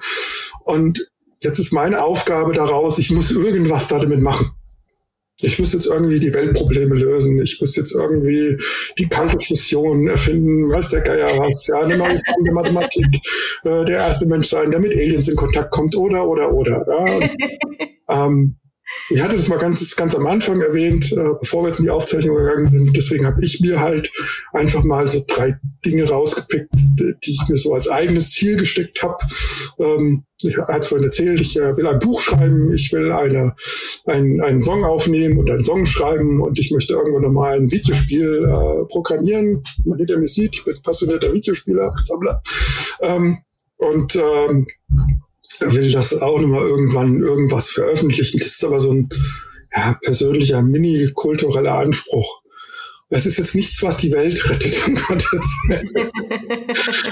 Und 0.63 1.07
jetzt 1.41 1.59
ist 1.59 1.71
meine 1.71 2.03
Aufgabe 2.03 2.53
daraus, 2.53 2.97
ich 2.97 3.11
muss 3.11 3.31
irgendwas 3.31 3.87
damit 3.87 4.21
machen 4.21 4.51
ich 5.43 5.59
muss 5.59 5.73
jetzt 5.73 5.87
irgendwie 5.87 6.19
die 6.19 6.33
Weltprobleme 6.33 6.95
lösen, 6.95 7.41
ich 7.41 7.59
muss 7.59 7.75
jetzt 7.75 7.93
irgendwie 7.93 8.57
die 8.97 9.07
kalte 9.07 9.37
Fusion 9.39 10.07
erfinden, 10.07 10.69
weiß 10.69 10.89
der 10.89 11.01
Geier 11.01 11.37
was, 11.37 11.67
ja, 11.67 11.81
eine 11.81 11.97
neue 11.97 12.19
Form 12.19 12.43
der 12.43 12.53
Mathematik, 12.53 13.05
äh, 13.63 13.85
der 13.85 13.97
erste 13.97 14.25
Mensch 14.25 14.49
sein, 14.49 14.71
der 14.71 14.79
mit 14.79 14.91
Aliens 14.91 15.27
in 15.27 15.35
Kontakt 15.35 15.71
kommt, 15.71 15.95
oder, 15.95 16.27
oder, 16.27 16.53
oder. 16.53 16.85
Ja. 16.87 17.29
Ähm, 18.11 18.57
ich 19.09 19.21
hatte 19.21 19.35
das 19.35 19.47
mal 19.47 19.57
ganz, 19.57 19.95
ganz 19.95 20.15
am 20.15 20.25
Anfang 20.25 20.61
erwähnt, 20.61 21.11
äh, 21.11 21.33
bevor 21.39 21.65
wir 21.65 21.77
in 21.77 21.83
die 21.83 21.89
Aufzeichnung 21.89 22.37
gegangen 22.37 22.69
sind. 22.69 22.95
Deswegen 22.95 23.25
habe 23.25 23.43
ich 23.43 23.59
mir 23.59 23.79
halt 23.79 24.11
einfach 24.53 24.83
mal 24.83 25.07
so 25.07 25.23
drei 25.27 25.57
Dinge 25.85 26.07
rausgepickt, 26.07 26.69
die 26.75 27.31
ich 27.31 27.47
mir 27.47 27.57
so 27.57 27.73
als 27.73 27.89
eigenes 27.89 28.31
Ziel 28.31 28.57
gesteckt 28.57 29.01
habe. 29.03 29.17
Ähm, 29.79 30.23
ich 30.43 30.57
hatte 30.57 30.87
vorhin 30.87 31.05
erzählt, 31.05 31.39
ich 31.39 31.57
äh, 31.57 31.75
will 31.75 31.87
ein 31.87 31.99
Buch 31.99 32.21
schreiben, 32.21 32.71
ich 32.73 32.91
will 32.93 33.11
eine, 33.11 33.55
ein, 34.05 34.41
einen 34.41 34.61
Song 34.61 34.83
aufnehmen 34.83 35.37
und 35.37 35.49
einen 35.49 35.63
Song 35.63 35.85
schreiben 35.85 36.41
und 36.41 36.57
ich 36.57 36.71
möchte 36.71 36.93
irgendwann 36.93 37.23
nochmal 37.23 37.57
ein 37.57 37.71
Videospiel 37.71 38.45
äh, 38.45 38.85
programmieren. 38.85 39.63
Man 39.85 39.97
hinter 39.97 40.17
mir 40.17 40.27
sieht, 40.27 40.55
ich 40.55 40.63
bin 40.63 40.75
passionierter 40.83 41.33
Videospieler, 41.33 41.93
Sammler. 42.01 42.41
Ähm, 43.01 43.37
und 43.77 44.15
ähm, 44.15 44.67
will 45.61 45.91
das 45.91 46.21
auch 46.21 46.39
nochmal 46.39 46.67
irgendwann 46.67 47.21
irgendwas 47.21 47.69
veröffentlichen. 47.69 48.39
Das 48.39 48.49
ist 48.49 48.63
aber 48.63 48.79
so 48.79 48.91
ein 48.91 49.09
ja, 49.75 49.97
persönlicher, 50.01 50.61
mini-kultureller 50.61 51.75
Anspruch. 51.75 52.41
Das 53.11 53.25
ist 53.25 53.37
jetzt 53.39 53.55
nichts, 53.55 53.83
was 53.83 53.97
die 53.97 54.11
Welt 54.13 54.49
rettet, 54.49 54.87
um 54.87 54.95
Gottes 54.95 55.45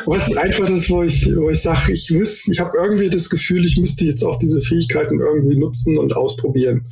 Was 0.05 0.29
ist 0.29 0.37
einfach 0.37 0.65
das, 0.65 0.89
wo 0.89 1.03
ich, 1.03 1.27
wo 1.35 1.49
ich 1.49 1.61
sage, 1.61 1.91
ich 1.91 2.09
muss, 2.11 2.47
ich 2.47 2.57
habe 2.61 2.71
irgendwie 2.77 3.09
das 3.09 3.29
Gefühl, 3.29 3.65
ich 3.65 3.77
müsste 3.77 4.05
jetzt 4.05 4.23
auch 4.23 4.39
diese 4.39 4.61
Fähigkeiten 4.61 5.19
irgendwie 5.19 5.57
nutzen 5.57 5.97
und 5.97 6.15
ausprobieren. 6.15 6.85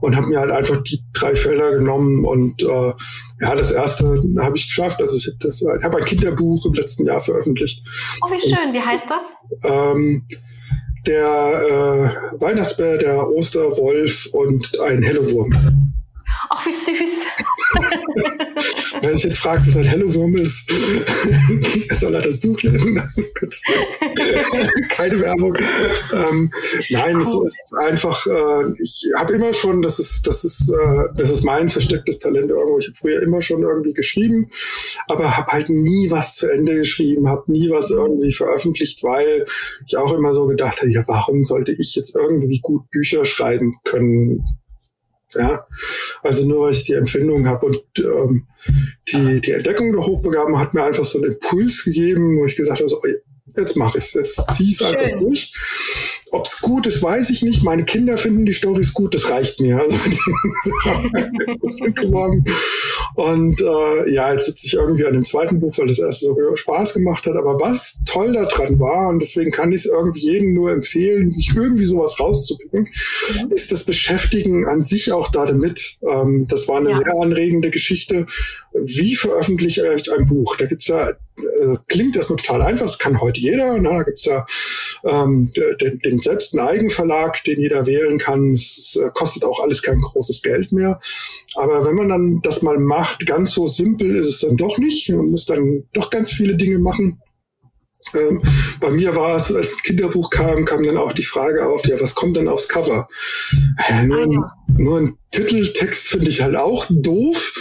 Und 0.00 0.16
habe 0.16 0.26
mir 0.26 0.40
halt 0.40 0.50
einfach 0.50 0.82
die 0.82 1.04
drei 1.12 1.36
Felder 1.36 1.76
genommen 1.76 2.24
und 2.24 2.64
äh, 2.64 2.92
ja, 3.40 3.54
das 3.54 3.70
erste 3.70 4.24
habe 4.38 4.56
ich 4.56 4.66
geschafft. 4.66 5.00
Also 5.00 5.16
ich, 5.16 5.28
habe 5.84 5.96
ein 5.96 6.04
Kinderbuch 6.04 6.66
im 6.66 6.74
letzten 6.74 7.06
Jahr 7.06 7.20
veröffentlicht. 7.20 7.86
Oh, 8.22 8.30
wie 8.30 8.40
schön. 8.40 8.58
Und, 8.66 8.74
wie 8.74 8.80
heißt 8.80 9.08
das? 9.08 9.70
Ähm, 9.70 10.24
der 11.08 11.24
äh, 11.26 12.40
Weihnachtsbär, 12.40 12.98
der 12.98 13.28
Osterwolf 13.30 14.26
und 14.32 14.78
ein 14.80 15.02
Hellewurm. 15.02 15.50
Ach, 16.50 16.66
wie 16.66 16.72
süß. 16.72 17.26
Wer 19.00 19.14
sich 19.14 19.24
jetzt 19.24 19.38
fragt, 19.38 19.66
was 19.66 19.76
ein 19.76 19.84
Hellewurm 19.84 20.34
ist, 20.36 20.70
soll 22.00 22.14
er 22.14 22.22
das 22.22 22.38
Buch 22.38 22.60
lesen? 22.62 23.00
Keine 24.88 25.20
Werbung. 25.20 25.56
Ähm, 26.12 26.50
nein, 26.90 27.20
es 27.20 27.28
ist 27.28 27.74
einfach, 27.78 28.26
äh, 28.26 28.72
ich 28.78 29.04
habe 29.16 29.34
immer 29.34 29.52
schon, 29.52 29.82
das 29.82 29.98
ist, 29.98 30.26
das 30.26 30.44
ist, 30.44 30.70
äh, 30.70 31.04
das 31.16 31.30
ist 31.30 31.44
mein 31.44 31.68
verstecktes 31.68 32.18
Talent 32.18 32.50
irgendwo. 32.50 32.78
Ich 32.78 32.86
habe 32.86 32.96
früher 32.96 33.22
immer 33.22 33.42
schon 33.42 33.62
irgendwie 33.62 33.92
geschrieben, 33.92 34.48
aber 35.06 35.36
habe 35.36 35.52
halt 35.52 35.68
nie 35.68 36.10
was 36.10 36.36
zu 36.36 36.50
Ende 36.50 36.76
geschrieben, 36.76 37.28
habe 37.28 37.50
nie 37.50 37.70
was 37.70 37.90
irgendwie 37.90 38.32
veröffentlicht, 38.32 39.02
weil 39.02 39.46
ich 39.86 39.96
auch 39.96 40.14
immer 40.14 40.34
so 40.34 40.46
gedacht 40.46 40.80
habe, 40.80 40.90
ja, 40.90 41.04
warum 41.06 41.42
sollte 41.42 41.72
ich 41.72 41.94
jetzt 41.94 42.14
irgendwie 42.14 42.60
gut 42.60 42.90
Bücher 42.90 43.24
schreiben 43.24 43.76
können? 43.84 44.44
Ja, 45.34 45.66
Also 46.22 46.46
nur 46.46 46.64
weil 46.64 46.72
ich 46.72 46.84
die 46.84 46.94
Empfindung 46.94 47.46
habe 47.46 47.66
und 47.66 47.82
ähm, 47.98 48.46
die, 49.12 49.40
die 49.40 49.52
Entdeckung 49.52 49.92
der 49.92 50.06
Hochbegaben 50.06 50.58
hat 50.58 50.72
mir 50.74 50.84
einfach 50.84 51.04
so 51.04 51.18
einen 51.20 51.32
Impuls 51.32 51.84
gegeben, 51.84 52.38
wo 52.38 52.46
ich 52.46 52.56
gesagt 52.56 52.78
habe, 52.78 52.88
so, 52.88 53.00
jetzt 53.56 53.76
mache 53.76 53.98
ich 53.98 54.04
es, 54.04 54.14
jetzt 54.14 54.54
ziehe 54.56 54.70
ich 54.70 54.76
es 54.76 54.82
einfach 54.82 55.18
durch. 55.18 55.52
Ob 56.30 56.46
es 56.46 56.60
gut 56.60 56.86
ist, 56.86 57.02
weiß 57.02 57.30
ich 57.30 57.42
nicht. 57.42 57.62
Meine 57.62 57.84
Kinder 57.84 58.18
finden 58.18 58.44
die 58.44 58.52
Storys 58.52 58.92
gut, 58.92 59.14
das 59.14 59.30
reicht 59.30 59.60
mir. 59.60 59.80
Also, 59.80 59.96
und 63.18 63.60
äh, 63.60 64.12
ja, 64.12 64.32
jetzt 64.32 64.46
sitze 64.46 64.66
ich 64.68 64.74
irgendwie 64.74 65.04
an 65.04 65.12
dem 65.12 65.24
zweiten 65.24 65.58
Buch, 65.58 65.76
weil 65.76 65.88
das 65.88 65.98
erste 65.98 66.26
so 66.26 66.54
Spaß 66.54 66.94
gemacht 66.94 67.26
hat. 67.26 67.34
Aber 67.34 67.58
was 67.58 68.00
toll 68.06 68.32
daran 68.32 68.78
war, 68.78 69.08
und 69.08 69.18
deswegen 69.18 69.50
kann 69.50 69.72
ich 69.72 69.78
es 69.78 69.86
irgendwie 69.86 70.20
jedem 70.20 70.54
nur 70.54 70.70
empfehlen, 70.70 71.32
sich 71.32 71.52
irgendwie 71.52 71.84
sowas 71.84 72.20
rauszupicken, 72.20 72.82
mhm. 72.82 73.50
ist 73.50 73.72
das 73.72 73.82
Beschäftigen 73.82 74.68
an 74.68 74.82
sich 74.82 75.10
auch 75.10 75.32
da 75.32 75.46
damit. 75.46 75.98
Ähm, 76.08 76.46
das 76.46 76.68
war 76.68 76.76
eine 76.76 76.90
ja. 76.90 76.96
sehr 76.96 77.12
anregende 77.20 77.70
Geschichte. 77.70 78.26
Wie 78.72 79.16
veröffentliche 79.16 79.92
ich 79.96 80.12
ein 80.12 80.26
Buch? 80.26 80.54
Da 80.56 80.66
gibt's 80.66 80.86
ja 80.86 81.08
äh, 81.38 81.76
klingt 81.88 82.16
erstmal 82.16 82.38
total 82.38 82.62
einfach, 82.62 82.86
das 82.86 82.98
kann 82.98 83.20
heute 83.20 83.40
jeder. 83.40 83.78
Ne? 83.78 83.88
Da 83.88 84.02
gibt's 84.02 84.24
ja 84.24 84.46
ähm, 85.04 85.52
den, 85.80 85.98
den 85.98 86.18
selbst 86.20 86.54
einen 86.54 86.66
Eigenverlag, 86.66 87.42
den 87.44 87.60
jeder 87.60 87.86
wählen 87.86 88.18
kann. 88.18 88.52
Es 88.52 88.96
äh, 88.96 89.10
kostet 89.14 89.44
auch 89.44 89.60
alles 89.60 89.82
kein 89.82 90.00
großes 90.00 90.42
Geld 90.42 90.72
mehr. 90.72 91.00
Aber 91.54 91.84
wenn 91.84 91.94
man 91.94 92.08
dann 92.08 92.40
das 92.42 92.62
mal 92.62 92.78
macht, 92.78 93.26
ganz 93.26 93.52
so 93.52 93.66
simpel 93.66 94.16
ist 94.16 94.26
es 94.26 94.40
dann 94.40 94.56
doch 94.56 94.78
nicht. 94.78 95.08
Man 95.10 95.30
muss 95.30 95.46
dann 95.46 95.84
doch 95.92 96.10
ganz 96.10 96.32
viele 96.32 96.56
Dinge 96.56 96.78
machen. 96.78 97.20
Ähm, 98.14 98.42
bei 98.80 98.90
mir 98.90 99.14
war 99.14 99.36
es, 99.36 99.54
als 99.54 99.74
ein 99.74 99.82
Kinderbuch 99.82 100.30
kam, 100.30 100.64
kam 100.64 100.82
dann 100.82 100.96
auch 100.96 101.12
die 101.12 101.24
Frage 101.24 101.66
auf, 101.66 101.86
ja, 101.86 102.00
was 102.00 102.14
kommt 102.14 102.36
denn 102.36 102.48
aufs 102.48 102.68
Cover? 102.68 103.08
Äh, 103.88 104.04
nur, 104.04 104.22
ein, 104.22 104.44
nur 104.78 104.98
ein 104.98 105.18
Titeltext 105.30 106.08
finde 106.08 106.28
ich 106.28 106.42
halt 106.42 106.56
auch 106.56 106.86
doof 106.88 107.52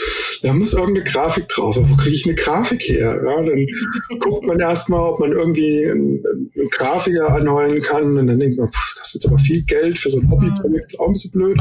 da 0.44 0.54
muss 0.54 0.74
irgendeine 0.74 1.04
Grafik 1.04 1.48
drauf. 1.48 1.78
Wo 1.78 1.96
kriege 1.96 2.16
ich 2.16 2.26
eine 2.26 2.36
Grafik 2.36 2.84
her? 2.84 3.22
Ja, 3.24 3.42
dann 3.42 3.66
guckt 4.20 4.46
man 4.46 4.60
erstmal, 4.60 5.02
ob 5.02 5.20
man 5.20 5.32
irgendwie 5.32 5.86
einen 5.90 6.47
Grafiker 6.72 7.34
anheuern 7.36 7.82
kann. 7.82 8.18
Und 8.18 8.28
dann 8.28 8.40
denkt 8.40 8.58
man, 8.58 8.72
pff, 8.72 8.94
das 8.96 8.96
kostet 8.96 9.24
jetzt 9.24 9.32
aber 9.32 9.40
viel 9.40 9.64
Geld 9.64 9.98
für 9.98 10.10
so 10.10 10.20
ein 10.20 10.30
Hobbyprojekt, 10.30 10.94
ist 10.94 11.00
auch 11.00 11.08
ein 11.08 11.14
bisschen 11.14 11.32
blöd. 11.32 11.58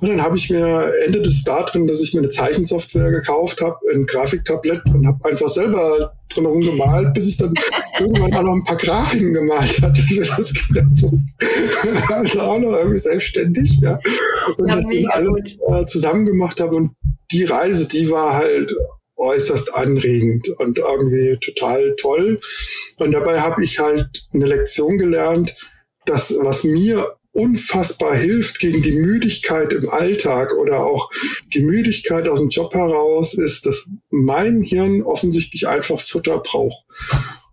Und 0.00 0.08
dann 0.08 0.22
habe 0.22 0.36
ich 0.36 0.50
mir, 0.50 0.92
endet 1.06 1.26
es 1.26 1.44
da 1.44 1.62
drin, 1.62 1.86
dass 1.86 2.00
ich 2.00 2.14
mir 2.14 2.20
eine 2.20 2.30
Zeichensoftware 2.30 3.10
gekauft 3.10 3.60
habe, 3.60 3.78
ein 3.92 4.06
Grafiktablett 4.06 4.82
und 4.92 5.06
habe 5.06 5.24
einfach 5.28 5.48
selber 5.48 6.14
drin 6.34 6.46
rumgemalt, 6.46 7.12
bis 7.14 7.28
ich 7.28 7.36
dann 7.36 7.54
irgendwann 8.00 8.34
auch 8.34 8.42
noch 8.42 8.54
ein 8.54 8.64
paar 8.64 8.76
Grafiken 8.76 9.32
gemalt 9.32 9.82
hatte 9.82 10.02
für 10.02 10.24
das 10.36 10.52
Kinderbuch. 10.52 11.18
also 12.10 12.40
auch 12.40 12.58
noch 12.58 12.72
irgendwie 12.72 12.98
selbstständig, 12.98 13.78
ja. 13.80 13.98
Und 14.56 14.68
ja, 14.68 14.76
das 14.76 14.84
alles 15.10 15.58
äh, 15.68 15.86
zusammen 15.86 16.26
gemacht 16.26 16.60
habe 16.60 16.76
und 16.76 16.90
die 17.30 17.44
Reise, 17.44 17.88
die 17.88 18.10
war 18.10 18.34
halt 18.34 18.74
äußerst 19.22 19.74
anregend 19.74 20.48
und 20.58 20.78
irgendwie 20.78 21.38
total 21.40 21.94
toll. 21.96 22.40
Und 22.98 23.12
dabei 23.12 23.40
habe 23.40 23.64
ich 23.64 23.78
halt 23.78 24.26
eine 24.34 24.46
Lektion 24.46 24.98
gelernt, 24.98 25.56
dass 26.04 26.34
was 26.42 26.64
mir 26.64 27.06
unfassbar 27.32 28.14
hilft 28.14 28.58
gegen 28.58 28.82
die 28.82 28.92
Müdigkeit 28.92 29.72
im 29.72 29.88
Alltag 29.88 30.54
oder 30.54 30.84
auch 30.84 31.10
die 31.54 31.62
Müdigkeit 31.62 32.28
aus 32.28 32.40
dem 32.40 32.50
Job 32.50 32.74
heraus, 32.74 33.32
ist, 33.32 33.64
dass 33.64 33.88
mein 34.10 34.62
Hirn 34.62 35.02
offensichtlich 35.02 35.66
einfach 35.66 35.98
Futter 35.98 36.40
braucht. 36.40 36.84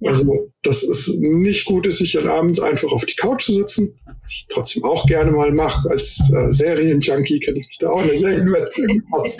Ja. 0.01 0.11
Also, 0.11 0.51
dass 0.63 0.83
es 0.83 1.09
nicht 1.19 1.65
gut 1.65 1.85
ist, 1.85 1.97
sich 1.97 2.13
dann 2.13 2.27
abends 2.27 2.59
einfach 2.59 2.89
auf 2.91 3.05
die 3.05 3.15
Couch 3.15 3.45
zu 3.45 3.53
sitzen, 3.53 3.99
was 4.21 4.31
ich 4.31 4.45
trotzdem 4.49 4.83
auch 4.85 5.05
gerne 5.05 5.31
mal 5.31 5.51
mache. 5.51 5.89
Als 5.89 6.19
äh, 6.33 6.51
Serienjunkie 6.51 7.39
kenne 7.39 7.59
ich 7.59 7.67
mich 7.67 7.77
da 7.79 7.89
auch 7.89 7.99
eine 7.99 8.15
Serienversion 8.15 9.03
aus. 9.11 9.35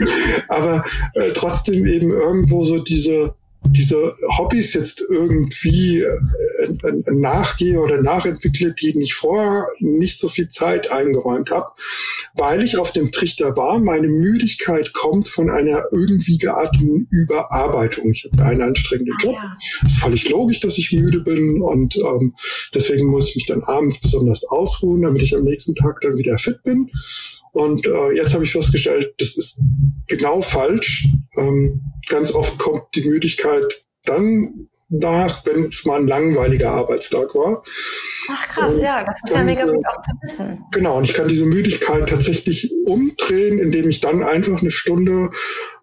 Aber 0.50 0.84
äh, 1.14 1.32
trotzdem 1.34 1.86
eben 1.86 2.12
irgendwo 2.12 2.64
so 2.64 2.80
diese 2.80 3.36
diese 3.68 4.16
Hobbys 4.38 4.74
jetzt 4.74 5.02
irgendwie 5.10 6.02
äh, 6.02 7.12
nachgehe 7.12 7.80
oder 7.80 8.02
nachentwickle, 8.02 8.74
die 8.74 8.98
ich 9.00 9.14
vorher 9.14 9.68
nicht 9.80 10.20
so 10.20 10.30
viel 10.30 10.50
Zeit 10.50 10.92
eingeräumt 10.92 11.52
habe, 11.52 11.68
weil 12.36 12.64
ich 12.64 12.78
auf 12.78 12.92
dem 12.92 13.12
Trichter 13.12 13.56
war, 13.58 13.80
meine 13.80 14.08
Müdigkeit 14.08 14.94
kommt 14.94 15.28
von 15.28 15.50
einer 15.50 15.84
irgendwie 15.92 16.38
gearteten 16.38 17.08
Überarbeitung. 17.12 18.12
Ich 18.12 18.30
habe 18.32 18.44
einen 18.44 18.62
anstrengenden 18.62 19.16
Job. 19.22 19.36
Es 19.86 19.92
ist 19.92 20.00
völlig 20.00 20.30
logisch, 20.30 20.60
dass 20.62 20.78
ich 20.78 20.92
müde 20.94 21.20
bin 21.20 21.62
und 21.62 21.98
ähm, 21.98 22.36
deswegen 22.74 23.08
muss 23.08 23.30
ich 23.30 23.36
mich 23.36 23.46
dann 23.46 23.64
abends 23.64 24.00
besonders 24.00 24.46
ausruhen, 24.46 25.02
damit 25.02 25.22
ich 25.22 25.36
am 25.36 25.44
nächsten 25.44 25.76
Tag 25.76 26.02
dann 26.02 26.18
wieder 26.18 26.38
fit 26.38 26.64
bin. 26.64 26.90
Und 27.60 27.86
äh, 27.86 28.12
jetzt 28.16 28.34
habe 28.34 28.46
ich 28.46 28.54
festgestellt, 28.54 29.14
das 29.18 29.36
ist 29.36 29.60
genau 30.08 30.42
falsch. 30.42 31.10
Ähm, 31.36 31.82
ganz 32.08 32.34
oft 32.34 32.58
kommt 32.58 32.84
die 32.96 33.04
Müdigkeit 33.04 33.86
dann 34.06 34.70
nach, 34.88 35.46
wenn 35.46 35.66
es 35.66 35.84
mal 35.84 36.00
ein 36.00 36.08
langweiliger 36.08 36.72
Arbeitstag 36.72 37.36
war. 37.36 37.62
Ach 38.28 38.48
krass, 38.48 38.82
ja, 38.82 39.04
das 39.04 39.20
ist 39.24 39.34
ja 39.34 39.44
mega 39.44 39.66
gut 39.66 39.86
auch 39.86 40.02
zu 40.02 40.12
wissen. 40.22 40.66
Genau, 40.72 40.98
und 40.98 41.04
ich 41.04 41.14
kann 41.14 41.28
diese 41.28 41.46
Müdigkeit 41.46 42.10
tatsächlich 42.10 42.72
umdrehen, 42.86 43.60
indem 43.60 43.90
ich 43.90 44.02
dann 44.02 44.24
einfach 44.24 44.62
eine 44.62 44.72
Stunde 44.72 45.32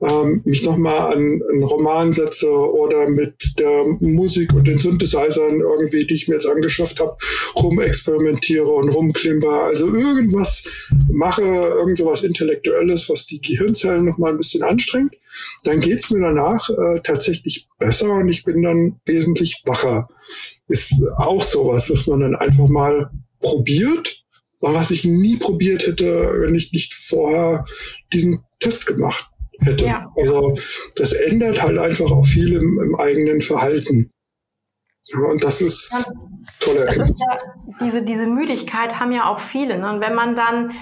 ähm, 0.02 0.42
mich 0.44 0.64
nochmal 0.64 1.14
an 1.14 1.40
einen 1.50 1.62
Roman 1.62 2.12
setze 2.12 2.50
oder 2.50 3.08
mit 3.08 3.58
der 3.58 3.84
Musik 4.00 4.52
und 4.52 4.66
den 4.66 4.78
Synthesizern 4.78 5.60
irgendwie, 5.60 6.06
die 6.06 6.14
ich 6.14 6.28
mir 6.28 6.34
jetzt 6.34 6.48
angeschafft 6.48 7.00
habe, 7.00 7.16
rumexperimentiere 7.56 8.68
und 8.68 8.90
rumklimper. 8.90 9.64
Also 9.64 9.86
irgendwas 9.88 10.68
mache, 11.10 11.42
irgend 11.42 11.98
sowas 11.98 12.22
Intellektuelles, 12.22 13.08
was 13.08 13.26
die 13.26 13.40
Gehirnzellen 13.40 14.04
nochmal 14.04 14.32
ein 14.32 14.38
bisschen 14.38 14.62
anstrengt. 14.62 15.14
Dann 15.64 15.80
geht's 15.80 16.10
mir 16.10 16.20
danach 16.20 16.68
äh, 16.70 17.00
tatsächlich 17.02 17.68
besser 17.78 18.10
und 18.10 18.28
ich 18.28 18.44
bin 18.44 18.62
dann 18.62 19.00
wesentlich 19.06 19.62
wacher. 19.64 20.08
Ist 20.68 20.94
auch 21.16 21.43
sowas, 21.43 21.90
was 21.90 22.06
man 22.06 22.20
dann 22.20 22.36
einfach 22.36 22.66
mal 22.68 23.10
probiert, 23.40 24.24
was 24.60 24.90
ich 24.90 25.05
nie 25.05 25.36
probiert 25.36 25.86
hätte, 25.86 26.32
wenn 26.40 26.55
ich 26.55 26.72
nicht 26.72 26.94
vorher 26.94 27.64
diesen 28.12 28.43
Test 28.59 28.86
gemacht 28.86 29.30
hätte. 29.60 29.86
Ja. 29.86 30.12
Also 30.16 30.59
das 30.97 31.12
ändert 31.12 31.62
halt 31.62 31.78
einfach 31.78 32.10
auch 32.10 32.26
viel 32.26 32.52
im, 32.52 32.80
im 32.80 32.94
eigenen 32.97 33.40
Verhalten. 33.40 34.10
Ja, 35.09 35.20
und 35.30 35.44
das 35.44 35.60
ist 35.60 35.93
ja, 35.93 36.12
tolle 36.60 36.80
Erkenntnis. 36.80 37.20
Ja, 37.20 37.38
diese, 37.80 38.02
diese 38.02 38.26
Müdigkeit 38.26 38.98
haben 38.98 39.12
ja 39.12 39.28
auch 39.28 39.40
viele. 39.40 39.78
Ne? 39.78 39.93
Und 39.93 40.01
wenn 40.01 40.14
man 40.14 40.34
dann, 40.34 40.72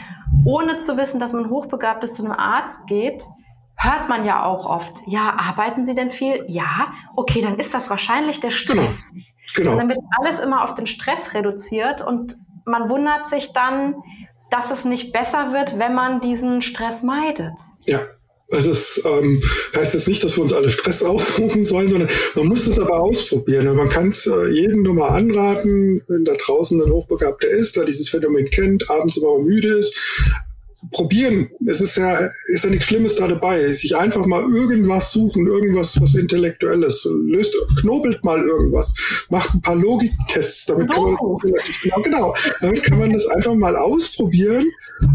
ohne 0.44 0.78
zu 0.78 0.96
wissen, 0.96 1.20
dass 1.20 1.32
man 1.32 1.50
hochbegabt 1.50 2.02
ist, 2.04 2.16
zu 2.16 2.24
einem 2.24 2.32
Arzt 2.32 2.86
geht, 2.86 3.22
hört 3.76 4.08
man 4.08 4.24
ja 4.24 4.44
auch 4.44 4.66
oft, 4.66 4.94
ja, 5.06 5.34
arbeiten 5.36 5.84
Sie 5.84 5.94
denn 5.94 6.10
viel? 6.10 6.44
Ja, 6.48 6.92
okay, 7.16 7.42
dann 7.42 7.58
ist 7.58 7.74
das 7.74 7.90
wahrscheinlich 7.90 8.40
der 8.40 8.50
Stress. 8.50 9.10
Genau. 9.10 9.24
Genau. 9.54 9.72
Und 9.72 9.78
dann 9.78 9.88
wird 9.88 9.98
alles 10.20 10.38
immer 10.38 10.64
auf 10.64 10.74
den 10.74 10.86
Stress 10.86 11.34
reduziert 11.34 12.00
und 12.00 12.36
man 12.64 12.88
wundert 12.88 13.28
sich 13.28 13.52
dann, 13.52 13.96
dass 14.50 14.70
es 14.70 14.84
nicht 14.84 15.12
besser 15.12 15.52
wird, 15.52 15.78
wenn 15.78 15.94
man 15.94 16.20
diesen 16.20 16.62
Stress 16.62 17.02
meidet. 17.02 17.54
Ja, 17.86 18.00
es 18.48 18.66
ist, 18.66 19.02
ähm, 19.04 19.42
heißt 19.74 19.94
jetzt 19.94 20.08
nicht, 20.08 20.22
dass 20.22 20.36
wir 20.36 20.42
uns 20.42 20.52
alle 20.52 20.70
Stress 20.70 21.02
ausrufen 21.04 21.64
sollen, 21.64 21.88
sondern 21.88 22.08
man 22.34 22.46
muss 22.46 22.66
es 22.66 22.78
aber 22.78 23.00
ausprobieren. 23.00 23.74
Man 23.74 23.88
kann 23.88 24.08
es 24.08 24.26
äh, 24.26 24.48
jedem 24.50 24.82
nur 24.82 24.94
mal 24.94 25.08
anraten, 25.08 26.02
wenn 26.08 26.24
da 26.24 26.34
draußen 26.34 26.80
ein 26.80 26.92
Hochbegabter 26.92 27.48
ist, 27.48 27.76
der 27.76 27.84
dieses 27.84 28.08
Phänomen 28.08 28.50
kennt, 28.50 28.88
abends 28.90 29.16
immer 29.16 29.38
müde 29.38 29.68
ist. 29.78 29.94
Probieren. 30.90 31.50
Es 31.66 31.80
ist 31.80 31.96
ja, 31.96 32.18
ist 32.46 32.64
ja 32.64 32.70
nichts 32.70 32.86
Schlimmes 32.86 33.16
da 33.16 33.26
dabei. 33.26 33.72
Sich 33.72 33.96
einfach 33.96 34.26
mal 34.26 34.42
irgendwas 34.42 35.12
suchen, 35.12 35.46
irgendwas, 35.46 36.00
was 36.00 36.14
Intellektuelles. 36.14 37.08
Löst, 37.24 37.54
knobelt 37.80 38.22
mal 38.24 38.42
irgendwas. 38.42 38.94
Macht 39.30 39.54
ein 39.54 39.60
paar 39.60 39.76
Logiktests. 39.76 40.66
Damit 40.66 40.90
kann 40.90 41.02
man 41.02 41.12
das 41.12 41.20
auch 41.20 41.42
relativ 41.42 41.80
genau, 41.80 42.02
genau. 42.02 42.34
Damit 42.60 42.82
kann 42.82 42.98
man 42.98 43.12
das 43.12 43.26
einfach 43.26 43.54
mal 43.54 43.76
ausprobieren, 43.76 44.70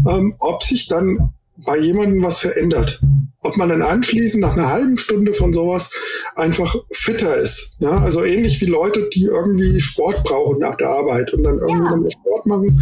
ähm, 0.08 0.34
ob 0.38 0.62
sich 0.62 0.88
dann 0.88 1.32
bei 1.64 1.78
jemandem 1.78 2.22
was 2.22 2.40
verändert. 2.40 3.00
Ob 3.42 3.56
man 3.56 3.70
dann 3.70 3.80
anschließend 3.80 4.42
nach 4.42 4.54
einer 4.54 4.70
halben 4.70 4.98
Stunde 4.98 5.32
von 5.32 5.54
sowas 5.54 5.90
einfach 6.36 6.76
fitter 6.90 7.36
ist. 7.36 7.76
Ja? 7.78 7.98
Also 8.02 8.22
ähnlich 8.22 8.60
wie 8.60 8.66
Leute, 8.66 9.08
die 9.14 9.24
irgendwie 9.24 9.80
Sport 9.80 10.22
brauchen 10.24 10.58
nach 10.58 10.74
der 10.74 10.90
Arbeit 10.90 11.32
und 11.32 11.44
dann 11.44 11.58
irgendwie 11.58 11.84
ja. 11.84 11.90
nochmal 11.90 12.10
Sport 12.10 12.46
machen 12.46 12.80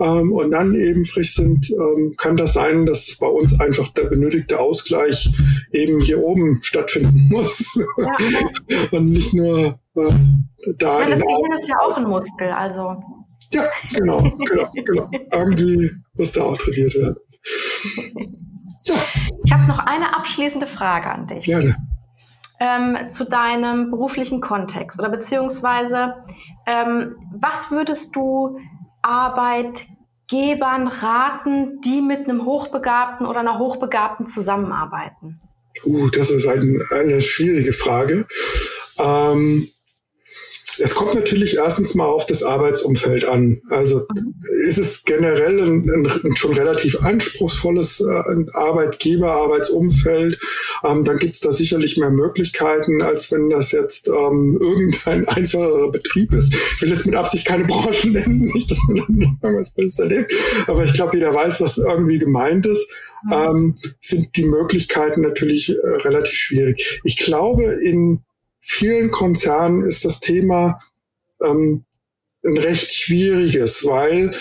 ähm, 0.00 0.32
und 0.32 0.50
dann 0.50 0.74
eben 0.74 1.04
frisch 1.04 1.34
sind, 1.36 1.70
ähm, 1.70 2.14
kann 2.16 2.36
das 2.36 2.54
sein, 2.54 2.86
dass 2.86 3.16
bei 3.20 3.28
uns 3.28 3.60
einfach 3.60 3.88
der 3.92 4.06
benötigte 4.06 4.58
Ausgleich 4.58 5.32
eben 5.72 6.00
hier 6.00 6.22
oben 6.24 6.58
stattfinden 6.62 7.28
muss. 7.30 7.78
Ja. 7.96 8.16
und 8.90 9.10
nicht 9.10 9.32
nur 9.32 9.78
äh, 9.94 10.14
da. 10.76 11.00
Ja, 11.00 11.08
das 11.08 11.20
Gehirn 11.20 11.58
ist 11.58 11.68
ja 11.68 11.76
auch 11.80 11.96
ein 11.96 12.04
Muskel, 12.04 12.48
also. 12.48 12.96
Ja, 13.52 13.64
genau, 13.96 14.22
genau, 14.38 14.70
genau. 14.72 15.10
Irgendwie 15.32 15.90
muss 16.14 16.32
da 16.32 16.42
auch 16.42 16.56
trainiert 16.56 16.94
werden. 16.94 17.16
Ich 19.44 19.52
habe 19.52 19.68
noch 19.68 19.78
eine 19.78 20.16
abschließende 20.16 20.66
Frage 20.66 21.10
an 21.10 21.26
dich. 21.26 21.44
Gerne. 21.44 21.76
Ähm, 22.58 23.10
zu 23.10 23.24
deinem 23.24 23.90
beruflichen 23.90 24.40
Kontext 24.40 24.98
oder 24.98 25.10
beziehungsweise 25.10 26.14
ähm, 26.66 27.14
was 27.38 27.70
würdest 27.70 28.16
du 28.16 28.58
Arbeitgebern 29.02 30.00
Arbeitgebern 30.30 30.88
raten, 30.88 31.80
die 31.84 32.00
mit 32.00 32.28
einem 32.28 32.44
Hochbegabten 32.44 33.26
oder 33.26 33.40
einer 33.40 33.58
Hochbegabten 33.58 34.26
zusammenarbeiten? 34.26 35.40
Uh, 35.84 36.08
das 36.08 36.30
ist 36.30 36.46
ein, 36.46 36.80
eine 36.90 37.20
schwierige 37.20 37.72
Frage. 37.72 38.26
Ähm, 38.98 39.68
es 40.80 40.94
kommt 40.94 41.14
natürlich 41.14 41.56
erstens 41.56 41.94
mal 41.94 42.06
auf 42.06 42.26
das 42.26 42.42
Arbeitsumfeld 42.42 43.24
an. 43.24 43.60
Also 43.68 44.06
ist 44.66 44.78
es 44.78 45.04
generell 45.04 45.60
ein, 45.60 45.88
ein 45.88 46.36
schon 46.36 46.54
relativ 46.54 47.00
anspruchsvolles 47.00 48.00
äh, 48.00 48.44
Arbeitgeber, 48.52 49.32
Arbeitsumfeld, 49.32 50.38
ähm, 50.84 51.04
dann 51.04 51.18
gibt 51.18 51.34
es 51.34 51.40
da 51.40 51.52
sicherlich 51.52 51.96
mehr 51.98 52.10
Möglichkeiten, 52.10 53.02
als 53.02 53.30
wenn 53.30 53.50
das 53.50 53.72
jetzt 53.72 54.08
ähm, 54.08 54.58
irgendein 54.60 55.28
einfacher 55.28 55.90
Betrieb 55.90 56.32
ist. 56.32 56.54
Ich 56.54 56.82
will 56.82 56.90
jetzt 56.90 57.06
mit 57.06 57.14
Absicht 57.14 57.46
keine 57.46 57.64
Branchen 57.64 58.12
nennen, 58.12 58.40
nicht, 58.54 58.70
dass 58.70 58.78
man 58.88 59.38
irgendwas 59.42 59.98
erlebt, 59.98 60.32
aber 60.66 60.84
ich 60.84 60.94
glaube, 60.94 61.16
jeder 61.16 61.34
weiß, 61.34 61.60
was 61.60 61.78
irgendwie 61.78 62.18
gemeint 62.18 62.66
ist. 62.66 62.90
Ähm, 63.30 63.74
sind 64.00 64.34
die 64.36 64.46
Möglichkeiten 64.46 65.20
natürlich 65.20 65.68
äh, 65.68 65.74
relativ 66.04 66.38
schwierig. 66.38 67.02
Ich 67.04 67.18
glaube, 67.18 67.64
in 67.64 68.24
vielen 68.60 69.10
Konzernen 69.10 69.82
ist 69.82 70.04
das 70.04 70.20
Thema 70.20 70.78
ähm, 71.42 71.84
ein 72.44 72.56
recht 72.56 72.92
schwieriges, 72.92 73.84
weil 73.84 74.34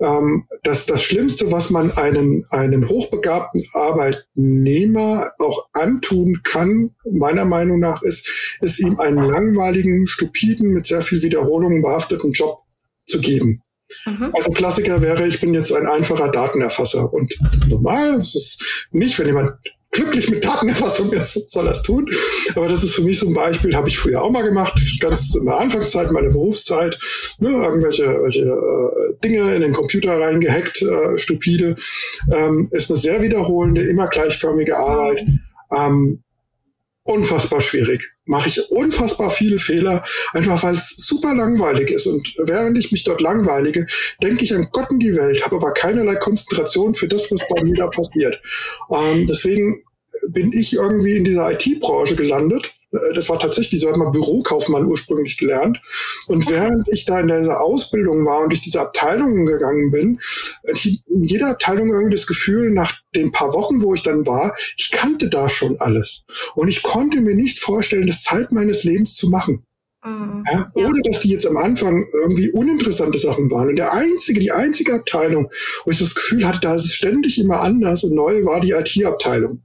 ähm, 0.00 0.46
das, 0.62 0.86
das 0.86 1.02
Schlimmste, 1.02 1.52
was 1.52 1.70
man 1.70 1.90
einen, 1.90 2.46
einen 2.48 2.88
hochbegabten 2.88 3.62
Arbeitnehmer 3.74 5.30
auch 5.38 5.68
antun 5.72 6.40
kann, 6.44 6.94
meiner 7.10 7.44
Meinung 7.44 7.78
nach, 7.78 8.02
ist, 8.02 8.56
ist 8.60 8.80
ihm 8.80 8.98
einen 8.98 9.22
langweiligen, 9.22 10.06
stupiden, 10.06 10.72
mit 10.72 10.86
sehr 10.86 11.02
viel 11.02 11.22
Wiederholungen 11.22 11.82
behafteten 11.82 12.32
Job 12.32 12.60
zu 13.04 13.20
geben. 13.20 13.62
Mhm. 14.06 14.32
Also 14.34 14.50
Klassiker 14.52 15.02
wäre, 15.02 15.26
ich 15.26 15.40
bin 15.40 15.52
jetzt 15.52 15.72
ein 15.72 15.86
einfacher 15.86 16.30
Datenerfasser. 16.30 17.12
Und 17.12 17.34
normal 17.68 18.18
ist 18.18 18.34
es 18.34 18.58
nicht, 18.90 19.18
wenn 19.18 19.26
jemand 19.26 19.52
glücklich 19.92 20.30
mit 20.30 20.44
Datenerfassung 20.44 21.12
ist, 21.12 21.50
soll 21.50 21.66
das 21.66 21.82
tun. 21.82 22.10
Aber 22.56 22.68
das 22.68 22.82
ist 22.82 22.94
für 22.94 23.02
mich 23.02 23.20
so 23.20 23.28
ein 23.28 23.34
Beispiel, 23.34 23.76
habe 23.76 23.88
ich 23.88 23.98
früher 23.98 24.22
auch 24.22 24.30
mal 24.30 24.42
gemacht, 24.42 24.80
ganz 24.98 25.34
in 25.36 25.44
der 25.44 25.58
Anfangszeit 25.58 26.10
meiner 26.10 26.30
Berufszeit, 26.30 26.98
ne, 27.38 27.50
irgendwelche 27.50 28.04
welche, 28.04 28.42
äh, 28.42 29.14
Dinge 29.22 29.54
in 29.54 29.62
den 29.62 29.72
Computer 29.72 30.18
reingehackt, 30.18 30.82
äh, 30.82 31.18
stupide. 31.18 31.76
Ähm, 32.32 32.68
ist 32.72 32.90
eine 32.90 32.98
sehr 32.98 33.22
wiederholende, 33.22 33.82
immer 33.82 34.08
gleichförmige 34.08 34.76
Arbeit. 34.76 35.24
Ähm, 35.72 36.22
unfassbar 37.04 37.60
schwierig. 37.60 38.11
Mache 38.24 38.48
ich 38.48 38.70
unfassbar 38.70 39.30
viele 39.30 39.58
Fehler, 39.58 40.04
einfach 40.32 40.62
weil 40.62 40.74
es 40.74 40.94
super 40.96 41.34
langweilig 41.34 41.90
ist. 41.90 42.06
Und 42.06 42.34
während 42.44 42.78
ich 42.78 42.92
mich 42.92 43.04
dort 43.04 43.20
langweilige, 43.20 43.86
denke 44.22 44.44
ich 44.44 44.54
an 44.54 44.68
Gott 44.70 44.90
und 44.90 45.00
die 45.00 45.16
Welt, 45.16 45.44
habe 45.44 45.56
aber 45.56 45.72
keinerlei 45.72 46.14
Konzentration 46.16 46.94
für 46.94 47.08
das, 47.08 47.30
was 47.32 47.48
bei 47.48 47.64
mir 47.64 47.74
da 47.74 47.88
passiert. 47.88 48.40
Ähm, 48.90 49.26
deswegen 49.26 49.82
bin 50.30 50.52
ich 50.52 50.74
irgendwie 50.74 51.16
in 51.16 51.24
dieser 51.24 51.50
IT-Branche 51.50 52.16
gelandet 52.16 52.74
das 53.14 53.28
war 53.28 53.38
tatsächlich 53.38 53.80
so, 53.80 53.88
hat 53.88 53.96
man 53.96 54.12
Bürokaufmann 54.12 54.86
ursprünglich 54.86 55.38
gelernt. 55.38 55.80
Und 56.26 56.48
während 56.50 56.86
ich 56.92 57.04
da 57.04 57.20
in 57.20 57.28
dieser 57.28 57.60
Ausbildung 57.60 58.24
war 58.26 58.42
und 58.42 58.50
durch 58.50 58.60
diese 58.60 58.80
Abteilungen 58.80 59.46
gegangen 59.46 59.90
bin, 59.90 60.20
ich 60.64 61.02
in 61.06 61.24
jeder 61.24 61.48
Abteilung 61.48 61.88
irgendwie 61.88 62.16
das 62.16 62.26
Gefühl, 62.26 62.70
nach 62.70 62.94
den 63.14 63.32
paar 63.32 63.54
Wochen, 63.54 63.82
wo 63.82 63.94
ich 63.94 64.02
dann 64.02 64.26
war, 64.26 64.54
ich 64.76 64.90
kannte 64.90 65.30
da 65.30 65.48
schon 65.48 65.76
alles. 65.78 66.24
Und 66.54 66.68
ich 66.68 66.82
konnte 66.82 67.20
mir 67.20 67.34
nicht 67.34 67.58
vorstellen, 67.58 68.06
das 68.06 68.22
Zeit 68.22 68.52
meines 68.52 68.84
Lebens 68.84 69.16
zu 69.16 69.30
machen. 69.30 69.64
Mhm. 70.04 70.42
Ja, 70.52 70.70
ohne 70.74 71.00
dass 71.02 71.20
die 71.20 71.30
jetzt 71.30 71.46
am 71.46 71.56
Anfang 71.56 72.04
irgendwie 72.22 72.50
uninteressante 72.50 73.18
Sachen 73.18 73.50
waren. 73.50 73.68
Und 73.68 73.76
der 73.76 73.92
einzige, 73.94 74.40
die 74.40 74.50
einzige 74.50 74.94
Abteilung, 74.94 75.50
wo 75.84 75.90
ich 75.90 75.98
das 75.98 76.14
Gefühl 76.14 76.46
hatte, 76.46 76.60
da 76.60 76.74
ist 76.74 76.86
es 76.86 76.94
ständig 76.94 77.38
immer 77.38 77.60
anders 77.60 78.02
und 78.04 78.14
neu, 78.14 78.44
war 78.44 78.60
die 78.60 78.72
IT-Abteilung. 78.72 79.62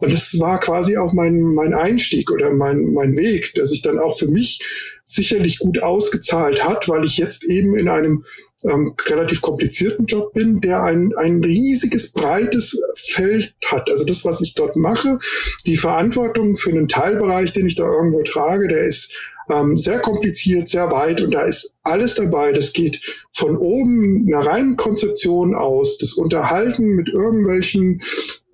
Und 0.00 0.12
das 0.12 0.38
war 0.38 0.58
quasi 0.60 0.96
auch 0.96 1.12
mein, 1.12 1.40
mein 1.40 1.74
Einstieg 1.74 2.30
oder 2.30 2.52
mein, 2.52 2.92
mein 2.92 3.16
Weg, 3.16 3.54
der 3.54 3.66
sich 3.66 3.82
dann 3.82 3.98
auch 3.98 4.18
für 4.18 4.28
mich 4.28 4.60
sicherlich 5.04 5.58
gut 5.58 5.82
ausgezahlt 5.82 6.64
hat, 6.64 6.88
weil 6.88 7.04
ich 7.04 7.18
jetzt 7.18 7.44
eben 7.44 7.76
in 7.76 7.88
einem 7.88 8.24
ähm, 8.64 8.94
relativ 9.08 9.40
komplizierten 9.40 10.06
Job 10.06 10.32
bin, 10.32 10.60
der 10.60 10.82
ein, 10.82 11.12
ein 11.16 11.42
riesiges, 11.42 12.12
breites 12.12 12.80
Feld 12.94 13.54
hat. 13.66 13.90
Also 13.90 14.04
das, 14.04 14.24
was 14.24 14.40
ich 14.40 14.54
dort 14.54 14.76
mache, 14.76 15.18
die 15.66 15.76
Verantwortung 15.76 16.56
für 16.56 16.70
einen 16.70 16.88
Teilbereich, 16.88 17.52
den 17.52 17.66
ich 17.66 17.74
da 17.74 17.84
irgendwo 17.84 18.22
trage, 18.22 18.68
der 18.68 18.84
ist 18.84 19.12
ähm, 19.50 19.76
sehr 19.76 19.98
kompliziert, 19.98 20.68
sehr 20.68 20.90
weit 20.90 21.20
und 21.20 21.34
da 21.34 21.42
ist 21.42 21.78
alles 21.82 22.14
dabei. 22.14 22.52
Das 22.52 22.72
geht 22.72 23.00
von 23.32 23.56
oben 23.56 24.26
einer 24.28 24.46
reinen 24.46 24.76
Konzeption 24.76 25.54
aus, 25.54 25.98
das 25.98 26.12
Unterhalten 26.12 26.90
mit 26.90 27.08
irgendwelchen 27.08 28.00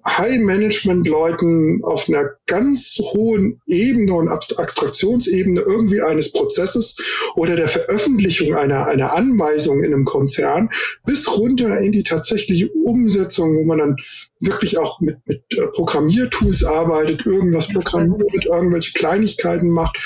High-Management-Leuten 0.07 1.83
auf 1.83 2.09
einer 2.09 2.31
ganz 2.47 2.99
hohen 3.01 3.61
Ebene 3.67 4.15
und 4.15 4.29
Abstraktionsebene 4.29 5.61
irgendwie 5.61 6.01
eines 6.01 6.33
Prozesses 6.33 6.97
oder 7.35 7.57
der 7.57 7.69
Veröffentlichung 7.69 8.55
einer, 8.55 8.87
einer 8.87 9.13
Anweisung 9.13 9.83
in 9.83 9.93
einem 9.93 10.05
Konzern 10.05 10.71
bis 11.05 11.29
runter 11.37 11.81
in 11.81 11.93
die 11.93 12.05
tatsächliche 12.05 12.71
Umsetzung, 12.71 13.57
wo 13.57 13.65
man 13.65 13.79
dann 13.79 13.97
wirklich 14.41 14.79
auch 14.79 15.01
mit, 15.01 15.19
mit 15.27 15.43
äh, 15.51 15.67
Programmiertools 15.75 16.65
arbeitet, 16.65 17.27
irgendwas 17.27 17.69
programmiert, 17.69 18.45
irgendwelche 18.45 18.93
Kleinigkeiten 18.93 19.71
macht. 19.71 19.99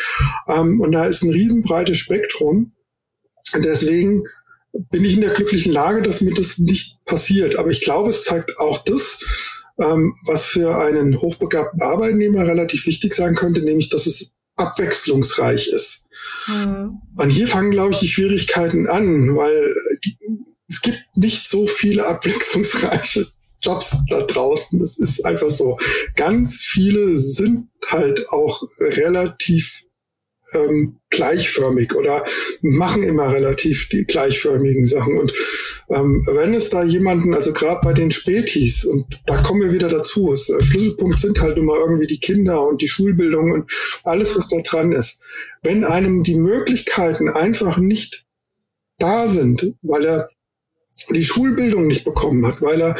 Ähm, 0.48 0.80
und 0.80 0.92
da 0.92 1.04
ist 1.04 1.22
ein 1.22 1.30
riesenbreites 1.30 1.98
Spektrum. 1.98 2.72
Deswegen 3.56 4.24
bin 4.72 5.04
ich 5.04 5.14
in 5.16 5.22
der 5.22 5.34
glücklichen 5.34 5.72
Lage, 5.72 6.02
dass 6.02 6.20
mir 6.20 6.34
das 6.34 6.58
nicht 6.58 7.04
passiert. 7.04 7.56
Aber 7.56 7.70
ich 7.70 7.82
glaube, 7.82 8.10
es 8.10 8.24
zeigt 8.24 8.58
auch 8.58 8.78
das, 8.84 9.59
ähm, 9.80 10.14
was 10.26 10.44
für 10.44 10.76
einen 10.76 11.20
hochbegabten 11.20 11.82
Arbeitnehmer 11.82 12.46
relativ 12.46 12.86
wichtig 12.86 13.14
sein 13.14 13.34
könnte, 13.34 13.60
nämlich 13.62 13.88
dass 13.88 14.06
es 14.06 14.32
abwechslungsreich 14.56 15.68
ist. 15.68 16.08
Mhm. 16.46 17.00
Und 17.16 17.30
hier 17.30 17.48
fangen, 17.48 17.70
glaube 17.70 17.92
ich, 17.92 17.98
die 17.98 18.08
Schwierigkeiten 18.08 18.88
an, 18.88 19.36
weil 19.36 19.74
die, 20.04 20.16
es 20.68 20.82
gibt 20.82 21.04
nicht 21.16 21.48
so 21.48 21.66
viele 21.66 22.06
abwechslungsreiche 22.06 23.26
Jobs 23.62 23.96
da 24.08 24.22
draußen. 24.22 24.78
Das 24.78 24.96
ist 24.96 25.24
einfach 25.24 25.50
so. 25.50 25.78
Ganz 26.16 26.62
viele 26.62 27.16
sind 27.16 27.68
halt 27.88 28.28
auch 28.30 28.62
relativ 28.78 29.82
ähm, 30.54 31.00
gleichförmig 31.10 31.94
oder 31.94 32.24
machen 32.62 33.02
immer 33.02 33.32
relativ 33.32 33.88
die 33.88 34.04
gleichförmigen 34.04 34.86
Sachen. 34.86 35.18
Und 35.18 35.32
ähm, 35.90 36.24
wenn 36.32 36.54
es 36.54 36.70
da 36.70 36.84
jemanden, 36.84 37.34
also 37.34 37.52
gerade 37.52 37.80
bei 37.82 37.92
den 37.92 38.10
Spätis, 38.10 38.84
und 38.84 39.06
da 39.26 39.36
kommen 39.42 39.62
wir 39.62 39.72
wieder 39.72 39.88
dazu, 39.88 40.32
es, 40.32 40.48
äh, 40.48 40.62
Schlüsselpunkt 40.62 41.18
sind 41.18 41.40
halt 41.40 41.58
immer 41.58 41.76
irgendwie 41.76 42.06
die 42.06 42.20
Kinder 42.20 42.66
und 42.66 42.80
die 42.80 42.88
Schulbildung 42.88 43.52
und 43.52 43.70
alles, 44.04 44.36
was 44.36 44.48
da 44.48 44.58
dran 44.60 44.92
ist. 44.92 45.20
Wenn 45.62 45.84
einem 45.84 46.22
die 46.22 46.36
Möglichkeiten 46.36 47.28
einfach 47.28 47.78
nicht 47.78 48.24
da 48.98 49.26
sind, 49.26 49.74
weil 49.82 50.04
er 50.04 50.28
die 51.08 51.24
Schulbildung 51.24 51.86
nicht 51.86 52.04
bekommen 52.04 52.46
hat, 52.46 52.62
weil 52.62 52.80
er 52.80 52.96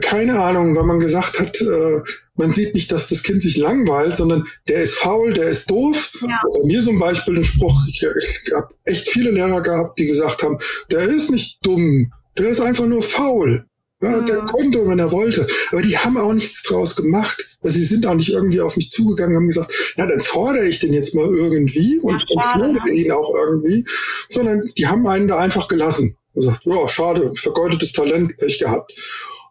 keine 0.00 0.40
Ahnung, 0.40 0.74
weil 0.76 0.84
man 0.84 1.00
gesagt 1.00 1.38
hat, 1.38 1.60
äh, 1.60 2.00
man 2.34 2.52
sieht 2.52 2.74
nicht, 2.74 2.90
dass 2.90 3.08
das 3.08 3.22
Kind 3.22 3.42
sich 3.42 3.56
langweilt, 3.56 4.16
sondern 4.16 4.46
der 4.68 4.82
ist 4.82 4.94
faul, 4.94 5.34
der 5.34 5.48
ist 5.48 5.70
doof. 5.70 6.12
Ja. 6.22 6.40
Bei 6.50 6.66
mir 6.66 6.82
zum 6.82 6.98
Beispiel 6.98 7.36
ein 7.36 7.44
Spruch, 7.44 7.78
ich, 7.88 8.02
ich 8.02 8.52
habe 8.54 8.74
echt 8.84 9.08
viele 9.08 9.30
Lehrer 9.30 9.60
gehabt, 9.60 9.98
die 9.98 10.06
gesagt 10.06 10.42
haben, 10.42 10.58
der 10.90 11.02
ist 11.02 11.30
nicht 11.30 11.58
dumm, 11.64 12.12
der 12.38 12.48
ist 12.48 12.60
einfach 12.60 12.86
nur 12.86 13.02
faul. 13.02 13.66
Ja, 14.02 14.20
mhm. 14.20 14.26
Der 14.26 14.38
konnte, 14.38 14.86
wenn 14.86 14.98
er 14.98 15.12
wollte. 15.12 15.46
Aber 15.70 15.80
die 15.80 15.96
haben 15.96 16.18
auch 16.18 16.32
nichts 16.32 16.64
draus 16.64 16.96
gemacht. 16.96 17.56
Also 17.62 17.78
sie 17.78 17.84
sind 17.84 18.04
auch 18.04 18.14
nicht 18.14 18.30
irgendwie 18.30 18.60
auf 18.60 18.76
mich 18.76 18.90
zugegangen 18.90 19.36
und 19.36 19.42
haben 19.42 19.48
gesagt, 19.48 19.72
na, 19.96 20.06
dann 20.06 20.20
fordere 20.20 20.66
ich 20.66 20.80
den 20.80 20.92
jetzt 20.92 21.14
mal 21.14 21.32
irgendwie 21.32 22.00
und, 22.00 22.24
ja, 22.28 22.40
fordere 22.42 22.90
ihn 22.90 23.12
auch 23.12 23.32
irgendwie. 23.32 23.84
Sondern 24.28 24.62
die 24.76 24.88
haben 24.88 25.06
einen 25.06 25.28
da 25.28 25.38
einfach 25.38 25.68
gelassen. 25.68 26.16
Und 26.34 26.42
gesagt, 26.42 26.62
ja, 26.64 26.88
schade, 26.88 27.32
vergeudetes 27.36 27.92
Talent, 27.92 28.36
Pech 28.38 28.58
gehabt. 28.58 28.92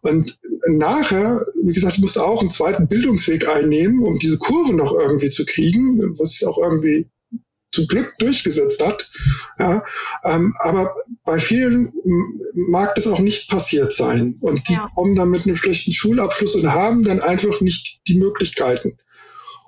Und 0.02 0.36
nachher, 0.68 1.46
wie 1.62 1.72
gesagt, 1.72 1.98
musste 1.98 2.24
auch 2.24 2.40
einen 2.40 2.50
zweiten 2.50 2.88
Bildungsweg 2.88 3.48
einnehmen, 3.48 4.02
um 4.02 4.18
diese 4.18 4.38
Kurve 4.38 4.74
noch 4.74 4.92
irgendwie 4.92 5.30
zu 5.30 5.46
kriegen, 5.46 6.18
was 6.18 6.30
sich 6.30 6.46
auch 6.46 6.58
irgendwie 6.58 7.08
zum 7.70 7.86
Glück 7.86 8.18
durchgesetzt 8.18 8.84
hat. 8.84 9.10
Ja, 9.58 9.84
ähm, 10.24 10.52
aber 10.58 10.92
bei 11.24 11.38
vielen 11.38 11.92
mag 12.54 12.94
das 12.96 13.06
auch 13.06 13.20
nicht 13.20 13.48
passiert 13.48 13.94
sein. 13.94 14.36
Und 14.40 14.68
die 14.68 14.74
ja. 14.74 14.90
kommen 14.94 15.14
dann 15.14 15.30
mit 15.30 15.46
einem 15.46 15.56
schlechten 15.56 15.92
Schulabschluss 15.92 16.56
und 16.56 16.70
haben 16.72 17.02
dann 17.02 17.20
einfach 17.20 17.60
nicht 17.60 18.00
die 18.08 18.18
Möglichkeiten. 18.18 18.98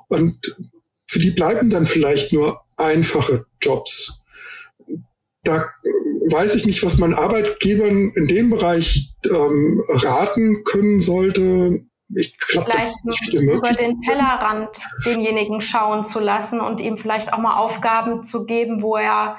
Und 0.09 0.57
für 1.07 1.21
die 1.21 1.31
bleiben 1.31 1.71
dann 1.71 1.87
vielleicht 1.87 2.33
nur 2.33 2.61
einfache 2.77 3.47
Jobs. 3.61 4.24
Da 5.45 5.65
weiß 6.31 6.55
ich 6.55 6.67
nicht, 6.67 6.83
was 6.83 6.99
man 6.99 7.15
Arbeitgebern 7.15 8.13
in 8.15 8.27
dem 8.27 8.51
Bereich 8.51 9.15
ähm, 9.31 9.83
raten 9.89 10.65
können 10.65 11.01
sollte. 11.01 11.85
Ich 12.15 12.37
glaube, 12.39 12.71
vielleicht 12.71 13.33
über 13.33 13.73
den 13.73 14.01
Tellerrand 14.03 14.69
denjenigen 15.05 15.61
schauen 15.61 16.05
zu 16.05 16.21
lassen 16.21 16.61
und 16.61 16.81
ihm 16.81 16.99
vielleicht 16.99 17.33
auch 17.33 17.39
mal 17.39 17.57
Aufgaben 17.57 18.25
zu 18.25 18.47
geben, 18.47 18.83
wo 18.83 18.97
er 18.97 19.37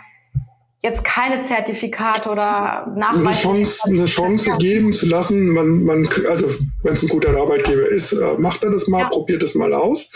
jetzt 0.85 1.03
keine 1.03 1.41
Zertifikate 1.41 2.29
oder 2.29 2.85
Nachweise. 2.95 3.27
Eine 3.27 3.35
Chance, 3.35 3.81
eine 3.87 4.05
Chance 4.05 4.51
geben 4.59 4.93
zu 4.93 5.07
lassen. 5.07 5.49
Man, 5.49 5.83
man, 5.83 6.07
also 6.29 6.47
wenn 6.83 6.93
es 6.93 7.01
ein 7.01 7.09
guter 7.09 7.35
Arbeitgeber 7.35 7.87
ist, 7.87 8.13
äh, 8.13 8.37
macht 8.37 8.63
er 8.63 8.69
das 8.71 8.87
mal, 8.87 9.01
ja. 9.01 9.09
probiert 9.09 9.41
das 9.41 9.55
mal 9.55 9.73
aus. 9.73 10.11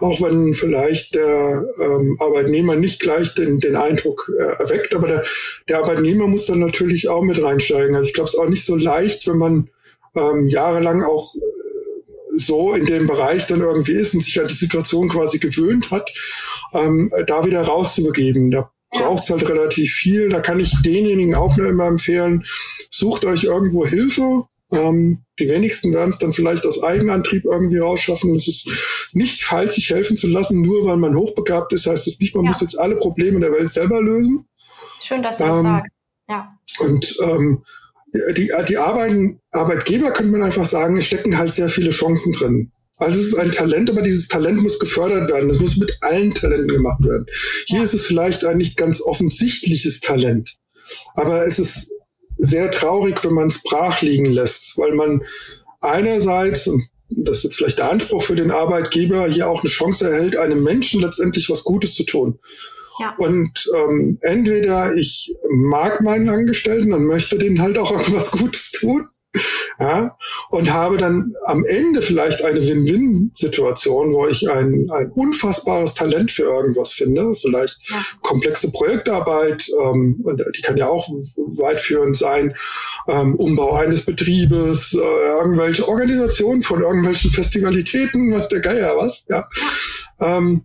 Auch 0.00 0.20
wenn 0.20 0.54
vielleicht 0.54 1.14
der 1.14 1.64
ähm, 1.80 2.16
Arbeitnehmer 2.20 2.76
nicht 2.76 3.00
gleich 3.00 3.34
den, 3.34 3.60
den 3.60 3.76
Eindruck 3.76 4.30
äh, 4.38 4.62
erweckt, 4.62 4.94
aber 4.94 5.08
der, 5.08 5.24
der 5.68 5.78
Arbeitnehmer 5.78 6.26
muss 6.26 6.46
dann 6.46 6.60
natürlich 6.60 7.08
auch 7.08 7.22
mit 7.22 7.42
reinsteigen. 7.42 7.94
Also 7.94 8.08
ich 8.08 8.14
glaube, 8.14 8.28
es 8.28 8.34
ist 8.34 8.40
auch 8.40 8.48
nicht 8.48 8.64
so 8.64 8.76
leicht, 8.76 9.26
wenn 9.26 9.38
man 9.38 9.70
ähm, 10.14 10.48
jahrelang 10.48 11.02
auch 11.02 11.34
äh, 11.34 12.38
so 12.38 12.74
in 12.74 12.86
dem 12.86 13.06
Bereich 13.06 13.46
dann 13.46 13.60
irgendwie 13.60 13.92
ist 13.92 14.14
und 14.14 14.24
sich 14.24 14.40
an 14.40 14.48
die 14.48 14.54
Situation 14.54 15.08
quasi 15.08 15.38
gewöhnt 15.38 15.90
hat, 15.90 16.12
ähm, 16.72 17.12
da 17.26 17.44
wieder 17.46 17.62
rauszubegeben. 17.62 18.50
Da 18.50 18.70
braucht 18.90 19.24
es 19.24 19.30
halt 19.30 19.48
relativ 19.48 19.92
viel. 19.92 20.28
Da 20.28 20.40
kann 20.40 20.60
ich 20.60 20.82
denjenigen 20.82 21.34
auch 21.34 21.56
nur 21.56 21.68
immer 21.68 21.86
empfehlen, 21.86 22.44
sucht 22.90 23.24
euch 23.24 23.44
irgendwo 23.44 23.86
Hilfe. 23.86 24.44
Ähm, 24.72 25.24
die 25.38 25.48
wenigsten 25.48 25.92
werden 25.92 26.10
es 26.10 26.18
dann 26.18 26.32
vielleicht 26.32 26.64
aus 26.66 26.82
Eigenantrieb 26.82 27.44
irgendwie 27.44 27.78
rausschaffen. 27.78 28.34
Es 28.34 28.48
ist 28.48 28.68
nicht 29.12 29.42
falsch, 29.42 29.74
sich 29.74 29.90
helfen 29.90 30.16
zu 30.16 30.26
lassen, 30.26 30.62
nur 30.62 30.84
weil 30.86 30.96
man 30.96 31.16
hochbegabt 31.16 31.72
ist. 31.72 31.86
Heißt 31.86 32.06
es 32.06 32.18
nicht, 32.20 32.34
man 32.34 32.44
ja. 32.44 32.50
muss 32.50 32.60
jetzt 32.60 32.78
alle 32.78 32.96
Probleme 32.96 33.40
der 33.40 33.52
Welt 33.52 33.72
selber 33.72 34.00
lösen. 34.00 34.46
Schön, 35.02 35.22
dass 35.22 35.38
du 35.38 35.44
ähm, 35.44 35.50
das 35.50 35.62
sagst. 35.62 35.92
Ja. 36.28 36.58
Und 36.80 37.16
ähm, 37.22 37.64
die, 38.36 38.50
die 38.68 38.78
Arbeiten, 38.78 39.40
Arbeitgeber 39.50 40.10
könnte 40.12 40.32
man 40.32 40.42
einfach 40.42 40.64
sagen, 40.64 41.00
stecken 41.02 41.36
halt 41.36 41.54
sehr 41.54 41.68
viele 41.68 41.90
Chancen 41.90 42.32
drin. 42.32 42.72
Also 42.96 43.18
es 43.18 43.26
ist 43.28 43.34
ein 43.34 43.50
Talent, 43.50 43.90
aber 43.90 44.02
dieses 44.02 44.28
Talent 44.28 44.62
muss 44.62 44.78
gefördert 44.78 45.30
werden. 45.30 45.48
Das 45.48 45.58
muss 45.58 45.76
mit 45.76 45.96
allen 46.00 46.32
Talenten 46.32 46.68
gemacht 46.68 47.02
werden. 47.02 47.26
Hier 47.66 47.78
ja. 47.78 47.84
ist 47.84 47.94
es 47.94 48.06
vielleicht 48.06 48.44
ein 48.44 48.58
nicht 48.58 48.76
ganz 48.76 49.00
offensichtliches 49.00 50.00
Talent. 50.00 50.56
Aber 51.14 51.44
es 51.46 51.58
ist 51.58 51.90
sehr 52.36 52.70
traurig, 52.70 53.24
wenn 53.24 53.34
man 53.34 53.48
es 53.48 53.62
brach 53.62 54.02
liegen 54.02 54.26
lässt, 54.26 54.76
weil 54.76 54.94
man 54.94 55.22
einerseits, 55.80 56.66
und 56.66 56.88
das 57.08 57.38
ist 57.38 57.44
jetzt 57.44 57.56
vielleicht 57.56 57.78
der 57.78 57.90
Anspruch 57.90 58.22
für 58.22 58.36
den 58.36 58.50
Arbeitgeber, 58.50 59.26
hier 59.28 59.48
auch 59.48 59.62
eine 59.62 59.70
Chance 59.70 60.08
erhält, 60.08 60.36
einem 60.36 60.62
Menschen 60.62 61.00
letztendlich 61.00 61.48
was 61.50 61.64
Gutes 61.64 61.94
zu 61.94 62.04
tun. 62.04 62.38
Ja. 63.00 63.14
Und 63.18 63.68
ähm, 63.76 64.18
entweder 64.20 64.94
ich 64.94 65.34
mag 65.50 66.00
meinen 66.00 66.28
Angestellten 66.28 66.92
und 66.92 67.06
möchte 67.06 67.38
denen 67.38 67.60
halt 67.60 67.76
auch 67.78 67.90
irgendwas 67.96 68.30
Gutes 68.30 68.70
tun, 68.72 69.08
ja, 69.80 70.16
und 70.50 70.72
habe 70.72 70.96
dann 70.96 71.34
am 71.44 71.64
Ende 71.64 72.02
vielleicht 72.02 72.44
eine 72.44 72.66
Win-Win-Situation, 72.66 74.12
wo 74.12 74.26
ich 74.26 74.48
ein, 74.48 74.88
ein 74.90 75.10
unfassbares 75.10 75.94
Talent 75.94 76.30
für 76.30 76.42
irgendwas 76.42 76.92
finde, 76.92 77.34
vielleicht 77.34 77.90
ja. 77.90 77.96
komplexe 78.22 78.70
Projektarbeit, 78.70 79.68
ähm, 79.82 80.20
und 80.22 80.44
die 80.56 80.62
kann 80.62 80.76
ja 80.76 80.88
auch 80.88 81.08
weitführend 81.08 82.16
sein, 82.16 82.54
ähm, 83.08 83.34
Umbau 83.36 83.72
eines 83.74 84.02
Betriebes, 84.02 84.94
äh, 84.94 85.38
irgendwelche 85.38 85.88
Organisationen 85.88 86.62
von 86.62 86.80
irgendwelchen 86.80 87.30
Festivalitäten, 87.30 88.32
was 88.32 88.48
der 88.48 88.60
Geier 88.60 88.96
was, 88.96 89.26
ja. 89.28 89.48
Ähm, 90.20 90.64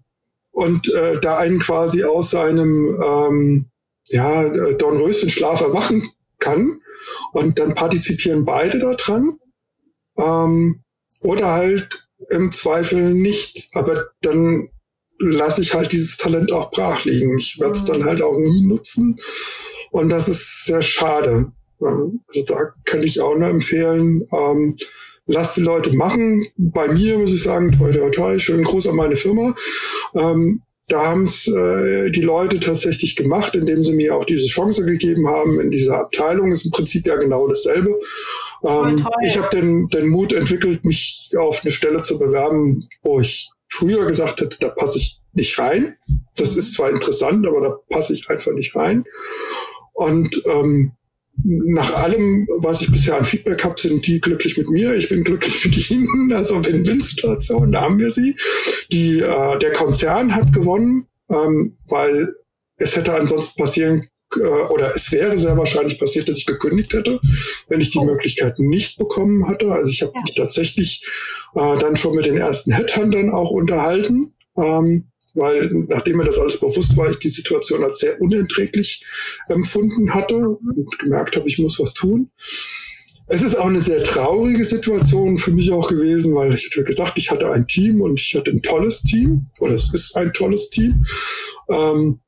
und 0.52 0.94
äh, 0.94 1.20
da 1.22 1.38
einen 1.38 1.60
quasi 1.60 2.04
aus 2.04 2.32
seinem 2.32 3.00
ähm, 3.02 3.70
ja, 4.10 4.50
Dornröschenschlaf 4.74 5.62
erwachen 5.62 6.04
kann 6.40 6.82
und 7.34 7.60
dann 7.60 7.76
partizipieren 7.76 8.46
beide 8.46 8.80
daran. 8.80 9.40
Ähm, 10.18 10.84
oder 11.22 11.52
halt 11.52 12.08
im 12.30 12.52
Zweifel 12.52 13.14
nicht. 13.14 13.70
Aber 13.74 14.10
dann 14.22 14.70
lasse 15.20 15.62
ich 15.62 15.74
halt 15.74 15.92
dieses 15.92 16.18
Talent 16.18 16.52
auch 16.52 16.72
brach 16.72 17.06
liegen. 17.06 17.38
Ich 17.38 17.60
werde 17.60 17.74
es 17.74 17.86
dann 17.86 18.06
halt 18.06 18.22
auch 18.22 18.38
nie 18.38 18.66
nutzen. 18.66 19.18
Und 19.92 20.10
das 20.10 20.28
ist 20.28 20.66
sehr 20.66 20.82
schade. 20.82 21.52
Also 21.82 22.46
da 22.48 22.74
kann 22.86 23.04
ich 23.04 23.22
auch 23.22 23.38
nur 23.38 23.48
empfehlen, 23.48 24.28
ähm, 24.34 24.78
lasst 25.28 25.58
die 25.58 25.62
Leute 25.62 25.96
machen. 25.96 26.46
Bei 26.58 26.88
mir 26.90 27.18
muss 27.18 27.32
ich 27.32 27.44
sagen, 27.44 27.72
toi, 27.72 27.92
toi, 27.92 28.10
toi, 28.10 28.40
schön 28.40 28.64
groß 28.64 28.88
an 28.88 28.96
meine 28.96 29.16
Firma. 29.16 29.56
Ähm, 30.14 30.62
da 30.90 31.06
haben 31.06 31.24
es 31.24 31.48
äh, 31.48 32.10
die 32.12 32.22
Leute 32.22 32.60
tatsächlich 32.60 33.16
gemacht, 33.16 33.56
indem 33.56 33.84
sie 33.84 33.94
mir 33.94 34.16
auch 34.16 34.26
diese 34.26 34.48
Chance 34.48 34.84
gegeben 34.86 35.28
haben. 35.28 35.60
In 35.60 35.72
dieser 35.72 36.00
Abteilung 36.00 36.52
ist 36.52 36.66
im 36.66 36.72
Prinzip 36.72 37.06
ja 37.06 37.16
genau 37.16 37.48
dasselbe. 37.48 38.00
Ähm, 38.64 39.08
ich 39.26 39.38
habe 39.38 39.56
den, 39.56 39.88
den 39.90 40.10
Mut 40.10 40.34
entwickelt, 40.34 40.84
mich 40.84 41.32
auf 41.38 41.62
eine 41.62 41.72
Stelle 41.72 42.02
zu 42.04 42.20
bewerben, 42.20 42.88
wo 43.04 43.22
ich 43.22 43.50
früher 43.68 44.06
gesagt 44.06 44.42
hätte, 44.42 44.58
da 44.60 44.70
passe 44.70 44.98
ich 44.98 45.22
nicht 45.34 45.58
rein. 45.60 45.96
Das 46.36 46.58
ist 46.58 46.74
zwar 46.74 46.90
interessant, 46.90 47.48
aber 47.48 47.62
da 47.62 47.78
passe 47.90 48.14
ich 48.14 48.30
einfach 48.30 48.52
nicht 48.52 48.76
rein. 48.76 49.06
Und 49.94 50.42
ähm, 50.46 50.94
nach 51.44 52.04
allem, 52.04 52.48
was 52.60 52.82
ich 52.82 52.92
bisher 52.92 53.18
an 53.18 53.26
Feedback 53.26 53.64
habe, 53.64 53.80
sind 53.80 54.06
die 54.06 54.20
glücklich 54.20 54.58
mit 54.58 54.70
mir. 54.70 54.94
Ich 54.96 55.10
bin 55.10 55.24
glücklich 55.24 55.64
mit 55.66 55.90
ihnen. 55.92 56.08
Also 56.40 56.64
Win-Win-Situation, 56.64 57.72
da 57.72 57.82
haben 57.82 58.00
wir 58.00 58.12
sie. 58.12 58.36
Die, 58.92 59.20
äh, 59.20 59.60
der 59.60 59.74
Konzern 59.74 60.36
hat 60.36 60.54
gewonnen, 60.54 61.08
ähm, 61.30 61.78
weil 61.88 62.36
es 62.78 62.96
hätte 62.96 63.14
ansonsten 63.14 63.62
passieren 63.62 64.08
äh, 64.36 64.72
oder 64.72 64.96
es 64.96 65.12
wäre 65.12 65.38
sehr 65.38 65.58
wahrscheinlich 65.58 66.00
passiert, 66.00 66.30
dass 66.30 66.38
ich 66.38 66.46
gekündigt 66.46 66.94
hätte, 66.94 67.20
wenn 67.68 67.82
ich 67.82 67.92
die 67.92 68.00
oh. 68.00 68.06
Möglichkeit 68.06 68.60
nicht 68.60 68.98
bekommen 68.98 69.48
hatte. 69.48 69.72
Also 69.72 69.90
ich 69.92 70.02
habe 70.02 70.14
ja. 70.16 70.22
mich 70.22 70.36
tatsächlich 70.36 71.06
äh, 71.56 71.78
dann 71.78 71.96
schon 71.96 72.16
mit 72.16 72.26
den 72.26 72.38
ersten 72.38 72.72
Headhuntern 72.72 73.32
auch 73.32 73.52
unterhalten. 73.52 74.34
Ähm, 74.58 75.10
weil 75.40 75.70
nachdem 75.88 76.18
mir 76.18 76.26
das 76.26 76.38
alles 76.38 76.60
bewusst 76.60 76.96
war, 76.98 77.10
ich 77.10 77.20
die 77.20 77.30
Situation 77.30 77.84
als 77.84 78.00
sehr 78.00 78.20
unerträglich 78.22 79.04
empfunden 79.48 80.14
hatte 80.14 80.38
und 80.38 81.00
gemerkt 81.00 81.36
habe, 81.36 81.48
ich 81.48 81.60
muss 81.60 81.80
was 81.80 81.94
tun. 81.94 82.30
Es 83.32 83.44
ist 83.44 83.56
auch 83.56 83.68
eine 83.68 83.82
sehr 83.82 84.04
traurige 84.04 84.66
Situation 84.66 85.38
für 85.38 85.52
mich 85.52 85.72
auch 85.72 85.88
gewesen, 85.88 86.34
weil 86.34 86.54
ich 86.54 86.66
hatte 86.66 86.84
gesagt, 86.84 87.18
ich 87.18 87.30
hatte 87.30 87.52
ein 87.52 87.68
Team 87.68 88.02
und 88.02 88.20
ich 88.20 88.36
hatte 88.36 88.50
ein 88.50 88.64
tolles 88.64 89.04
Team 89.04 89.46
oder 89.60 89.76
es 89.76 89.94
ist 89.94 90.16
ein 90.16 90.34
tolles 90.34 90.72
Team 90.72 91.04
ähm, 91.70 92.20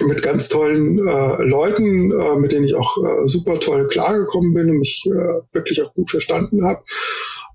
mit 0.00 0.22
ganz 0.22 0.48
tollen 0.48 0.98
äh, 0.98 1.42
Leuten, 1.44 2.10
äh, 2.10 2.36
mit 2.36 2.50
denen 2.50 2.64
ich 2.64 2.74
auch 2.74 2.96
äh, 2.98 3.28
super 3.28 3.60
toll 3.60 3.86
klargekommen 3.86 4.52
bin 4.52 4.70
und 4.70 4.78
mich 4.78 5.04
äh, 5.06 5.40
wirklich 5.52 5.82
auch 5.82 5.94
gut 5.94 6.10
verstanden 6.10 6.64
habe. 6.64 6.82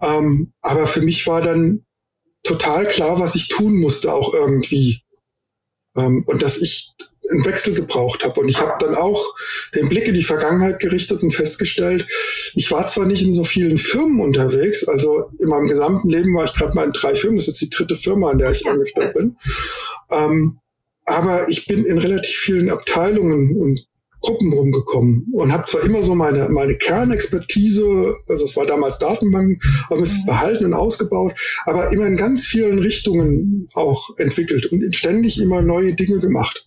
Ähm, 0.02 0.54
aber 0.62 0.88
für 0.88 1.02
mich 1.02 1.28
war 1.28 1.42
dann 1.42 1.86
total 2.44 2.88
klar, 2.88 3.20
was 3.20 3.36
ich 3.36 3.48
tun 3.48 3.80
musste, 3.80 4.14
auch 4.14 4.34
irgendwie. 4.34 5.04
Ähm, 5.96 6.24
und 6.28 6.42
dass 6.42 6.58
ich 6.58 6.94
einen 7.30 7.46
Wechsel 7.46 7.74
gebraucht 7.74 8.24
habe. 8.24 8.40
Und 8.40 8.50
ich 8.50 8.60
habe 8.60 8.74
dann 8.80 8.96
auch 8.96 9.24
den 9.76 9.90
Blick 9.90 10.08
in 10.08 10.14
die 10.14 10.24
Vergangenheit 10.24 10.80
gerichtet 10.80 11.22
und 11.24 11.32
festgestellt, 11.32 12.08
ich 12.56 12.72
war 12.72 12.88
zwar 12.88 13.06
nicht 13.06 13.24
in 13.24 13.34
so 13.34 13.44
vielen 13.44 13.78
Firmen 13.78 14.22
unterwegs, 14.22 14.88
also 14.88 15.32
in 15.40 15.50
meinem 15.50 15.68
gesamten 15.68 16.10
Leben 16.10 16.34
war 16.36 16.46
ich 16.46 16.54
gerade 16.54 16.76
mal 16.76 16.86
in 16.86 16.94
drei 16.94 17.16
Firmen, 17.16 17.38
das 17.38 17.48
ist 17.48 17.62
jetzt 17.62 17.74
die 17.74 17.78
dritte 17.78 17.96
Firma, 17.96 18.32
an 18.32 18.40
der 18.40 18.52
ich 18.52 18.68
angestellt 18.68 19.14
bin. 19.14 19.36
Ähm, 20.12 20.60
aber 21.06 21.50
ich 21.50 21.66
bin 21.66 21.86
in 21.86 21.98
relativ 21.98 22.36
vielen 22.36 22.70
Abteilungen 22.70 23.60
und 23.60 23.86
Gruppen 24.22 24.52
rumgekommen 24.52 25.28
und 25.32 25.54
habe 25.54 25.66
zwar 25.66 25.84
immer 25.84 26.04
so 26.04 26.14
meine, 26.14 26.50
meine 26.50 26.76
Kernexpertise, 26.76 28.16
also 28.28 28.46
es 28.46 28.56
war 28.58 28.66
damals 28.66 29.00
Datenbanken, 29.00 29.60
aber 29.90 30.02
es 30.02 30.12
ist 30.12 30.22
mhm. 30.24 30.28
behalten 30.28 30.66
und 30.66 30.74
ausgebaut, 30.74 31.34
aber 31.66 31.92
immer 31.92 32.06
in 32.06 32.18
ganz 32.18 32.46
vielen 32.46 32.80
Richtungen 32.80 33.70
auch 33.74 34.10
entwickelt 34.18 34.66
und 34.68 34.96
ständig 34.96 35.40
immer 35.40 35.62
neue 35.62 35.94
Dinge 35.94 36.20
gemacht. 36.20 36.66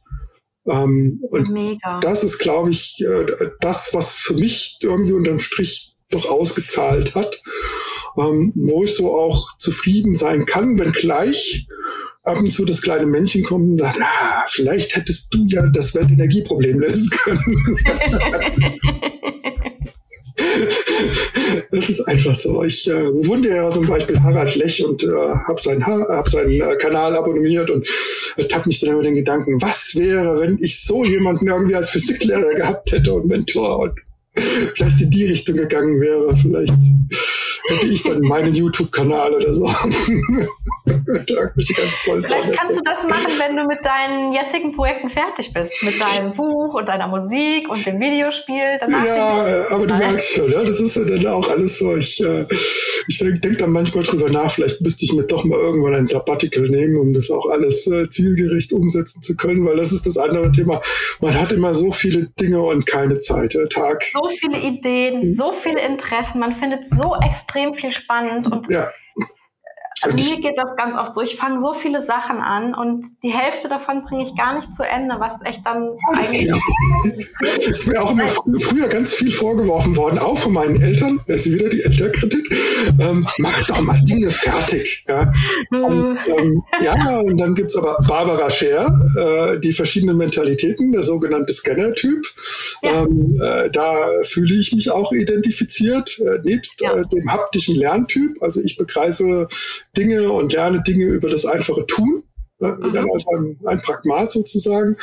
Ähm, 0.67 1.21
und 1.31 1.51
Mega. 1.51 2.01
das 2.01 2.23
ist, 2.23 2.39
glaube 2.39 2.71
ich, 2.71 3.05
äh, 3.05 3.51
das, 3.61 3.93
was 3.93 4.17
für 4.17 4.35
mich 4.35 4.79
irgendwie 4.83 5.13
unterm 5.13 5.39
Strich 5.39 5.97
doch 6.11 6.29
ausgezahlt 6.31 7.15
hat, 7.15 7.43
ähm, 8.19 8.53
wo 8.55 8.85
ich 8.85 8.95
so 8.95 9.13
auch 9.13 9.59
zufrieden 9.59 10.15
sein 10.15 10.47
kann, 10.47 10.79
wenn 10.79 10.93
gleich 10.93 11.67
ab 12.23 12.39
und 12.39 12.53
zu 12.53 12.65
das 12.65 12.83
kleine 12.83 13.07
Männchen 13.07 13.43
kommt 13.43 13.71
und 13.71 13.79
sagt, 13.79 13.99
ah, 14.01 14.45
vielleicht 14.49 14.97
hättest 14.97 15.35
du 15.35 15.47
ja 15.49 15.67
das 15.67 15.95
Weltenergieproblem 15.95 16.81
lösen 16.81 17.11
können. 17.11 17.79
das 21.71 21.89
ist 21.89 22.01
einfach 22.03 22.35
so. 22.35 22.63
Ich 22.65 22.89
äh, 22.89 23.11
bewundere 23.11 23.57
ja 23.57 23.71
zum 23.71 23.87
Beispiel 23.87 24.21
Harald 24.21 24.55
Lech 24.57 24.85
und 24.85 25.03
äh, 25.03 25.09
habe 25.09 25.61
seinen, 25.61 25.85
hab 25.85 26.29
seinen 26.29 26.61
äh, 26.61 26.77
Kanal 26.77 27.17
abonniert 27.17 27.71
und 27.71 27.89
äh, 28.37 28.45
tapp 28.45 28.67
mich 28.67 28.81
dann 28.81 28.93
über 28.93 29.03
den 29.03 29.15
Gedanken, 29.15 29.61
was 29.61 29.95
wäre, 29.95 30.41
wenn 30.41 30.59
ich 30.61 30.83
so 30.83 31.05
jemanden 31.05 31.49
irgendwie 31.49 31.77
als 31.77 31.91
Physiklehrer 31.91 32.55
gehabt 32.55 32.93
hätte 32.93 33.13
und 33.13 33.27
Mentor 33.27 33.81
und 33.81 33.93
vielleicht 34.75 35.01
in 35.01 35.11
die 35.11 35.27
Richtung 35.27 35.57
gegangen 35.57 36.01
wäre. 36.01 36.37
Vielleicht 36.37 36.75
hätte 37.69 37.87
ich 37.87 38.03
dann 38.03 38.21
meinen 38.21 38.55
YouTube-Kanal 38.55 39.33
oder 39.35 39.55
so. 39.55 39.67
Vielleicht 40.85 42.53
kannst 42.53 42.77
du 42.77 42.81
das 42.85 43.03
machen, 43.05 43.33
wenn 43.39 43.57
du 43.57 43.65
mit 43.67 43.85
deinen 43.85 44.33
jetzigen 44.33 44.75
Projekten 44.75 45.11
fertig 45.11 45.53
bist. 45.53 45.83
Mit 45.83 45.95
deinem 46.01 46.35
Buch 46.35 46.75
und 46.75 46.89
deiner 46.89 47.07
Musik 47.09 47.69
und 47.69 47.85
dem 47.87 48.01
Videospiel. 48.01 48.79
ja, 48.89 49.65
aber 49.71 49.87
du 49.87 49.95
merkst 49.95 50.35
schon, 50.35 50.51
ja, 50.51 50.63
das 50.63 50.81
ist 50.81 50.97
ja 50.97 51.05
dann 51.05 51.27
auch 51.27 51.49
alles 51.49 51.79
so. 51.79 51.97
Ich, 51.97 52.23
äh, 52.23 52.47
ich 53.09 53.19
denke 53.19 53.41
denk 53.41 53.59
dann 53.59 53.71
manchmal 53.71 54.05
drüber 54.05 54.29
nach, 54.31 54.51
vielleicht 54.51 54.81
müsste 54.81 55.05
ich 55.05 55.13
mir 55.13 55.25
doch 55.25 55.45
mal 55.45 55.59
irgendwann 55.59 55.95
ein 55.95 56.07
Sabbatical 56.07 56.69
nehmen, 56.69 56.97
um 56.97 57.15
das 57.15 57.31
auch 57.31 57.47
alles 57.51 57.87
äh, 57.87 58.09
zielgerecht 58.09 58.73
umsetzen 58.73 59.23
zu 59.23 59.37
können, 59.37 59.65
weil 59.67 59.77
das 59.77 59.93
ist 59.93 60.07
das 60.07 60.17
andere 60.17 60.51
Thema. 60.53 60.81
Man 61.21 61.39
hat 61.41 61.53
immer 61.53 61.75
so 61.75 61.93
viele 61.93 62.29
Dinge 62.41 62.61
und 62.61 62.87
keine 62.87 63.19
Zeit. 63.19 63.55
Der 63.55 63.69
Tag. 63.69 64.05
So 64.13 64.29
viele 64.29 64.59
Ideen, 64.59 65.35
so 65.35 65.53
viele 65.53 65.81
Interessen. 65.85 66.41
Man 66.41 66.55
findet 66.55 66.89
so 66.89 67.15
extrem 67.23 67.52
viel 67.75 67.93
spannend 67.93 68.51
und 68.51 68.69
ja. 68.71 68.89
Also 70.03 70.17
mir 70.17 70.41
geht 70.41 70.59
das 70.59 70.77
ganz 70.77 70.97
oft 70.97 71.15
so. 71.15 71.21
Ich 71.21 71.37
fange 71.37 71.61
so 71.61 71.75
viele 71.75 72.03
Sachen 72.03 72.39
an 72.39 72.75
und 72.75 73.07
die 73.23 73.31
Hälfte 73.31 73.69
davon 73.69 74.05
bringe 74.05 74.25
ich 74.25 74.37
gar 74.37 74.55
nicht 74.55 74.75
zu 74.75 74.83
Ende, 74.83 75.17
was 75.19 75.43
echt 75.45 75.65
dann 75.65 75.91
eigentlich. 76.13 76.53
Ist 77.59 77.87
mir 77.87 78.03
auch 78.03 78.11
immer 78.11 78.25
früher 78.61 78.89
ganz 78.89 79.15
viel 79.15 79.31
vorgeworfen 79.31 79.97
worden, 79.97 80.19
auch 80.19 80.39
von 80.39 80.53
meinen 80.53 80.81
Eltern. 80.81 81.21
Das 81.27 81.47
ist 81.47 81.53
wieder 81.53 81.69
die 81.69 81.83
Elternkritik. 81.83 82.53
Ähm, 83.01 83.27
mach 83.39 83.67
doch 83.67 83.81
mal 83.81 84.01
Dinge 84.03 84.31
fertig. 84.31 85.05
Ja, 85.09 85.33
und, 85.71 86.19
ähm, 86.27 86.63
ja, 86.83 87.19
und 87.21 87.39
dann 87.39 87.55
gibt's 87.55 87.77
aber 87.77 87.99
Barbara 88.07 88.51
Scher, 88.51 88.93
äh, 89.17 89.61
die 89.61 89.73
verschiedenen 89.73 90.17
Mentalitäten, 90.17 90.93
der 90.93 91.03
sogenannte 91.03 91.53
Scanner-Typ. 91.53 92.25
Ja. 92.83 93.05
Ähm, 93.05 93.41
äh, 93.41 93.71
da 93.71 94.09
fühle 94.25 94.55
ich 94.55 94.73
mich 94.73 94.91
auch 94.91 95.13
identifiziert, 95.13 96.19
äh, 96.19 96.41
nebst 96.43 96.81
ja. 96.81 96.93
äh, 96.93 97.07
dem 97.07 97.31
haptischen 97.31 97.77
Lerntyp. 97.77 98.43
Also 98.43 98.61
ich 98.61 98.77
begreife 98.77 99.49
Dinge 99.97 100.31
und 100.33 100.53
lerne 100.53 100.83
Dinge 100.83 101.05
über 101.05 101.29
das 101.29 101.45
einfache 101.45 101.87
Tun. 101.87 102.23
Ne? 102.59 102.77
Mhm. 102.81 103.11
Also 103.13 103.31
ein, 103.37 103.59
ein 103.67 103.81
Pragmat 103.81 104.33
sozusagen, 104.33 104.97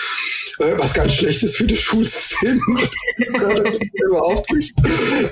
äh, 0.60 0.74
was 0.78 0.94
ganz 0.94 1.14
schlecht 1.14 1.44
ist 1.44 1.58
für 1.58 1.68
das 1.68 1.80
Schulsystem. 1.80 2.62
das 3.40 3.80
überhaupt 4.08 4.52
nicht. 4.54 4.74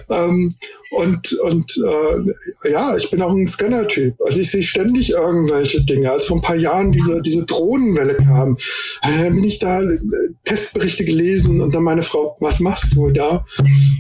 Ähm, 0.09 0.53
und 0.91 1.33
und 1.43 1.71
äh, 1.85 2.69
ja, 2.71 2.95
ich 2.95 3.09
bin 3.09 3.21
auch 3.21 3.31
ein 3.31 3.47
Scanner-Typ. 3.47 4.15
Also 4.21 4.39
ich 4.39 4.51
sehe 4.51 4.63
ständig 4.63 5.11
irgendwelche 5.11 5.83
Dinge. 5.83 6.11
Als 6.11 6.25
vor 6.25 6.37
ein 6.37 6.43
paar 6.43 6.55
Jahren 6.55 6.91
diese, 6.91 7.21
diese 7.21 7.45
Drohnenwelle 7.45 8.15
kam, 8.15 8.57
äh, 9.01 9.29
bin 9.29 9.43
ich 9.43 9.59
da 9.59 9.81
äh, 9.81 9.99
Testberichte 10.43 11.05
gelesen 11.05 11.61
und 11.61 11.75
dann 11.75 11.83
meine 11.83 12.03
Frau, 12.03 12.35
was 12.39 12.59
machst 12.59 12.95
du 12.95 13.09
da? 13.09 13.45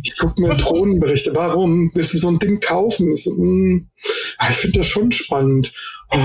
Ich 0.03 0.17
gucke 0.17 0.41
mir 0.41 0.55
Drohnenberichte. 0.55 1.35
Warum? 1.35 1.91
Willst 1.93 2.13
du 2.13 2.17
so 2.17 2.29
ein 2.29 2.39
Ding 2.39 2.59
kaufen? 2.59 3.13
Ich, 3.13 3.23
so, 3.23 3.31
hm, 3.31 3.87
ich 4.49 4.55
finde 4.55 4.79
das 4.79 4.87
schon 4.87 5.11
spannend. 5.11 5.73
Oh 6.11 6.17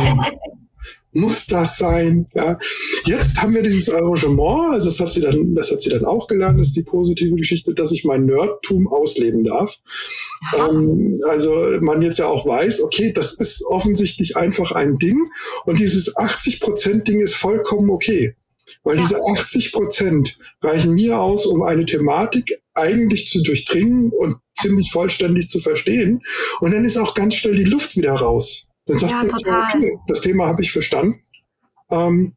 muss 1.12 1.46
das 1.46 1.78
sein? 1.78 2.26
Ja. 2.34 2.58
Jetzt 3.04 3.40
haben 3.40 3.54
wir 3.54 3.62
dieses 3.62 3.90
Arrangement, 3.90 4.74
also 4.74 4.88
das 4.88 5.00
hat 5.00 5.12
sie 5.12 5.20
dann, 5.20 5.54
das 5.54 5.70
hat 5.70 5.82
sie 5.82 5.90
dann 5.90 6.04
auch 6.04 6.26
gelernt, 6.26 6.58
das 6.58 6.68
ist 6.68 6.76
die 6.76 6.84
positive 6.84 7.34
Geschichte, 7.36 7.74
dass 7.74 7.92
ich 7.92 8.04
mein 8.04 8.24
Nerdtum 8.24 8.88
ausleben 8.88 9.44
darf. 9.44 9.78
Ähm, 10.56 11.14
also 11.28 11.78
man 11.80 12.02
jetzt 12.02 12.18
ja 12.18 12.26
auch 12.26 12.46
weiß, 12.46 12.82
okay, 12.82 13.12
das 13.12 13.34
ist 13.34 13.64
offensichtlich 13.66 14.36
einfach 14.36 14.72
ein 14.72 14.98
Ding 14.98 15.18
und 15.66 15.78
dieses 15.78 16.16
80 16.16 16.60
Prozent 16.60 17.08
Ding 17.08 17.20
ist 17.20 17.34
vollkommen 17.34 17.90
okay. 17.90 18.34
Weil 18.84 18.96
ja. 18.96 19.02
diese 19.02 19.20
80 19.38 19.72
Prozent 19.72 20.38
reichen 20.62 20.94
mir 20.94 21.20
aus, 21.20 21.46
um 21.46 21.62
eine 21.62 21.84
Thematik 21.84 22.58
eigentlich 22.74 23.28
zu 23.28 23.42
durchdringen 23.42 24.10
und 24.10 24.36
ziemlich 24.56 24.90
vollständig 24.90 25.48
zu 25.48 25.60
verstehen. 25.60 26.22
Und 26.60 26.72
dann 26.72 26.84
ist 26.84 26.96
auch 26.96 27.14
ganz 27.14 27.34
schnell 27.34 27.56
die 27.56 27.64
Luft 27.64 27.96
wieder 27.96 28.12
raus. 28.12 28.68
Dann 28.86 28.98
sagt 28.98 29.12
ja, 29.12 29.18
man, 29.18 29.28
total. 29.28 29.68
okay, 29.74 29.98
das 30.08 30.20
Thema 30.20 30.46
habe 30.46 30.62
ich 30.62 30.72
verstanden. 30.72 31.20
Ähm, 31.90 32.34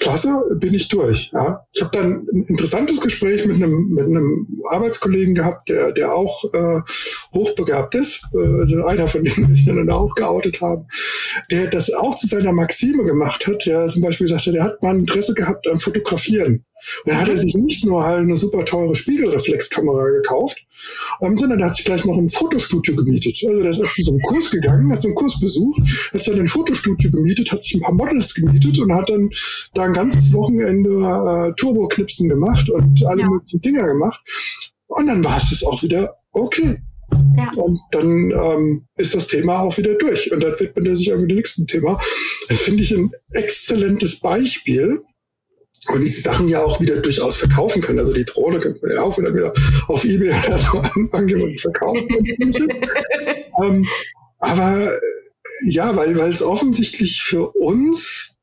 klasse, 0.00 0.56
bin 0.58 0.74
ich 0.74 0.88
durch. 0.88 1.30
Ja. 1.32 1.66
Ich 1.72 1.82
habe 1.82 1.96
dann 1.96 2.26
ein 2.32 2.44
interessantes 2.48 3.00
Gespräch 3.00 3.46
mit 3.46 3.56
einem, 3.56 3.88
mit 3.90 4.04
einem 4.04 4.62
Arbeitskollegen 4.68 5.34
gehabt, 5.34 5.68
der, 5.68 5.92
der 5.92 6.14
auch 6.14 6.44
äh, 6.52 6.80
hochbegabt 7.34 7.94
ist, 7.94 8.24
äh, 8.34 8.82
einer 8.84 9.08
von 9.08 9.24
denen 9.24 9.54
ich 9.54 9.66
dann 9.66 9.90
auch 9.90 10.14
geoutet 10.14 10.60
habe, 10.60 10.86
der 11.50 11.68
das 11.68 11.92
auch 11.92 12.14
zu 12.16 12.26
seiner 12.26 12.52
Maxime 12.52 13.04
gemacht 13.04 13.46
hat, 13.46 13.66
der 13.66 13.86
zum 13.86 14.02
Beispiel 14.02 14.26
sagte, 14.26 14.52
der 14.52 14.64
hat 14.64 14.82
mal 14.82 14.96
Interesse 14.96 15.34
gehabt 15.34 15.68
am 15.70 15.78
Fotografieren. 15.78 16.64
Und 17.04 17.12
dann 17.12 17.20
hat 17.20 17.28
er 17.28 17.36
sich 17.36 17.54
nicht 17.54 17.84
nur 17.86 18.04
halt 18.04 18.20
eine 18.20 18.36
super 18.36 18.64
teure 18.64 18.94
Spiegelreflexkamera 18.94 20.08
gekauft, 20.10 20.66
ähm, 21.22 21.36
sondern 21.36 21.60
er 21.60 21.66
hat 21.66 21.76
sich 21.76 21.84
gleich 21.84 22.04
noch 22.04 22.16
ein 22.16 22.30
Fotostudio 22.30 22.96
gemietet. 22.96 23.42
Also 23.46 23.62
der 23.62 23.70
ist 23.70 23.78
zu 23.78 24.02
so 24.02 24.10
einem 24.12 24.20
Kurs 24.22 24.50
gegangen, 24.50 24.92
hat 24.92 25.02
so 25.02 25.08
einen 25.08 25.14
Kurs 25.14 25.40
besucht, 25.40 25.80
hat 26.12 26.22
sich 26.22 26.32
dann 26.32 26.42
ein 26.42 26.48
Fotostudio 26.48 27.10
gemietet, 27.10 27.50
hat 27.52 27.62
sich 27.62 27.74
ein 27.74 27.80
paar 27.80 27.94
Models 27.94 28.34
gemietet 28.34 28.78
und 28.78 28.94
hat 28.94 29.08
dann 29.08 29.30
da 29.72 29.84
ein 29.84 29.92
ganzes 29.94 30.32
Wochenende 30.32 30.90
äh, 30.90 31.54
Turbo-Knipsen 31.56 32.28
gemacht 32.28 32.68
und 32.68 33.04
alle 33.06 33.22
ja. 33.22 33.28
möglichen 33.28 33.60
Dinger 33.62 33.86
gemacht. 33.86 34.20
Und 34.86 35.06
dann 35.06 35.24
war 35.24 35.38
es 35.38 35.64
auch 35.64 35.82
wieder 35.82 36.16
okay. 36.32 36.82
Ja. 37.36 37.50
Und 37.56 37.78
dann 37.90 38.30
ähm, 38.30 38.86
ist 38.96 39.14
das 39.14 39.26
Thema 39.26 39.60
auch 39.60 39.76
wieder 39.76 39.94
durch. 39.94 40.32
Und 40.32 40.42
dann 40.42 40.58
widmet 40.58 40.86
er 40.86 40.96
sich 40.96 41.08
irgendwie 41.08 41.28
dem 41.28 41.36
nächsten 41.36 41.66
Thema. 41.66 42.00
Das 42.48 42.60
finde 42.60 42.82
ich 42.82 42.92
ein 42.92 43.10
exzellentes 43.32 44.20
Beispiel, 44.20 45.00
und 45.88 46.02
diese 46.02 46.22
Sachen 46.22 46.48
ja 46.48 46.62
auch 46.62 46.80
wieder 46.80 46.96
durchaus 46.96 47.36
verkaufen 47.36 47.82
können. 47.82 47.98
Also 47.98 48.14
die 48.14 48.24
Drohne 48.24 48.58
könnte 48.58 48.80
man 48.82 48.96
ja 48.96 49.02
auch 49.02 49.18
wieder, 49.18 49.34
wieder 49.34 49.52
auf 49.88 50.04
Ebay 50.04 50.32
oder 50.46 50.58
so 50.58 50.78
anfangen 50.78 51.42
und 51.42 51.60
verkaufen. 51.60 52.08
ähm, 53.62 53.86
aber 54.38 54.90
äh, 54.90 54.98
ja, 55.64 55.94
weil, 55.96 56.18
weil 56.18 56.30
es 56.30 56.42
offensichtlich 56.42 57.22
für 57.22 57.50
uns 57.50 58.34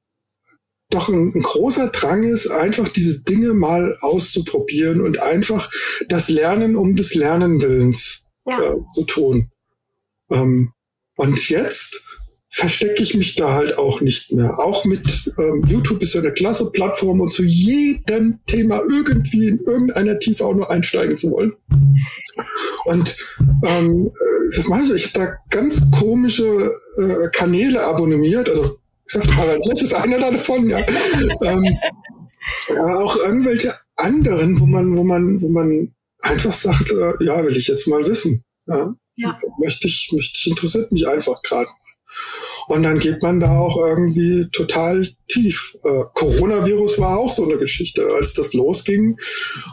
doch 0.89 1.09
ein, 1.09 1.33
ein, 1.33 1.41
großer 1.41 1.87
Drang 1.87 2.23
ist, 2.23 2.47
einfach 2.47 2.89
diese 2.89 3.23
Dinge 3.23 3.53
mal 3.53 3.97
auszuprobieren 4.01 5.01
und 5.01 5.19
einfach 5.19 5.71
das 6.09 6.29
Lernen 6.29 6.75
um 6.75 6.95
des 6.95 7.15
Lernenwillens 7.15 8.27
ja. 8.45 8.61
äh, 8.61 8.77
zu 8.93 9.05
tun. 9.05 9.51
Ähm, 10.31 10.73
und 11.17 11.49
jetzt 11.49 12.01
verstecke 12.53 13.01
ich 13.01 13.15
mich 13.15 13.35
da 13.35 13.53
halt 13.53 13.77
auch 13.77 14.01
nicht 14.01 14.33
mehr. 14.33 14.59
Auch 14.59 14.83
mit 14.83 15.33
ähm, 15.37 15.63
YouTube 15.67 16.01
ist 16.01 16.13
ja 16.13 16.19
eine 16.19 16.33
klasse 16.33 16.69
Plattform 16.71 17.21
und 17.21 17.31
zu 17.31 17.43
jedem 17.43 18.39
Thema 18.45 18.81
irgendwie 18.89 19.47
in 19.47 19.59
irgendeiner 19.59 20.19
Tiefe 20.19 20.45
auch 20.45 20.53
nur 20.53 20.69
einsteigen 20.69 21.17
zu 21.17 21.31
wollen. 21.31 21.53
Und 22.85 23.15
ähm, 23.65 24.07
äh, 24.07 24.47
ich, 24.49 24.57
ich 24.57 24.69
habe 24.69 25.13
da 25.13 25.33
ganz 25.49 25.81
komische 25.91 26.71
äh, 26.97 27.29
Kanäle 27.31 27.83
abonniert. 27.83 28.49
Also 28.49 28.77
ich 29.05 29.13
sagte 29.13 29.35
Harald 29.35 29.65
Lech 29.65 29.81
ist 29.81 29.93
einer 29.93 30.19
davon, 30.19 30.67
ja. 30.67 30.79
ähm, 31.43 31.77
aber 32.69 33.03
auch 33.03 33.15
irgendwelche 33.15 33.73
anderen, 33.95 34.59
wo 34.59 34.65
man, 34.65 34.97
wo 34.97 35.03
man, 35.03 35.41
wo 35.41 35.47
man 35.47 35.93
einfach 36.21 36.53
sagt, 36.53 36.91
äh, 36.91 37.23
ja, 37.23 37.43
will 37.45 37.57
ich 37.57 37.67
jetzt 37.67 37.87
mal 37.87 38.05
wissen. 38.05 38.43
Ja. 38.67 38.93
ja. 39.15 39.37
Möchte 39.59 39.87
ich, 39.87 40.09
möchte 40.13 40.37
ich, 40.37 40.47
interessiert 40.47 40.91
mich 40.91 41.07
einfach 41.07 41.41
gerade 41.41 41.69
mal. 41.69 41.91
Und 42.67 42.83
dann 42.83 42.99
geht 42.99 43.21
man 43.23 43.39
da 43.39 43.57
auch 43.57 43.77
irgendwie 43.77 44.47
total 44.51 45.09
tief. 45.27 45.77
Äh, 45.83 46.03
Coronavirus 46.13 46.99
war 46.99 47.17
auch 47.17 47.31
so 47.31 47.45
eine 47.45 47.57
Geschichte. 47.57 48.05
Als 48.15 48.33
das 48.33 48.53
losging, 48.53 49.17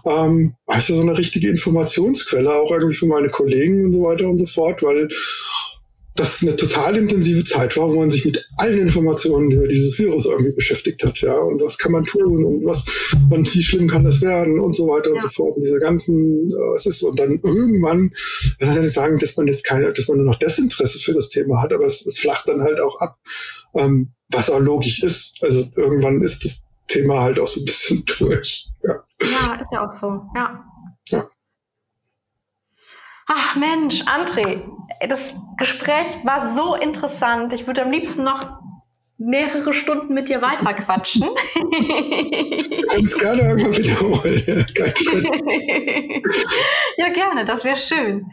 ähm, 0.06 0.54
war 0.66 0.78
es 0.78 0.86
so 0.86 1.00
eine 1.00 1.16
richtige 1.16 1.48
Informationsquelle, 1.48 2.52
auch 2.52 2.70
irgendwie 2.70 2.94
für 2.94 3.06
meine 3.06 3.28
Kollegen 3.28 3.86
und 3.86 3.92
so 3.92 4.02
weiter 4.02 4.28
und 4.28 4.38
so 4.38 4.46
fort, 4.46 4.82
weil 4.82 5.08
das 6.18 6.42
eine 6.42 6.56
total 6.56 6.96
intensive 6.96 7.44
Zeit 7.44 7.76
war, 7.76 7.88
wo 7.88 7.94
man 7.94 8.10
sich 8.10 8.24
mit 8.24 8.48
allen 8.56 8.78
Informationen 8.78 9.50
über 9.50 9.68
dieses 9.68 9.98
Virus 9.98 10.26
irgendwie 10.26 10.52
beschäftigt 10.52 11.04
hat, 11.04 11.20
ja, 11.20 11.36
und 11.36 11.62
was 11.62 11.78
kann 11.78 11.92
man 11.92 12.04
tun 12.04 12.44
und 12.44 12.64
was 12.64 12.84
und 13.30 13.54
wie 13.54 13.62
schlimm 13.62 13.88
kann 13.88 14.04
das 14.04 14.20
werden 14.20 14.58
und 14.58 14.74
so 14.74 14.88
weiter 14.88 15.08
ja. 15.08 15.14
und 15.14 15.22
so 15.22 15.28
fort. 15.28 15.56
Und 15.56 15.62
diese 15.62 15.78
ganzen, 15.78 16.50
äh, 16.50 16.74
es 16.74 16.86
ist 16.86 17.02
und 17.02 17.18
dann 17.18 17.38
irgendwann, 17.42 18.10
das 18.58 18.70
heißt 18.70 18.80
nicht 18.80 18.92
sagen, 18.92 19.18
dass 19.18 19.36
man 19.36 19.46
jetzt 19.46 19.64
keine, 19.64 19.92
dass 19.92 20.08
man 20.08 20.18
nur 20.18 20.26
noch 20.26 20.38
Desinteresse 20.38 20.98
für 20.98 21.14
das 21.14 21.28
Thema 21.28 21.62
hat, 21.62 21.72
aber 21.72 21.86
es, 21.86 22.04
es 22.04 22.18
flacht 22.18 22.48
dann 22.48 22.62
halt 22.62 22.80
auch 22.80 23.00
ab, 23.00 23.18
ähm, 23.74 24.12
was 24.30 24.50
auch 24.50 24.60
logisch 24.60 25.02
ist. 25.02 25.38
Also 25.42 25.64
irgendwann 25.76 26.22
ist 26.22 26.44
das 26.44 26.68
Thema 26.88 27.22
halt 27.22 27.38
auch 27.38 27.46
so 27.46 27.60
ein 27.60 27.64
bisschen 27.64 28.04
durch. 28.18 28.68
Ja, 28.82 29.04
ja 29.22 29.60
ist 29.60 29.72
ja 29.72 29.86
auch 29.86 29.92
so, 29.92 30.06
ja. 30.34 30.64
Ja. 31.10 31.28
Ach 33.30 33.56
Mensch, 33.56 34.02
André, 34.04 34.62
das 35.06 35.34
Gespräch 35.58 36.06
war 36.24 36.56
so 36.56 36.74
interessant. 36.74 37.52
Ich 37.52 37.66
würde 37.66 37.82
am 37.82 37.90
liebsten 37.90 38.24
noch 38.24 38.58
mehrere 39.18 39.74
Stunden 39.74 40.14
mit 40.14 40.30
dir 40.30 40.40
weiterquatschen. 40.40 41.22
Du 41.22 42.94
kannst 42.94 43.20
gerne 43.20 43.42
einmal 43.42 43.76
wiederholen. 43.76 44.42
Ja, 44.46 44.64
kein 44.74 44.96
Stress. 44.96 45.30
ja, 46.96 47.08
gerne, 47.10 47.44
das 47.44 47.64
wäre 47.64 47.76
schön. 47.76 48.30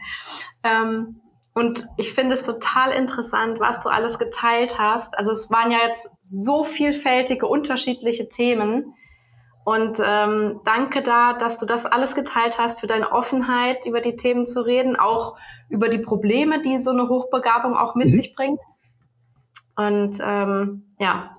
Ähm, 0.64 1.20
und 1.52 1.84
ich 1.98 2.12
finde 2.12 2.34
es 2.34 2.44
total 2.44 2.92
interessant, 2.92 3.60
was 3.60 3.82
du 3.82 3.90
alles 3.90 4.18
geteilt 4.18 4.78
hast. 4.78 5.16
Also 5.18 5.32
es 5.32 5.50
waren 5.50 5.70
ja 5.70 5.78
jetzt 5.86 6.08
so 6.22 6.64
vielfältige, 6.64 7.46
unterschiedliche 7.46 8.28
Themen. 8.28 8.94
Und 9.66 9.98
ähm, 10.00 10.60
danke 10.64 11.02
da, 11.02 11.32
dass 11.32 11.58
du 11.58 11.66
das 11.66 11.86
alles 11.86 12.14
geteilt 12.14 12.56
hast, 12.56 12.78
für 12.78 12.86
deine 12.86 13.10
Offenheit, 13.10 13.84
über 13.84 14.00
die 14.00 14.14
Themen 14.14 14.46
zu 14.46 14.64
reden, 14.64 14.94
auch 14.94 15.36
über 15.68 15.88
die 15.88 15.98
Probleme, 15.98 16.62
die 16.62 16.80
so 16.80 16.92
eine 16.92 17.08
Hochbegabung 17.08 17.76
auch 17.76 17.96
mit 17.96 18.06
mhm. 18.06 18.12
sich 18.12 18.36
bringt. 18.36 18.60
Und 19.74 20.20
ähm, 20.24 20.84
ja, 21.00 21.36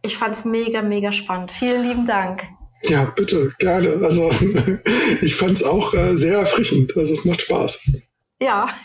ich 0.00 0.16
fand's 0.16 0.46
mega, 0.46 0.80
mega 0.80 1.12
spannend. 1.12 1.52
Vielen 1.52 1.86
lieben 1.86 2.06
Dank. 2.06 2.42
Ja, 2.84 3.04
bitte, 3.14 3.50
gerne. 3.58 4.00
Also 4.02 4.30
ich 5.20 5.34
fand's 5.34 5.62
auch 5.62 5.92
äh, 5.92 6.16
sehr 6.16 6.38
erfrischend. 6.38 6.96
Also 6.96 7.12
es 7.12 7.26
macht 7.26 7.42
Spaß. 7.42 7.86
Ja. 8.40 8.68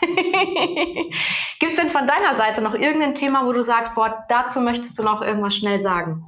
Gibt 1.60 1.72
es 1.72 1.78
denn 1.78 1.90
von 1.90 2.06
deiner 2.06 2.34
Seite 2.36 2.60
noch 2.60 2.74
irgendein 2.74 3.14
Thema, 3.14 3.46
wo 3.46 3.52
du 3.52 3.62
sagst, 3.62 3.94
boah, 3.94 4.24
dazu 4.28 4.60
möchtest 4.60 4.98
du 4.98 5.04
noch 5.04 5.22
irgendwas 5.22 5.54
schnell 5.54 5.82
sagen? 5.82 6.24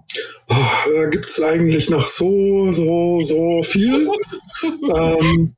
Oh, 0.48 0.90
da 0.94 1.08
gibt 1.08 1.26
es 1.26 1.42
eigentlich 1.42 1.90
noch 1.90 2.06
so, 2.06 2.70
so, 2.70 3.20
so 3.20 3.62
viel. 3.64 4.08
ähm, 4.62 5.56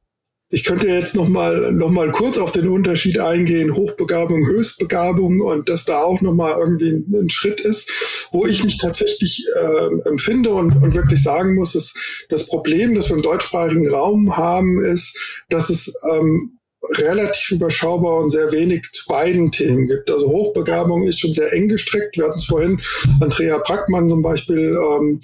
ich 0.50 0.64
könnte 0.64 0.88
jetzt 0.88 1.14
noch 1.14 1.28
mal, 1.28 1.72
noch 1.72 1.90
mal 1.90 2.10
kurz 2.10 2.38
auf 2.38 2.52
den 2.52 2.68
Unterschied 2.68 3.18
eingehen, 3.18 3.74
Hochbegabung, 3.74 4.46
Höchstbegabung 4.46 5.42
und 5.42 5.68
dass 5.68 5.84
da 5.84 6.00
auch 6.00 6.22
noch 6.22 6.32
mal 6.32 6.58
irgendwie 6.58 6.92
ein, 6.92 7.14
ein 7.14 7.28
Schritt 7.28 7.60
ist, 7.60 8.28
wo 8.32 8.46
ich 8.46 8.64
mich 8.64 8.78
tatsächlich 8.78 9.44
äh, 9.62 10.08
empfinde 10.08 10.50
und, 10.50 10.82
und 10.82 10.94
wirklich 10.94 11.22
sagen 11.22 11.54
muss, 11.54 11.72
dass 11.72 11.92
das 12.30 12.46
Problem, 12.46 12.94
das 12.94 13.10
wir 13.10 13.16
im 13.16 13.22
deutschsprachigen 13.22 13.90
Raum 13.90 14.38
haben, 14.38 14.80
ist, 14.80 15.44
dass 15.50 15.68
es 15.68 15.92
ähm, 16.10 16.57
relativ 16.96 17.50
überschaubar 17.50 18.18
und 18.18 18.30
sehr 18.30 18.52
wenig 18.52 18.86
zu 18.92 19.06
beiden 19.08 19.50
Themen 19.50 19.88
gibt. 19.88 20.10
Also 20.10 20.28
Hochbegabung 20.28 21.06
ist 21.06 21.20
schon 21.20 21.32
sehr 21.32 21.52
eng 21.52 21.68
gestreckt. 21.68 22.16
Wir 22.16 22.24
hatten 22.24 22.38
es 22.38 22.44
vorhin, 22.44 22.80
Andrea 23.20 23.58
Brackmann 23.58 24.08
zum 24.08 24.22
Beispiel, 24.22 24.76
ähm, 24.76 25.20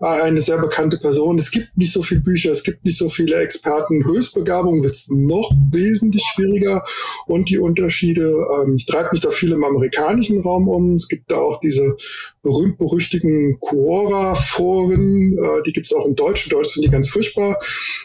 eine 0.00 0.40
sehr 0.40 0.58
bekannte 0.58 0.98
Person. 0.98 1.38
Es 1.38 1.50
gibt 1.50 1.76
nicht 1.76 1.92
so 1.92 2.02
viele 2.02 2.20
Bücher, 2.20 2.50
es 2.50 2.64
gibt 2.64 2.84
nicht 2.84 2.98
so 2.98 3.08
viele 3.08 3.36
Experten. 3.36 4.04
Höchstbegabung 4.04 4.82
wird 4.82 4.94
es 4.94 5.08
noch 5.08 5.50
wesentlich 5.70 6.24
schwieriger 6.34 6.84
und 7.26 7.48
die 7.48 7.58
Unterschiede, 7.58 8.34
ähm, 8.60 8.76
ich 8.76 8.86
treibe 8.86 9.10
mich 9.12 9.20
da 9.20 9.30
viel 9.30 9.52
im 9.52 9.64
amerikanischen 9.64 10.40
Raum 10.40 10.68
um. 10.68 10.94
Es 10.94 11.08
gibt 11.08 11.30
da 11.30 11.36
auch 11.36 11.60
diese 11.60 11.96
berühmt-berüchtigten 12.42 13.58
Quora-Foren, 13.60 15.38
äh, 15.38 15.62
die 15.64 15.72
gibt 15.72 15.86
es 15.86 15.92
auch 15.92 16.06
im 16.06 16.16
Deutschen. 16.16 16.50
Im 16.50 16.58
Deutschen 16.58 16.74
sind 16.74 16.84
die 16.86 16.90
ganz 16.90 17.08
furchtbar. 17.08 17.58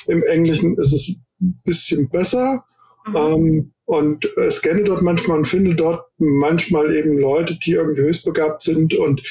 Im 0.07 0.21
Englischen 0.23 0.77
ist 0.77 0.93
es 0.93 1.23
bisschen 1.63 2.09
besser. 2.09 2.63
Mhm. 3.05 3.15
Ähm, 3.15 3.73
und 3.85 4.25
äh, 4.37 4.49
scanne 4.49 4.83
dort 4.83 5.01
manchmal 5.01 5.39
und 5.39 5.45
finde 5.45 5.75
dort 5.75 6.05
manchmal 6.17 6.93
eben 6.95 7.17
Leute, 7.17 7.57
die 7.59 7.71
irgendwie 7.71 8.01
höchstbegabt 8.01 8.61
sind 8.61 8.93
und 8.93 9.21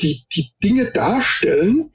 die, 0.00 0.24
die 0.34 0.50
Dinge 0.62 0.90
darstellen, 0.92 1.90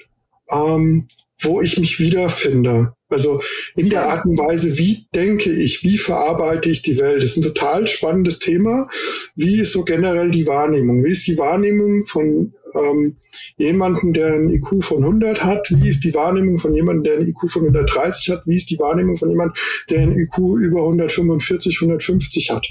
ähm, 0.51 1.07
wo 1.39 1.61
ich 1.61 1.77
mich 1.77 1.99
wiederfinde. 1.99 2.93
Also 3.11 3.41
in 3.75 3.89
der 3.89 4.09
Art 4.09 4.25
und 4.25 4.37
Weise, 4.37 4.77
wie 4.77 5.05
denke 5.13 5.51
ich, 5.51 5.83
wie 5.83 5.97
verarbeite 5.97 6.69
ich 6.69 6.81
die 6.81 6.97
Welt. 6.97 7.21
Das 7.21 7.31
ist 7.31 7.37
ein 7.37 7.43
total 7.43 7.85
spannendes 7.87 8.39
Thema. 8.39 8.87
Wie 9.35 9.59
ist 9.59 9.73
so 9.73 9.83
generell 9.83 10.31
die 10.31 10.47
Wahrnehmung? 10.47 11.03
Wie 11.03 11.11
ist 11.11 11.27
die 11.27 11.37
Wahrnehmung 11.37 12.05
von 12.05 12.53
ähm, 12.73 13.17
jemanden, 13.57 14.13
der 14.13 14.33
ein 14.33 14.49
IQ 14.49 14.83
von 14.83 15.03
100 15.03 15.43
hat? 15.43 15.67
Wie 15.69 15.89
ist 15.89 16.03
die 16.03 16.13
Wahrnehmung 16.13 16.57
von 16.57 16.73
jemandem, 16.73 17.03
der 17.03 17.19
ein 17.19 17.27
IQ 17.27 17.49
von 17.49 17.63
130 17.63 18.29
hat? 18.29 18.43
Wie 18.45 18.55
ist 18.55 18.69
die 18.69 18.79
Wahrnehmung 18.79 19.17
von 19.17 19.29
jemandem, 19.29 19.55
der 19.89 19.99
ein 19.99 20.17
IQ 20.17 20.37
über 20.61 20.81
145, 20.81 21.81
150 21.81 22.49
hat? 22.49 22.65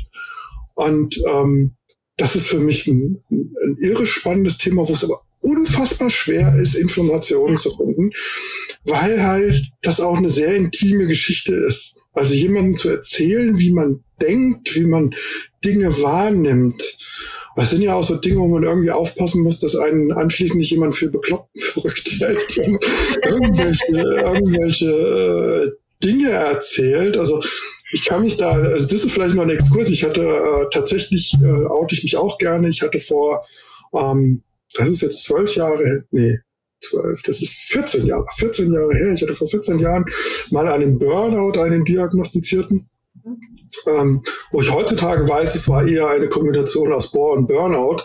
Und 0.74 1.20
ähm, 1.26 1.72
das 2.16 2.36
ist 2.36 2.48
für 2.48 2.60
mich 2.60 2.86
ein, 2.86 3.22
ein 3.30 3.76
irre 3.78 4.06
spannendes 4.06 4.58
Thema, 4.58 4.88
wo 4.88 4.92
es 4.92 5.04
aber 5.04 5.22
unfassbar 5.40 6.10
schwer 6.10 6.54
ist, 6.56 6.74
Informationen 6.74 7.56
zu 7.56 7.70
finden, 7.70 8.10
weil 8.84 9.22
halt 9.22 9.70
das 9.82 10.00
auch 10.00 10.18
eine 10.18 10.28
sehr 10.28 10.54
intime 10.54 11.06
Geschichte 11.06 11.54
ist. 11.54 12.00
Also 12.12 12.34
jemandem 12.34 12.76
zu 12.76 12.88
erzählen, 12.88 13.58
wie 13.58 13.72
man 13.72 14.04
denkt, 14.20 14.74
wie 14.74 14.84
man 14.84 15.14
Dinge 15.64 15.88
wahrnimmt. 16.02 16.82
Das 17.56 17.70
sind 17.70 17.82
ja 17.82 17.94
auch 17.94 18.04
so 18.04 18.16
Dinge, 18.16 18.38
wo 18.38 18.48
man 18.48 18.62
irgendwie 18.62 18.90
aufpassen 18.90 19.42
muss, 19.42 19.60
dass 19.60 19.76
einen 19.76 20.12
anschließend 20.12 20.58
nicht 20.58 20.70
jemand 20.70 20.94
für 20.94 21.10
bekloppt 21.10 21.58
verrückt 21.60 22.08
hält, 22.20 22.56
irgendwelche, 23.26 23.86
irgendwelche 23.90 24.86
äh, 24.86 25.70
Dinge 26.04 26.30
erzählt. 26.30 27.16
Also 27.16 27.42
ich 27.92 28.04
kann 28.04 28.22
mich 28.22 28.36
da, 28.36 28.52
also 28.52 28.86
das 28.86 29.04
ist 29.04 29.12
vielleicht 29.12 29.34
noch 29.34 29.42
ein 29.42 29.50
Exkurs. 29.50 29.90
Ich 29.90 30.04
hatte 30.04 30.22
äh, 30.22 30.66
tatsächlich, 30.72 31.34
äh, 31.42 31.66
oute 31.66 31.94
ich 31.94 32.02
mich 32.02 32.16
auch 32.16 32.38
gerne. 32.38 32.68
Ich 32.68 32.82
hatte 32.82 33.00
vor 33.00 33.44
ähm, 33.92 34.42
das 34.74 34.88
ist 34.88 35.02
jetzt 35.02 35.24
zwölf 35.24 35.54
Jahre, 35.56 36.04
nee, 36.10 36.38
zwölf, 36.80 37.22
das 37.22 37.42
ist 37.42 37.52
14 37.72 38.06
Jahre, 38.06 38.26
14 38.36 38.72
Jahre 38.72 38.94
her. 38.94 39.12
Ich 39.12 39.22
hatte 39.22 39.34
vor 39.34 39.48
14 39.48 39.78
Jahren 39.78 40.04
mal 40.50 40.66
einen 40.68 40.98
Burnout, 40.98 41.60
einen 41.60 41.84
diagnostizierten. 41.84 42.88
Ähm, 43.86 44.22
wo 44.50 44.60
ich 44.60 44.72
heutzutage 44.72 45.28
weiß, 45.28 45.54
es 45.54 45.68
war 45.68 45.86
eher 45.86 46.08
eine 46.08 46.28
Kombination 46.28 46.92
aus 46.92 47.12
Bohr 47.12 47.34
und 47.34 47.46
Burnout. 47.46 48.02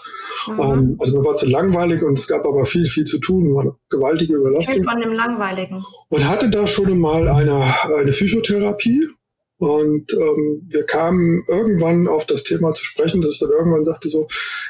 Mhm. 0.48 0.60
Ähm, 0.62 0.98
also 1.00 1.18
mir 1.18 1.26
war 1.26 1.36
zu 1.36 1.48
langweilig 1.48 2.04
und 2.04 2.18
es 2.18 2.28
gab 2.28 2.46
aber 2.46 2.66
viel, 2.66 2.86
viel 2.86 3.04
zu 3.04 3.20
tun, 3.20 3.54
war 3.56 3.64
eine 3.64 3.76
gewaltige 3.90 4.36
Überlastung. 4.36 4.84
Von 4.84 5.02
dem 5.02 5.14
Langweiligen. 5.14 5.84
Und 6.10 6.30
hatte 6.30 6.50
da 6.50 6.68
schon 6.68 6.98
mal 7.00 7.28
eine, 7.28 7.62
eine 7.98 8.14
Physiotherapie 8.14 9.10
und 9.58 10.12
ähm, 10.12 10.68
wir 10.70 10.84
kamen 10.84 11.44
irgendwann 11.48 12.08
auf 12.10 12.26
das 12.26 12.44
Thema 12.44 12.74
zu 12.74 12.84
sprechen, 12.84 13.22
dass 13.22 13.34
ich 13.34 13.40
dann 13.40 13.52
irgendwann 13.52 13.86
sagte 13.86 14.10
so, 14.10 14.28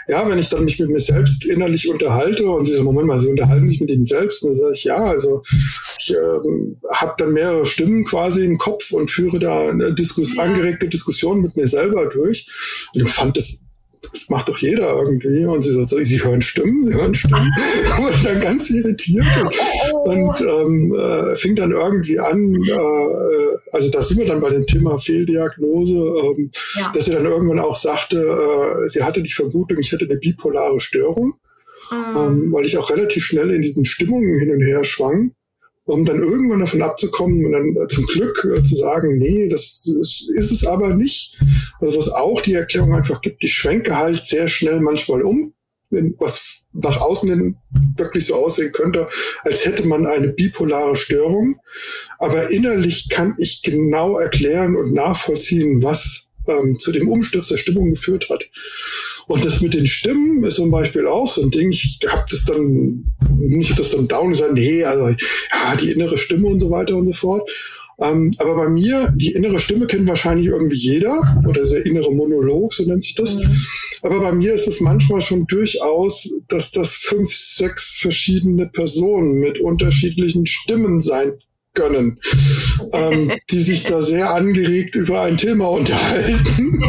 ja, 0.07 0.29
wenn 0.29 0.37
ich 0.37 0.49
dann 0.49 0.63
mich 0.63 0.79
mit 0.79 0.89
mir 0.89 0.99
selbst 0.99 1.43
innerlich 1.43 1.89
unterhalte 1.89 2.47
und 2.47 2.65
sie 2.65 2.73
so, 2.73 2.83
Moment 2.83 3.07
mal, 3.07 3.17
sie 3.17 3.29
unterhalten 3.29 3.67
sich 3.67 3.81
mit 3.81 3.89
ihnen 3.89 4.05
selbst. 4.05 4.43
Und 4.43 4.51
dann 4.51 4.57
sage 4.59 4.73
ich, 4.73 4.83
ja, 4.83 4.97
also 4.97 5.41
ich 5.99 6.13
ähm, 6.13 6.79
habe 6.93 7.15
dann 7.17 7.33
mehrere 7.33 7.65
Stimmen 7.65 8.05
quasi 8.05 8.45
im 8.45 8.59
Kopf 8.59 8.91
und 8.91 9.09
führe 9.09 9.39
da 9.39 9.69
eine 9.69 9.91
Diskus 9.91 10.37
angeregte 10.37 10.87
Diskussion 10.87 11.41
mit 11.41 11.55
mir 11.55 11.67
selber 11.67 12.05
durch. 12.05 12.47
Und 12.93 13.01
ich 13.01 13.09
fand 13.09 13.37
das 13.37 13.64
das 14.11 14.29
macht 14.29 14.49
doch 14.49 14.57
jeder 14.57 14.95
irgendwie. 14.97 15.45
Und 15.45 15.61
sie 15.63 15.71
sagt 15.71 15.89
so, 15.89 16.03
sie 16.03 16.23
hören 16.23 16.41
Stimmen, 16.41 16.89
sie 16.89 16.97
hören 16.97 17.13
Stimmen. 17.13 17.51
und 17.99 18.25
dann 18.25 18.39
ganz 18.39 18.69
irritiert 18.69 19.25
und, 20.05 20.15
und 20.15 20.41
ähm, 20.41 20.95
äh, 20.95 21.35
fing 21.35 21.55
dann 21.55 21.71
irgendwie 21.71 22.19
an, 22.19 22.55
äh, 22.55 23.57
also 23.71 23.89
da 23.89 24.01
sind 24.01 24.19
wir 24.19 24.25
dann 24.25 24.41
bei 24.41 24.49
dem 24.49 24.65
Thema 24.65 24.97
Fehldiagnose, 24.99 25.95
ähm, 25.95 26.49
ja. 26.79 26.91
dass 26.93 27.05
sie 27.05 27.11
dann 27.11 27.25
irgendwann 27.25 27.59
auch 27.59 27.75
sagte, 27.75 28.17
äh, 28.17 28.87
sie 28.87 29.03
hatte 29.03 29.21
die 29.21 29.31
Vermutung, 29.31 29.77
ich 29.79 29.91
hätte 29.91 30.05
eine 30.05 30.17
bipolare 30.17 30.79
Störung, 30.79 31.35
mhm. 31.91 32.17
ähm, 32.17 32.53
weil 32.53 32.65
ich 32.65 32.77
auch 32.77 32.89
relativ 32.89 33.25
schnell 33.25 33.51
in 33.51 33.61
diesen 33.61 33.85
Stimmungen 33.85 34.39
hin 34.39 34.51
und 34.51 34.61
her 34.61 34.83
schwang 34.83 35.31
um 35.85 36.03
dann 36.03 36.19
irgendwann 36.19 36.59
davon 36.59 36.81
abzukommen 36.81 37.45
und 37.45 37.51
dann 37.51 37.75
äh, 37.75 37.87
zum 37.87 38.05
Glück 38.05 38.45
äh, 38.45 38.63
zu 38.63 38.75
sagen, 38.75 39.17
nee, 39.17 39.47
das 39.47 39.85
ist, 39.85 40.29
es 40.37 40.65
aber 40.65 40.93
nicht. 40.93 41.37
Also 41.79 41.97
was 41.97 42.09
auch 42.09 42.41
die 42.41 42.53
Erklärung 42.53 42.93
einfach 42.93 43.21
gibt, 43.21 43.43
die 43.43 43.47
schwenke 43.47 43.95
halt 43.95 44.25
sehr 44.25 44.47
schnell 44.47 44.79
manchmal 44.79 45.21
um, 45.21 45.53
was 45.91 46.67
nach 46.73 46.99
außen 46.99 47.29
hin 47.29 47.57
wirklich 47.95 48.25
so 48.25 48.35
aussehen 48.35 48.71
könnte, 48.73 49.07
als 49.43 49.65
hätte 49.65 49.87
man 49.87 50.05
eine 50.05 50.29
bipolare 50.29 50.95
Störung. 50.95 51.59
Aber 52.17 52.49
innerlich 52.49 53.07
kann 53.09 53.35
ich 53.37 53.61
genau 53.63 54.17
erklären 54.17 54.75
und 54.75 54.93
nachvollziehen, 54.93 55.83
was 55.83 56.24
ähm, 56.47 56.77
zu 56.79 56.91
dem 56.91 57.07
Umsturz 57.07 57.49
der 57.49 57.57
Stimmung 57.57 57.91
geführt 57.91 58.29
hat. 58.29 58.43
Und 59.27 59.43
das 59.43 59.61
mit 59.61 59.73
den 59.73 59.87
Stimmen 59.87 60.43
ist 60.43 60.55
zum 60.55 60.71
Beispiel 60.71 61.07
auch 61.07 61.27
so 61.27 61.41
ein 61.41 61.51
Ding. 61.51 61.71
Ich 61.71 61.99
habe 62.07 62.25
das 62.29 62.45
dann, 62.45 63.05
nicht 63.37 63.77
das 63.77 63.91
dann 63.91 64.07
down 64.07 64.29
gesagt, 64.29 64.53
nee, 64.53 64.83
also 64.83 65.07
ja, 65.07 65.75
die 65.81 65.91
innere 65.91 66.17
Stimme 66.17 66.47
und 66.47 66.59
so 66.59 66.69
weiter 66.69 66.95
und 66.95 67.05
so 67.07 67.13
fort. 67.13 67.49
Ähm, 67.97 68.31
aber 68.39 68.55
bei 68.55 68.69
mir, 68.69 69.13
die 69.15 69.31
innere 69.31 69.59
Stimme 69.59 69.87
kennt 69.87 70.07
wahrscheinlich 70.09 70.47
irgendwie 70.47 70.75
jeder 70.75 71.41
oder 71.47 71.63
der 71.63 71.85
innere 71.85 72.13
Monolog, 72.13 72.73
so 72.73 72.83
nennt 72.83 73.03
sich 73.03 73.15
das. 73.15 73.35
Mhm. 73.35 73.57
Aber 74.01 74.19
bei 74.19 74.31
mir 74.33 74.53
ist 74.53 74.67
es 74.67 74.81
manchmal 74.81 75.21
schon 75.21 75.47
durchaus, 75.47 76.29
dass 76.49 76.71
das 76.71 76.93
fünf, 76.93 77.33
sechs 77.33 77.97
verschiedene 77.99 78.67
Personen 78.67 79.39
mit 79.39 79.59
unterschiedlichen 79.59 80.45
Stimmen 80.45 80.99
sein 81.01 81.33
können, 81.75 82.19
ähm, 82.93 83.31
die 83.51 83.59
sich 83.59 83.83
da 83.83 84.01
sehr 84.01 84.31
angeregt 84.31 84.95
über 84.95 85.21
ein 85.21 85.37
Thema 85.37 85.69
unterhalten. 85.69 86.83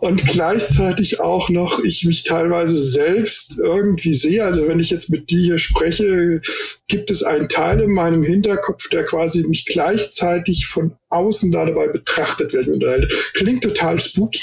Und 0.00 0.24
gleichzeitig 0.24 1.20
auch 1.20 1.50
noch, 1.50 1.84
ich 1.84 2.06
mich 2.06 2.24
teilweise 2.24 2.78
selbst 2.78 3.58
irgendwie 3.58 4.14
sehe. 4.14 4.42
Also 4.42 4.66
wenn 4.66 4.80
ich 4.80 4.90
jetzt 4.90 5.10
mit 5.10 5.30
dir 5.30 5.40
hier 5.40 5.58
spreche, 5.58 6.40
gibt 6.88 7.10
es 7.10 7.22
einen 7.22 7.50
Teil 7.50 7.80
in 7.80 7.92
meinem 7.92 8.22
Hinterkopf, 8.22 8.88
der 8.88 9.04
quasi 9.04 9.44
mich 9.46 9.66
gleichzeitig 9.66 10.66
von 10.66 10.96
außen 11.10 11.52
da 11.52 11.66
dabei 11.66 11.88
betrachtet, 11.88 12.54
wenn 12.54 12.62
ich 12.62 12.68
unterhalte. 12.70 13.08
Klingt 13.34 13.62
total 13.62 13.98
spooky. 13.98 14.40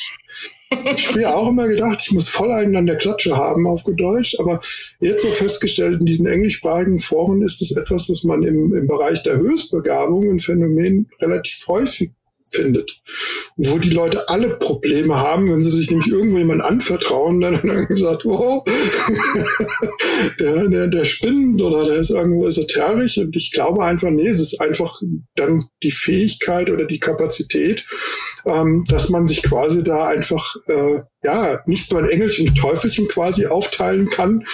Ich 0.69 1.07
früher 1.07 1.35
auch 1.35 1.49
immer 1.49 1.67
gedacht, 1.67 2.01
ich 2.05 2.11
muss 2.11 2.27
voll 2.27 2.51
einen 2.51 2.75
an 2.75 2.85
der 2.85 2.97
Klatsche 2.97 3.37
haben, 3.37 3.67
auf 3.67 3.83
gut 3.83 3.99
Deutsch. 3.99 4.37
Aber 4.39 4.59
jetzt 4.99 5.23
so 5.23 5.29
festgestellt, 5.29 5.99
in 5.99 6.05
diesen 6.05 6.27
englischsprachigen 6.27 6.99
Foren 6.99 7.41
ist 7.41 7.61
es 7.61 7.75
etwas, 7.75 8.09
was 8.09 8.23
man 8.23 8.43
im, 8.43 8.75
im 8.75 8.87
Bereich 8.87 9.23
der 9.23 9.37
Höchstbegabung 9.37 10.29
ein 10.29 10.39
Phänomen 10.39 11.09
relativ 11.21 11.65
häufig 11.67 12.11
findet, 12.49 13.01
wo 13.55 13.77
die 13.77 13.89
Leute 13.89 14.29
alle 14.29 14.57
Probleme 14.57 15.15
haben, 15.17 15.51
wenn 15.51 15.61
sie 15.61 15.71
sich 15.71 15.89
nämlich 15.89 16.09
irgendwo 16.09 16.37
jemand 16.37 16.61
anvertrauen, 16.61 17.41
dann 17.41 17.59
irgendwie 17.63 17.97
sagt, 17.97 18.25
oh, 18.25 18.63
der, 20.39 20.67
der, 20.67 20.87
der 20.87 21.05
spinnt 21.05 21.61
oder 21.61 21.85
der 21.85 21.97
ist 21.97 22.11
irgendwo 22.11 22.47
esoterisch 22.47 23.17
und 23.17 23.35
ich 23.35 23.51
glaube 23.51 23.83
einfach, 23.83 24.09
nee, 24.09 24.27
es 24.27 24.39
ist 24.39 24.61
einfach 24.61 25.01
dann 25.35 25.65
die 25.83 25.91
Fähigkeit 25.91 26.69
oder 26.69 26.85
die 26.85 26.99
Kapazität, 26.99 27.85
ähm, 28.45 28.85
dass 28.87 29.09
man 29.09 29.27
sich 29.27 29.43
quasi 29.43 29.83
da 29.83 30.07
einfach 30.07 30.55
äh, 30.67 31.01
ja 31.23 31.59
nicht 31.65 31.91
nur 31.91 32.01
ein 32.01 32.09
Engelchen 32.09 32.49
und 32.49 32.57
Teufelchen 32.57 33.07
quasi 33.07 33.45
aufteilen 33.45 34.07
kann, 34.07 34.45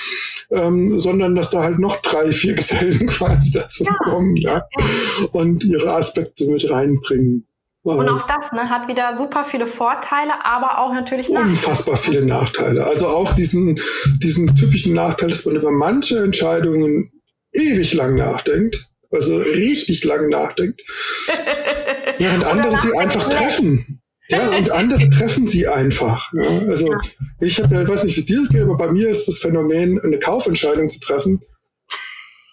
ähm, 0.52 1.00
sondern 1.00 1.36
dass 1.36 1.52
da 1.52 1.64
halt 1.64 1.80
noch 1.80 2.02
drei, 2.02 2.32
vier 2.32 2.56
Gesellen 2.56 3.08
quasi 3.08 3.52
dazu 3.52 3.84
ja. 3.84 3.98
kommen 4.04 4.36
ja, 4.38 4.68
und 5.32 5.64
ihre 5.64 5.94
Aspekte 5.94 6.48
mit 6.48 6.70
reinbringen. 6.70 7.48
Und 7.84 8.08
auch 8.08 8.26
das 8.28 8.54
ne, 8.54 8.70
hat 8.70 8.88
wieder 8.88 9.16
super 9.18 9.44
viele 9.44 9.68
Vorteile, 9.68 10.46
aber 10.46 10.80
auch 10.80 10.94
natürlich 10.94 11.28
Unfassbar 11.28 11.98
viele 11.98 12.26
Nachteile. 12.26 12.86
Also 12.86 13.08
auch 13.08 13.34
diesen, 13.34 13.78
diesen 14.20 14.56
typischen 14.56 14.94
Nachteil, 14.94 15.30
dass 15.30 15.46
man 15.46 15.58
über 15.58 15.70
manche 15.70 16.24
Entscheidungen 16.24 17.12
ewig 17.54 17.94
lang 17.94 18.16
nachdenkt. 18.16 18.88
Also 19.12 19.38
richtig 19.38 20.04
lang 20.06 20.30
nachdenkt. 20.30 20.82
während 22.18 22.46
andere 22.46 22.76
sie 22.78 22.98
einfach 22.98 23.30
treffen. 23.30 24.02
Ja, 24.30 24.56
und 24.56 24.72
andere 24.72 25.10
treffen 25.10 25.48
sie 25.48 25.68
einfach. 25.68 26.32
Ja. 26.34 26.60
Also 26.68 26.96
ich 27.42 27.62
habe 27.62 27.76
ja, 27.76 27.82
ich 27.84 27.88
weiß 27.88 28.06
nicht, 28.06 28.18
wie 28.18 28.24
dir 28.24 28.40
das 28.40 28.50
geht, 28.50 28.62
aber 28.62 28.78
bei 28.78 28.92
mir 28.92 29.10
ist 29.10 29.28
das 29.28 29.40
Phänomen, 29.40 30.00
eine 30.02 30.18
Kaufentscheidung 30.18 30.90
zu 30.90 31.00
treffen, 31.02 31.42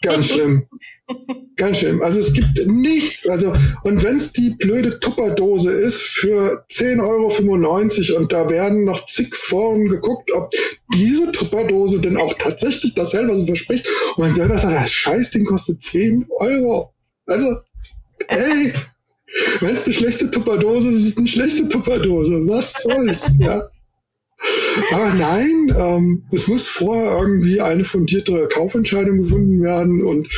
ganz 0.03 0.29
schlimm. 0.33 0.67
Ganz 1.57 1.79
schlimm. 1.79 2.01
Also 2.03 2.21
es 2.21 2.33
gibt 2.33 2.67
nichts. 2.67 3.29
Also, 3.29 3.53
und 3.83 4.03
wenn 4.03 4.17
es 4.17 4.33
die 4.33 4.51
blöde 4.59 4.99
Tupperdose 4.99 5.71
ist 5.71 6.01
für 6.01 6.65
10,95 6.71 7.03
Euro 8.13 8.21
und 8.21 8.33
da 8.33 8.49
werden 8.49 8.85
noch 8.85 9.05
zig 9.05 9.35
Foren 9.35 9.89
geguckt, 9.89 10.31
ob 10.33 10.51
diese 10.95 11.31
Tupperdose 11.33 12.01
denn 12.01 12.17
auch 12.17 12.33
tatsächlich 12.39 12.95
das 12.95 13.13
hält, 13.13 13.29
was 13.29 13.41
sie 13.41 13.47
verspricht. 13.47 13.87
Und 14.17 14.25
man 14.25 14.33
selber 14.33 14.59
sagt, 14.59 14.75
das 14.75 14.91
Scheißding 14.91 15.45
kostet 15.45 15.83
10 15.83 16.27
Euro. 16.39 16.95
Also, 17.27 17.59
hey, 18.29 18.73
wenn 19.61 19.75
es 19.75 19.85
eine 19.85 19.95
schlechte 19.95 20.31
Tupperdose 20.31 20.89
ist, 20.89 20.97
ist 20.97 21.07
es 21.13 21.19
eine 21.19 21.29
schlechte 21.29 21.69
Tupperdose. 21.69 22.41
Was 22.47 22.83
soll's, 22.83 23.33
ja? 23.39 23.63
Aber 24.93 25.15
nein, 25.15 25.75
ähm, 25.77 26.25
es 26.33 26.49
muss 26.49 26.67
vorher 26.69 27.19
irgendwie 27.19 27.61
eine 27.61 27.85
fundierte 27.85 28.49
Kaufentscheidung 28.49 29.25
gefunden 29.25 29.63
werden 29.63 30.03
und 30.05 30.29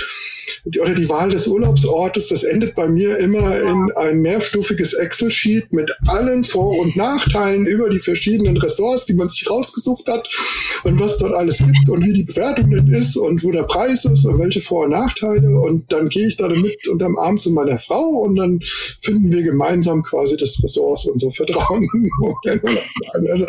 oder 0.81 0.95
die 0.95 1.09
Wahl 1.09 1.31
des 1.31 1.49
Urlaubsortes, 1.49 2.29
das 2.29 2.45
endet 2.45 2.77
bei 2.77 2.87
mir 2.87 3.19
immer 3.19 3.61
in 3.61 3.91
ein 3.97 4.21
mehrstufiges 4.21 4.95
Excel-Sheet 4.95 5.73
mit 5.73 5.93
allen 6.07 6.45
Vor- 6.45 6.79
und 6.79 6.95
Nachteilen 6.95 7.67
über 7.67 7.91
die 7.91 7.99
verschiedenen 7.99 8.57
Ressorts, 8.57 9.07
die 9.07 9.15
man 9.15 9.29
sich 9.29 9.51
rausgesucht 9.51 10.09
hat 10.09 10.29
und 10.85 11.01
was 11.01 11.19
dort 11.19 11.35
alles 11.35 11.59
gibt 11.59 11.89
und 11.89 12.07
wie 12.07 12.13
die 12.13 12.23
Bewertung 12.23 12.71
denn 12.71 12.87
ist 12.89 13.17
und 13.17 13.43
wo 13.43 13.51
der 13.51 13.65
Preis 13.65 14.05
ist 14.05 14.25
und 14.25 14.39
welche 14.39 14.61
Vor- 14.61 14.85
und 14.85 14.91
Nachteile. 14.91 15.59
Und 15.59 15.93
dann 15.93 16.09
gehe 16.09 16.29
ich 16.29 16.37
da 16.37 16.49
mit 16.49 16.87
unterm 16.87 17.19
Arm 17.19 17.39
zu 17.39 17.51
meiner 17.51 17.79
Frau 17.79 18.21
und 18.21 18.37
dann 18.37 18.61
finden 19.01 19.33
wir 19.33 19.43
gemeinsam 19.43 20.03
quasi 20.03 20.37
das 20.37 20.63
Ressorts 20.63 21.07
und 21.07 21.21
so 21.21 21.31
Vertrauen. 21.31 21.89
also, 23.13 23.47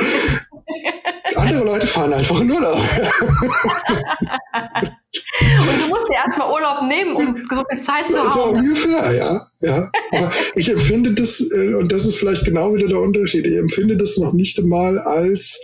andere 1.35 1.63
Leute 1.63 1.87
fahren 1.87 2.13
einfach 2.13 2.39
in 2.41 2.51
Urlaub. 2.51 2.81
Und 5.41 5.81
du 5.81 5.87
musst 5.89 6.07
dir 6.07 6.15
erstmal 6.15 6.51
Urlaub 6.51 6.83
nehmen, 6.87 7.15
um 7.15 7.35
so 7.37 7.63
viel 7.69 7.81
Zeit 7.81 8.03
zu 8.03 8.17
haben. 8.17 8.33
So 8.33 8.43
ungefähr, 8.43 9.15
ja. 9.15 9.41
ja. 9.61 9.91
Aber 10.11 10.31
ich 10.55 10.69
empfinde 10.69 11.13
das, 11.13 11.41
äh, 11.55 11.73
und 11.73 11.91
das 11.91 12.05
ist 12.05 12.17
vielleicht 12.17 12.45
genau 12.45 12.73
wieder 12.75 12.87
der 12.87 12.99
Unterschied, 12.99 13.45
ich 13.45 13.57
empfinde 13.57 13.97
das 13.97 14.17
noch 14.17 14.33
nicht 14.33 14.59
einmal 14.59 14.99
als 14.99 15.59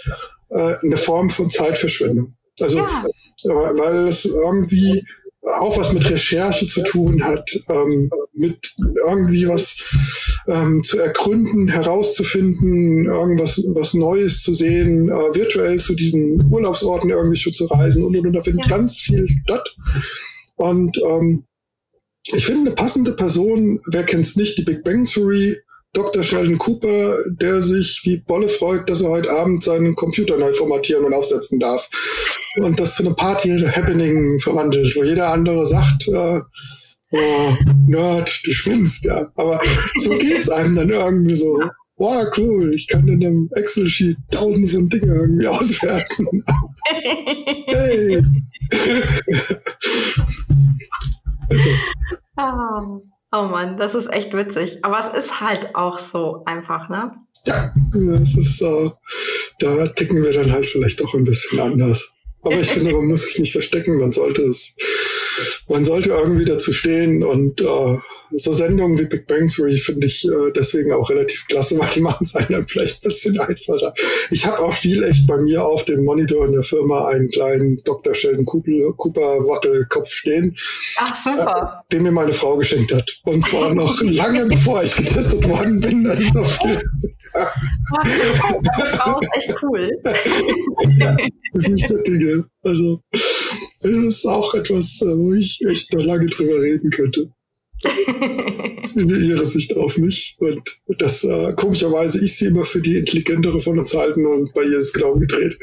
äh, 0.50 0.74
eine 0.84 0.98
Form 0.98 1.30
von 1.30 1.52
Zeitverschwendung. 1.52 2.36
Also, 2.60 2.80
ja. 2.80 3.04
weil 3.44 4.08
es 4.08 4.26
irgendwie 4.26 5.06
auch 5.42 5.78
was 5.78 5.94
mit 5.94 6.10
Recherche 6.10 6.68
zu 6.68 6.84
tun 6.84 7.24
hat, 7.24 7.50
ähm, 7.70 8.10
mit 8.34 8.74
irgendwie 9.08 9.48
was 9.48 9.78
ähm, 10.48 10.84
zu 10.84 11.00
ergründen, 11.00 11.68
herauszufinden, 11.68 13.06
irgendwas 13.06 13.62
was 13.74 13.94
Neues 13.94 14.42
zu 14.44 14.54
sehen, 14.54 15.10
äh, 15.10 15.36
virtuell 15.36 15.80
zu 15.80 15.96
diesen 15.96 16.52
Urlaubsorten 16.52 17.10
irgendwie 17.10 17.40
schon 17.40 17.54
zu 17.54 17.66
reisen 17.66 18.04
und, 18.04 18.16
und, 18.18 18.28
und 18.28 18.34
da 18.34 18.42
findet 18.42 18.68
ja. 18.68 18.78
ganz 18.78 19.00
viel 19.00 19.28
statt. 19.28 19.76
Und 20.56 20.98
ähm, 21.06 21.46
ich 22.32 22.46
finde 22.46 22.68
eine 22.68 22.76
passende 22.76 23.14
Person, 23.14 23.80
wer 23.92 24.04
kennt's 24.04 24.36
nicht, 24.36 24.58
die 24.58 24.64
Big 24.64 24.84
Bang 24.84 25.06
Theory, 25.06 25.58
Dr. 25.94 26.22
Sheldon 26.22 26.60
Cooper, 26.60 27.18
der 27.30 27.62
sich 27.62 28.02
wie 28.04 28.18
Bolle 28.18 28.48
freut, 28.48 28.88
dass 28.90 29.02
er 29.02 29.10
heute 29.10 29.32
Abend 29.32 29.64
seinen 29.64 29.96
Computer 29.96 30.38
neu 30.38 30.54
formatieren 30.54 31.04
und 31.06 31.14
aufsetzen 31.14 31.60
darf. 31.60 31.90
Und 32.62 32.80
das 32.80 32.96
zu 32.96 33.06
einem 33.06 33.16
Party-Happening 33.16 34.40
verwandelt, 34.40 34.96
wo 34.96 35.04
jeder 35.04 35.32
andere 35.32 35.66
sagt, 35.66 36.08
äh, 36.08 36.42
oh, 37.12 37.56
Nerd, 37.88 38.42
du 38.44 38.52
schwimmst, 38.52 39.06
ja. 39.06 39.32
Aber 39.36 39.60
so 40.04 40.18
geht's 40.18 40.50
einem 40.50 40.76
dann 40.76 40.90
irgendwie 40.90 41.36
so. 41.36 41.60
Wow, 41.98 42.28
cool, 42.38 42.74
ich 42.74 42.88
kann 42.88 43.08
in 43.10 43.26
einem 43.26 43.50
Excel-Sheet 43.56 44.18
tausende 44.32 44.70
von 44.70 44.88
Dingen 44.88 45.10
irgendwie 45.10 45.48
auswerten. 45.48 46.28
hey. 47.68 48.24
also. 51.50 51.70
Oh. 52.38 53.02
Oh 53.32 53.44
Mann, 53.44 53.78
das 53.78 53.94
ist 53.94 54.12
echt 54.12 54.34
witzig. 54.34 54.80
Aber 54.84 55.00
es 55.00 55.26
ist 55.26 55.40
halt 55.40 55.76
auch 55.76 56.00
so 56.00 56.44
einfach, 56.46 56.90
ne? 56.90 57.12
Ja, 57.46 57.74
es 58.24 58.36
ist, 58.36 58.62
äh, 58.62 58.90
da 59.60 59.88
ticken 59.88 60.24
wir 60.24 60.34
dann 60.34 60.52
halt 60.52 60.66
vielleicht 60.66 61.04
auch 61.04 61.14
ein 61.14 61.26
bisschen 61.26 61.60
anders. 61.60 62.16
Aber 62.42 62.60
ich 62.60 62.68
finde, 62.68 62.92
man 62.92 63.08
muss 63.08 63.26
sich 63.26 63.40
nicht 63.40 63.52
verstecken, 63.52 64.00
man 64.00 64.12
sollte 64.12 64.44
es, 64.44 64.76
man 65.68 65.84
sollte 65.84 66.10
irgendwie 66.12 66.46
dazu 66.46 66.72
stehen 66.72 67.24
und 67.24 67.62
äh, 67.62 67.98
so 68.32 68.54
Sendungen 68.54 68.98
wie 69.00 69.06
Big 69.06 69.28
Bang 69.28 69.48
Theory 69.48 69.78
finde 69.78 70.08
ich 70.08 70.26
äh, 70.26 70.52
deswegen 70.56 70.92
auch 70.92 71.10
relativ 71.10 71.48
klasse, 71.48 71.80
weil 71.80 71.90
die 71.96 72.02
machen 72.02 72.26
es 72.26 72.36
einem 72.36 72.50
dann 72.50 72.68
vielleicht 72.68 73.04
ein 73.04 73.10
bisschen 73.10 73.40
einfacher. 73.40 73.94
Ich 74.30 74.46
habe 74.46 74.60
auch 74.60 74.74
stilecht 74.74 75.28
bei 75.28 75.38
mir 75.38 75.64
auf 75.66 75.86
dem 75.86 76.04
Monitor 76.04 76.46
in 76.46 76.54
der 76.54 76.64
Firma 76.64 77.08
einen 77.08 77.28
kleinen 77.30 77.82
Dr. 77.84 78.14
Sheldon 78.14 78.46
Cooper 78.46 78.70
Wackelkopf 78.70 80.12
stehen, 80.12 80.56
Ach, 80.98 81.24
super. 81.24 81.84
Äh, 81.90 81.94
den 81.94 82.04
mir 82.04 82.12
meine 82.12 82.34
Frau 82.34 82.58
geschenkt 82.58 82.94
hat. 82.94 83.10
Und 83.24 83.46
zwar 83.46 83.74
noch 83.74 84.02
lange 84.04 84.46
bevor 84.46 84.84
ich 84.84 84.96
getestet 84.96 85.48
worden 85.48 85.80
bin. 85.80 86.04
Das 86.04 86.20
ist. 86.20 86.32
Frau 88.98 89.20
ist 89.20 89.30
echt 89.34 89.56
cool. 89.64 89.90
ja, 90.98 91.18
das 91.54 91.64
ist 91.64 91.70
nicht 91.70 91.90
der 91.90 92.04
Dinge. 92.04 92.46
Also, 92.64 93.02
das 93.82 93.92
ist 93.92 94.26
auch 94.26 94.54
etwas, 94.54 95.02
äh, 95.02 95.18
wo 95.18 95.34
ich 95.34 95.60
echt 95.68 95.94
noch 95.94 96.04
lange 96.04 96.28
drüber 96.28 96.62
reden 96.62 96.90
könnte 96.90 97.32
ihre 98.96 99.46
Sicht 99.46 99.78
auf 99.78 99.98
mich. 99.98 100.38
Und 100.40 100.82
das 100.98 101.24
äh, 101.24 101.54
komischerweise 101.54 102.24
ich 102.24 102.38
sie 102.38 102.48
immer 102.48 102.64
für 102.64 102.82
die 102.82 102.98
intelligentere 102.98 103.62
von 103.62 103.80
uns 103.80 103.94
halten 103.94 104.26
und 104.26 104.54
bei 104.54 104.64
ihr 104.64 104.78
ist 104.78 104.86
es 104.86 104.94
genau 104.94 105.16
gedreht. 105.16 105.58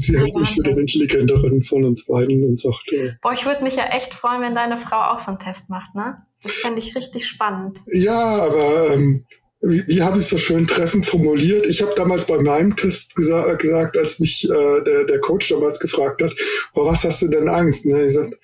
Sie 0.00 0.18
hält 0.18 0.34
mich 0.34 0.48
für 0.50 0.62
den 0.62 0.78
intelligenteren 0.78 1.62
von 1.62 1.84
uns 1.84 2.06
beiden 2.06 2.44
und 2.44 2.58
sagt. 2.58 2.92
Äh, 2.92 3.12
Boah, 3.22 3.32
ich 3.32 3.44
würde 3.44 3.62
mich 3.62 3.76
ja 3.76 3.86
echt 3.86 4.14
freuen, 4.14 4.42
wenn 4.42 4.54
deine 4.54 4.78
Frau 4.78 5.12
auch 5.12 5.20
so 5.20 5.28
einen 5.28 5.38
Test 5.38 5.68
macht, 5.68 5.94
ne? 5.94 6.22
Das 6.42 6.52
fände 6.52 6.78
ich 6.78 6.94
richtig 6.94 7.26
spannend. 7.26 7.80
Ja, 7.92 8.18
aber 8.18 8.94
ähm, 8.94 9.24
wie, 9.60 9.86
wie 9.88 10.02
habe 10.02 10.18
ich 10.18 10.24
es 10.24 10.30
so 10.30 10.38
schön 10.38 10.66
treffend 10.66 11.04
formuliert? 11.04 11.66
Ich 11.66 11.82
habe 11.82 11.92
damals 11.96 12.26
bei 12.26 12.40
meinem 12.40 12.76
Test 12.76 13.16
gesa 13.16 13.54
gesagt, 13.54 13.96
als 13.96 14.20
mich 14.20 14.48
äh, 14.48 14.84
der, 14.84 15.04
der 15.04 15.20
Coach 15.20 15.48
damals 15.48 15.80
gefragt 15.80 16.22
hat, 16.22 16.32
was 16.74 17.02
hast 17.02 17.22
du 17.22 17.28
denn 17.28 17.48
Angst? 17.48 17.84
Und 17.84 17.96
ich 17.96 18.02
gesagt, 18.02 18.34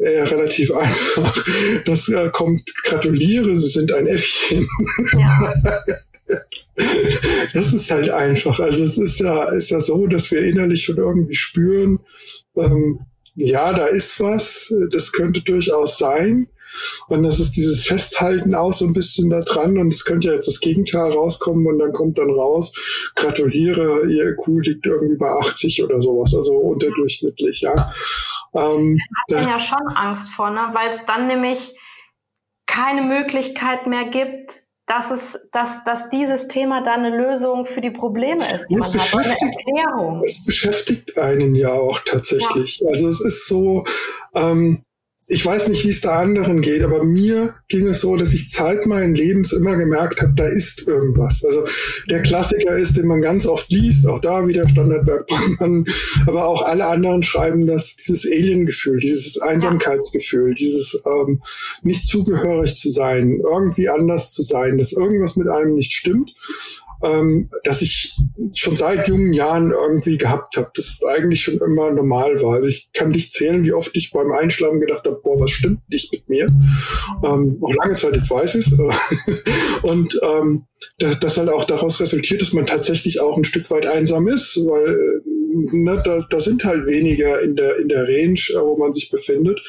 äh, 0.00 0.22
relativ 0.22 0.70
einfach. 0.74 1.46
Das 1.84 2.08
äh, 2.08 2.30
kommt, 2.30 2.62
gratuliere, 2.84 3.56
Sie 3.56 3.68
sind 3.68 3.92
ein 3.92 4.06
Äffchen. 4.06 4.66
Ja. 5.12 5.52
das 7.54 7.72
ist 7.72 7.90
halt 7.90 8.10
einfach. 8.10 8.58
Also 8.58 8.84
es 8.84 8.96
ist 8.96 9.20
ja, 9.20 9.44
ist 9.50 9.70
ja 9.70 9.80
so, 9.80 10.06
dass 10.06 10.30
wir 10.30 10.40
innerlich 10.40 10.84
schon 10.84 10.96
irgendwie 10.96 11.34
spüren, 11.34 12.00
ähm, 12.56 13.00
ja, 13.36 13.72
da 13.72 13.86
ist 13.86 14.18
was, 14.20 14.74
das 14.90 15.12
könnte 15.12 15.40
durchaus 15.42 15.98
sein. 15.98 16.48
Und 17.08 17.22
das 17.22 17.40
ist 17.40 17.56
dieses 17.56 17.84
Festhalten 17.84 18.54
auch 18.54 18.72
so 18.72 18.86
ein 18.86 18.92
bisschen 18.92 19.30
da 19.30 19.40
dran. 19.40 19.78
Und 19.78 19.92
es 19.92 20.04
könnte 20.04 20.28
ja 20.28 20.34
jetzt 20.34 20.48
das 20.48 20.60
Gegenteil 20.60 21.12
rauskommen 21.12 21.66
und 21.66 21.78
dann 21.78 21.92
kommt 21.92 22.18
dann 22.18 22.30
raus, 22.30 22.72
gratuliere, 23.14 24.06
ihr 24.08 24.30
IQ 24.30 24.64
liegt 24.64 24.86
irgendwie 24.86 25.16
bei 25.16 25.28
80 25.28 25.82
oder 25.84 26.00
sowas, 26.00 26.34
also 26.34 26.54
unterdurchschnittlich, 26.54 27.60
ja. 27.60 27.92
Ähm, 28.54 28.98
da 29.28 29.36
hat 29.36 29.44
man 29.44 29.52
ja 29.52 29.60
schon 29.60 29.88
Angst 29.94 30.30
vor, 30.30 30.50
ne? 30.50 30.70
weil 30.72 30.90
es 30.90 31.04
dann 31.06 31.26
nämlich 31.26 31.76
keine 32.66 33.02
Möglichkeit 33.02 33.86
mehr 33.86 34.04
gibt, 34.04 34.62
dass 34.86 35.12
es, 35.12 35.48
dass, 35.52 35.84
dass 35.84 36.10
dieses 36.10 36.48
Thema 36.48 36.82
dann 36.82 37.04
eine 37.04 37.16
Lösung 37.16 37.64
für 37.64 37.80
die 37.80 37.92
Probleme 37.92 38.42
ist, 38.52 38.66
die 38.68 38.74
es 38.74 38.94
man 38.94 39.24
hat, 39.24 39.24
eine 39.24 39.52
Erklärung. 39.52 40.22
Es 40.24 40.44
beschäftigt 40.44 41.16
einen 41.16 41.54
ja 41.54 41.70
auch 41.70 42.00
tatsächlich. 42.04 42.80
Ja. 42.80 42.88
Also 42.88 43.08
es 43.08 43.20
ist 43.20 43.46
so, 43.46 43.84
ähm, 44.34 44.82
ich 45.32 45.46
weiß 45.46 45.68
nicht, 45.68 45.84
wie 45.84 45.90
es 45.90 46.00
da 46.00 46.18
anderen 46.18 46.60
geht, 46.60 46.82
aber 46.82 47.04
mir 47.04 47.54
ging 47.68 47.86
es 47.86 48.00
so, 48.00 48.16
dass 48.16 48.34
ich 48.34 48.50
Zeit 48.50 48.86
meines 48.86 49.16
Lebens 49.16 49.52
immer 49.52 49.76
gemerkt 49.76 50.20
habe, 50.20 50.32
da 50.34 50.44
ist 50.44 50.88
irgendwas. 50.88 51.44
Also 51.44 51.64
der 52.08 52.22
Klassiker 52.22 52.72
ist, 52.74 52.96
den 52.96 53.06
man 53.06 53.20
ganz 53.20 53.46
oft 53.46 53.70
liest, 53.70 54.08
auch 54.08 54.18
da 54.18 54.48
wieder 54.48 54.68
Standardwerk 54.68 55.26
Bachmann, 55.28 55.84
aber 56.26 56.46
auch 56.46 56.66
alle 56.66 56.84
anderen 56.86 57.22
schreiben 57.22 57.64
das, 57.66 57.94
dieses 57.94 58.26
Alien-Gefühl, 58.26 58.98
dieses 58.98 59.40
Einsamkeitsgefühl, 59.40 60.54
dieses 60.54 61.00
ähm, 61.06 61.40
nicht 61.82 62.06
zugehörig 62.06 62.76
zu 62.76 62.90
sein, 62.90 63.40
irgendwie 63.40 63.88
anders 63.88 64.32
zu 64.32 64.42
sein, 64.42 64.78
dass 64.78 64.92
irgendwas 64.92 65.36
mit 65.36 65.46
einem 65.46 65.76
nicht 65.76 65.92
stimmt 65.92 66.34
ähm, 67.02 67.48
dass 67.64 67.82
ich 67.82 68.16
schon 68.54 68.76
seit 68.76 69.08
jungen 69.08 69.32
Jahren 69.32 69.70
irgendwie 69.70 70.18
gehabt 70.18 70.56
habe, 70.56 70.70
dass 70.74 70.86
es 70.86 71.04
eigentlich 71.04 71.42
schon 71.42 71.58
immer 71.58 71.90
normal 71.90 72.40
war. 72.42 72.56
Also 72.56 72.68
ich 72.68 72.90
kann 72.92 73.10
nicht 73.10 73.32
zählen, 73.32 73.64
wie 73.64 73.72
oft 73.72 73.90
ich 73.94 74.10
beim 74.10 74.32
Einschlafen 74.32 74.80
gedacht 74.80 75.06
habe, 75.06 75.20
boah, 75.22 75.40
was 75.40 75.50
stimmt 75.50 75.80
nicht 75.88 76.12
mit 76.12 76.28
mir. 76.28 76.46
Ähm, 77.24 77.58
auch 77.62 77.74
lange 77.74 77.96
Zeit, 77.96 78.14
jetzt 78.14 78.30
weiß 78.30 78.54
ich. 78.56 78.70
Und 79.82 80.18
ähm, 80.22 80.66
das, 80.98 81.20
das 81.20 81.36
halt 81.38 81.48
auch 81.48 81.64
daraus 81.64 82.00
resultiert, 82.00 82.42
dass 82.42 82.52
man 82.52 82.66
tatsächlich 82.66 83.20
auch 83.20 83.36
ein 83.36 83.44
Stück 83.44 83.70
weit 83.70 83.86
einsam 83.86 84.28
ist, 84.28 84.56
weil 84.66 84.94
äh, 84.94 85.29
ne, 85.52 86.00
da, 86.04 86.26
da 86.28 86.40
sind 86.40 86.64
halt 86.64 86.86
weniger 86.86 87.40
in 87.40 87.56
der, 87.56 87.78
in 87.78 87.88
der 87.88 88.04
Range, 88.04 88.40
äh, 88.50 88.60
wo 88.60 88.76
man 88.76 88.94
sich 88.94 89.10
befindet. 89.10 89.60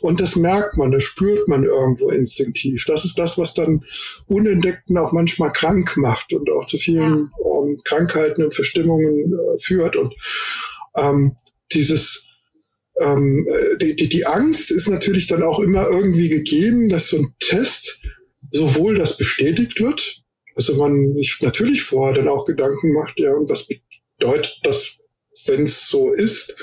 Und 0.00 0.20
das 0.20 0.36
merkt 0.36 0.76
man, 0.76 0.90
das 0.90 1.02
spürt 1.02 1.48
man 1.48 1.64
irgendwo 1.64 2.10
instinktiv. 2.10 2.84
Das 2.86 3.04
ist 3.04 3.18
das, 3.18 3.38
was 3.38 3.54
dann 3.54 3.84
Unentdeckten 4.26 4.98
auch 4.98 5.12
manchmal 5.12 5.52
krank 5.52 5.96
macht 5.96 6.32
und 6.32 6.50
auch 6.50 6.66
zu 6.66 6.78
vielen 6.78 7.30
ja. 7.44 7.62
ähm, 7.62 7.78
Krankheiten 7.84 8.44
und 8.44 8.54
Verstimmungen 8.54 9.32
äh, 9.32 9.58
führt. 9.58 9.96
Und 9.96 10.14
ähm, 10.96 11.34
dieses 11.72 12.24
ähm, 13.00 13.46
die, 13.80 13.94
die, 13.94 14.08
die 14.08 14.26
Angst 14.26 14.70
ist 14.70 14.88
natürlich 14.88 15.28
dann 15.28 15.42
auch 15.42 15.60
immer 15.60 15.88
irgendwie 15.88 16.28
gegeben, 16.28 16.88
dass 16.88 17.08
so 17.08 17.18
ein 17.18 17.34
Test 17.38 18.02
sowohl 18.50 18.96
das 18.96 19.16
bestätigt 19.16 19.80
wird, 19.80 20.22
also 20.56 20.74
man 20.74 21.14
sich 21.14 21.38
natürlich 21.40 21.82
vorher 21.82 22.16
dann 22.16 22.28
auch 22.28 22.44
Gedanken 22.44 22.92
macht, 22.92 23.20
ja, 23.20 23.32
und 23.32 23.48
was 23.48 23.68
bedeutet 24.18 24.58
das 24.64 25.00
wenn 25.46 25.64
es 25.64 25.88
so 25.88 26.12
ist, 26.12 26.56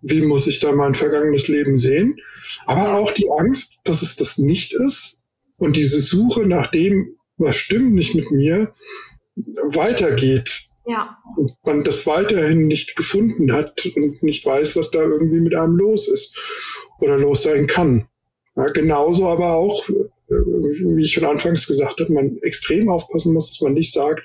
wie 0.00 0.22
muss 0.22 0.46
ich 0.46 0.60
da 0.60 0.72
mein 0.72 0.94
vergangenes 0.94 1.48
Leben 1.48 1.78
sehen? 1.78 2.18
Aber 2.66 2.98
auch 2.98 3.12
die 3.12 3.28
Angst, 3.38 3.80
dass 3.84 4.02
es 4.02 4.16
das 4.16 4.38
nicht 4.38 4.72
ist 4.72 5.22
und 5.58 5.76
diese 5.76 6.00
Suche 6.00 6.46
nach 6.46 6.68
dem, 6.68 7.16
was 7.36 7.56
stimmt 7.56 7.94
nicht 7.94 8.14
mit 8.14 8.30
mir, 8.30 8.72
weitergeht. 9.36 10.68
Ja. 10.86 11.16
Und 11.36 11.52
man 11.64 11.84
das 11.84 12.06
weiterhin 12.06 12.66
nicht 12.66 12.96
gefunden 12.96 13.52
hat 13.52 13.86
und 13.94 14.22
nicht 14.22 14.44
weiß, 14.44 14.76
was 14.76 14.90
da 14.90 15.00
irgendwie 15.00 15.40
mit 15.40 15.54
einem 15.54 15.76
los 15.76 16.08
ist 16.08 16.36
oder 17.00 17.18
los 17.18 17.42
sein 17.42 17.66
kann. 17.66 18.08
Ja, 18.56 18.66
genauso 18.66 19.26
aber 19.26 19.54
auch, 19.54 19.88
äh, 19.88 19.94
wie 20.28 21.04
ich 21.04 21.12
schon 21.12 21.24
anfangs 21.24 21.66
gesagt 21.66 22.00
habe, 22.00 22.12
man 22.12 22.36
extrem 22.42 22.88
aufpassen 22.88 23.32
muss, 23.32 23.50
dass 23.50 23.60
man 23.60 23.72
nicht 23.74 23.92
sagt, 23.92 24.22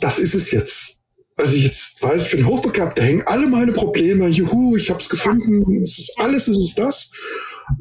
das 0.00 0.18
ist 0.18 0.34
es 0.34 0.50
jetzt 0.50 1.01
also 1.36 1.56
ich 1.56 1.64
jetzt 1.64 2.02
weiß, 2.02 2.26
ich 2.26 2.32
bin 2.32 2.46
hochbegabt, 2.46 2.98
da 2.98 3.02
hängen 3.02 3.22
alle 3.26 3.46
meine 3.46 3.72
Probleme, 3.72 4.28
juhu, 4.28 4.76
ich 4.76 4.90
habe 4.90 5.00
es 5.00 5.08
gefunden, 5.08 5.82
es 5.82 5.98
ist 5.98 6.14
alles, 6.18 6.48
es 6.48 6.58
ist 6.58 6.78
das. 6.78 7.10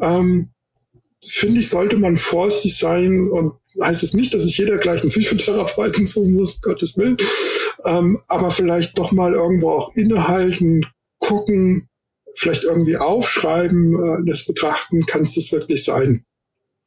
Ähm, 0.02 0.50
Finde 1.24 1.60
ich, 1.60 1.70
sollte 1.70 1.98
man 1.98 2.18
vorsichtig 2.18 2.78
sein 2.78 3.30
und 3.30 3.54
heißt 3.80 4.02
es 4.02 4.14
nicht, 4.14 4.34
dass 4.34 4.46
ich 4.46 4.58
jeder 4.58 4.78
gleich 4.78 5.02
einen 5.02 5.12
Physiotherapeuten 5.12 6.08
suchen 6.08 6.34
muss, 6.34 6.62
Gottes 6.62 6.98
Willen, 6.98 7.18
ähm, 7.86 8.20
aber 8.28 8.52
vielleicht 8.52 8.98
doch 8.98 9.12
mal 9.12 9.34
irgendwo 9.34 9.70
auch 9.70 9.96
innehalten, 9.96 10.86
gucken, 11.20 11.90
vielleicht 12.34 12.64
irgendwie 12.64 12.98
aufschreiben, 12.98 13.94
äh, 13.94 14.30
das 14.30 14.46
betrachten, 14.46 15.06
kann 15.06 15.22
es 15.22 15.36
das 15.36 15.52
wirklich 15.52 15.84
sein? 15.84 16.26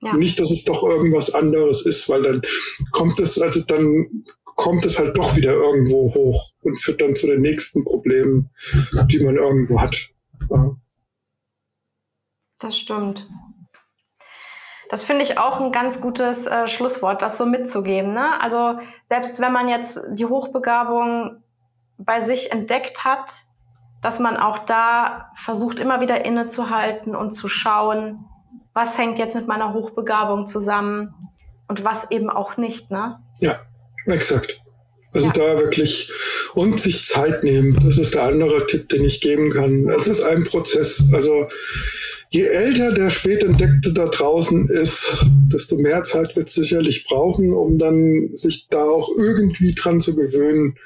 Ja. 0.01 0.15
Nicht, 0.16 0.39
dass 0.41 0.51
es 0.51 0.65
doch 0.65 0.82
irgendwas 0.82 1.32
anderes 1.32 1.86
ist, 1.86 2.09
weil 2.09 2.23
dann 2.23 2.43
kommt 2.91 3.20
es, 3.20 3.39
also 3.41 3.61
dann 3.66 4.24
kommt 4.55 4.85
es 4.85 4.98
halt 4.98 5.16
doch 5.16 5.36
wieder 5.36 5.52
irgendwo 5.52 6.14
hoch 6.14 6.52
und 6.62 6.76
führt 6.76 7.01
dann 7.01 7.16
zu 7.16 7.26
den 7.26 7.43
nächsten 7.43 7.85
Problemen, 7.85 8.51
die 9.10 9.20
man 9.20 9.36
irgendwo 9.36 9.81
hat. 9.81 10.10
Ja. 10.51 10.76
Das 12.60 12.78
stimmt. 12.78 13.28
Das 14.90 15.02
finde 15.02 15.24
ich 15.24 15.39
auch 15.39 15.60
ein 15.60 15.72
ganz 15.72 16.01
gutes 16.01 16.47
äh, 16.47 16.68
Schlusswort, 16.68 17.22
das 17.22 17.36
so 17.36 17.47
mitzugeben. 17.47 18.12
Ne? 18.12 18.40
Also 18.40 18.78
selbst 19.09 19.40
wenn 19.40 19.52
man 19.52 19.68
jetzt 19.68 20.01
die 20.10 20.26
Hochbegabung 20.26 21.43
bei 21.98 22.20
sich 22.20 22.52
entdeckt 22.52 23.05
hat, 23.05 23.32
dass 24.02 24.18
man 24.20 24.36
auch 24.36 24.60
da 24.60 25.31
versucht, 25.35 25.81
immer 25.81 26.01
wieder 26.01 26.24
innezuhalten 26.24 27.16
und 27.16 27.32
zu 27.32 27.48
schauen, 27.48 28.26
was 28.72 28.98
hängt 28.98 29.18
jetzt 29.18 29.35
mit 29.35 29.48
meiner 29.48 29.72
Hochbegabung 29.72 30.47
zusammen 30.47 31.14
und 31.68 31.85
was 31.85 32.10
eben 32.10 32.28
auch 32.28 32.56
nicht. 32.56 32.90
Ne? 32.90 33.20
Ja, 33.40 33.56
Exakt. 34.06 34.60
Also 35.12 35.28
ja. 35.28 35.32
da 35.32 35.59
wirklich 35.60 36.10
und 36.55 36.81
sich 36.81 37.06
Zeit 37.06 37.44
nehmen. 37.44 37.78
Das 37.85 37.98
ist 37.98 38.14
der 38.14 38.24
andere 38.24 38.66
Tipp, 38.66 38.89
den 38.89 39.05
ich 39.05 39.20
geben 39.20 39.51
kann. 39.51 39.89
Es 39.89 40.09
ist 40.09 40.22
ein 40.22 40.44
Prozess. 40.44 41.05
Also 41.12 41.47
je 42.31 42.43
älter 42.43 42.93
der 42.93 43.10
Spätentdeckte 43.10 43.93
da 43.93 44.06
draußen 44.06 44.68
ist, 44.68 45.24
desto 45.52 45.76
mehr 45.76 46.02
Zeit 46.02 46.35
wird 46.35 46.48
es 46.48 46.55
sicherlich 46.55 47.05
brauchen, 47.05 47.52
um 47.52 47.78
dann 47.78 48.31
sich 48.32 48.66
da 48.68 48.82
auch 48.82 49.09
irgendwie 49.16 49.72
dran 49.74 50.01
zu 50.01 50.16
gewöhnen 50.16 50.76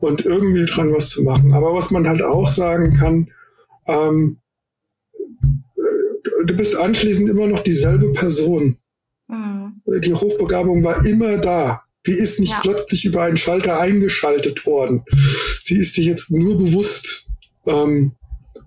und 0.00 0.24
irgendwie 0.24 0.66
dran 0.66 0.92
was 0.92 1.10
zu 1.10 1.22
machen. 1.22 1.52
Aber 1.52 1.72
was 1.72 1.92
man 1.92 2.08
halt 2.08 2.22
auch 2.22 2.48
sagen 2.48 2.94
kann, 2.94 3.30
ähm, 3.86 4.38
du 6.44 6.56
bist 6.56 6.76
anschließend 6.76 7.28
immer 7.28 7.46
noch 7.46 7.60
dieselbe 7.60 8.12
Person. 8.12 8.78
Mhm. 9.28 9.82
Die 10.02 10.14
Hochbegabung 10.14 10.82
war 10.82 11.04
immer 11.06 11.36
da. 11.38 11.84
Die 12.08 12.14
ist 12.14 12.40
nicht 12.40 12.52
ja. 12.52 12.60
plötzlich 12.62 13.04
über 13.04 13.22
einen 13.22 13.36
Schalter 13.36 13.78
eingeschaltet 13.78 14.64
worden. 14.64 15.04
Sie 15.62 15.76
ist 15.76 15.94
sich 15.94 16.06
jetzt 16.06 16.30
nur 16.30 16.56
bewusst. 16.56 17.28
Ähm, 17.66 18.16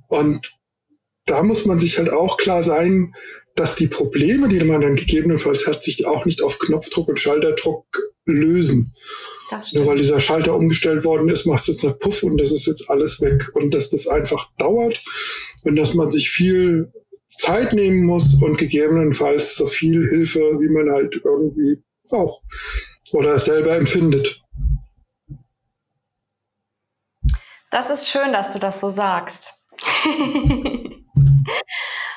und 0.10 0.52
da 1.26 1.42
muss 1.42 1.66
man 1.66 1.80
sich 1.80 1.98
halt 1.98 2.12
auch 2.12 2.38
klar 2.38 2.62
sein, 2.62 3.16
dass 3.56 3.76
die 3.76 3.88
Probleme, 3.88 4.48
die 4.48 4.64
man 4.64 4.82
dann 4.82 4.96
gegebenenfalls 4.96 5.66
hat, 5.66 5.84
sich 5.84 6.06
auch 6.06 6.26
nicht 6.26 6.44
auf 6.44 6.60
Knopfdruck 6.60 7.08
und 7.08 7.20
Schalterdruck 7.20 7.88
lösen. 8.26 8.94
Nur 9.74 9.88
weil 9.88 9.98
dieser 9.98 10.20
Schalter 10.20 10.56
umgestellt 10.56 11.04
worden 11.04 11.28
ist, 11.28 11.48
macht 11.48 11.62
es 11.62 11.68
jetzt 11.68 11.84
eine 11.84 11.96
Puff 11.96 12.22
und 12.22 12.38
das 12.38 12.52
ist 12.52 12.68
jetzt 12.68 12.92
alles 12.92 13.22
weg. 13.22 13.50
Und 13.56 13.74
dass 13.74 13.90
das 13.90 14.08
einfach 14.08 14.52
dauert 14.60 15.04
und 15.64 15.78
dass 15.78 15.96
man 15.96 16.12
sich 16.12 16.30
viel 16.30 16.94
Zeit 17.28 17.74
nehmen 17.74 18.06
muss 18.06 18.36
und 18.40 18.60
gegebenenfalls 18.60 19.56
so 19.56 19.66
viel 19.66 20.08
Hilfe, 20.08 20.40
wie 20.60 20.70
man 20.70 20.92
halt 20.92 21.20
irgendwie 21.26 21.82
braucht 22.08 22.44
oder 23.14 23.36
es 23.36 23.46
selber 23.46 23.76
empfindet. 23.76 24.42
Das 27.72 27.90
ist 27.90 28.10
schön, 28.10 28.34
dass 28.34 28.52
du 28.52 28.60
das 28.60 28.80
so 28.80 28.90
sagst. 28.90 29.54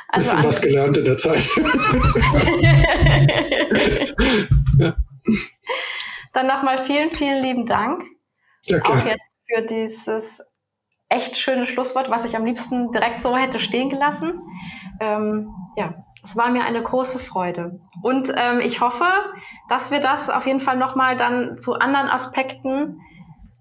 also 0.09 0.31
Bisschen 0.33 0.45
was 0.45 0.61
gelernt 0.61 0.97
in 0.97 1.05
der 1.05 1.17
Zeit. 1.17 1.45
ja. 4.79 4.97
Dann 6.33 6.49
nochmal 6.49 6.85
vielen, 6.85 7.15
vielen 7.15 7.43
lieben 7.43 7.67
Dank. 7.67 8.03
Ja, 8.67 8.79
Auch 8.83 9.07
jetzt 9.07 9.37
für 9.47 9.63
dieses 9.63 10.43
echt 11.09 11.37
schöne 11.37 11.67
Schlusswort, 11.67 12.11
was 12.11 12.25
ich 12.25 12.37
am 12.37 12.45
liebsten 12.45 12.91
direkt 12.93 13.21
so 13.21 13.37
hätte 13.37 13.61
stehen 13.61 13.89
gelassen. 13.89 14.41
Ähm, 15.01 15.55
ja, 15.77 15.95
es 16.25 16.37
war 16.37 16.51
mir 16.51 16.65
eine 16.65 16.83
große 16.83 17.19
Freude. 17.19 17.79
Und 18.03 18.33
ähm, 18.35 18.61
ich 18.61 18.81
hoffe, 18.81 19.07
dass 19.69 19.91
wir 19.91 20.01
das 20.01 20.31
auf 20.31 20.47
jeden 20.47 20.61
Fall 20.61 20.79
nochmal 20.79 21.17
dann 21.17 21.59
zu 21.59 21.75
anderen 21.75 22.09
Aspekten, 22.09 23.01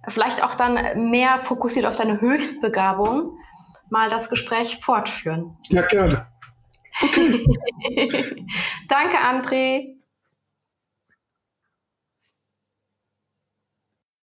vielleicht 0.07 0.44
auch 0.44 0.56
dann 0.56 1.10
mehr 1.10 1.38
fokussiert 1.40 1.85
auf 1.85 1.95
deine 1.95 2.22
Höchstbegabung, 2.22 3.38
mal 3.90 4.10
das 4.10 4.30
Gespräch 4.30 4.80
fortführen. 4.81 5.57
Ja, 5.69 5.81
gerne. 5.81 6.26
Okay. 7.02 7.45
Danke, 8.88 9.18
André. 9.18 9.98